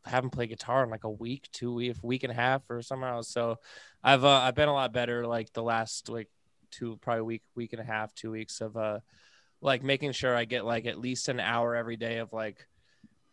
haven't 0.07 0.31
played 0.31 0.49
guitar 0.49 0.85
in 0.85 0.91
like 0.91 1.05
a 1.05 1.11
week, 1.11 1.49
two 1.53 1.75
week, 1.75 1.97
week 2.03 2.23
and 2.23 2.33
a 2.33 2.37
half 2.37 2.63
or 2.71 2.81
something 2.83 3.09
else. 3.09 3.29
So 3.29 3.59
I've 4.03 4.25
uh, 4.25 4.29
I've 4.29 4.55
been 4.55 4.69
a 4.69 4.75
lot 4.75 4.93
better 4.93 5.27
like 5.27 5.53
the 5.53 5.63
last 5.63 6.09
like 6.09 6.29
two 6.71 6.97
probably 7.03 7.23
week 7.23 7.43
week 7.55 7.73
and 7.75 7.83
a 7.83 7.85
half, 7.85 8.15
two 8.15 8.31
weeks 8.31 8.61
of 8.63 8.77
uh 8.77 9.01
like 9.61 9.83
making 9.83 10.13
sure 10.13 10.35
I 10.35 10.45
get 10.45 10.65
like 10.65 10.87
at 10.87 10.99
least 10.99 11.29
an 11.29 11.41
hour 11.41 11.77
every 11.77 11.97
day 11.97 12.19
of 12.19 12.33
like 12.33 12.67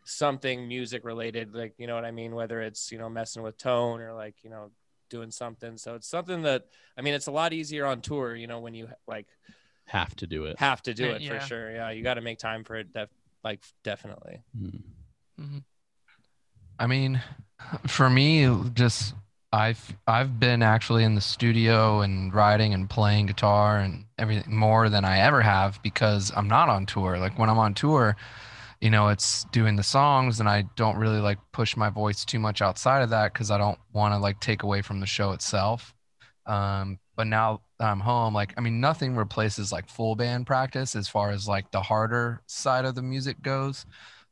something 0.03 0.67
music 0.67 1.05
related, 1.05 1.55
like 1.55 1.75
you 1.77 1.87
know 1.87 1.95
what 1.95 2.05
I 2.05 2.11
mean, 2.11 2.35
whether 2.35 2.61
it's 2.61 2.91
you 2.91 2.97
know 2.97 3.09
messing 3.09 3.41
with 3.41 3.57
tone 3.57 4.01
or 4.01 4.13
like 4.13 4.35
you 4.43 4.49
know 4.49 4.71
doing 5.10 5.32
something. 5.32 5.78
So 5.78 5.95
it's 5.95 6.07
something 6.07 6.43
that 6.43 6.66
I 6.97 7.01
mean, 7.01 7.14
it's 7.14 7.28
a 7.28 7.32
lot 7.32 7.53
easier 7.53 7.86
on 7.86 8.01
tour, 8.01 8.36
you 8.36 8.47
know, 8.47 8.60
when 8.60 8.74
you 8.74 8.89
like 9.07 9.28
Have 9.88 10.16
to 10.18 10.28
do 10.28 10.45
it. 10.45 10.60
have 10.60 10.82
to 10.84 10.93
do 10.93 11.05
it 11.05 11.22
yeah. 11.22 11.39
for 11.39 11.45
sure. 11.45 11.72
Yeah, 11.72 11.89
you 11.91 12.03
got 12.03 12.16
to 12.16 12.22
make 12.22 12.39
time 12.39 12.64
for 12.64 12.76
it. 12.76 12.93
Def- 12.93 13.10
like 13.43 13.64
definitely. 13.84 14.41
Mm. 14.57 15.64
I 16.80 16.88
mean, 16.88 17.22
for 17.88 18.10
me, 18.10 18.49
just 18.74 19.14
I've 19.51 19.95
I've 20.07 20.39
been 20.39 20.62
actually 20.62 21.03
in 21.03 21.16
the 21.16 21.22
studio 21.22 22.01
and 22.01 22.34
writing 22.34 22.74
and 22.74 22.89
playing 22.89 23.26
guitar 23.28 23.80
and 23.80 24.05
everything 24.18 24.55
more 24.55 24.89
than 24.89 25.05
I 25.05 25.20
ever 25.20 25.41
have 25.41 25.82
because 25.82 26.32
I'm 26.36 26.47
not 26.47 26.70
on 26.70 26.86
tour. 26.86 27.18
Like 27.18 27.39
when 27.39 27.49
I'm 27.49 27.57
on 27.57 27.74
tour, 27.74 28.16
you 28.82 28.89
know, 28.89 29.09
it's 29.09 29.43
doing 29.45 29.75
the 29.75 29.84
songs 29.84 30.39
and 30.39 30.47
I 30.47 30.63
don't 30.75 30.97
really 30.97 31.19
like 31.19 31.38
push 31.51 31.75
my 31.75 31.89
voice 31.89 32.23
too 32.23 32.39
much 32.39 32.61
outside 32.61 33.01
of 33.01 33.09
that 33.09 33.34
because 33.34 33.51
I 33.51 33.57
don't 33.57 33.80
want 33.93 34.13
to 34.13 34.17
like 34.17 34.39
take 34.39 34.63
away 34.63 34.82
from 34.82 34.99
the 34.99 35.05
show 35.05 35.32
itself. 35.32 35.93
Um, 36.45 36.99
but 37.15 37.27
now 37.27 37.61
that 37.77 37.89
I'm 37.89 37.99
home, 37.99 38.34
like 38.34 38.53
I 38.57 38.61
mean, 38.61 38.80
nothing 38.80 39.15
replaces 39.15 39.71
like 39.71 39.89
full 39.89 40.15
band 40.15 40.47
practice 40.47 40.95
as 40.95 41.07
far 41.09 41.32
as 41.32 41.47
like 41.47 41.71
the 41.71 41.82
harder 41.82 42.41
side 42.47 42.86
of 42.86 42.95
the 42.95 43.01
music 43.01 43.41
goes. 43.41 43.86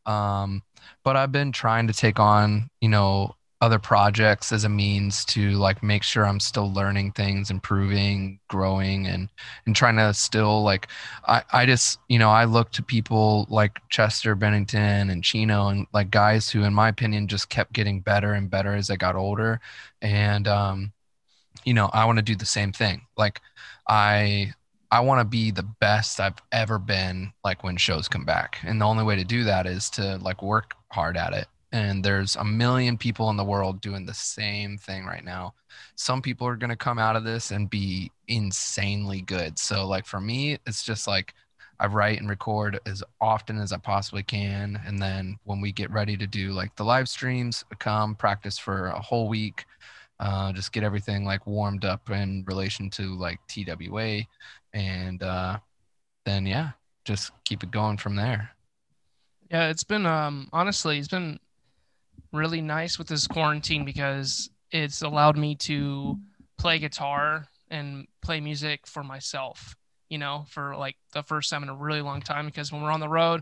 Um, 0.05 0.63
but 1.03 1.17
I've 1.17 1.33
been 1.33 1.51
trying 1.51 1.87
to 1.87 1.93
take 1.93 2.19
on, 2.19 2.69
you 2.79 2.87
know, 2.89 3.35
other 3.59 3.79
projects 3.79 4.51
as 4.51 4.63
a 4.63 4.69
means 4.69 5.25
to 5.25 5.51
like 5.53 5.81
make 5.81 6.03
sure 6.03 6.25
I'm 6.27 6.39
still 6.39 6.71
learning 6.71 7.13
things, 7.13 7.49
improving, 7.49 8.39
growing 8.49 9.07
and 9.07 9.29
and 9.65 9.75
trying 9.75 9.97
to 9.97 10.13
still 10.13 10.63
like 10.63 10.87
I, 11.27 11.43
I 11.51 11.65
just, 11.65 11.99
you 12.07 12.19
know, 12.19 12.29
I 12.29 12.45
look 12.45 12.71
to 12.73 12.83
people 12.83 13.47
like 13.49 13.81
Chester 13.89 14.35
Bennington 14.35 15.09
and 15.09 15.23
Chino 15.23 15.69
and 15.69 15.87
like 15.93 16.11
guys 16.11 16.49
who 16.49 16.63
in 16.63 16.73
my 16.73 16.89
opinion 16.89 17.27
just 17.27 17.49
kept 17.49 17.73
getting 17.73 18.01
better 18.01 18.33
and 18.33 18.49
better 18.49 18.75
as 18.75 18.89
I 18.91 18.95
got 18.95 19.15
older. 19.15 19.59
And 20.01 20.47
um, 20.47 20.93
you 21.65 21.73
know, 21.73 21.89
I 21.93 22.05
want 22.05 22.17
to 22.17 22.23
do 22.23 22.35
the 22.35 22.45
same 22.45 22.71
thing. 22.71 23.07
Like 23.17 23.41
I 23.87 24.53
I 24.91 25.01
want 25.01 25.19
to 25.19 25.25
be 25.25 25.51
the 25.51 25.63
best 25.63 26.19
I've 26.19 26.37
ever 26.51 26.79
been 26.79 27.33
like 27.43 27.63
when 27.63 27.77
shows 27.77 28.07
come 28.07 28.23
back. 28.25 28.59
And 28.63 28.79
the 28.79 28.85
only 28.85 29.03
way 29.03 29.15
to 29.15 29.23
do 29.25 29.43
that 29.45 29.65
is 29.65 29.89
to 29.91 30.17
like 30.17 30.41
work 30.41 30.75
hard 30.91 31.17
at 31.17 31.33
it. 31.33 31.47
And 31.77 32.03
there's 32.03 32.35
a 32.35 32.43
million 32.43 32.97
people 32.97 33.29
in 33.29 33.37
the 33.37 33.43
world 33.43 33.81
doing 33.81 34.03
the 34.03 34.13
same 34.15 34.79
thing 34.79 35.05
right 35.05 35.23
now. 35.23 35.53
Some 35.95 36.23
people 36.23 36.47
are 36.47 36.55
going 36.55 36.71
to 36.71 36.75
come 36.75 36.97
out 36.97 37.15
of 37.15 37.23
this 37.23 37.51
and 37.51 37.69
be 37.69 38.11
insanely 38.27 39.21
good. 39.21 39.59
So 39.59 39.85
like 39.85 40.07
for 40.07 40.19
me, 40.19 40.57
it's 40.65 40.83
just 40.83 41.05
like 41.05 41.35
I 41.79 41.85
write 41.85 42.19
and 42.19 42.27
record 42.27 42.79
as 42.87 43.03
often 43.21 43.59
as 43.59 43.71
I 43.71 43.77
possibly 43.77 44.23
can. 44.23 44.81
And 44.87 44.99
then 44.99 45.37
when 45.43 45.61
we 45.61 45.71
get 45.71 45.91
ready 45.91 46.17
to 46.17 46.25
do 46.25 46.51
like 46.51 46.75
the 46.75 46.83
live 46.83 47.07
streams, 47.07 47.63
come 47.77 48.15
practice 48.15 48.57
for 48.57 48.87
a 48.87 48.99
whole 48.99 49.27
week, 49.27 49.63
uh, 50.19 50.53
just 50.53 50.71
get 50.71 50.83
everything 50.83 51.25
like 51.25 51.45
warmed 51.45 51.85
up 51.85 52.09
in 52.09 52.43
relation 52.47 52.89
to 52.89 53.13
like 53.13 53.39
TWA. 53.47 54.21
And 54.73 55.21
uh, 55.21 55.59
then, 56.25 56.47
yeah, 56.47 56.71
just 57.05 57.33
keep 57.45 57.61
it 57.61 57.69
going 57.69 57.97
from 57.97 58.15
there. 58.15 58.49
Yeah, 59.51 59.69
it's 59.69 59.83
been 59.83 60.07
um 60.07 60.49
honestly, 60.51 60.97
it's 60.97 61.07
been 61.07 61.39
really 62.31 62.61
nice 62.61 62.97
with 62.97 63.07
this 63.07 63.27
quarantine 63.27 63.85
because 63.85 64.49
it's 64.71 65.01
allowed 65.01 65.37
me 65.37 65.55
to 65.55 66.17
play 66.57 66.79
guitar 66.79 67.47
and 67.69 68.07
play 68.21 68.39
music 68.39 68.85
for 68.87 69.03
myself, 69.03 69.75
you 70.09 70.17
know, 70.17 70.45
for 70.49 70.75
like 70.75 70.95
the 71.13 71.23
first 71.23 71.49
time 71.49 71.63
in 71.63 71.69
a 71.69 71.75
really 71.75 72.01
long 72.01 72.21
time 72.21 72.45
because 72.45 72.71
when 72.71 72.81
we're 72.81 72.91
on 72.91 72.99
the 72.99 73.09
road, 73.09 73.41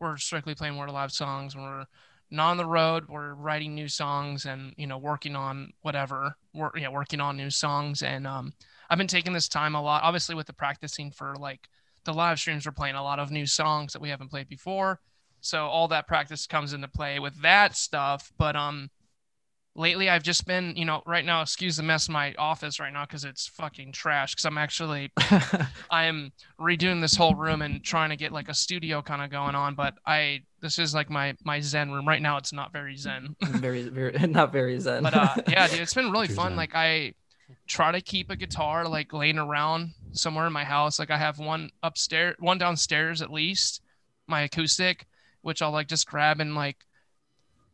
we're 0.00 0.16
strictly 0.16 0.54
playing 0.54 0.74
more 0.74 0.88
live 0.88 1.12
songs. 1.12 1.54
When 1.54 1.64
we're 1.64 1.86
not 2.30 2.50
on 2.50 2.56
the 2.56 2.66
road, 2.66 3.04
we're 3.08 3.34
writing 3.34 3.74
new 3.74 3.88
songs 3.88 4.46
and, 4.46 4.72
you 4.76 4.86
know, 4.86 4.98
working 4.98 5.36
on 5.36 5.72
whatever. 5.82 6.34
We're 6.54 6.70
yeah, 6.76 6.88
working 6.88 7.20
on 7.20 7.36
new 7.36 7.50
songs 7.50 8.02
and 8.02 8.26
um 8.26 8.52
I've 8.88 8.98
been 8.98 9.06
taking 9.06 9.32
this 9.32 9.48
time 9.48 9.74
a 9.74 9.82
lot 9.82 10.02
obviously 10.02 10.34
with 10.34 10.46
the 10.46 10.52
practicing 10.52 11.12
for 11.12 11.36
like 11.36 11.68
the 12.04 12.12
live 12.12 12.38
streams 12.40 12.66
we're 12.66 12.72
playing 12.72 12.96
a 12.96 13.02
lot 13.02 13.18
of 13.18 13.30
new 13.30 13.46
songs 13.46 13.92
that 13.92 14.02
we 14.02 14.08
haven't 14.08 14.30
played 14.30 14.48
before 14.48 15.00
so 15.40 15.66
all 15.66 15.88
that 15.88 16.06
practice 16.06 16.46
comes 16.46 16.72
into 16.72 16.88
play 16.88 17.18
with 17.18 17.40
that 17.42 17.76
stuff 17.76 18.32
but 18.38 18.56
um 18.56 18.90
lately 19.74 20.08
I've 20.08 20.22
just 20.22 20.46
been, 20.46 20.74
you 20.76 20.84
know, 20.84 21.02
right 21.06 21.24
now, 21.24 21.42
excuse 21.42 21.76
the 21.76 21.82
mess 21.82 22.08
in 22.08 22.12
my 22.12 22.34
office 22.38 22.80
right 22.80 22.92
now 22.92 23.04
because 23.06 23.24
it's 23.24 23.46
fucking 23.46 23.92
trash. 23.92 24.34
Because 24.34 24.44
I'm 24.44 24.58
actually, 24.58 25.10
I 25.90 26.04
am 26.04 26.32
redoing 26.60 27.00
this 27.00 27.14
whole 27.16 27.34
room 27.34 27.62
and 27.62 27.82
trying 27.82 28.10
to 28.10 28.16
get 28.16 28.32
like 28.32 28.48
a 28.48 28.54
studio 28.54 29.02
kind 29.02 29.22
of 29.22 29.30
going 29.30 29.54
on. 29.54 29.74
But 29.74 29.94
I, 30.06 30.40
this 30.60 30.78
is 30.78 30.94
like 30.94 31.10
my 31.10 31.34
my 31.44 31.60
zen 31.60 31.90
room 31.90 32.06
right 32.06 32.22
now. 32.22 32.36
It's 32.36 32.52
not 32.52 32.72
very 32.72 32.96
zen. 32.96 33.36
very, 33.42 33.82
very, 33.88 34.12
not 34.28 34.52
very 34.52 34.78
zen. 34.78 35.02
but 35.02 35.14
uh, 35.14 35.34
yeah, 35.48 35.68
dude, 35.68 35.80
it's 35.80 35.94
been 35.94 36.10
really 36.10 36.26
True 36.26 36.36
fun. 36.36 36.50
zen. 36.50 36.56
Like 36.56 36.74
I 36.74 37.14
try 37.66 37.92
to 37.92 38.00
keep 38.00 38.30
a 38.30 38.36
guitar 38.36 38.86
like 38.88 39.12
laying 39.12 39.38
around 39.38 39.90
somewhere 40.12 40.46
in 40.46 40.52
my 40.52 40.64
house. 40.64 40.98
Like 40.98 41.10
I 41.10 41.18
have 41.18 41.38
one 41.38 41.70
upstairs, 41.82 42.36
one 42.38 42.58
downstairs 42.58 43.22
at 43.22 43.30
least, 43.30 43.82
my 44.26 44.42
acoustic, 44.42 45.06
which 45.42 45.62
I'll 45.62 45.70
like 45.70 45.88
just 45.88 46.06
grab 46.06 46.40
and 46.40 46.54
like 46.54 46.76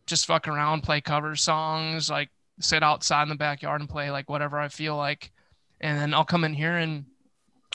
just 0.07 0.27
fuck 0.27 0.49
around, 0.49 0.83
play 0.83 1.01
cover 1.01 1.37
songs, 1.37 2.09
like 2.09 2.31
sit 2.61 2.83
outside 2.83 3.25
in 3.25 3.29
the 3.29 3.35
backyard 3.35 3.81
and 3.81 3.91
play 3.91 4.11
like 4.11 4.31
whatever 4.31 4.59
I 4.59 4.69
feel 4.69 4.97
like. 4.97 5.33
And 5.81 5.99
then 5.99 6.15
I'll 6.15 6.25
come 6.25 6.45
in 6.45 6.55
here 6.55 6.77
and 6.77 7.05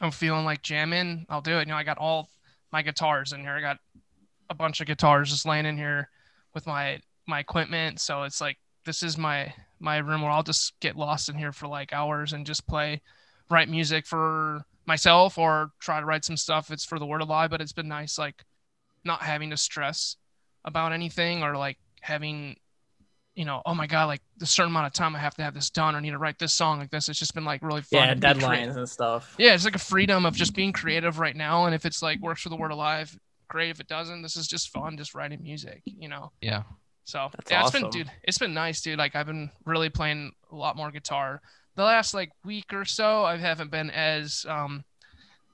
I'm 0.01 0.11
feeling 0.11 0.45
like 0.45 0.61
jamming. 0.61 1.25
I'll 1.29 1.41
do 1.41 1.57
it. 1.57 1.67
You 1.67 1.73
know, 1.73 1.77
I 1.77 1.83
got 1.83 1.97
all 1.97 2.29
my 2.71 2.81
guitars 2.81 3.33
in 3.33 3.41
here. 3.41 3.51
I 3.51 3.61
got 3.61 3.77
a 4.49 4.55
bunch 4.55 4.81
of 4.81 4.87
guitars 4.87 5.29
just 5.29 5.45
laying 5.45 5.65
in 5.65 5.77
here 5.77 6.09
with 6.53 6.65
my 6.65 6.99
my 7.27 7.39
equipment. 7.39 7.99
So 7.99 8.23
it's 8.23 8.41
like 8.41 8.57
this 8.85 9.03
is 9.03 9.17
my 9.17 9.53
my 9.79 9.97
room 9.97 10.21
where 10.21 10.31
I'll 10.31 10.43
just 10.43 10.79
get 10.79 10.95
lost 10.95 11.29
in 11.29 11.37
here 11.37 11.51
for 11.51 11.67
like 11.67 11.93
hours 11.93 12.33
and 12.33 12.45
just 12.45 12.67
play, 12.67 13.01
write 13.49 13.69
music 13.69 14.05
for 14.07 14.65
myself 14.85 15.37
or 15.37 15.71
try 15.79 15.99
to 15.99 16.05
write 16.05 16.25
some 16.25 16.37
stuff. 16.37 16.71
It's 16.71 16.85
for 16.85 16.99
the 16.99 17.05
word 17.05 17.21
of 17.21 17.29
alive, 17.29 17.49
but 17.49 17.61
it's 17.61 17.73
been 17.73 17.87
nice 17.87 18.17
like 18.17 18.43
not 19.03 19.21
having 19.21 19.49
to 19.49 19.57
stress 19.57 20.15
about 20.65 20.91
anything 20.93 21.43
or 21.43 21.57
like 21.57 21.77
having 22.01 22.55
you 23.35 23.45
know 23.45 23.61
oh 23.65 23.73
my 23.73 23.87
god 23.87 24.05
like 24.05 24.21
a 24.41 24.45
certain 24.45 24.71
amount 24.71 24.85
of 24.85 24.93
time 24.93 25.15
i 25.15 25.19
have 25.19 25.33
to 25.33 25.41
have 25.41 25.53
this 25.53 25.69
done 25.69 25.95
or 25.95 26.01
need 26.01 26.11
to 26.11 26.17
write 26.17 26.37
this 26.37 26.51
song 26.53 26.79
like 26.79 26.89
this 26.91 27.07
it's 27.07 27.17
just 27.17 27.33
been 27.33 27.45
like 27.45 27.61
really 27.63 27.81
fun 27.81 27.99
yeah, 28.07 28.13
to 28.13 28.15
be 28.15 28.21
crea- 28.21 28.33
deadlines 28.47 28.75
and 28.75 28.87
stuff. 28.89 29.35
yeah 29.39 29.53
it's 29.53 29.63
like 29.65 29.75
a 29.75 29.79
freedom 29.79 30.25
of 30.25 30.35
just 30.35 30.53
being 30.53 30.73
creative 30.73 31.17
right 31.19 31.35
now 31.35 31.65
and 31.65 31.73
if 31.73 31.85
it's 31.85 32.01
like 32.01 32.19
works 32.21 32.41
for 32.41 32.49
the 32.49 32.55
word 32.57 32.71
alive 32.71 33.17
great 33.47 33.69
if 33.69 33.79
it 33.79 33.87
doesn't 33.87 34.21
this 34.21 34.35
is 34.35 34.47
just 34.47 34.69
fun 34.69 34.97
just 34.97 35.15
writing 35.15 35.41
music 35.41 35.81
you 35.85 36.09
know 36.09 36.31
Yeah. 36.41 36.63
so 37.05 37.29
That's 37.35 37.51
yeah 37.51 37.59
it's 37.61 37.69
awesome. 37.69 37.83
been 37.83 37.89
dude 37.91 38.11
it's 38.23 38.37
been 38.37 38.53
nice 38.53 38.81
dude 38.81 38.99
like 38.99 39.15
i've 39.15 39.27
been 39.27 39.49
really 39.65 39.89
playing 39.89 40.33
a 40.51 40.55
lot 40.55 40.75
more 40.75 40.91
guitar 40.91 41.41
the 41.75 41.83
last 41.83 42.13
like 42.13 42.31
week 42.43 42.73
or 42.73 42.83
so 42.85 43.23
i 43.23 43.37
haven't 43.37 43.71
been 43.71 43.89
as 43.91 44.45
um 44.49 44.83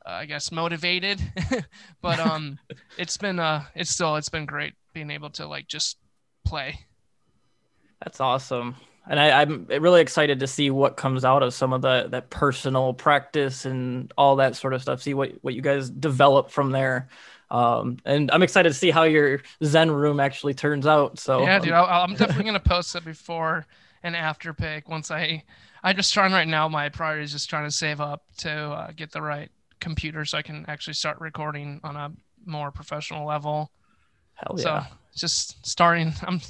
uh, 0.07 0.11
i 0.11 0.25
guess 0.25 0.51
motivated 0.51 1.21
but 2.01 2.19
um 2.19 2.57
it's 2.97 3.17
been 3.17 3.39
uh 3.39 3.63
it's 3.75 3.91
still 3.91 4.15
it's 4.15 4.29
been 4.29 4.45
great 4.45 4.73
being 4.93 5.11
able 5.11 5.29
to 5.29 5.45
like 5.47 5.67
just 5.67 5.97
play 6.45 6.79
That's 8.03 8.19
awesome. 8.21 8.75
And 9.09 9.19
I, 9.19 9.41
I'm 9.41 9.65
really 9.67 10.01
excited 10.01 10.39
to 10.41 10.47
see 10.47 10.69
what 10.69 10.97
comes 10.97 11.23
out 11.23 11.41
of 11.43 11.53
some 11.53 11.73
of 11.73 11.81
the 11.81 12.07
that 12.09 12.29
personal 12.29 12.93
practice 12.93 13.65
and 13.65 14.11
all 14.17 14.35
that 14.37 14.55
sort 14.55 14.73
of 14.73 14.81
stuff. 14.81 15.01
See 15.01 15.13
what 15.13 15.31
what 15.41 15.53
you 15.53 15.61
guys 15.61 15.89
develop 15.89 16.51
from 16.51 16.71
there. 16.71 17.07
Um, 17.49 17.97
and 18.05 18.29
I'm 18.31 18.43
excited 18.43 18.69
to 18.69 18.75
see 18.75 18.91
how 18.91 19.03
your 19.03 19.41
Zen 19.63 19.91
room 19.91 20.19
actually 20.19 20.53
turns 20.53 20.85
out. 20.85 21.19
So 21.19 21.41
yeah, 21.41 21.59
dude, 21.59 21.73
I'll, 21.73 22.03
I'm 22.03 22.15
definitely 22.15 22.45
gonna 22.45 22.59
post 22.59 22.95
it 22.95 23.05
before 23.05 23.65
and 24.03 24.15
after 24.15 24.53
pick 24.53 24.89
once 24.89 25.11
I. 25.11 25.43
I'm 25.83 25.95
just 25.95 26.13
trying 26.13 26.33
right 26.33 26.47
now. 26.47 26.67
My 26.67 26.89
priority 26.89 27.23
is 27.23 27.31
just 27.31 27.49
trying 27.49 27.65
to 27.65 27.71
save 27.71 28.01
up 28.01 28.23
to 28.39 28.51
uh, 28.51 28.91
get 28.95 29.11
the 29.11 29.21
right 29.21 29.49
computer 29.79 30.25
so 30.25 30.37
I 30.37 30.41
can 30.41 30.65
actually 30.67 30.93
start 30.93 31.19
recording 31.19 31.79
on 31.83 31.95
a 31.95 32.11
more 32.45 32.71
professional 32.71 33.25
level. 33.27 33.71
hell 34.35 34.57
So 34.57 34.69
yeah. 34.69 34.85
it's 35.11 35.21
just 35.21 35.65
starting. 35.65 36.13
I'm 36.23 36.41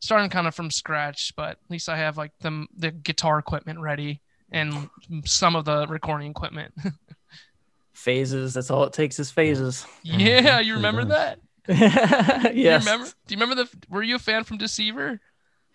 starting 0.00 0.28
kind 0.30 0.46
of 0.46 0.54
from 0.54 0.70
scratch, 0.70 1.32
but 1.36 1.50
at 1.50 1.70
least 1.70 1.88
I 1.88 1.96
have 1.96 2.16
like 2.16 2.32
the 2.40 2.66
the 2.76 2.90
guitar 2.90 3.38
equipment 3.38 3.80
ready 3.80 4.20
and 4.52 4.88
some 5.24 5.56
of 5.56 5.64
the 5.64 5.86
recording 5.88 6.30
equipment. 6.30 6.72
Phases. 7.92 8.54
That's 8.54 8.70
all 8.70 8.84
it 8.84 8.92
takes 8.92 9.18
is 9.18 9.30
phases. 9.30 9.86
yeah, 10.02 10.58
mm-hmm. 10.58 10.66
you 10.66 10.74
It 10.74 10.76
remember 10.76 11.04
does. 11.04 11.08
that? 11.08 11.38
You 12.54 12.70
remember? 12.72 13.06
Do 13.26 13.34
you 13.34 13.40
remember 13.40 13.64
the? 13.64 13.68
Were 13.88 14.02
you 14.02 14.16
a 14.16 14.18
fan 14.20 14.44
from 14.44 14.58
Deceiver? 14.58 15.18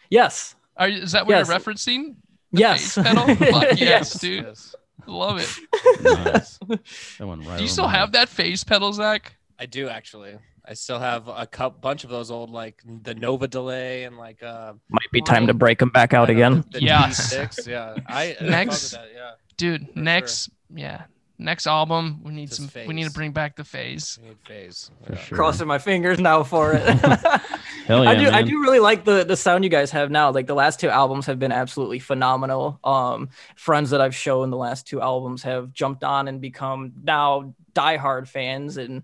Yes. 0.10 0.56
Are 0.78 0.88
you, 0.88 1.02
is 1.02 1.12
that 1.14 1.26
what 1.26 1.36
Yes. 1.36 1.48
you're 1.50 1.58
referencing? 1.60 2.16
The 2.54 2.60
Yes. 2.60 2.96
pedal? 2.96 3.26
Fuck 3.36 3.64
yes, 3.72 3.80
Yes. 3.80 4.14
dude. 4.20 4.44
Yes. 4.46 4.76
Love 5.08 5.38
it. 5.40 6.04
Nice. 6.04 6.60
That 7.20 7.28
went 7.28 7.46
right 7.46 7.58
Do 7.58 7.64
you 7.64 7.70
still 7.70 7.88
have 7.88 8.10
head. 8.10 8.14
that 8.14 8.30
phase 8.30 8.64
pedal, 8.64 8.94
Zach? 8.94 9.36
I 9.60 9.66
do 9.66 9.90
actually. 9.90 10.38
I 10.66 10.74
still 10.76 11.00
have 11.00 11.28
a 11.28 11.46
couple 11.48 11.80
bunch 11.82 12.04
of 12.04 12.10
those 12.10 12.30
old 12.32 12.50
like 12.52 12.82
the 13.04 13.14
Nova 13.16 13.48
delay 13.48 14.04
and 14.04 14.18
like 14.18 14.42
uh 14.44 14.74
Might 14.90 15.12
be 15.12 15.22
time 15.22 15.48
to 15.48 15.54
break 15.54 15.80
them 15.80 15.90
back 15.90 16.14
out 16.14 16.30
again. 16.30 16.64
The, 16.72 16.80
the 16.80 16.84
Yes. 16.84 17.34
D6, 17.36 17.68
yeah. 17.68 17.96
I 18.08 18.38
I 18.40 18.44
Next- 18.44 18.92
with 18.94 19.02
that, 19.02 19.10
yeah. 19.14 19.32
Dude, 19.58 19.88
For 19.94 20.00
next 20.00 20.50
yeah. 20.74 21.04
Next 21.38 21.66
album, 21.66 22.22
we 22.24 22.32
need 22.34 22.50
Just 22.50 22.72
some 22.72 22.88
we 22.88 22.94
need 22.94 23.06
to 23.06 23.12
bring 23.12 23.32
back 23.32 23.56
the 23.56 23.64
phase. 23.64 24.20
We 24.22 24.30
need 24.30 24.38
phase. 24.46 24.92
Yeah. 25.10 25.16
sure. 25.18 25.36
Crossing 25.36 25.68
my 25.68 25.80
fingers 25.80 26.20
now 26.20 26.44
for 26.44 26.74
it. 26.76 26.84
Hell 27.86 28.04
yeah, 28.04 28.10
I 28.10 28.16
do. 28.16 28.30
I 28.30 28.42
do 28.44 28.62
really 28.62 28.80
like 28.80 29.06
the 29.06 29.24
the 29.24 29.36
sound 29.36 29.64
you 29.64 29.70
guys 29.70 29.92
have 29.92 30.12
now. 30.12 30.32
Like 30.32 30.48
the 30.48 30.54
last 30.54 30.80
two 30.80 30.90
albums 30.90 31.26
have 31.26 31.40
been 31.40 31.52
absolutely 31.52 32.00
phenomenal. 32.00 32.80
Um, 32.84 33.30
friends 33.56 33.90
that 33.90 34.02
I've 34.02 34.16
shown 34.16 34.50
the 34.50 34.58
last 34.58 34.88
two 34.88 35.02
albums 35.02 35.44
have 35.44 35.74
jumped 35.74 36.04
on 36.04 36.28
and 36.28 36.40
become 36.42 36.94
now 37.04 37.54
diehard 37.74 38.28
fans. 38.28 38.78
And 38.78 39.04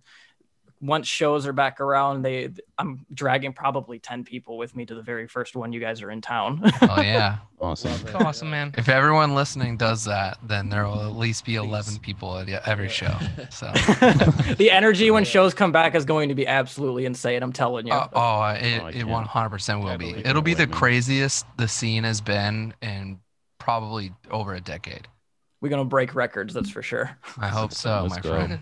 once 0.80 1.08
shows 1.08 1.48
are 1.48 1.54
back 1.54 1.82
around, 1.82 2.22
they 2.22 2.50
I'm 2.78 3.06
dragging 3.14 3.54
probably 3.54 4.00
ten 4.00 4.24
people 4.24 4.58
with 4.58 4.76
me 4.76 4.86
to 4.86 4.94
the 4.96 5.02
very 5.02 5.28
first 5.28 5.56
one 5.56 5.74
you 5.74 5.80
guys 5.80 6.02
are 6.02 6.12
in 6.12 6.22
town. 6.22 6.62
Oh 6.82 7.02
yeah. 7.02 7.38
Awesome. 7.60 7.92
It, 8.08 8.14
Awesome, 8.14 8.48
yeah. 8.50 8.52
man. 8.66 8.76
If 8.78 8.88
everyone 8.88 9.34
listening 9.34 9.78
does 9.78 10.06
that, 10.06 10.38
then 10.44 10.70
there 10.70 10.86
will 10.86 11.02
at 11.02 11.16
least 11.18 11.44
be 11.44 11.54
Please. 11.58 11.66
11 11.68 12.00
people 12.00 12.38
at 12.38 12.48
every 12.68 12.86
Yeah. 12.86 12.92
show. 12.92 13.18
So, 13.50 13.72
the 14.58 14.70
energy 14.72 15.10
when 15.10 15.24
Yeah. 15.24 15.30
shows 15.30 15.54
come 15.56 15.72
back 15.72 15.96
is 15.96 16.06
going 16.06 16.30
to 16.30 16.36
be 16.36 16.46
absolutely 16.46 17.06
insane. 17.06 17.42
I'm 17.42 17.52
telling 17.54 17.88
you. 17.88 17.94
uh, 17.94 18.08
oh, 18.14 18.20
uh, 18.20 18.60
it, 18.62 18.82
Oh, 18.84 18.88
it 18.88 19.06
100% 19.08 19.84
will 19.84 19.98
be. 19.98 20.22
It'll 20.24 20.44
be 20.44 20.54
the 20.54 20.64
Wait, 20.66 20.72
craziest 20.72 21.46
the 21.58 21.68
scene 21.68 22.04
has 22.04 22.22
been 22.22 22.76
in 22.84 23.20
probably 23.60 24.14
over 24.30 24.54
a 24.54 24.62
decade. 24.62 25.08
We're 25.60 25.70
gonna 25.70 25.86
break 25.86 26.14
records, 26.14 26.54
that's 26.54 26.70
for 26.70 26.84
sure. 26.84 27.18
I 27.40 27.48
hope 27.48 27.74
so, 27.74 28.02
Let's 28.04 28.16
my 28.18 28.22
go. 28.22 28.30
friend. 28.30 28.60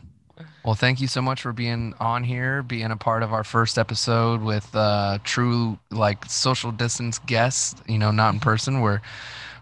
Well, 0.64 0.76
thank 0.76 1.00
you 1.00 1.08
so 1.08 1.22
much 1.22 1.42
for 1.42 1.54
being 1.54 1.94
on 2.00 2.24
here, 2.24 2.64
being 2.64 2.92
a 2.92 2.98
part 2.98 3.24
of 3.24 3.32
our 3.32 3.44
first 3.44 3.78
episode 3.78 4.42
with 4.42 4.76
uh, 4.76 5.20
true 5.24 5.78
like 5.92 6.26
social 6.26 6.72
distance 6.72 7.20
guests. 7.20 7.82
You 7.88 7.98
know, 8.00 8.12
not 8.12 8.34
in 8.34 8.40
person. 8.40 8.82
We're 8.82 9.02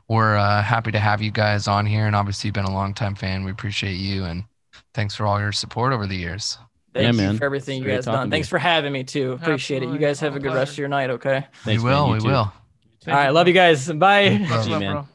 we're 0.08 0.36
uh, 0.36 0.62
happy 0.64 0.92
to 0.92 1.00
have 1.00 1.22
you 1.22 1.32
guys 1.32 1.68
on 1.68 1.86
here, 1.86 2.08
and 2.08 2.16
obviously 2.16 2.48
you've 2.48 2.56
been 2.56 2.66
a 2.66 2.74
long 2.74 2.94
time 2.94 3.16
fan. 3.16 3.44
We 3.44 3.52
appreciate 3.52 3.96
you, 3.96 4.24
and 4.24 4.46
thanks 4.94 5.16
for 5.16 5.26
all 5.26 5.40
your 5.40 5.52
support 5.52 5.94
over 5.94 6.08
the 6.08 6.16
years. 6.16 6.58
Thank 6.94 7.04
Yeah, 7.04 7.12
you 7.12 7.18
man. 7.18 7.38
for 7.38 7.46
everything 7.46 7.82
you 7.82 7.90
guys 7.90 8.06
done. 8.06 8.30
Thanks 8.30 8.48
you. 8.48 8.52
for 8.52 8.60
having 8.60 8.94
me 8.94 9.04
too. 9.04 9.34
Appreciate 9.34 9.84
it. 9.84 9.90
You 9.90 9.98
guys 9.98 10.20
have 10.20 10.36
a 10.36 10.40
good 10.40 10.54
rest 10.54 10.74
of 10.74 10.78
your 10.78 10.90
night, 10.90 11.10
okay? 11.10 11.48
Thanks, 11.64 11.82
we 11.84 11.90
will. 11.90 12.08
You 12.08 12.14
we 12.14 12.20
too. 12.20 12.28
will. 12.28 12.36
All 12.36 13.14
right, 13.14 13.30
love 13.30 13.48
you 13.48 13.54
guys. 13.54 13.92
Bye. 13.92 14.46
Love 14.50 14.68
you, 14.68 14.80
man. 14.80 15.08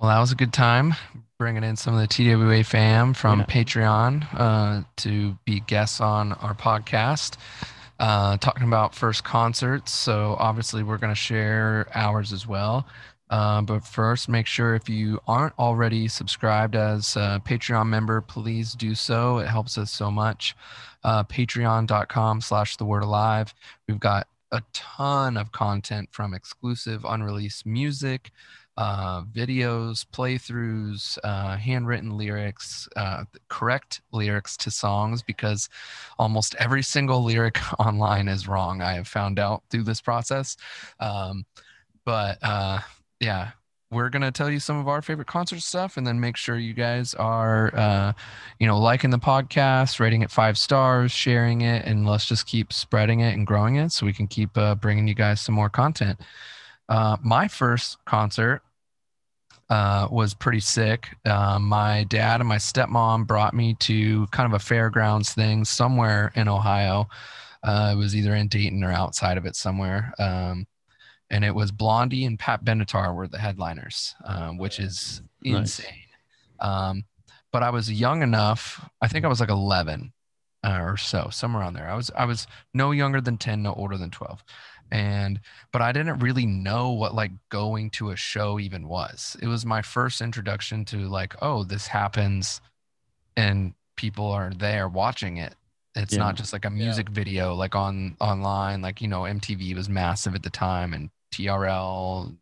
Well, 0.00 0.10
that 0.10 0.20
was 0.20 0.30
a 0.32 0.36
good 0.36 0.52
time 0.52 0.94
bringing 1.38 1.62
in 1.62 1.76
some 1.76 1.94
of 1.94 2.00
the 2.00 2.06
TWA 2.08 2.64
fam 2.64 3.14
from 3.14 3.40
Yeah. 3.40 3.46
Patreon 3.46 4.26
uh, 4.34 4.82
to 4.96 5.38
be 5.44 5.60
guests 5.60 6.00
on 6.00 6.32
our 6.34 6.52
podcast, 6.52 7.36
uh, 8.00 8.36
talking 8.38 8.64
about 8.66 8.92
first 8.94 9.22
concerts. 9.22 9.92
So, 9.92 10.34
obviously, 10.40 10.82
we're 10.82 10.98
going 10.98 11.12
to 11.12 11.20
share 11.20 11.86
ours 11.94 12.32
as 12.32 12.46
well. 12.46 12.86
Uh, 13.30 13.60
but 13.62 13.84
first, 13.84 14.28
make 14.28 14.46
sure 14.46 14.74
if 14.74 14.88
you 14.88 15.20
aren't 15.28 15.56
already 15.58 16.08
subscribed 16.08 16.74
as 16.74 17.14
a 17.14 17.40
Patreon 17.44 17.86
member, 17.86 18.20
please 18.20 18.72
do 18.72 18.94
so. 18.96 19.38
It 19.38 19.46
helps 19.46 19.78
us 19.78 19.92
so 19.92 20.10
much. 20.10 20.56
Uh, 21.04 21.22
Patreon.com 21.24 22.40
slash 22.40 22.76
the 22.78 22.84
word 22.84 23.04
alive. 23.04 23.54
We've 23.86 24.00
got 24.00 24.26
a 24.50 24.62
ton 24.72 25.36
of 25.36 25.52
content 25.52 26.08
from 26.10 26.34
exclusive 26.34 27.04
unreleased 27.04 27.64
music, 27.66 28.32
uh, 28.78 29.22
videos, 29.24 30.06
playthroughs, 30.06 31.18
uh, 31.24 31.56
handwritten 31.56 32.16
lyrics, 32.16 32.88
uh, 32.94 33.24
correct 33.48 34.00
lyrics 34.12 34.56
to 34.56 34.70
songs 34.70 35.20
because 35.20 35.68
almost 36.16 36.54
every 36.60 36.82
single 36.82 37.24
lyric 37.24 37.58
online 37.80 38.28
is 38.28 38.46
wrong. 38.46 38.80
I 38.80 38.92
have 38.92 39.08
found 39.08 39.40
out 39.40 39.64
through 39.68 39.82
this 39.82 40.00
process. 40.00 40.56
Um, 41.00 41.44
but 42.04 42.38
uh, 42.40 42.78
yeah, 43.18 43.50
we're 43.90 44.10
gonna 44.10 44.30
tell 44.30 44.48
you 44.48 44.60
some 44.60 44.78
of 44.78 44.86
our 44.86 45.02
favorite 45.02 45.26
concert 45.26 45.60
stuff, 45.60 45.96
and 45.96 46.06
then 46.06 46.20
make 46.20 46.36
sure 46.36 46.56
you 46.56 46.74
guys 46.74 47.14
are, 47.14 47.74
uh, 47.74 48.12
you 48.60 48.66
know, 48.68 48.78
liking 48.78 49.10
the 49.10 49.18
podcast, 49.18 49.98
rating 49.98 50.22
it 50.22 50.30
five 50.30 50.56
stars, 50.56 51.10
sharing 51.10 51.62
it, 51.62 51.84
and 51.84 52.06
let's 52.06 52.26
just 52.26 52.46
keep 52.46 52.72
spreading 52.72 53.20
it 53.20 53.34
and 53.34 53.46
growing 53.46 53.74
it, 53.76 53.90
so 53.90 54.06
we 54.06 54.12
can 54.12 54.28
keep 54.28 54.56
uh, 54.56 54.76
bringing 54.76 55.08
you 55.08 55.14
guys 55.14 55.40
some 55.40 55.54
more 55.54 55.70
content. 55.70 56.20
Uh, 56.88 57.16
my 57.22 57.48
first 57.48 58.02
concert 58.04 58.62
uh, 59.70 60.08
was 60.10 60.34
pretty 60.34 60.60
sick. 60.60 61.08
Uh, 61.24 61.58
my 61.58 62.04
dad 62.04 62.40
and 62.40 62.48
my 62.48 62.56
stepmom 62.56 63.26
brought 63.26 63.54
me 63.54 63.74
to 63.80 64.26
kind 64.28 64.46
of 64.46 64.54
a 64.60 64.64
fairgrounds 64.64 65.32
thing 65.34 65.64
somewhere 65.64 66.32
in 66.34 66.48
Ohio. 66.48 67.06
Uh, 67.62 67.90
it 67.94 67.98
was 67.98 68.16
either 68.16 68.34
in 68.34 68.48
Dayton 68.48 68.82
or 68.84 68.92
outside 68.92 69.36
of 69.36 69.44
it 69.46 69.56
somewhere. 69.56 70.12
Um, 70.18 70.66
and 71.30 71.44
it 71.44 71.54
was 71.54 71.70
Blondie 71.70 72.24
and 72.24 72.38
Pat 72.38 72.64
Benatar 72.64 73.14
were 73.14 73.28
the 73.28 73.38
headliners, 73.38 74.14
um, 74.24 74.56
which 74.56 74.78
is 74.80 75.20
Nice. 75.42 75.78
insane. 75.80 76.02
Um, 76.60 77.04
but 77.52 77.62
I 77.62 77.70
was 77.70 77.90
young 77.92 78.22
enough. 78.22 78.88
I 79.02 79.08
think 79.08 79.24
I 79.24 79.28
was 79.28 79.40
like 79.40 79.50
11 79.50 80.12
uh, 80.64 80.78
or 80.80 80.96
so, 80.96 81.28
somewhere 81.30 81.62
around 81.62 81.74
there. 81.74 81.88
I 81.88 81.94
was 81.94 82.10
I 82.16 82.24
was 82.24 82.46
no 82.74 82.90
younger 82.92 83.20
than 83.20 83.36
10, 83.36 83.62
no 83.62 83.74
older 83.74 83.96
than 83.96 84.10
12, 84.10 84.42
and 84.90 85.40
but 85.72 85.82
I 85.82 85.92
didn't 85.92 86.18
really 86.20 86.46
know 86.46 86.90
what 86.92 87.14
like 87.14 87.32
going 87.50 87.90
to 87.90 88.10
a 88.10 88.16
show 88.16 88.58
even 88.58 88.88
was. 88.88 89.36
It 89.42 89.46
was 89.46 89.64
my 89.66 89.82
first 89.82 90.20
introduction 90.20 90.84
to 90.86 91.08
like, 91.08 91.34
oh, 91.42 91.64
this 91.64 91.86
happens, 91.86 92.60
and 93.36 93.74
people 93.96 94.26
are 94.30 94.50
there 94.50 94.88
watching 94.88 95.36
it. 95.38 95.54
It's 95.94 96.12
Yeah. 96.14 96.20
not 96.20 96.36
just 96.36 96.52
like 96.52 96.64
a 96.64 96.70
music 96.70 97.08
video 97.08 97.54
like 97.54 97.74
on 97.74 98.16
online. 98.20 98.82
Like 98.82 99.00
you 99.00 99.08
know, 99.08 99.22
MTV 99.22 99.74
was 99.74 99.88
massive 99.88 100.34
at 100.34 100.42
the 100.42 100.50
time, 100.50 100.94
and 100.94 101.10
TRL, 101.32 102.34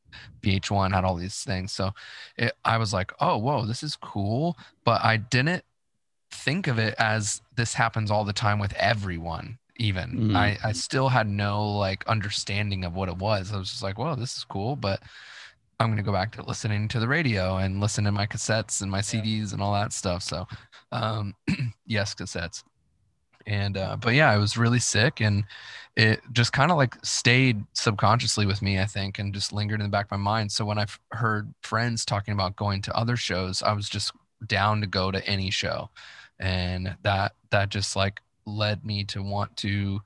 VH1 0.42 0.92
had 0.94 1.04
all 1.04 1.16
these 1.16 1.42
things. 1.42 1.72
So 1.72 1.92
it, 2.36 2.52
I 2.64 2.78
was 2.78 2.92
like, 2.92 3.12
oh, 3.20 3.36
whoa, 3.38 3.66
this 3.66 3.82
is 3.82 3.96
cool. 3.96 4.56
But 4.84 5.04
I 5.04 5.16
didn't 5.16 5.64
think 6.30 6.66
of 6.66 6.78
it 6.78 6.94
as 6.98 7.40
this 7.56 7.74
happens 7.74 8.10
all 8.10 8.24
the 8.24 8.32
time 8.32 8.58
with 8.58 8.72
everyone. 8.74 9.58
Even 9.78 10.30
Mhm. 10.30 10.36
I, 10.36 10.58
I 10.64 10.72
still 10.72 11.08
had 11.08 11.28
no 11.28 11.68
like 11.70 12.06
understanding 12.06 12.84
of 12.84 12.94
what 12.94 13.08
it 13.08 13.16
was. 13.18 13.52
I 13.52 13.58
was 13.58 13.70
just 13.70 13.82
like, 13.82 13.98
whoa, 13.98 14.14
this 14.16 14.36
is 14.36 14.44
cool. 14.44 14.76
But 14.76 15.02
I'm 15.80 15.90
gonna 15.90 16.02
go 16.02 16.12
back 16.12 16.32
to 16.36 16.42
listening 16.42 16.88
to 16.88 17.00
the 17.00 17.08
radio 17.08 17.58
and 17.58 17.80
listen 17.80 18.04
to 18.04 18.12
my 18.12 18.26
cassettes 18.26 18.80
and 18.82 18.90
my 18.90 19.00
CDs 19.02 19.52
and 19.52 19.62
all 19.62 19.74
that 19.74 19.92
stuff. 19.92 20.22
So, 20.22 20.46
um, 20.92 21.34
yes, 21.86 22.14
cassettes. 22.14 22.62
And 23.46 23.76
uh, 23.76 23.96
but 23.96 24.14
yeah, 24.14 24.30
i 24.32 24.38
was 24.38 24.56
really 24.56 24.80
sick, 24.80 25.20
and 25.20 25.44
it 25.96 26.20
just 26.32 26.52
kind 26.52 26.72
of 26.72 26.76
like 26.76 26.96
stayed 27.04 27.64
subconsciously 27.74 28.44
with 28.44 28.60
me, 28.60 28.80
I 28.80 28.86
think, 28.86 29.18
and 29.20 29.32
just 29.32 29.52
lingered 29.52 29.80
in 29.80 29.86
the 29.86 29.90
back 29.90 30.06
of 30.06 30.10
my 30.12 30.16
mind. 30.16 30.50
So 30.50 30.64
when 30.64 30.78
I 30.78 30.82
f- 30.82 30.98
heard 31.12 31.54
friends 31.62 32.04
talking 32.04 32.34
about 32.34 32.56
going 32.56 32.82
to 32.82 32.96
other 32.96 33.16
shows, 33.16 33.62
I 33.62 33.72
was 33.72 33.88
just 33.88 34.12
down 34.46 34.80
to 34.80 34.86
go 34.88 35.12
to 35.12 35.24
any 35.28 35.50
show, 35.50 35.90
and 36.40 36.96
that 37.02 37.34
that 37.50 37.68
just 37.68 37.94
like 37.94 38.20
led 38.46 38.84
me 38.84 39.04
to 39.04 39.22
want 39.22 39.56
to 39.58 40.00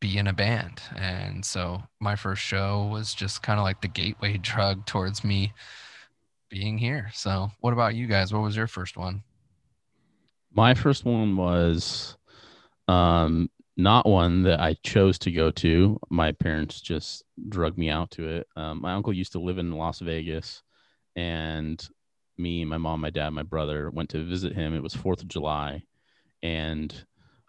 be 0.00 0.18
in 0.18 0.26
a 0.26 0.32
band. 0.32 0.80
And 0.96 1.44
so 1.44 1.82
my 2.00 2.16
first 2.16 2.42
show 2.42 2.88
was 2.90 3.14
just 3.14 3.42
kind 3.42 3.58
of 3.58 3.64
like 3.64 3.80
the 3.80 3.88
gateway 3.88 4.36
drug 4.42 4.86
towards 4.86 5.24
me 5.24 5.52
being 6.48 6.78
here. 6.78 7.10
So 7.12 7.50
what 7.60 7.72
about 7.72 7.94
you 7.94 8.06
guys? 8.06 8.32
What 8.32 8.42
was 8.42 8.56
your 8.56 8.66
first 8.66 8.96
one? 8.96 9.22
My 10.52 10.74
first 10.74 11.04
one 11.04 11.36
was 11.36 12.16
um 12.88 13.50
not 13.76 14.06
one 14.06 14.42
that 14.44 14.60
I 14.60 14.74
chose 14.82 15.18
to 15.20 15.30
go 15.30 15.50
to. 15.50 15.98
My 16.08 16.32
parents 16.32 16.80
just 16.80 17.24
drug 17.48 17.76
me 17.76 17.90
out 17.90 18.10
to 18.12 18.26
it. 18.28 18.46
Um, 18.56 18.80
my 18.80 18.94
uncle 18.94 19.12
used 19.12 19.32
to 19.32 19.38
live 19.38 19.58
in 19.58 19.72
Las 19.72 19.98
Vegas, 19.98 20.62
and 21.14 21.86
me, 22.38 22.64
my 22.64 22.78
mom, 22.78 23.02
my 23.02 23.10
dad, 23.10 23.30
my 23.30 23.42
brother 23.42 23.90
went 23.90 24.08
to 24.10 24.24
visit 24.24 24.54
him. 24.54 24.74
It 24.74 24.82
was 24.82 24.94
Fourth 24.94 25.20
of 25.20 25.28
July, 25.28 25.82
and 26.42 27.04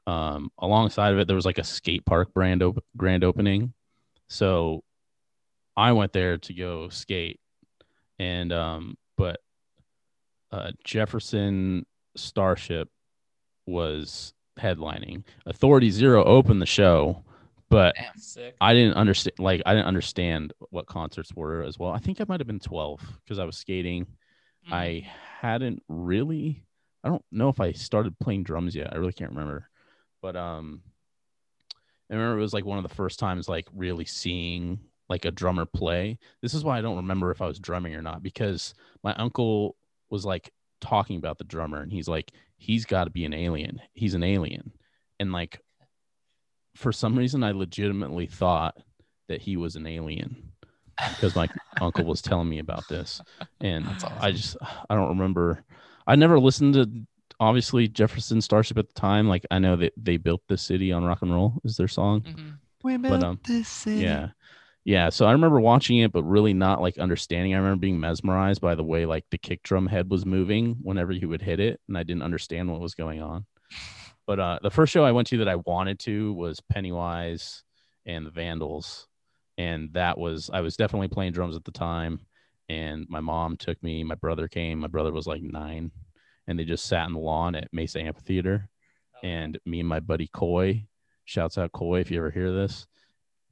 um, 0.08 0.52
alongside 0.58 1.14
of 1.14 1.20
it, 1.20 1.28
there 1.28 1.36
was 1.36 1.46
like 1.46 1.58
a 1.60 1.64
skate 1.64 2.06
park 2.06 2.34
brand 2.34 2.64
op- 2.64 2.84
grand 2.96 3.24
opening. 3.24 3.74
So 4.30 4.84
I 5.76 5.92
went 5.92 6.14
there 6.14 6.38
to 6.38 6.54
go 6.54 6.90
skate, 6.90 7.40
and 8.18 8.52
um, 8.52 8.98
but 9.18 9.40
uh, 10.52 10.72
Jefferson 10.84 11.86
Starship 12.16 12.90
was 13.66 14.34
headlining. 14.58 15.24
Authority 15.46 15.92
Zero 15.92 16.24
opened 16.24 16.62
the 16.62 16.66
show, 16.66 17.24
but 17.70 17.96
Damn. 17.96 18.52
I 18.62 18.74
didn't 18.74 18.96
understand. 18.96 19.36
Like 19.40 19.62
I 19.66 19.74
didn't 19.74 19.88
understand 19.88 20.54
what 20.70 20.88
concerts 20.88 21.34
were 21.36 21.64
as 21.64 21.78
well. 21.78 21.92
I 21.92 22.00
think 22.00 22.22
I 22.22 22.26
might 22.28 22.40
have 22.40 22.48
been 22.48 22.60
twelve 22.60 23.02
because 23.24 23.40
I 23.40 23.46
was 23.46 23.58
skating. 23.58 24.06
Mm-hmm. 24.06 24.74
I 24.74 25.08
hadn't 25.42 25.84
really. 25.90 26.64
I 27.04 27.10
don't 27.10 27.26
know 27.32 27.50
if 27.50 27.60
I 27.60 27.74
started 27.74 28.18
playing 28.20 28.44
drums 28.44 28.76
yet. 28.76 28.92
I 28.94 28.98
really 28.98 29.14
can't 29.14 29.32
remember, 29.32 29.70
but 30.28 30.36
um, 30.36 30.82
I 32.12 32.14
remember 32.14 32.38
it 32.38 32.42
was 32.42 32.54
like 32.54 32.66
one 32.66 32.78
of 32.78 32.84
the 32.84 32.94
first 32.94 33.18
times 33.18 33.48
like 33.48 33.66
really 33.74 34.04
seeing 34.04 34.78
like 35.08 35.24
a 35.24 35.32
drummer 35.32 35.66
play. 35.66 36.20
This 36.42 36.54
is 36.54 36.66
why 36.66 36.78
I 36.78 36.82
don't 36.82 36.98
remember 36.98 37.32
if 37.32 37.42
I 37.42 37.48
was 37.48 37.60
drumming 37.60 37.96
or 37.96 38.02
not 38.02 38.22
because 38.22 38.74
my 39.06 39.14
uncle 39.14 39.78
was 40.10 40.26
like 40.26 40.52
talking 40.82 41.16
about 41.16 41.38
the 41.38 41.46
drummer 41.46 41.82
and 41.82 41.94
he's 41.94 42.10
like 42.10 42.34
he's 42.58 42.84
got 42.84 43.06
to 43.06 43.10
be 43.10 43.24
an 43.24 43.34
alien. 43.34 43.80
He's 43.94 44.16
an 44.16 44.24
alien. 44.24 44.74
And 45.18 45.32
like 45.32 45.62
for 46.76 46.92
some 46.92 47.18
reason 47.18 47.42
I 47.42 47.52
legitimately 47.52 48.26
thought 48.26 48.76
that 49.30 49.42
he 49.42 49.56
was 49.56 49.78
an 49.78 49.88
alien 49.88 50.52
because 51.12 51.38
my 51.38 51.48
uncle 51.80 52.04
was 52.04 52.22
telling 52.22 52.50
me 52.50 52.60
about 52.60 52.86
this 52.90 53.22
and 53.62 53.88
awesome. 53.88 54.12
I 54.20 54.32
just 54.34 54.58
I 54.90 54.96
don't 54.96 55.08
remember. 55.08 55.64
I 56.06 56.18
never 56.18 56.38
listened 56.38 56.74
to 56.74 57.08
obviously 57.40 57.88
Jefferson 57.88 58.42
Starship 58.42 58.78
at 58.78 58.88
the 58.88 59.00
time. 59.00 59.28
Like 59.28 59.46
I 59.52 59.60
know 59.60 59.76
that 59.78 59.94
they 59.98 60.18
built 60.18 60.42
the 60.48 60.58
city 60.58 60.92
on 60.92 61.04
rock 61.04 61.22
and 61.22 61.34
roll 61.34 61.60
is 61.64 61.78
their 61.78 61.88
song. 61.88 62.22
Mhm. 62.22 62.58
We 62.84 62.98
But, 62.98 63.24
um, 63.24 63.40
this 63.46 63.68
city. 63.68 64.02
Yeah. 64.02 64.30
Yeah. 64.86 65.10
So 65.10 65.26
I 65.26 65.34
remember 65.34 65.60
watching 65.60 65.98
it, 65.98 66.12
but 66.14 66.24
really 66.24 66.54
not 66.54 66.82
like 66.82 66.98
understanding. 66.98 67.54
I 67.54 67.58
remember 67.58 67.80
being 67.80 68.00
mesmerized 68.00 68.62
by 68.62 68.76
the 68.76 68.84
way 68.84 69.06
like 69.06 69.26
the 69.32 69.38
kick 69.38 69.64
drum 69.64 69.88
head 69.88 70.10
was 70.10 70.26
moving 70.26 70.78
whenever 70.82 71.12
you 71.12 71.28
would 71.30 71.42
hit 71.42 71.60
it, 71.60 71.82
and 71.88 71.98
I 71.98 72.04
didn't 72.04 72.24
understand 72.24 72.72
what 72.72 72.80
was 72.80 72.96
going 72.96 73.22
on. 73.22 73.46
But 74.26 74.40
uh, 74.40 74.60
the 74.62 74.72
first 74.72 74.92
show 74.92 75.04
I 75.06 75.12
went 75.12 75.28
to 75.30 75.38
that 75.40 75.48
I 75.48 75.56
wanted 75.56 76.00
to 76.00 76.34
was 76.34 76.60
Pennywise 76.62 77.64
and 78.06 78.26
the 78.26 78.30
Vandals, 78.32 79.08
and 79.58 79.92
that 79.94 80.18
was 80.18 80.50
I 80.52 80.62
was 80.62 80.78
definitely 80.78 81.08
playing 81.10 81.34
drums 81.34 81.56
at 81.56 81.66
the 81.66 81.72
time, 81.72 82.20
and 82.70 83.06
my 83.10 83.20
mom 83.20 83.58
took 83.58 83.82
me. 83.84 84.04
My 84.04 84.16
brother 84.16 84.48
came. 84.48 84.80
My 84.80 84.88
brother 84.88 85.12
was 85.12 85.28
like 85.28 85.42
nine, 85.42 85.92
and 86.48 86.58
they 86.58 86.64
just 86.64 86.86
sat 86.86 87.08
in 87.08 87.14
the 87.14 87.20
lawn 87.20 87.56
at 87.56 87.68
Mesa 87.74 88.00
Amphitheater, 88.00 88.70
and 89.24 89.58
me 89.66 89.80
and 89.80 89.90
my 89.90 90.00
buddy 90.00 90.28
Coy, 90.34 90.86
shouts 91.26 91.58
out 91.58 91.72
Coy 91.72 92.00
if 92.00 92.10
you 92.12 92.18
ever 92.18 92.32
hear 92.32 92.52
this, 92.54 92.88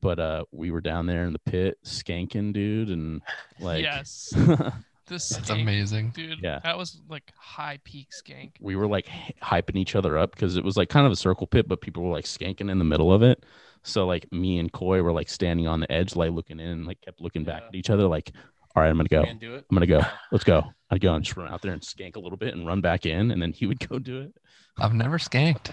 but 0.01 0.19
uh, 0.19 0.45
we 0.51 0.71
were 0.71 0.81
down 0.81 1.05
there 1.05 1.25
in 1.25 1.33
the 1.33 1.39
pit 1.39 1.77
skanking, 1.85 2.53
dude, 2.53 2.89
and 2.89 3.21
like 3.59 3.83
yes, 3.83 4.29
this 5.07 5.29
That's 5.29 5.49
skank, 5.51 5.61
amazing. 5.61 6.11
dude. 6.15 6.39
Yeah. 6.41 6.59
that 6.63 6.77
was 6.77 7.01
like 7.09 7.31
high 7.37 7.79
peak 7.83 8.09
skank. 8.11 8.51
we 8.59 8.75
were 8.75 8.87
like 8.87 9.07
h- 9.13 9.35
hyping 9.43 9.75
each 9.77 9.95
other 9.95 10.17
up 10.17 10.31
because 10.31 10.57
it 10.57 10.63
was 10.63 10.77
like 10.77 10.89
kind 10.89 11.05
of 11.05 11.11
a 11.11 11.15
circle 11.15 11.45
pit, 11.47 11.67
but 11.67 11.81
people 11.81 12.03
were 12.03 12.11
like 12.13 12.25
skanking 12.25 12.71
in 12.71 12.79
the 12.79 12.85
middle 12.85 13.11
of 13.13 13.21
it. 13.21 13.43
So 13.83 14.07
like 14.07 14.31
me 14.31 14.57
and 14.57 14.71
Coy 14.71 15.01
were 15.03 15.11
like 15.13 15.29
standing 15.29 15.67
on 15.67 15.79
the 15.79 15.91
edge, 15.91 16.15
like 16.15 16.31
looking 16.31 16.59
in, 16.59 16.69
and 16.69 16.85
like 16.87 17.01
kept 17.01 17.21
looking 17.21 17.43
back 17.43 17.63
at 17.67 17.75
each 17.75 17.91
other, 17.91 18.07
like, 18.07 18.31
"All 18.75 18.81
right, 18.81 18.89
I'm 18.89 18.97
gonna 18.97 19.09
go, 19.09 19.17
You 19.17 19.21
I'm 19.21 19.27
can 19.27 19.37
do 19.37 19.55
it. 19.55 19.65
gonna 19.71 19.85
go, 19.85 20.01
let's 20.31 20.43
go." 20.43 20.63
I'd 20.95 21.01
go 21.01 21.13
and 21.13 21.23
just 21.25 21.35
run 21.35 21.51
out 21.51 21.61
there 21.61 21.73
and 21.73 21.81
skank 21.81 22.15
a 22.15 22.19
little 22.19 22.37
bit 22.37 22.53
and 22.53 22.65
run 22.65 22.81
back 22.81 23.05
in, 23.05 23.31
and 23.31 23.41
then 23.41 23.51
he 23.51 23.67
would 23.67 23.79
go 23.89 23.99
do 23.99 24.21
it. 24.21 24.33
I've 24.79 24.93
never 24.93 25.17
skanked. 25.17 25.71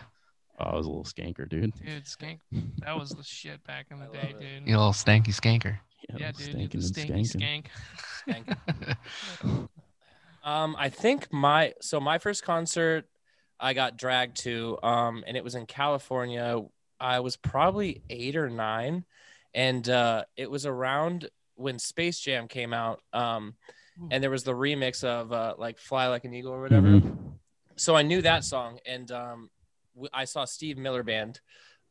Oh, 0.59 0.65
I 0.65 0.77
was 0.77 0.87
a 0.87 0.89
little 0.89 1.05
skanker, 1.05 1.49
dude. 1.49 1.73
Dude, 1.77 2.05
skank. 2.05 2.39
That 2.79 2.99
was 2.99 3.11
the 3.11 3.23
shit 3.23 3.63
back 3.65 3.87
in 3.91 3.99
the 3.99 4.07
day, 4.07 4.33
love 4.33 4.43
it. 4.43 4.59
dude. 4.59 4.69
You 4.69 4.77
little 4.77 4.93
stanky 4.93 5.29
skanker. 5.29 5.79
yeah, 6.19 6.27
I 6.27 6.31
was 6.31 6.47
dude, 6.49 6.59
you're 6.59 6.69
the 6.69 6.79
stanking 6.79 7.37
stanky 7.37 7.65
and 8.27 8.47
skank. 8.47 9.69
Um, 10.45 10.75
I 10.77 10.89
think 10.89 11.33
my 11.33 11.75
so 11.81 12.01
my 12.01 12.19
first 12.19 12.43
concert 12.43 13.05
I 13.61 13.75
got 13.75 13.97
dragged 13.97 14.39
to, 14.39 14.77
um, 14.83 15.23
and 15.25 15.37
it 15.37 15.45
was 15.45 15.55
in 15.55 15.67
California. 15.67 16.61
I 16.99 17.21
was 17.21 17.37
probably 17.37 18.03
eight 18.11 18.35
or 18.35 18.51
nine, 18.51 19.05
and 19.55 19.89
uh, 19.89 20.25
it 20.37 20.51
was 20.51 20.67
around 20.67 21.29
when 21.55 21.79
Space 21.79 22.19
Jam 22.19 22.49
came 22.49 22.75
out. 22.75 23.01
Um, 23.13 23.55
and 24.11 24.23
there 24.23 24.31
was 24.31 24.45
the 24.45 24.53
remix 24.55 25.05
of 25.05 25.33
uh, 25.33 25.55
like 25.59 25.79
"Fly 25.79 26.09
Like 26.09 26.25
an 26.25 26.35
Eagle" 26.35 26.53
or 26.53 26.63
whatever. 26.63 26.89
Mhm. 26.89 27.39
So 27.77 27.97
I 27.97 28.03
knew 28.03 28.23
that 28.23 28.45
song, 28.45 28.79
and 28.87 29.11
um, 29.11 29.51
w- 29.95 30.11
I 30.13 30.25
saw 30.25 30.45
Steve 30.45 30.77
Miller 30.79 31.03
Band, 31.03 31.41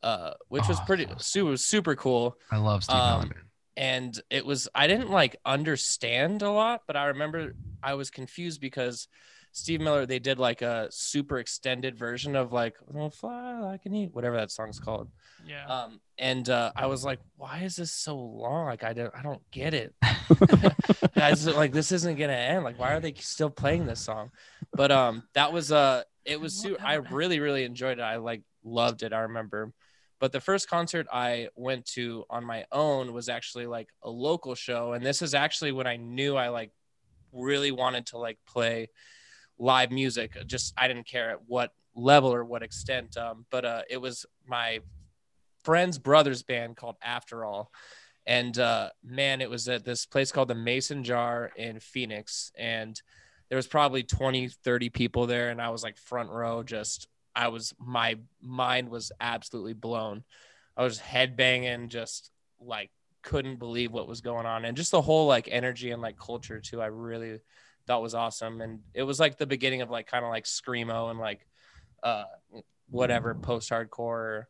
uh, 0.02 0.34
which 0.48 0.68
was 0.68 0.78
Oh, 0.80 0.84
pretty 0.86 1.06
super 1.18 1.56
super 1.56 1.96
cool 1.96 2.36
I 2.50 2.56
love 2.58 2.84
Steve 2.84 2.96
Um, 2.96 3.20
Miller. 3.20 3.42
and 3.76 4.20
it 4.30 4.44
was 4.46 4.68
I 4.74 4.86
didn't 4.86 5.10
like 5.10 5.36
understand 5.44 6.42
a 6.42 6.50
lot, 6.50 6.82
but 6.86 6.96
I 6.96 7.06
remember 7.06 7.54
I 7.82 7.94
was 7.94 8.10
confused 8.10 8.60
because 8.60 9.08
Steve 9.52 9.80
Miller 9.80 10.06
they 10.06 10.18
did 10.18 10.38
like 10.38 10.62
a 10.62 10.88
super 10.90 11.38
extended 11.38 11.96
version 11.98 12.36
of 12.36 12.52
like 12.52 12.76
"Oh, 12.94 13.10
fly 13.10 13.58
like 13.60 13.86
an 13.86 13.94
eagle, 13.94 14.12
whatever 14.14 14.36
that 14.36 14.50
song's 14.50 14.78
called. 14.78 15.10
Yeah. 15.46 15.66
Um, 15.66 16.00
and 16.18 16.48
uh, 16.48 16.72
I 16.76 16.86
was 16.86 17.04
like, 17.04 17.18
why 17.36 17.60
is 17.60 17.76
this 17.76 17.92
so 17.92 18.16
long? 18.16 18.66
Like 18.66 18.84
I 18.84 18.92
don't 18.92 19.12
I 19.16 19.22
don't 19.22 19.42
get 19.50 19.74
it. 19.74 19.94
I 21.16 21.30
was 21.30 21.46
like, 21.46 21.72
this 21.72 21.92
isn't 21.92 22.18
gonna 22.18 22.32
end. 22.32 22.64
Like, 22.64 22.78
why 22.78 22.92
are 22.92 23.00
they 23.00 23.14
still 23.14 23.50
playing 23.50 23.86
this 23.86 24.00
song? 24.00 24.30
But 24.74 24.92
um, 24.92 25.24
that 25.34 25.52
was 25.52 25.72
uh, 25.72 26.02
it 26.24 26.40
was 26.40 26.54
su- 26.54 26.76
I 26.82 26.94
really 26.94 27.40
really 27.40 27.64
enjoyed 27.64 27.98
it. 27.98 28.02
I 28.02 28.16
like 28.16 28.42
loved 28.64 29.02
it. 29.02 29.12
I 29.12 29.20
remember. 29.20 29.72
But 30.20 30.30
the 30.30 30.40
first 30.40 30.68
concert 30.68 31.08
I 31.12 31.48
went 31.56 31.84
to 31.94 32.24
on 32.30 32.44
my 32.44 32.64
own 32.70 33.12
was 33.12 33.28
actually 33.28 33.66
like 33.66 33.88
a 34.02 34.10
local 34.10 34.54
show, 34.54 34.92
and 34.92 35.04
this 35.04 35.20
is 35.20 35.34
actually 35.34 35.72
when 35.72 35.86
I 35.86 35.96
knew 35.96 36.36
I 36.36 36.48
like 36.48 36.70
really 37.32 37.72
wanted 37.72 38.06
to 38.06 38.18
like 38.18 38.38
play 38.46 38.88
live 39.58 39.90
music. 39.90 40.36
Just 40.46 40.74
I 40.76 40.86
didn't 40.86 41.08
care 41.08 41.30
at 41.30 41.38
what 41.46 41.72
level 41.94 42.32
or 42.32 42.44
what 42.44 42.62
extent. 42.62 43.16
Um, 43.16 43.46
but 43.50 43.64
uh, 43.64 43.82
it 43.90 44.00
was 44.00 44.24
my 44.46 44.80
friend's 45.64 45.98
brother's 45.98 46.42
band 46.42 46.76
called 46.76 46.96
After 47.02 47.44
All, 47.44 47.70
And 48.26 48.56
uh, 48.58 48.90
man, 49.04 49.40
it 49.40 49.50
was 49.50 49.68
at 49.68 49.84
this 49.84 50.06
place 50.06 50.32
called 50.32 50.48
the 50.48 50.54
Mason 50.54 51.04
Jar 51.04 51.50
in 51.56 51.80
Phoenix. 51.80 52.52
And 52.56 53.00
there 53.48 53.56
was 53.56 53.66
probably 53.66 54.02
20, 54.02 54.48
30 54.48 54.90
people 54.90 55.26
there. 55.26 55.50
And 55.50 55.60
I 55.60 55.70
was 55.70 55.82
like 55.82 55.96
front 55.96 56.30
row, 56.30 56.62
just, 56.62 57.08
I 57.34 57.48
was, 57.48 57.74
my 57.78 58.18
mind 58.40 58.88
was 58.88 59.12
absolutely 59.20 59.74
blown. 59.74 60.24
I 60.76 60.84
was 60.84 60.98
headbanging, 60.98 61.88
just 61.88 62.30
like 62.60 62.90
couldn't 63.22 63.58
believe 63.58 63.92
what 63.92 64.08
was 64.08 64.20
going 64.20 64.46
on. 64.46 64.64
And 64.64 64.76
just 64.76 64.90
the 64.90 65.02
whole 65.02 65.26
like 65.26 65.48
energy 65.50 65.90
and 65.90 66.02
like 66.02 66.18
culture 66.18 66.60
too, 66.60 66.80
I 66.80 66.86
really 66.86 67.40
thought 67.86 68.02
was 68.02 68.14
awesome. 68.14 68.60
And 68.60 68.80
it 68.94 69.02
was 69.02 69.20
like 69.20 69.36
the 69.36 69.46
beginning 69.46 69.82
of 69.82 69.90
like 69.90 70.06
kind 70.06 70.24
of 70.24 70.30
like 70.30 70.44
Screamo 70.44 71.10
and 71.10 71.18
like, 71.18 71.46
uh, 72.02 72.24
whatever 72.88 73.34
post 73.34 73.70
hardcore 73.70 74.44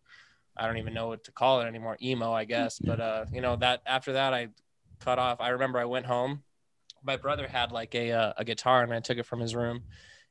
I 0.57 0.67
don't 0.67 0.79
even 0.79 0.95
know 0.95 1.09
what 1.09 1.25
to 1.25 1.33
call 1.33 1.61
it 1.61 1.67
anymore, 1.67 1.97
emo, 2.03 2.33
I 2.33 2.45
guess. 2.45 2.79
But 2.79 3.01
uh, 3.01 3.25
you 3.33 3.41
know, 3.41 3.57
that 3.57 3.83
after 3.87 4.13
that 4.15 4.35
I 4.35 4.49
cut 5.03 5.19
off. 5.19 5.41
I 5.41 5.49
remember 5.49 5.79
I 5.79 5.85
went 5.85 6.07
home. 6.07 6.43
My 7.03 7.17
brother 7.17 7.49
had 7.49 7.73
like 7.73 7.95
a 7.95 8.13
uh, 8.13 8.33
a 8.37 8.45
guitar 8.45 8.83
and 8.83 8.93
I 8.93 9.01
took 9.01 9.19
it 9.19 9.27
from 9.27 9.41
his 9.41 9.55
room 9.55 9.83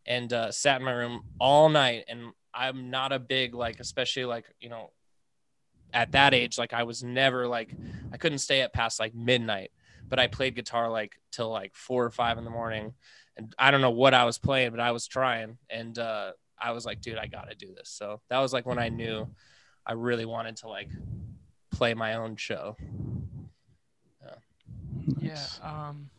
and 0.05 0.31
uh, 0.31 0.51
sat 0.51 0.79
in 0.79 0.85
my 0.85 0.93
room 0.93 1.23
all 1.39 1.69
night 1.69 2.05
and 2.07 2.31
I'm 2.53 2.89
not 2.89 3.11
a 3.11 3.19
big 3.19 3.53
like 3.53 3.79
especially 3.79 4.25
like, 4.25 4.45
you 4.59 4.69
know, 4.69 4.91
at 5.93 6.13
that 6.13 6.33
age 6.33 6.57
like 6.57 6.73
I 6.73 6.83
was 6.83 7.03
never 7.03 7.47
like 7.47 7.75
I 8.13 8.17
couldn't 8.17 8.37
stay 8.39 8.61
up 8.61 8.73
past 8.73 8.99
like 8.99 9.13
midnight, 9.13 9.71
but 10.07 10.19
I 10.19 10.27
played 10.27 10.55
guitar 10.55 10.89
like 10.89 11.19
till 11.31 11.49
like 11.49 11.75
4 11.75 12.05
or 12.05 12.11
5 12.11 12.37
in 12.37 12.45
the 12.45 12.49
morning 12.49 12.93
and 13.35 13.53
I 13.59 13.71
don't 13.71 13.81
know 13.81 13.91
what 13.91 14.13
I 14.13 14.23
was 14.23 14.37
playing, 14.37 14.71
but 14.71 14.79
I 14.79 14.91
was 14.91 15.07
trying 15.07 15.57
and 15.69 15.97
uh 15.99 16.31
I 16.63 16.71
was 16.71 16.85
like, 16.85 17.01
dude, 17.01 17.17
I 17.17 17.25
got 17.25 17.49
to 17.49 17.55
do 17.55 17.73
this. 17.75 17.89
So 17.89 18.21
that 18.29 18.37
was 18.37 18.53
like 18.53 18.67
when 18.67 18.77
I 18.77 18.89
knew 18.89 19.27
I 19.85 19.93
really 19.93 20.25
wanted 20.25 20.57
to 20.57 20.67
like 20.67 20.89
play 21.71 21.93
my 21.93 22.15
own 22.15 22.35
show. 22.35 22.77
Yeah. 24.21 24.35
yeah 25.19 25.45
um, 25.63 26.09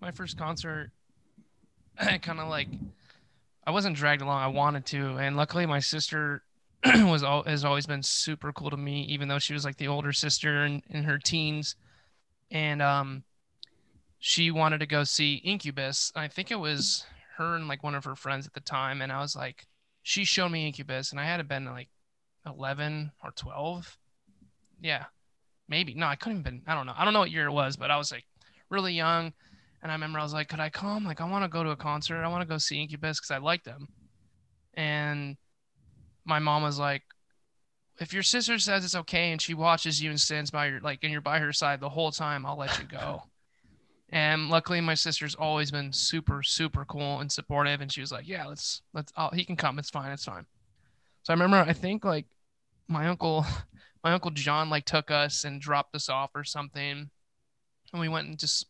my 0.00 0.10
first 0.10 0.38
concert, 0.38 0.90
I 1.98 2.18
kind 2.18 2.40
of 2.40 2.48
like, 2.48 2.68
I 3.66 3.70
wasn't 3.70 3.96
dragged 3.96 4.22
along. 4.22 4.42
I 4.42 4.48
wanted 4.48 4.86
to, 4.86 5.16
and 5.16 5.36
luckily 5.36 5.66
my 5.66 5.80
sister 5.80 6.42
was 6.84 7.22
all 7.22 7.42
has 7.44 7.64
always 7.64 7.86
been 7.86 8.02
super 8.02 8.52
cool 8.52 8.70
to 8.70 8.76
me, 8.76 9.02
even 9.04 9.28
though 9.28 9.38
she 9.38 9.54
was 9.54 9.64
like 9.64 9.76
the 9.76 9.88
older 9.88 10.12
sister 10.12 10.64
in, 10.66 10.82
in 10.90 11.04
her 11.04 11.18
teens, 11.18 11.76
and 12.50 12.82
um, 12.82 13.24
she 14.18 14.50
wanted 14.50 14.78
to 14.78 14.86
go 14.86 15.02
see 15.02 15.36
Incubus. 15.36 16.12
I 16.14 16.28
think 16.28 16.50
it 16.50 16.58
was 16.60 17.06
her 17.36 17.56
and 17.56 17.68
like 17.68 17.82
one 17.82 17.94
of 17.94 18.04
her 18.04 18.14
friends 18.14 18.46
at 18.46 18.52
the 18.52 18.60
time, 18.60 19.00
and 19.00 19.10
I 19.10 19.20
was 19.20 19.34
like, 19.34 19.66
she 20.02 20.24
showed 20.24 20.50
me 20.50 20.66
Incubus, 20.66 21.10
and 21.10 21.18
I 21.18 21.24
had 21.24 21.48
been 21.48 21.64
like 21.64 21.88
11 22.46 23.12
or 23.22 23.30
12. 23.32 23.98
Yeah, 24.80 25.04
maybe. 25.68 25.94
No, 25.94 26.06
I 26.06 26.16
couldn't 26.16 26.38
have 26.38 26.44
been. 26.44 26.62
I 26.66 26.74
don't 26.74 26.86
know. 26.86 26.94
I 26.96 27.04
don't 27.04 27.14
know 27.14 27.20
what 27.20 27.30
year 27.30 27.46
it 27.46 27.52
was, 27.52 27.76
but 27.76 27.90
I 27.90 27.96
was 27.96 28.12
like 28.12 28.24
really 28.70 28.94
young. 28.94 29.32
And 29.82 29.92
I 29.92 29.94
remember 29.94 30.18
I 30.18 30.22
was 30.22 30.32
like, 30.32 30.48
could 30.48 30.60
I 30.60 30.70
come? 30.70 31.04
Like, 31.04 31.20
I 31.20 31.28
want 31.28 31.44
to 31.44 31.48
go 31.48 31.62
to 31.62 31.70
a 31.70 31.76
concert. 31.76 32.22
I 32.22 32.28
want 32.28 32.40
to 32.40 32.48
go 32.48 32.56
see 32.56 32.80
Incubus 32.80 33.20
because 33.20 33.30
I 33.30 33.36
like 33.36 33.64
them. 33.64 33.86
And 34.72 35.36
my 36.24 36.38
mom 36.38 36.62
was 36.62 36.78
like, 36.78 37.02
if 38.00 38.12
your 38.12 38.22
sister 38.22 38.58
says 38.58 38.84
it's 38.84 38.96
okay 38.96 39.30
and 39.30 39.40
she 39.40 39.54
watches 39.54 40.02
you 40.02 40.10
and 40.10 40.20
stands 40.20 40.50
by 40.50 40.66
your 40.66 40.80
like 40.80 41.00
and 41.02 41.12
you're 41.12 41.20
by 41.20 41.38
her 41.38 41.52
side 41.52 41.80
the 41.80 41.88
whole 41.88 42.10
time, 42.10 42.44
I'll 42.44 42.58
let 42.58 42.78
you 42.78 42.86
go. 42.86 43.22
and 44.08 44.48
luckily 44.48 44.80
my 44.80 44.94
sister's 44.94 45.34
always 45.34 45.70
been 45.70 45.92
super, 45.92 46.42
super 46.42 46.84
cool 46.86 47.20
and 47.20 47.30
supportive. 47.30 47.80
And 47.80 47.92
she 47.92 48.00
was 48.00 48.10
like, 48.10 48.26
Yeah, 48.26 48.46
let's 48.46 48.82
let's 48.94 49.12
I'll, 49.16 49.30
he 49.30 49.44
can 49.44 49.56
come. 49.56 49.78
It's 49.78 49.90
fine, 49.90 50.10
it's 50.10 50.24
fine. 50.24 50.46
So 51.22 51.32
I 51.32 51.34
remember 51.34 51.58
I 51.58 51.72
think 51.72 52.04
like 52.04 52.26
my 52.88 53.08
uncle 53.08 53.44
my 54.04 54.12
uncle 54.12 54.30
John 54.30 54.70
like 54.70 54.84
took 54.84 55.10
us 55.10 55.44
and 55.44 55.60
dropped 55.60 55.94
us 55.94 56.08
off 56.08 56.30
or 56.34 56.44
something. 56.44 57.10
And 57.92 58.00
we 58.00 58.08
went 58.08 58.28
and 58.28 58.38
just 58.38 58.66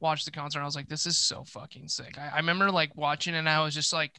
watched 0.00 0.24
the 0.24 0.30
concert. 0.32 0.60
I 0.60 0.64
was 0.64 0.74
like, 0.74 0.88
this 0.88 1.06
is 1.06 1.16
so 1.16 1.44
fucking 1.44 1.88
sick. 1.88 2.18
I, 2.18 2.30
I 2.34 2.36
remember 2.38 2.70
like 2.70 2.96
watching 2.96 3.34
and 3.34 3.48
I 3.48 3.62
was 3.62 3.74
just 3.74 3.92
like 3.92 4.18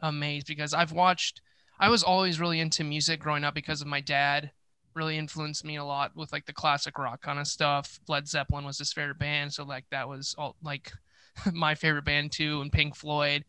amazed 0.00 0.46
because 0.46 0.74
I've 0.74 0.92
watched 0.92 1.40
I 1.78 1.88
was 1.88 2.02
always 2.02 2.38
really 2.38 2.60
into 2.60 2.84
music 2.84 3.20
growing 3.20 3.44
up 3.44 3.54
because 3.54 3.80
of 3.80 3.86
my 3.86 4.00
dad 4.00 4.50
really 4.94 5.16
influenced 5.16 5.64
me 5.64 5.76
a 5.76 5.84
lot 5.84 6.12
with 6.14 6.32
like 6.32 6.44
the 6.44 6.52
classic 6.52 6.98
rock 6.98 7.22
kind 7.22 7.38
of 7.38 7.46
stuff. 7.46 7.98
Led 8.08 8.28
Zeppelin 8.28 8.64
was 8.64 8.78
his 8.78 8.92
favorite 8.92 9.18
band, 9.18 9.52
so 9.52 9.64
like 9.64 9.84
that 9.90 10.08
was 10.08 10.34
all 10.36 10.56
like 10.62 10.92
my 11.52 11.74
favorite 11.74 12.04
band 12.04 12.32
too, 12.32 12.60
and 12.60 12.72
Pink 12.72 12.96
Floyd. 12.96 13.44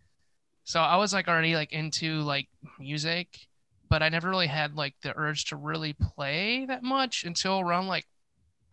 So 0.63 0.79
I 0.79 0.95
was 0.97 1.11
like 1.13 1.27
already 1.27 1.55
like 1.55 1.73
into 1.73 2.21
like 2.21 2.47
music, 2.79 3.47
but 3.91 4.01
I 4.01 4.07
never 4.07 4.29
really 4.29 4.47
had 4.47 4.77
like 4.77 4.95
the 5.01 5.11
urge 5.17 5.43
to 5.45 5.57
really 5.57 5.91
play 5.91 6.65
that 6.65 6.81
much 6.81 7.25
until 7.25 7.59
around 7.59 7.87
like 7.87 8.07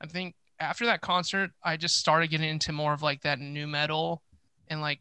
I 0.01 0.07
think 0.07 0.37
after 0.61 0.87
that 0.87 1.01
concert 1.01 1.51
I 1.61 1.77
just 1.77 1.97
started 1.97 2.31
getting 2.31 2.49
into 2.49 2.71
more 2.71 2.93
of 2.93 3.03
like 3.03 3.23
that 3.23 3.41
nu 3.41 3.67
metal 3.67 4.23
and 4.69 4.81
like 4.81 5.01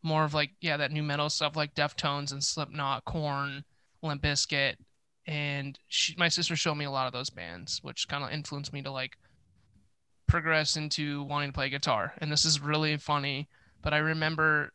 more 0.00 0.22
of 0.22 0.32
like 0.32 0.52
yeah 0.60 0.76
that 0.76 0.92
nu 0.92 1.02
metal 1.02 1.28
stuff 1.28 1.56
like 1.56 1.74
Deftones 1.74 2.30
and 2.30 2.42
Slipknot, 2.42 3.04
Korn, 3.04 3.64
Limp 4.00 4.22
Bizkit, 4.22 4.76
and 5.26 5.76
she, 5.88 6.14
my 6.16 6.28
sister 6.28 6.54
showed 6.54 6.76
me 6.76 6.84
a 6.84 6.90
lot 6.92 7.08
of 7.08 7.12
those 7.12 7.30
bands, 7.30 7.80
which 7.82 8.06
kind 8.06 8.22
of 8.22 8.30
influenced 8.30 8.72
me 8.72 8.80
to 8.82 8.92
like 8.92 9.18
progress 10.28 10.76
into 10.76 11.24
wanting 11.24 11.48
to 11.48 11.54
play 11.54 11.68
guitar. 11.68 12.12
And 12.18 12.30
this 12.30 12.44
is 12.44 12.60
really 12.60 12.96
funny, 12.96 13.48
but 13.82 13.92
I 13.92 13.98
remember 13.98 14.72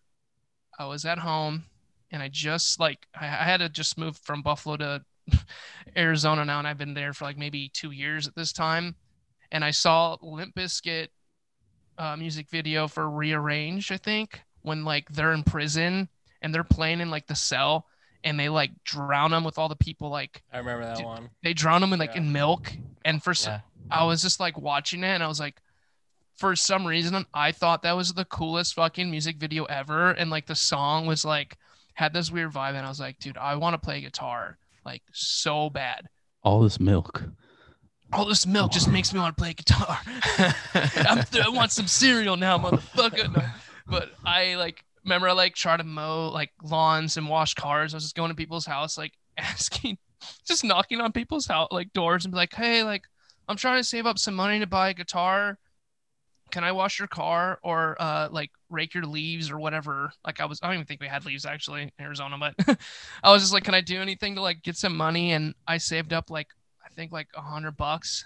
I 0.78 0.88
was 0.88 1.06
at 1.06 1.20
home 1.20 1.64
and 2.12 2.22
I 2.24 2.30
just 2.30 2.80
like 2.80 3.08
I, 3.20 3.26
I 3.26 3.44
had 3.44 3.58
to 3.58 3.70
just 3.70 3.98
move 3.98 4.18
from 4.18 4.42
Buffalo 4.42 4.78
to 4.78 5.06
Arizona 5.98 6.46
now, 6.46 6.60
and 6.60 6.68
I've 6.68 6.78
been 6.78 6.94
there 6.94 7.14
for 7.14 7.26
like 7.26 7.38
maybe 7.38 7.70
two 7.70 7.92
years 7.92 8.28
at 8.28 8.36
this 8.36 8.54
time. 8.54 8.96
And 9.52 9.64
I 9.64 9.72
saw 9.72 10.18
Limp 10.22 10.56
Bizkit 10.56 11.08
uh, 11.98 12.16
music 12.18 12.50
video 12.50 12.88
for 12.88 13.10
Rearranged, 13.10 13.92
I 13.92 13.98
think, 13.98 14.42
when 14.62 14.84
like 14.84 15.10
they're 15.10 15.32
in 15.34 15.44
prison 15.44 16.10
and 16.42 16.54
they're 16.54 16.64
playing 16.64 17.00
in 17.02 17.10
like 17.10 17.28
the 17.28 17.36
cell 17.36 17.88
and 18.24 18.40
they 18.40 18.50
like 18.50 18.72
drown 18.84 19.32
them 19.32 19.44
with 19.44 19.58
all 19.58 19.70
the 19.70 19.76
people 19.76 20.10
like 20.10 20.44
I 20.52 20.58
remember 20.58 20.86
that 20.86 21.04
one. 21.04 21.30
They 21.44 21.54
drown 21.54 21.82
them 21.82 21.94
in 21.94 22.00
like 22.00 22.12
Yeah. 22.16 22.22
in 22.22 22.32
milk. 22.32 22.72
And 23.06 23.24
for 23.24 23.34
Yeah. 23.34 23.62
I 23.90 24.04
was 24.04 24.22
just 24.22 24.40
like 24.40 24.58
watching 24.58 25.04
it 25.04 25.08
and 25.14 25.24
I 25.24 25.28
was 25.28 25.40
like 25.40 25.62
for 26.36 26.56
some 26.56 26.86
reason 26.86 27.26
I 27.34 27.52
thought 27.52 27.84
that 27.84 27.96
was 27.96 28.14
the 28.14 28.26
coolest 28.26 28.74
fucking 28.76 29.10
music 29.10 29.38
video 29.38 29.64
ever 29.66 30.12
and 30.12 30.30
like 30.30 30.46
the 30.46 30.56
song 30.56 31.08
was 31.08 31.24
like 31.24 31.58
had 31.98 32.14
this 32.14 32.32
weird 32.32 32.52
vibe 32.52 32.76
and 32.76 32.86
I 32.86 32.90
was 32.90 33.00
like 33.00 33.20
dude 33.20 33.38
I 33.38 33.56
want 33.56 33.74
to 33.74 33.80
play 33.80 34.02
guitar 34.02 34.58
like 34.88 35.04
so 35.12 35.70
bad. 35.70 36.08
All 36.44 36.62
this 36.62 36.80
milk. 36.80 37.24
All 38.14 38.24
this 38.26 38.48
milk 38.48 38.72
just 38.72 38.90
makes 38.90 39.14
me 39.14 39.20
want 39.20 39.36
to 39.36 39.42
play 39.42 39.54
guitar. 39.54 40.00
Th- 40.38 41.46
I 41.46 41.50
want 41.50 41.74
some 41.74 41.88
cereal 41.88 42.38
now, 42.38 42.58
motherfucker. 42.58 43.36
No. 43.36 43.44
But 43.86 44.12
I 44.26 44.56
like 44.56 44.82
remember 45.04 45.28
I 45.28 45.34
like 45.34 45.56
try 45.56 45.76
to 45.76 45.84
mow 45.84 46.30
like 46.30 46.52
lawns 46.64 47.18
and 47.18 47.28
wash 47.28 47.54
cars. 47.54 47.94
I 47.94 47.98
was 47.98 48.06
just 48.06 48.16
going 48.16 48.30
to 48.30 48.36
people's 48.36 48.66
house, 48.66 48.98
like 48.98 49.12
asking, 49.38 49.98
just 50.48 50.64
knocking 50.64 51.02
on 51.02 51.12
people's 51.12 51.48
house 51.48 51.68
like 51.72 51.92
doors 51.92 52.24
and 52.24 52.32
be 52.32 52.38
like, 52.38 52.54
hey, 52.54 52.84
like 52.84 53.04
I'm 53.50 53.58
trying 53.58 53.80
to 53.80 53.84
save 53.84 54.06
up 54.06 54.18
some 54.18 54.36
money 54.36 54.60
to 54.60 54.68
buy 54.68 54.90
a 54.90 54.94
guitar. 54.94 55.60
Can 56.52 56.64
I 56.64 56.72
wash 56.72 57.00
your 57.00 57.08
car 57.08 57.60
or 57.64 57.96
uh 58.00 58.30
like 58.32 58.52
rake 58.70 58.94
your 58.94 59.04
leaves 59.04 59.52
or 59.52 59.60
whatever? 59.60 60.12
Like 60.26 60.40
I 60.40 60.46
was 60.46 60.60
I 60.62 60.68
don't 60.68 60.76
even 60.76 60.86
think 60.86 61.02
we 61.02 61.08
had 61.08 61.26
leaves 61.26 61.46
actually 61.46 61.84
in 61.84 61.92
Arizona, 62.00 62.38
but 62.40 62.78
I 63.24 63.32
was 63.32 63.42
just 63.42 63.54
like, 63.54 63.64
can 63.64 63.74
I 63.76 63.82
do 63.82 64.02
anything 64.02 64.36
to 64.36 64.42
like 64.42 64.64
get 64.64 64.78
some 64.78 64.96
money? 64.96 65.34
And 65.34 65.56
I 65.68 65.78
saved 65.78 66.14
up 66.14 66.30
like 66.30 66.48
I 66.86 66.90
think 66.90 67.12
like 67.12 67.28
a 67.36 67.42
hundred 67.42 67.78
bucks 67.78 68.26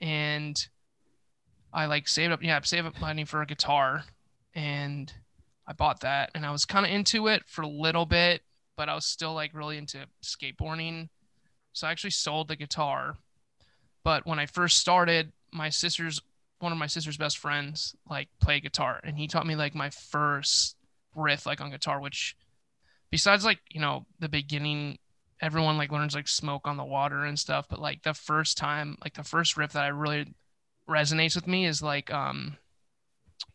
and 0.00 0.66
I 1.72 1.86
like 1.86 2.08
saved 2.08 2.32
up 2.32 2.42
yeah, 2.42 2.60
saved 2.62 2.86
up 2.86 3.00
money 3.00 3.24
for 3.24 3.42
a 3.42 3.46
guitar 3.46 4.04
and 4.54 5.12
I 5.66 5.72
bought 5.72 6.00
that 6.00 6.30
and 6.34 6.44
I 6.44 6.50
was 6.50 6.64
kind 6.64 6.84
of 6.84 6.92
into 6.92 7.28
it 7.28 7.42
for 7.46 7.62
a 7.62 7.68
little 7.68 8.06
bit, 8.06 8.42
but 8.76 8.88
I 8.88 8.94
was 8.94 9.06
still 9.06 9.34
like 9.34 9.54
really 9.54 9.78
into 9.78 10.06
skateboarding. 10.22 11.08
So 11.72 11.86
I 11.86 11.90
actually 11.90 12.10
sold 12.10 12.48
the 12.48 12.56
guitar. 12.56 13.16
But 14.04 14.26
when 14.26 14.38
I 14.38 14.46
first 14.46 14.78
started, 14.78 15.32
my 15.50 15.70
sister's 15.70 16.20
one 16.64 16.72
of 16.72 16.78
my 16.78 16.86
sister's 16.88 17.16
best 17.16 17.38
friends 17.38 17.94
like 18.10 18.28
play 18.40 18.58
guitar 18.58 19.00
and 19.04 19.16
he 19.16 19.28
taught 19.28 19.46
me 19.46 19.54
like 19.54 19.74
my 19.74 19.90
first 19.90 20.76
riff 21.14 21.46
like 21.46 21.60
on 21.60 21.70
guitar, 21.70 22.00
which 22.00 22.36
besides 23.10 23.44
like, 23.44 23.60
you 23.70 23.80
know, 23.80 24.06
the 24.18 24.28
beginning 24.28 24.98
everyone 25.40 25.76
like 25.76 25.92
learns 25.92 26.14
like 26.14 26.26
smoke 26.26 26.66
on 26.66 26.76
the 26.76 26.84
water 26.84 27.24
and 27.24 27.38
stuff, 27.38 27.66
but 27.68 27.78
like 27.78 28.02
the 28.02 28.14
first 28.14 28.56
time, 28.56 28.96
like 29.04 29.14
the 29.14 29.22
first 29.22 29.56
riff 29.56 29.72
that 29.72 29.84
I 29.84 29.88
really 29.88 30.34
resonates 30.88 31.34
with 31.36 31.46
me 31.46 31.64
is 31.66 31.82
like 31.82 32.12
um 32.12 32.56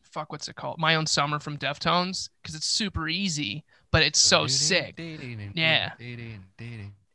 fuck 0.02 0.32
what's 0.32 0.48
it 0.48 0.56
called 0.56 0.80
my 0.80 0.96
own 0.96 1.06
summer 1.06 1.38
from 1.40 1.56
deftones 1.58 2.30
because 2.42 2.56
it's 2.56 2.66
super 2.66 3.08
easy 3.08 3.64
but 3.92 4.02
it's 4.02 4.18
so 4.20 4.48
sick 4.48 4.96
Yeah. 5.56 5.92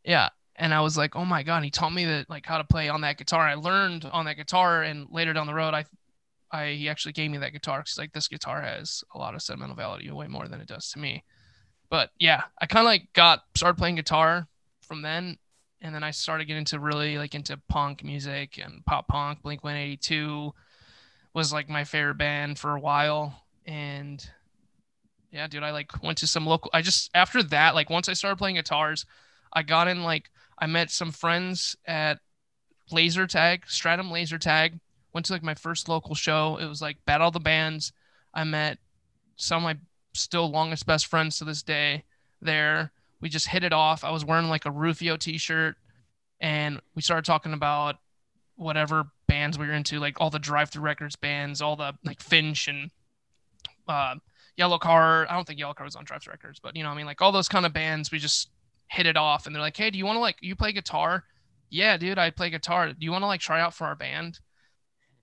yeah 0.04 0.28
and 0.56 0.74
i 0.74 0.80
was 0.80 0.96
like 0.96 1.16
oh 1.16 1.24
my 1.24 1.42
god 1.42 1.62
he 1.62 1.70
taught 1.70 1.92
me 1.92 2.04
that 2.04 2.28
like 2.28 2.46
how 2.46 2.58
to 2.58 2.64
play 2.64 2.88
on 2.88 3.00
that 3.00 3.18
guitar 3.18 3.40
i 3.40 3.54
learned 3.54 4.08
on 4.12 4.24
that 4.24 4.36
guitar 4.36 4.82
and 4.82 5.06
later 5.10 5.32
down 5.32 5.46
the 5.46 5.54
road 5.54 5.74
i 5.74 5.84
i 6.50 6.72
he 6.72 6.88
actually 6.88 7.12
gave 7.12 7.30
me 7.30 7.38
that 7.38 7.52
guitar 7.52 7.80
because 7.80 7.98
like 7.98 8.12
this 8.12 8.28
guitar 8.28 8.60
has 8.60 9.02
a 9.14 9.18
lot 9.18 9.34
of 9.34 9.42
sentimental 9.42 9.76
value 9.76 10.14
way 10.14 10.28
more 10.28 10.48
than 10.48 10.60
it 10.60 10.68
does 10.68 10.90
to 10.90 10.98
me 10.98 11.22
but 11.90 12.10
yeah 12.18 12.42
i 12.60 12.66
kind 12.66 12.84
of 12.84 12.86
like 12.86 13.12
got 13.12 13.42
started 13.54 13.78
playing 13.78 13.96
guitar 13.96 14.46
from 14.80 15.02
then 15.02 15.38
and 15.84 15.94
then 15.94 16.02
I 16.02 16.12
started 16.12 16.46
getting 16.46 16.60
into 16.60 16.80
really 16.80 17.18
like 17.18 17.34
into 17.34 17.60
punk 17.68 18.02
music 18.02 18.58
and 18.58 18.84
pop 18.86 19.06
punk. 19.06 19.42
Blink 19.42 19.62
182 19.62 20.52
was 21.34 21.52
like 21.52 21.68
my 21.68 21.84
favorite 21.84 22.16
band 22.16 22.58
for 22.58 22.74
a 22.74 22.80
while, 22.80 23.44
and 23.66 24.26
yeah, 25.30 25.46
dude, 25.46 25.62
I 25.62 25.72
like 25.72 26.02
went 26.02 26.18
to 26.18 26.26
some 26.26 26.46
local. 26.46 26.70
I 26.72 26.80
just 26.80 27.10
after 27.14 27.42
that, 27.44 27.74
like 27.74 27.90
once 27.90 28.08
I 28.08 28.14
started 28.14 28.36
playing 28.36 28.56
guitars, 28.56 29.04
I 29.52 29.62
got 29.62 29.86
in 29.86 30.02
like 30.02 30.30
I 30.64 30.66
met 30.66 30.90
some 30.90 31.12
friends 31.12 31.76
at 31.86 32.20
laser 32.90 33.26
tag, 33.26 33.64
Stratum 33.66 34.10
laser 34.10 34.38
tag. 34.38 34.80
Went 35.12 35.26
to 35.26 35.34
like 35.34 35.42
my 35.42 35.52
first 35.52 35.90
local 35.90 36.14
show. 36.14 36.56
It 36.56 36.64
was 36.64 36.80
like 36.80 37.04
Battle 37.04 37.30
the 37.30 37.38
Bands. 37.38 37.92
I 38.32 38.44
met 38.44 38.78
some 39.36 39.58
of 39.58 39.62
my 39.64 39.76
still 40.14 40.50
longest 40.50 40.86
best 40.86 41.04
friends 41.04 41.36
to 41.36 41.44
this 41.44 41.62
day 41.62 42.04
there. 42.40 42.92
We 43.20 43.28
just 43.28 43.48
hit 43.48 43.62
it 43.62 43.74
off. 43.74 44.04
I 44.04 44.10
was 44.10 44.24
wearing 44.24 44.48
like 44.48 44.64
a 44.64 44.70
Rufio 44.70 45.18
t-shirt 45.18 45.76
and 46.40 46.80
we 46.94 47.02
started 47.02 47.26
talking 47.26 47.52
about 47.52 47.96
whatever 48.56 49.08
bands 49.26 49.58
we 49.58 49.66
were 49.66 49.74
into, 49.74 50.00
like 50.00 50.18
all 50.18 50.30
the 50.30 50.38
Drive-Thru 50.38 50.80
Records 50.80 51.14
bands, 51.16 51.60
all 51.60 51.76
the 51.76 51.92
like 52.06 52.22
Finch 52.22 52.68
and 52.68 52.90
uh, 53.86 54.14
Yellowcard. 54.58 55.26
I 55.28 55.34
don't 55.34 55.46
think 55.46 55.60
Yellowcard 55.60 55.84
was 55.84 55.96
on 55.96 56.06
Drive-Thru 56.06 56.30
Records, 56.30 56.58
but 56.58 56.74
you 56.74 56.84
know, 56.84 56.88
I 56.88 56.94
mean, 56.94 57.04
like 57.04 57.20
all 57.20 57.32
those 57.32 57.50
kind 57.50 57.66
of 57.66 57.74
bands, 57.74 58.10
we 58.10 58.18
just 58.18 58.48
hit 58.88 59.06
it 59.06 59.16
off 59.16 59.46
and 59.46 59.54
they're 59.54 59.62
like, 59.62 59.76
Hey, 59.76 59.90
do 59.90 59.98
you 59.98 60.06
want 60.06 60.16
to 60.16 60.20
like, 60.20 60.36
you 60.40 60.54
play 60.56 60.72
guitar? 60.72 61.24
Yeah, 61.70 61.96
dude, 61.96 62.18
I 62.18 62.30
play 62.30 62.50
guitar. 62.50 62.88
Do 62.88 62.96
you 63.00 63.10
want 63.10 63.22
to 63.22 63.26
like 63.26 63.40
try 63.40 63.60
out 63.60 63.74
for 63.74 63.86
our 63.86 63.96
band? 63.96 64.38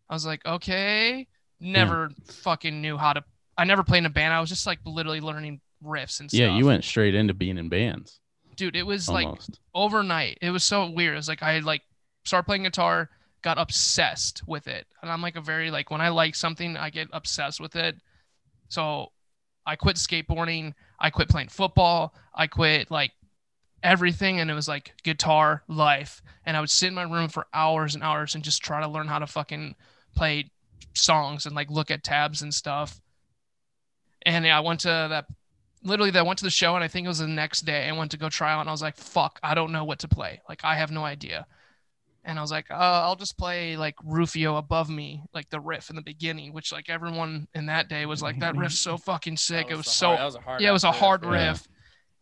I 0.10 0.14
was 0.14 0.26
like, 0.26 0.46
okay. 0.46 1.28
Hmm. 1.62 1.72
Never 1.72 2.10
fucking 2.26 2.82
knew 2.82 2.98
how 2.98 3.14
to. 3.14 3.24
I 3.58 3.64
never 3.66 3.84
played 3.84 4.00
in 4.00 4.06
a 4.06 4.10
band. 4.10 4.34
I 4.34 4.40
was 4.42 4.50
just 4.50 4.66
like 4.68 4.80
literally 4.86 5.22
learning 5.22 5.62
riffs 5.84 6.20
and 6.20 6.30
stuff. 6.30 6.40
Yeah, 6.40 6.58
you 6.58 6.66
went 6.66 6.84
straight 6.84 7.16
into 7.16 7.34
being 7.34 7.58
in 7.58 7.70
bands. 7.70 8.20
dude. 8.56 8.76
It 8.76 8.86
was 8.86 9.08
like 9.08 9.28
overnight. 9.74 10.40
It 10.42 10.50
was 10.50 10.64
so 10.64 10.90
weird. 10.90 11.14
It 11.14 11.18
was 11.18 11.28
like 11.28 11.44
I 11.44 11.60
like 11.60 11.84
started 12.26 12.46
playing 12.46 12.64
guitar, 12.64 13.10
got 13.44 13.58
obsessed 13.58 14.46
with 14.48 14.68
it, 14.68 14.88
and 15.02 15.12
I'm 15.12 15.22
like 15.22 15.36
a 15.36 15.42
very 15.42 15.72
like 15.72 15.92
when 15.92 16.02
I 16.02 16.10
like 16.10 16.36
something, 16.36 16.76
I 16.76 16.90
get 16.90 17.08
obsessed 17.14 17.62
with 17.62 17.76
it. 17.76 17.96
So 18.70 19.12
I 19.66 19.76
quit 19.76 19.96
skateboarding. 19.98 20.74
I 21.00 21.10
quit 21.10 21.30
playing 21.30 21.50
football. 21.50 22.14
I 22.36 22.48
quit 22.48 22.90
like 22.92 23.12
everything, 23.84 24.40
and 24.40 24.50
it 24.50 24.54
was 24.54 24.68
like 24.68 24.94
guitar 25.04 25.64
life. 25.68 26.22
And 26.46 26.58
I 26.58 26.60
would 26.60 26.70
sit 26.70 26.88
in 26.88 26.94
my 26.94 27.04
room 27.04 27.30
for 27.30 27.48
hours 27.54 27.96
and 27.96 28.04
hours 28.04 28.36
and 28.36 28.44
just 28.44 28.64
try 28.64 28.82
to 28.82 28.88
learn 28.88 29.08
how 29.08 29.20
to 29.20 29.28
fucking 29.28 29.76
play 30.16 30.52
songs 30.94 31.46
and 31.46 31.56
like 31.56 31.70
look 31.70 31.92
at 31.92 32.04
tabs 32.04 32.42
and 32.42 32.54
stuff. 32.54 33.02
And 34.24 34.46
yeah, 34.46 34.58
I 34.58 34.62
went 34.62 34.82
to 34.82 34.88
that 34.88 35.26
literally 35.84 36.12
that 36.12 36.26
went 36.26 36.38
to 36.40 36.46
the 36.46 36.52
show 36.52 36.76
and 36.76 36.84
I 36.84 36.88
think 36.88 37.06
it 37.06 37.08
was 37.08 37.20
the 37.20 37.28
next 37.28 37.62
day 37.62 37.88
I 37.88 37.92
went 37.92 38.12
to 38.12 38.18
go 38.18 38.30
try 38.30 38.54
out 38.54 38.60
and 38.62 38.70
I 38.70 38.72
was 38.72 38.82
like, 38.82 38.98
fuck, 38.98 39.40
I 39.42 39.56
don't 39.56 39.72
know 39.72 39.84
what 39.84 40.00
to 40.00 40.08
play. 40.08 40.42
Like 40.48 40.64
I 40.64 40.76
have 40.76 40.92
no 40.92 41.04
idea. 41.04 41.48
And 42.24 42.38
I 42.38 42.42
was 42.44 42.52
like, 42.52 42.70
uh, 42.70 42.76
I'll 42.76 43.16
just 43.16 43.36
play 43.36 43.76
like 43.78 43.96
Rufio 44.04 44.58
above 44.58 44.92
me, 44.92 45.24
like 45.34 45.50
the 45.50 45.60
riff 45.60 45.90
in 45.90 45.96
the 45.96 46.04
beginning, 46.04 46.54
which 46.54 46.72
like 46.72 46.88
everyone 46.88 47.48
in 47.56 47.66
that 47.66 47.90
day 47.90 48.06
was 48.06 48.22
like, 48.22 48.40
that 48.40 48.56
riff's 48.56 48.78
so 48.78 48.96
fucking 49.10 49.38
sick. 49.38 49.68
That 49.68 49.74
It 49.74 49.78
was 49.78 49.88
so 49.88 50.10
hard- 50.10 50.26
was 50.26 50.36
hard 50.36 50.62
yeah, 50.62 50.70
it 50.70 50.74
was 50.74 50.84
a 50.84 50.90
riff, 50.90 50.98
hard 50.98 51.24
yeah. 51.24 51.30
riff. 51.32 51.68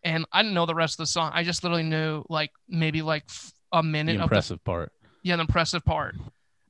And 0.03 0.25
I 0.31 0.41
didn't 0.41 0.53
know 0.53 0.65
the 0.65 0.75
rest 0.75 0.93
of 0.93 1.03
the 1.03 1.07
song. 1.07 1.31
I 1.33 1.43
just 1.43 1.63
literally 1.63 1.83
knew 1.83 2.23
like 2.29 2.51
maybe 2.67 3.01
like 3.01 3.25
a 3.73 3.81
The 3.81 3.83
minute 3.83 4.13
of 4.15 4.19
the 4.19 4.23
impressive 4.23 4.63
part. 4.63 4.91
yeah, 5.23 5.35
the 5.35 5.41
impressive 5.41 5.83
part. 5.83 6.15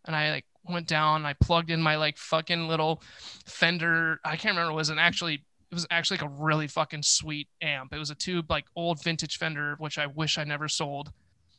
And 0.06 0.16
I 0.16 0.32
like 0.32 0.46
went 0.68 0.88
down, 0.88 1.26
I 1.26 1.34
plugged 1.34 1.70
in 1.72 1.82
my 1.82 1.96
like 1.96 2.18
fucking 2.18 2.68
little 2.68 3.02
Fender. 3.46 4.20
I 4.26 4.36
can't 4.36 4.56
remember. 4.56 4.72
It 4.72 4.76
was 4.76 4.90
an 4.90 5.00
actually 5.00 5.46
it 5.72 5.76
was 5.76 5.86
actually 5.92 6.18
like 6.18 6.26
a 6.26 6.30
really 6.30 6.68
fucking 6.68 7.04
sweet 7.04 7.48
amp. 7.62 7.94
It 7.94 8.00
was 8.00 8.10
a 8.10 8.16
tube 8.16 8.50
like 8.50 8.66
old 8.76 9.04
vintage 9.04 9.38
Fender, 9.38 9.76
which 9.78 9.98
I 10.00 10.08
wish 10.08 10.38
I 10.40 10.44
never 10.44 10.68
sold, 10.68 11.12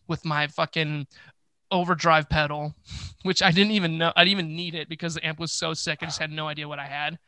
with 0.09 0.25
my 0.25 0.49
fucking 0.49 1.07
overdrive 1.71 2.29
pedal, 2.29 2.75
which 3.23 3.43
I 3.43 3.53
didn't 3.53 3.73
even 3.73 3.97
know 3.99 4.13
I 4.17 4.25
didn't 4.25 4.33
even 4.41 4.57
need 4.57 4.75
it 4.75 4.89
because 4.89 5.15
the 5.15 5.25
amp 5.25 5.39
was 5.39 5.53
so 5.53 5.73
sick. 5.75 6.01
I 6.03 6.07
just 6.07 6.19
had 6.19 6.33
no 6.33 6.49
idea 6.49 6.67
what 6.67 6.81
I 6.81 6.87
had. 6.87 7.19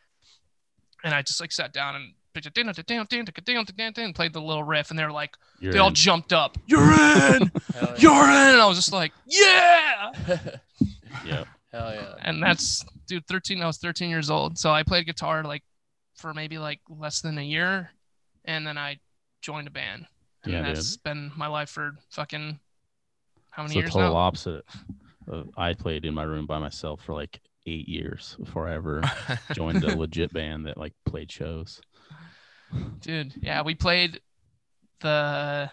And 1.04 1.14
I 1.14 1.22
just 1.22 1.40
like 1.40 1.52
sat 1.52 1.72
down 1.72 1.94
and 1.96 2.14
and 2.34 4.14
played 4.14 4.32
the 4.32 4.40
little 4.40 4.64
riff, 4.64 4.90
and 4.90 4.98
they 4.98 5.04
were 5.04 5.12
like, 5.12 5.36
You're 5.60 5.72
they 5.72 5.78
all 5.78 5.90
jumped 5.90 6.32
up. 6.32 6.58
You're 6.66 6.82
in. 6.92 7.50
Yeah. 7.74 7.94
You're 7.98 8.24
in. 8.24 8.52
And 8.52 8.60
I 8.60 8.66
was 8.66 8.76
just 8.76 8.92
like, 8.92 9.12
yeah. 9.26 10.12
Yeah. 11.26 11.44
Hell 11.70 11.92
yeah. 11.94 12.14
And 12.22 12.42
that's 12.42 12.84
dude, 13.06 13.26
13. 13.26 13.62
I 13.62 13.66
was 13.66 13.76
13 13.78 14.08
years 14.10 14.30
old. 14.30 14.58
So 14.58 14.70
I 14.72 14.82
played 14.82 15.06
guitar 15.06 15.44
like 15.44 15.62
for 16.16 16.32
maybe 16.34 16.58
like 16.58 16.80
less 16.88 17.20
than 17.20 17.38
a 17.38 17.42
year. 17.42 17.90
And 18.44 18.66
then 18.66 18.76
I 18.78 18.98
joined 19.42 19.68
a 19.68 19.70
band. 19.70 20.06
And 20.42 20.52
Yeah, 20.52 20.66
dude. 20.66 20.76
that's 20.76 20.96
been 20.96 21.30
my 21.36 21.46
life 21.46 21.68
for 21.70 21.92
fucking 22.10 22.58
how 23.50 23.62
many 23.62 23.74
It's 23.74 23.74
many 23.74 23.74
the 23.74 23.80
years 23.84 23.92
total 23.92 24.08
now? 24.14 24.16
opposite. 24.16 24.64
Of, 25.28 25.50
I 25.56 25.74
played 25.74 26.04
in 26.06 26.14
my 26.14 26.24
room 26.24 26.46
by 26.46 26.58
myself 26.58 27.02
for 27.04 27.12
like 27.14 27.40
eight 27.66 27.88
years 27.88 28.34
before 28.40 28.68
I 28.68 28.74
ever 28.74 29.02
joined 29.52 29.84
a 29.84 29.96
legit 29.96 30.32
band 30.32 30.66
that 30.66 30.76
like 30.78 30.94
played 31.04 31.30
shows. 31.30 31.80
Dude, 33.00 33.34
yeah, 33.40 33.62
we 33.62 33.74
played 33.74 34.20
the 35.00 35.70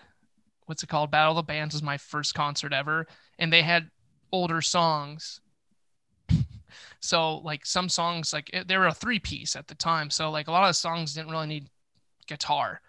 what's 0.66 0.84
it 0.84 0.90
called? 0.90 1.12
Battle 1.12 1.32
of 1.32 1.38
the 1.38 1.44
Bands 1.44 1.74
was 1.74 1.84
my 1.84 1.98
first 1.98 2.34
concert 2.34 2.74
ever, 2.74 3.08
and 3.38 3.52
they 3.52 3.62
had 3.62 3.90
older 4.32 4.62
songs. 4.62 5.42
So 7.02 7.38
like 7.38 7.66
some 7.66 7.88
songs, 7.88 8.34
like 8.34 8.52
they 8.68 8.78
were 8.78 8.88
a 8.88 8.94
three 8.94 9.20
piece 9.20 9.56
at 9.56 9.68
the 9.68 9.76
time, 9.76 10.10
so 10.10 10.30
like 10.30 10.50
a 10.50 10.52
lot 10.52 10.70
of 10.70 10.76
songs 10.76 11.14
didn't 11.14 11.32
really 11.32 11.48
need 11.48 11.70
guitar, 12.28 12.82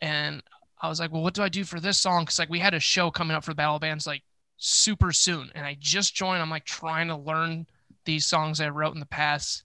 and 0.00 0.42
I 0.80 0.88
was 0.88 0.98
like, 1.00 1.12
well, 1.12 1.22
what 1.22 1.34
do 1.34 1.42
I 1.42 1.50
do 1.50 1.62
for 1.62 1.78
this 1.78 1.98
song? 1.98 2.24
Because 2.24 2.38
like 2.38 2.48
we 2.48 2.58
had 2.58 2.72
a 2.72 2.80
show 2.80 3.10
coming 3.10 3.36
up 3.36 3.44
for 3.44 3.50
the 3.50 3.56
Battle 3.56 3.76
of 3.76 3.82
Bands 3.82 4.06
like 4.06 4.22
super 4.56 5.12
soon, 5.12 5.50
and 5.54 5.66
I 5.66 5.76
just 5.78 6.14
joined. 6.14 6.40
I'm 6.40 6.50
like 6.50 6.64
trying 6.64 7.08
to 7.08 7.16
learn 7.16 7.66
these 8.06 8.24
songs 8.24 8.60
I 8.60 8.70
wrote 8.70 8.94
in 8.94 9.00
the 9.00 9.06
past 9.06 9.64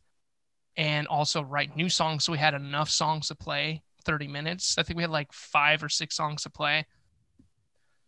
and 0.77 1.07
also 1.07 1.43
write 1.43 1.76
new 1.76 1.89
songs. 1.89 2.23
So 2.23 2.31
we 2.31 2.38
had 2.38 2.53
enough 2.53 2.89
songs 2.89 3.27
to 3.27 3.35
play 3.35 3.84
30 4.06 4.27
minutes. 4.27 4.77
I 4.77 4.84
think 4.84 4.98
we 4.98 5.03
had 5.03 5.10
like 5.10 5.31
five 5.34 5.84
or 5.84 5.89
six 5.89 6.15
songs 6.15 6.43
to 6.43 6.49
play. 6.49 6.85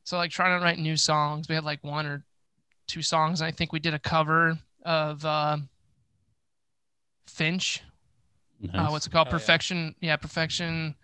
So 0.03 0.17
like 0.17 0.31
trying 0.31 0.59
to 0.59 0.63
write 0.63 0.79
new 0.79 0.97
songs. 0.97 1.47
We 1.47 1.55
had 1.55 1.63
like 1.63 1.83
one 1.83 2.05
or 2.05 2.25
two 2.87 3.01
songs. 3.01 3.41
And 3.41 3.47
I 3.47 3.51
think 3.51 3.71
we 3.71 3.79
did 3.79 3.93
a 3.93 3.99
cover 3.99 4.57
of 4.83 5.23
uh, 5.25 5.57
Finch. 7.27 7.81
Uh, 8.73 8.87
what's 8.89 9.07
it 9.07 9.11
called? 9.11 9.27
Oh, 9.27 9.29
yeah. 9.29 9.37
Perfection. 9.37 9.95
Yeah. 9.99 10.15
Perfection. 10.15 10.95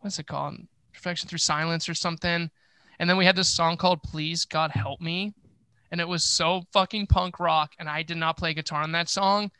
What's 0.00 0.18
it 0.18 0.26
called? 0.26 0.56
Perfection 0.92 1.28
through 1.28 1.38
silence 1.38 1.88
or 1.88 1.94
something. 1.94 2.50
And 2.98 3.10
then 3.10 3.16
we 3.16 3.24
had 3.24 3.36
this 3.36 3.48
song 3.48 3.76
called 3.76 4.02
Please 4.02 4.44
God 4.44 4.70
Help 4.70 5.00
Me. 5.00 5.32
And 5.90 6.00
it 6.00 6.08
was 6.08 6.24
so 6.24 6.62
fucking 6.72 7.06
punk 7.06 7.38
rock. 7.40 7.72
And 7.78 7.88
I 7.88 8.02
did 8.02 8.16
not 8.16 8.36
play 8.36 8.54
guitar 8.54 8.82
on 8.82 8.92
that 8.92 9.08
song. 9.08 9.50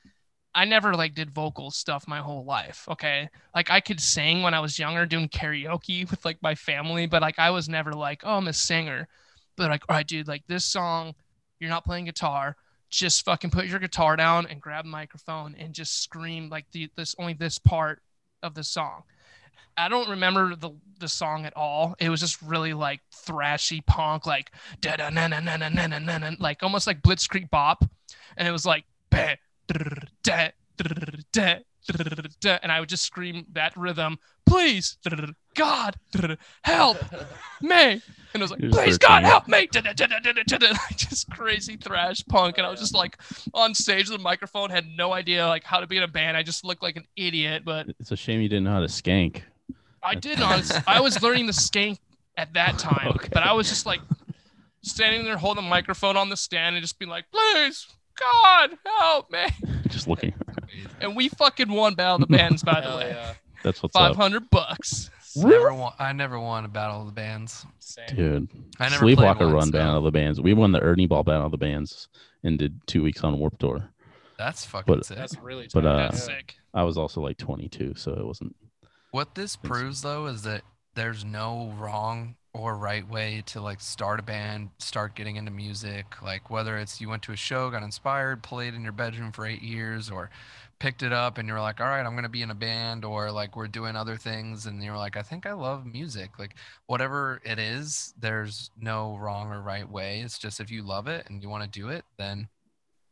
I 0.54 0.64
never 0.66 0.94
like 0.94 1.14
did 1.14 1.30
vocal 1.30 1.70
stuff 1.70 2.06
my 2.06 2.18
whole 2.18 2.44
life. 2.44 2.86
Okay. 2.88 3.28
Like 3.54 3.70
I 3.70 3.80
could 3.80 4.00
sing 4.00 4.42
when 4.42 4.54
I 4.54 4.60
was 4.60 4.78
younger 4.78 5.06
doing 5.06 5.28
karaoke 5.28 6.10
with 6.10 6.24
like 6.24 6.42
my 6.42 6.54
family, 6.54 7.06
but 7.06 7.22
like 7.22 7.38
I 7.38 7.50
was 7.50 7.68
never 7.68 7.92
like, 7.92 8.22
oh, 8.24 8.36
I'm 8.36 8.48
a 8.48 8.52
singer. 8.52 9.08
But 9.56 9.70
like, 9.70 9.84
all 9.88 9.96
right, 9.96 10.06
dude, 10.06 10.28
like 10.28 10.46
this 10.46 10.64
song, 10.64 11.14
you're 11.58 11.70
not 11.70 11.84
playing 11.84 12.06
guitar. 12.06 12.56
Just 12.90 13.24
fucking 13.24 13.50
put 13.50 13.66
your 13.66 13.78
guitar 13.78 14.16
down 14.16 14.46
and 14.46 14.60
grab 14.60 14.84
a 14.84 14.88
microphone 14.88 15.54
and 15.58 15.72
just 15.72 16.02
scream 16.02 16.50
like 16.50 16.66
the 16.72 16.90
this 16.96 17.14
only 17.18 17.32
this 17.32 17.58
part 17.58 18.02
of 18.42 18.54
the 18.54 18.64
song. 18.64 19.04
I 19.76 19.88
don't 19.88 20.10
remember 20.10 20.54
the 20.54 20.72
the 20.98 21.08
song 21.08 21.46
at 21.46 21.56
all. 21.56 21.94
It 21.98 22.10
was 22.10 22.20
just 22.20 22.42
really 22.42 22.74
like 22.74 23.00
thrashy 23.26 23.84
punk, 23.86 24.26
like 24.26 24.52
da 24.80 24.96
da 24.96 25.08
na 25.08 25.28
na 25.28 25.40
na 25.40 25.56
na 25.56 25.68
na 25.70 25.86
na 25.86 26.18
na, 26.18 26.30
like 26.38 26.62
almost 26.62 26.86
like 26.86 27.00
Blitzkrieg 27.00 27.48
Bop, 27.48 27.84
and 28.36 28.46
it 28.46 28.52
was 28.52 28.66
like 28.66 28.84
bah, 29.10 29.36
and 32.62 32.72
I 32.72 32.80
would 32.80 32.88
just 32.88 33.02
scream 33.04 33.46
that 33.52 33.76
rhythm, 33.76 34.18
please, 34.46 34.96
God, 35.54 35.96
help 36.62 36.98
me, 37.60 37.74
and 37.74 38.02
it 38.34 38.40
was 38.40 38.50
like, 38.50 38.60
please 38.70 38.98
God 38.98 39.24
help 39.24 39.48
me, 39.48 39.68
like 39.72 39.72
just 40.96 41.28
crazy 41.30 41.76
thrash 41.76 42.24
punk, 42.26 42.58
and 42.58 42.66
I 42.66 42.70
was 42.70 42.80
just 42.80 42.94
like 42.94 43.18
on 43.54 43.74
stage 43.74 44.08
with 44.08 44.20
a 44.20 44.22
microphone, 44.22 44.70
had 44.70 44.86
no 44.96 45.12
idea 45.12 45.46
like 45.46 45.64
how 45.64 45.80
to 45.80 45.86
be 45.86 45.96
in 45.96 46.02
a 46.02 46.08
band. 46.08 46.36
I 46.36 46.42
just 46.42 46.64
looked 46.64 46.82
like 46.82 46.96
an 46.96 47.04
idiot, 47.16 47.62
but 47.64 47.88
It's 48.00 48.10
a 48.12 48.16
shame 48.16 48.40
you 48.40 48.48
didn't 48.48 48.64
know 48.64 48.72
how 48.72 48.80
to 48.80 48.86
skank. 48.86 49.42
I 50.02 50.14
did 50.14 50.38
not. 50.38 50.88
I 50.88 51.00
was 51.00 51.22
learning 51.22 51.46
the 51.46 51.52
skank 51.52 51.98
at 52.36 52.52
that 52.54 52.78
time, 52.78 53.08
Okay. 53.16 53.28
but 53.32 53.42
I 53.42 53.52
was 53.52 53.68
just 53.68 53.86
like 53.86 54.00
standing 54.82 55.24
there 55.24 55.36
holding 55.36 55.64
the 55.64 55.70
microphone 55.70 56.16
on 56.16 56.28
the 56.28 56.36
stand 56.36 56.74
and 56.74 56.82
just 56.82 56.98
being 56.98 57.10
like, 57.10 57.24
"Please, 57.30 57.86
God, 58.18 58.70
help 59.00 59.30
me!" 59.30 59.44
Just 59.88 60.08
looking. 60.08 60.34
And 61.00 61.14
we 61.16 61.28
fucking 61.28 61.70
won 61.70 61.94
Battle 61.94 62.16
of 62.16 62.20
the 62.22 62.26
Bands, 62.36 62.62
by 62.62 62.80
the 62.80 62.86
Hell 62.88 62.98
way, 62.98 63.10
yeah. 63.10 63.34
That's 63.62 63.82
what's 63.82 63.92
500 63.94 64.10
up, 64.12 64.16
hundred 64.16 64.50
bucks. 64.50 65.10
never 65.36 65.72
won. 65.74 65.92
I 65.98 66.12
never 66.12 66.38
won 66.38 66.64
a 66.64 66.68
battle 66.68 67.00
of 67.00 67.06
the 67.06 67.12
bands. 67.12 67.64
Same. 67.78 68.04
dude. 68.14 68.48
I 68.80 68.88
never 68.88 69.04
played 69.04 69.18
Sleepwalker 69.18 69.46
one, 69.46 69.52
run 69.54 69.66
so 69.66 69.72
battle 69.72 69.98
of 69.98 70.04
the 70.04 70.10
bands. 70.10 70.40
We 70.40 70.54
won 70.54 70.72
the 70.72 70.80
Ernie 70.80 71.06
Ball 71.06 71.22
battle 71.22 71.46
of 71.46 71.52
the 71.52 71.58
bands 71.58 72.08
and 72.42 72.58
did 72.58 72.80
two 72.86 73.02
weeks 73.02 73.22
on 73.22 73.38
Warped 73.38 73.60
Tour. 73.60 73.88
That's 74.38 74.64
fucking 74.64 74.92
But- 74.94 75.04
sick. 75.06 75.16
That's 75.16 75.36
really 75.38 75.68
But, 75.72 75.86
uh, 75.86 75.96
That's 75.96 76.24
sick. 76.24 76.56
I 76.74 76.82
was 76.84 76.96
also 76.96 77.20
like 77.20 77.36
22, 77.38 77.94
so 77.96 78.12
it 78.12 78.24
wasn't. 78.26 78.56
What 79.10 79.34
this 79.34 79.56
proves 79.56 80.02
though 80.02 80.26
is 80.26 80.42
that 80.42 80.62
there's 80.94 81.24
no 81.24 81.72
wrong 81.78 82.36
or 82.54 82.76
right 82.76 83.08
way 83.08 83.42
to 83.46 83.60
like 83.60 83.80
start 83.80 84.20
a 84.20 84.22
band, 84.22 84.68
start 84.78 85.14
getting 85.14 85.36
into 85.36 85.50
music. 85.50 86.20
Like 86.22 86.50
whether 86.50 86.76
it's 86.76 87.00
you 87.00 87.08
went 87.08 87.22
to 87.24 87.32
a 87.32 87.36
show, 87.36 87.70
got 87.70 87.82
inspired, 87.82 88.42
played 88.42 88.74
in 88.74 88.82
your 88.82 88.92
bedroom 88.92 89.32
for 89.32 89.46
eight 89.46 89.62
years, 89.62 90.10
or 90.10 90.28
picked 90.78 91.02
it 91.02 91.12
up 91.12 91.38
and 91.38 91.48
you're 91.48 91.60
like, 91.60 91.80
all 91.80 91.86
right, 91.86 92.04
I'm 92.04 92.14
gonna 92.14 92.28
be 92.28 92.42
in 92.42 92.50
a 92.50 92.54
band, 92.54 93.04
or 93.04 93.30
like 93.30 93.56
we're 93.56 93.68
doing 93.68 93.96
other 93.96 94.16
things, 94.16 94.66
and 94.66 94.82
you're 94.82 94.96
like, 94.98 95.16
I 95.16 95.22
think 95.22 95.46
I 95.46 95.52
love 95.52 95.86
music. 95.86 96.38
Like 96.38 96.56
whatever 96.86 97.40
it 97.44 97.58
is, 97.58 98.12
there's 98.20 98.70
no 98.78 99.16
wrong 99.16 99.50
or 99.50 99.62
right 99.62 99.88
way. 99.88 100.20
It's 100.20 100.38
just 100.38 100.60
if 100.60 100.70
you 100.70 100.82
love 100.82 101.06
it 101.06 101.26
and 101.30 101.42
you 101.42 101.48
want 101.48 101.64
to 101.64 101.70
do 101.80 101.88
it, 101.88 102.04
then 102.18 102.48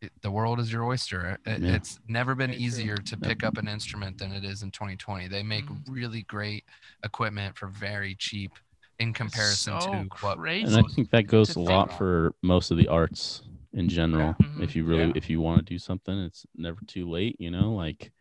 it, 0.02 0.12
the 0.20 0.30
world 0.30 0.60
is 0.60 0.70
your 0.70 0.84
oyster. 0.84 1.38
It, 1.46 1.60
Yeah. 1.60 1.72
It's 1.76 1.98
never 2.08 2.34
been 2.34 2.50
Very 2.50 2.58
true. 2.58 2.66
easier 2.66 2.96
to 2.96 3.16
pick 3.16 3.42
up 3.42 3.56
an 3.56 3.68
instrument 3.68 4.18
than 4.18 4.32
it 4.32 4.44
is 4.44 4.62
in 4.62 4.70
2020. 4.70 5.28
They 5.28 5.42
make 5.42 5.66
Mhm. 5.66 5.82
really 5.88 6.22
great 6.22 6.64
equipment 7.04 7.56
for 7.56 7.68
very 7.68 8.14
cheap 8.14 8.52
in 9.00 9.12
comparison 9.12 9.80
so 9.80 9.90
to 9.92 10.08
what 10.20 10.38
crazy. 10.38 10.66
and 10.66 10.76
I 10.76 10.88
think 10.94 11.10
that 11.10 11.26
goes 11.26 11.56
a 11.56 11.60
lot 11.60 11.88
think. 11.88 11.98
for 11.98 12.34
most 12.42 12.70
of 12.70 12.76
the 12.76 12.88
arts 12.88 13.42
in 13.72 13.88
general. 13.88 14.34
Mhm. 14.34 14.62
If 14.62 14.76
you 14.76 14.84
really, 14.84 15.06
Yeah. 15.06 15.12
if 15.16 15.30
you 15.30 15.40
want 15.40 15.58
to 15.58 15.64
do 15.64 15.78
something, 15.78 16.16
it's 16.18 16.44
never 16.54 16.80
too 16.86 17.08
late. 17.08 17.36
You 17.40 17.50
know, 17.50 17.72
like 17.74 18.12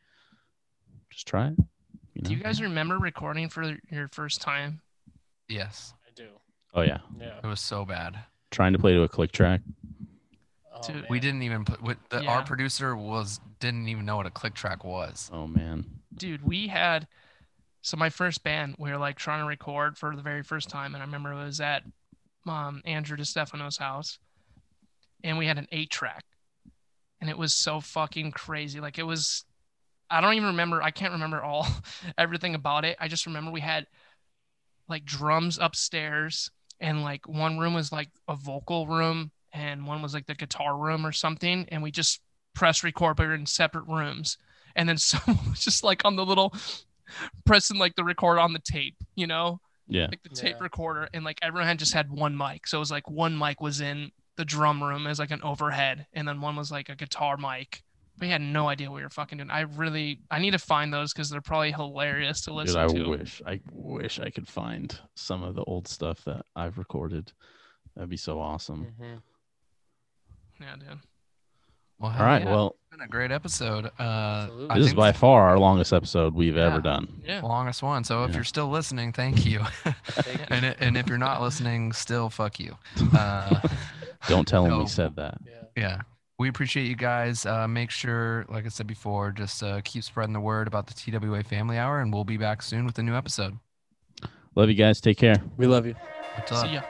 just 1.10 1.27
try 1.27 1.47
it. 1.49 1.57
You 2.14 2.22
know? 2.23 2.30
Do 2.30 2.35
you 2.35 2.41
guys 2.41 2.61
remember 2.61 2.97
recording 2.97 3.49
for 3.49 3.77
your 3.91 4.07
first 4.10 4.41
time? 4.41 4.81
yes, 5.47 5.93
I 6.07 6.11
do. 6.15 6.27
oh 6.76 6.81
yeah, 6.81 6.99
Yeah. 7.19 7.39
it 7.43 7.47
was 7.47 7.60
so 7.60 7.84
bad. 7.85 8.19
trying 8.51 8.73
to 8.73 8.80
play 8.80 8.93
to 8.93 9.01
a 9.03 9.07
click 9.07 9.31
track. 9.31 9.61
Oh, 10.73 10.81
Dude, 10.88 11.06
We 11.10 11.19
didn't 11.19 11.41
even 11.43 11.65
put 11.65 11.81
with 11.81 11.97
the, 12.10 12.23
our 12.26 12.43
producer 12.43 12.95
was 12.95 13.39
didn't 13.60 13.88
even 13.89 14.06
know 14.06 14.15
what 14.18 14.26
a 14.27 14.31
click 14.31 14.53
track 14.53 14.84
was. 14.85 15.30
Oh 15.34 15.45
man, 15.47 15.85
Dude, 16.15 16.43
we 16.43 16.68
had 16.68 17.07
so 17.90 17.98
my 17.98 18.11
first 18.11 18.44
band, 18.44 18.76
we 18.78 18.91
were 18.91 18.99
like 18.99 19.18
trying 19.18 19.41
to 19.41 19.48
record 19.48 19.98
for 19.98 20.16
the 20.16 20.22
very 20.22 20.44
first 20.44 20.70
time, 20.70 20.94
and 20.94 21.02
I 21.02 21.06
remember 21.07 21.34
it 21.34 21.44
was 21.44 21.60
at 21.60 21.82
um, 22.45 22.84
Andrew 22.86 23.18
DeStefano's 23.18 23.78
house, 23.78 24.20
and 25.24 25.40
we 25.40 25.48
had 25.48 25.57
an 25.57 25.68
eight 25.72 25.90
track, 25.90 26.24
and 27.20 27.32
it 27.32 27.38
was 27.38 27.52
so 27.52 27.82
fucking 27.82 28.32
crazy. 28.32 28.80
Like 28.80 28.99
it 28.99 29.07
was, 29.07 29.44
I 30.07 30.22
don't 30.22 30.36
even 30.36 30.49
remember. 30.49 30.84
I 30.84 30.91
can't 30.91 31.14
remember 31.14 31.41
all 31.41 31.66
everything 32.18 32.53
about 32.53 32.86
it. 32.86 32.95
I 32.99 33.07
just 33.07 33.26
remember 33.26 33.49
we 33.49 33.61
had 33.61 33.88
like 34.88 35.03
drums 35.03 35.57
upstairs, 35.60 36.52
and 36.80 37.02
like 37.02 37.28
one 37.28 37.57
room 37.57 37.74
was 37.74 37.91
like 37.91 38.10
a 38.28 38.36
vocal 38.36 38.86
room, 38.86 39.32
and 39.52 39.88
one 39.88 40.03
was 40.03 40.14
like 40.14 40.28
the 40.28 40.36
guitar 40.36 40.78
room 40.78 41.07
or 41.07 41.11
something, 41.11 41.66
and 41.70 41.82
we 41.82 41.90
just 41.90 42.22
press 42.53 42.84
record, 42.84 43.18
but 43.18 43.24
we 43.24 43.30
were 43.30 43.34
in 43.34 43.48
separate 43.48 43.88
rooms 43.88 44.38
and 44.76 44.88
then 44.88 44.98
someone 44.99 45.49
was 45.49 45.60
just 45.60 45.84
like 45.84 46.06
on 46.06 46.16
the 46.16 46.26
little 46.26 46.53
pressing 47.45 47.77
like 47.77 47.95
the 47.95 48.03
record 48.03 48.40
on 48.40 48.53
the 48.53 48.60
tape, 48.60 48.95
you 49.15 49.27
know, 49.27 49.60
yeah, 49.88 50.07
like 50.10 50.23
the 50.23 50.30
tape 50.30 50.56
Yeah. 50.60 50.64
recorder, 50.64 51.10
and 51.14 51.23
like 51.26 51.40
everyone 51.41 51.68
had 51.68 51.80
just 51.80 51.94
had 51.94 52.10
one 52.11 52.36
mic, 52.38 52.68
so 52.68 52.77
it 52.77 52.80
was 52.80 52.91
like 52.91 53.10
one 53.10 53.38
mic 53.38 53.61
was 53.61 53.81
in 53.81 54.11
the 54.38 54.45
drum 54.45 54.81
room 54.81 55.06
as 55.07 55.19
like 55.19 55.31
an 55.31 55.41
overhead, 55.44 56.06
and 56.14 56.27
then 56.27 56.41
one 56.41 56.56
was 56.56 56.72
like 56.72 56.90
a 56.90 56.95
guitar 56.95 57.38
mic. 57.38 57.81
We 58.19 58.27
had 58.27 58.41
no 58.41 58.68
idea 58.68 58.90
what 58.90 58.98
we 58.98 59.03
were 59.03 59.10
fucking 59.10 59.38
doing. 59.38 59.49
I 59.49 59.61
really, 59.61 60.19
I 60.30 60.40
need 60.40 60.52
to 60.52 60.60
find 60.60 60.94
those 60.94 61.14
because 61.14 61.30
they're 61.30 61.40
probably 61.40 61.72
hilarious 61.72 62.41
to 62.41 62.49
dude, 62.49 62.57
listen 62.57 62.81
I 62.81 62.88
to. 62.88 63.06
I 63.06 63.07
wish, 63.07 63.41
I 63.45 63.61
wish 63.72 64.19
I 64.19 64.30
could 64.30 64.48
find 64.48 64.98
some 65.15 65.41
of 65.41 65.56
the 65.56 65.64
old 65.64 65.88
stuff 65.88 66.26
that 66.26 66.45
I've 66.56 66.77
recorded. 66.77 67.31
That'd 67.95 68.10
be 68.10 68.18
so 68.18 68.40
awesome. 68.41 68.94
Mhm. 68.99 69.22
Yeah, 70.60 70.76
dude. 70.76 70.99
Well, 71.99 72.11
All 72.11 72.17
hell 72.17 72.26
right, 72.26 72.43
yeah, 72.43 72.51
well, 72.51 72.76
it's 72.91 72.97
been 72.97 73.05
a 73.05 73.09
great 73.09 73.31
episode. 73.31 73.85
Uh, 73.99 74.01
Absolutely. 74.47 74.80
This 74.80 74.88
is 74.88 74.93
by 74.93 75.11
far 75.11 75.49
our 75.49 75.59
longest 75.59 75.91
episode 75.93 76.34
we've 76.34 76.55
Yeah. 76.55 76.67
ever 76.67 76.80
done. 76.81 77.21
Yeah. 77.26 77.41
longest 77.41 77.84
one. 77.84 78.03
So 78.03 78.23
if 78.23 78.30
Yeah. 78.30 78.35
you're 78.38 78.43
still 78.45 78.69
listening, 78.69 79.11
thank 79.13 79.45
you. 79.45 79.59
Thank 80.05 80.39
you. 80.39 80.45
and 80.49 80.65
i- 80.65 80.76
and 80.80 80.97
if 80.97 81.07
you're 81.07 81.17
not 81.17 81.41
listening, 81.41 81.91
still 81.93 82.30
fuck 82.30 82.59
you. 82.59 82.77
Uh, 83.17 83.59
Don't 84.27 84.47
tell 84.47 84.63
them 84.63 84.71
No. 84.71 84.80
we 84.80 84.88
said 84.88 85.15
that. 85.17 85.38
Yeah. 85.45 85.53
yeah 85.76 86.01
we 86.38 86.47
appreciate 86.47 86.85
you 86.88 86.95
guys 86.95 87.45
uh, 87.45 87.67
make 87.67 87.91
sure 87.91 88.45
like 88.47 88.65
i 88.65 88.69
said 88.69 88.88
before 88.88 89.30
just 89.31 89.61
uh, 89.61 89.81
keep 89.84 90.03
spreading 90.05 90.31
the 90.34 90.39
word 90.39 90.67
about 90.67 90.88
the 90.88 90.93
twa 90.93 91.43
family 91.43 91.77
hour 91.77 91.99
and 91.99 92.13
we'll 92.13 92.23
be 92.23 92.38
back 92.38 92.61
soon 92.61 92.85
with 92.85 92.97
a 92.97 93.03
new 93.03 93.13
episode 93.15 93.57
Love 94.55 94.67
you 94.69 94.76
guys. 94.76 94.99
Take 94.99 95.17
care. 95.17 95.35
We 95.57 95.67
love 95.67 95.85
you. 95.85 95.95
What's 96.35 96.51
up? 96.51 96.65
See 96.65 96.73
ya. 96.73 96.81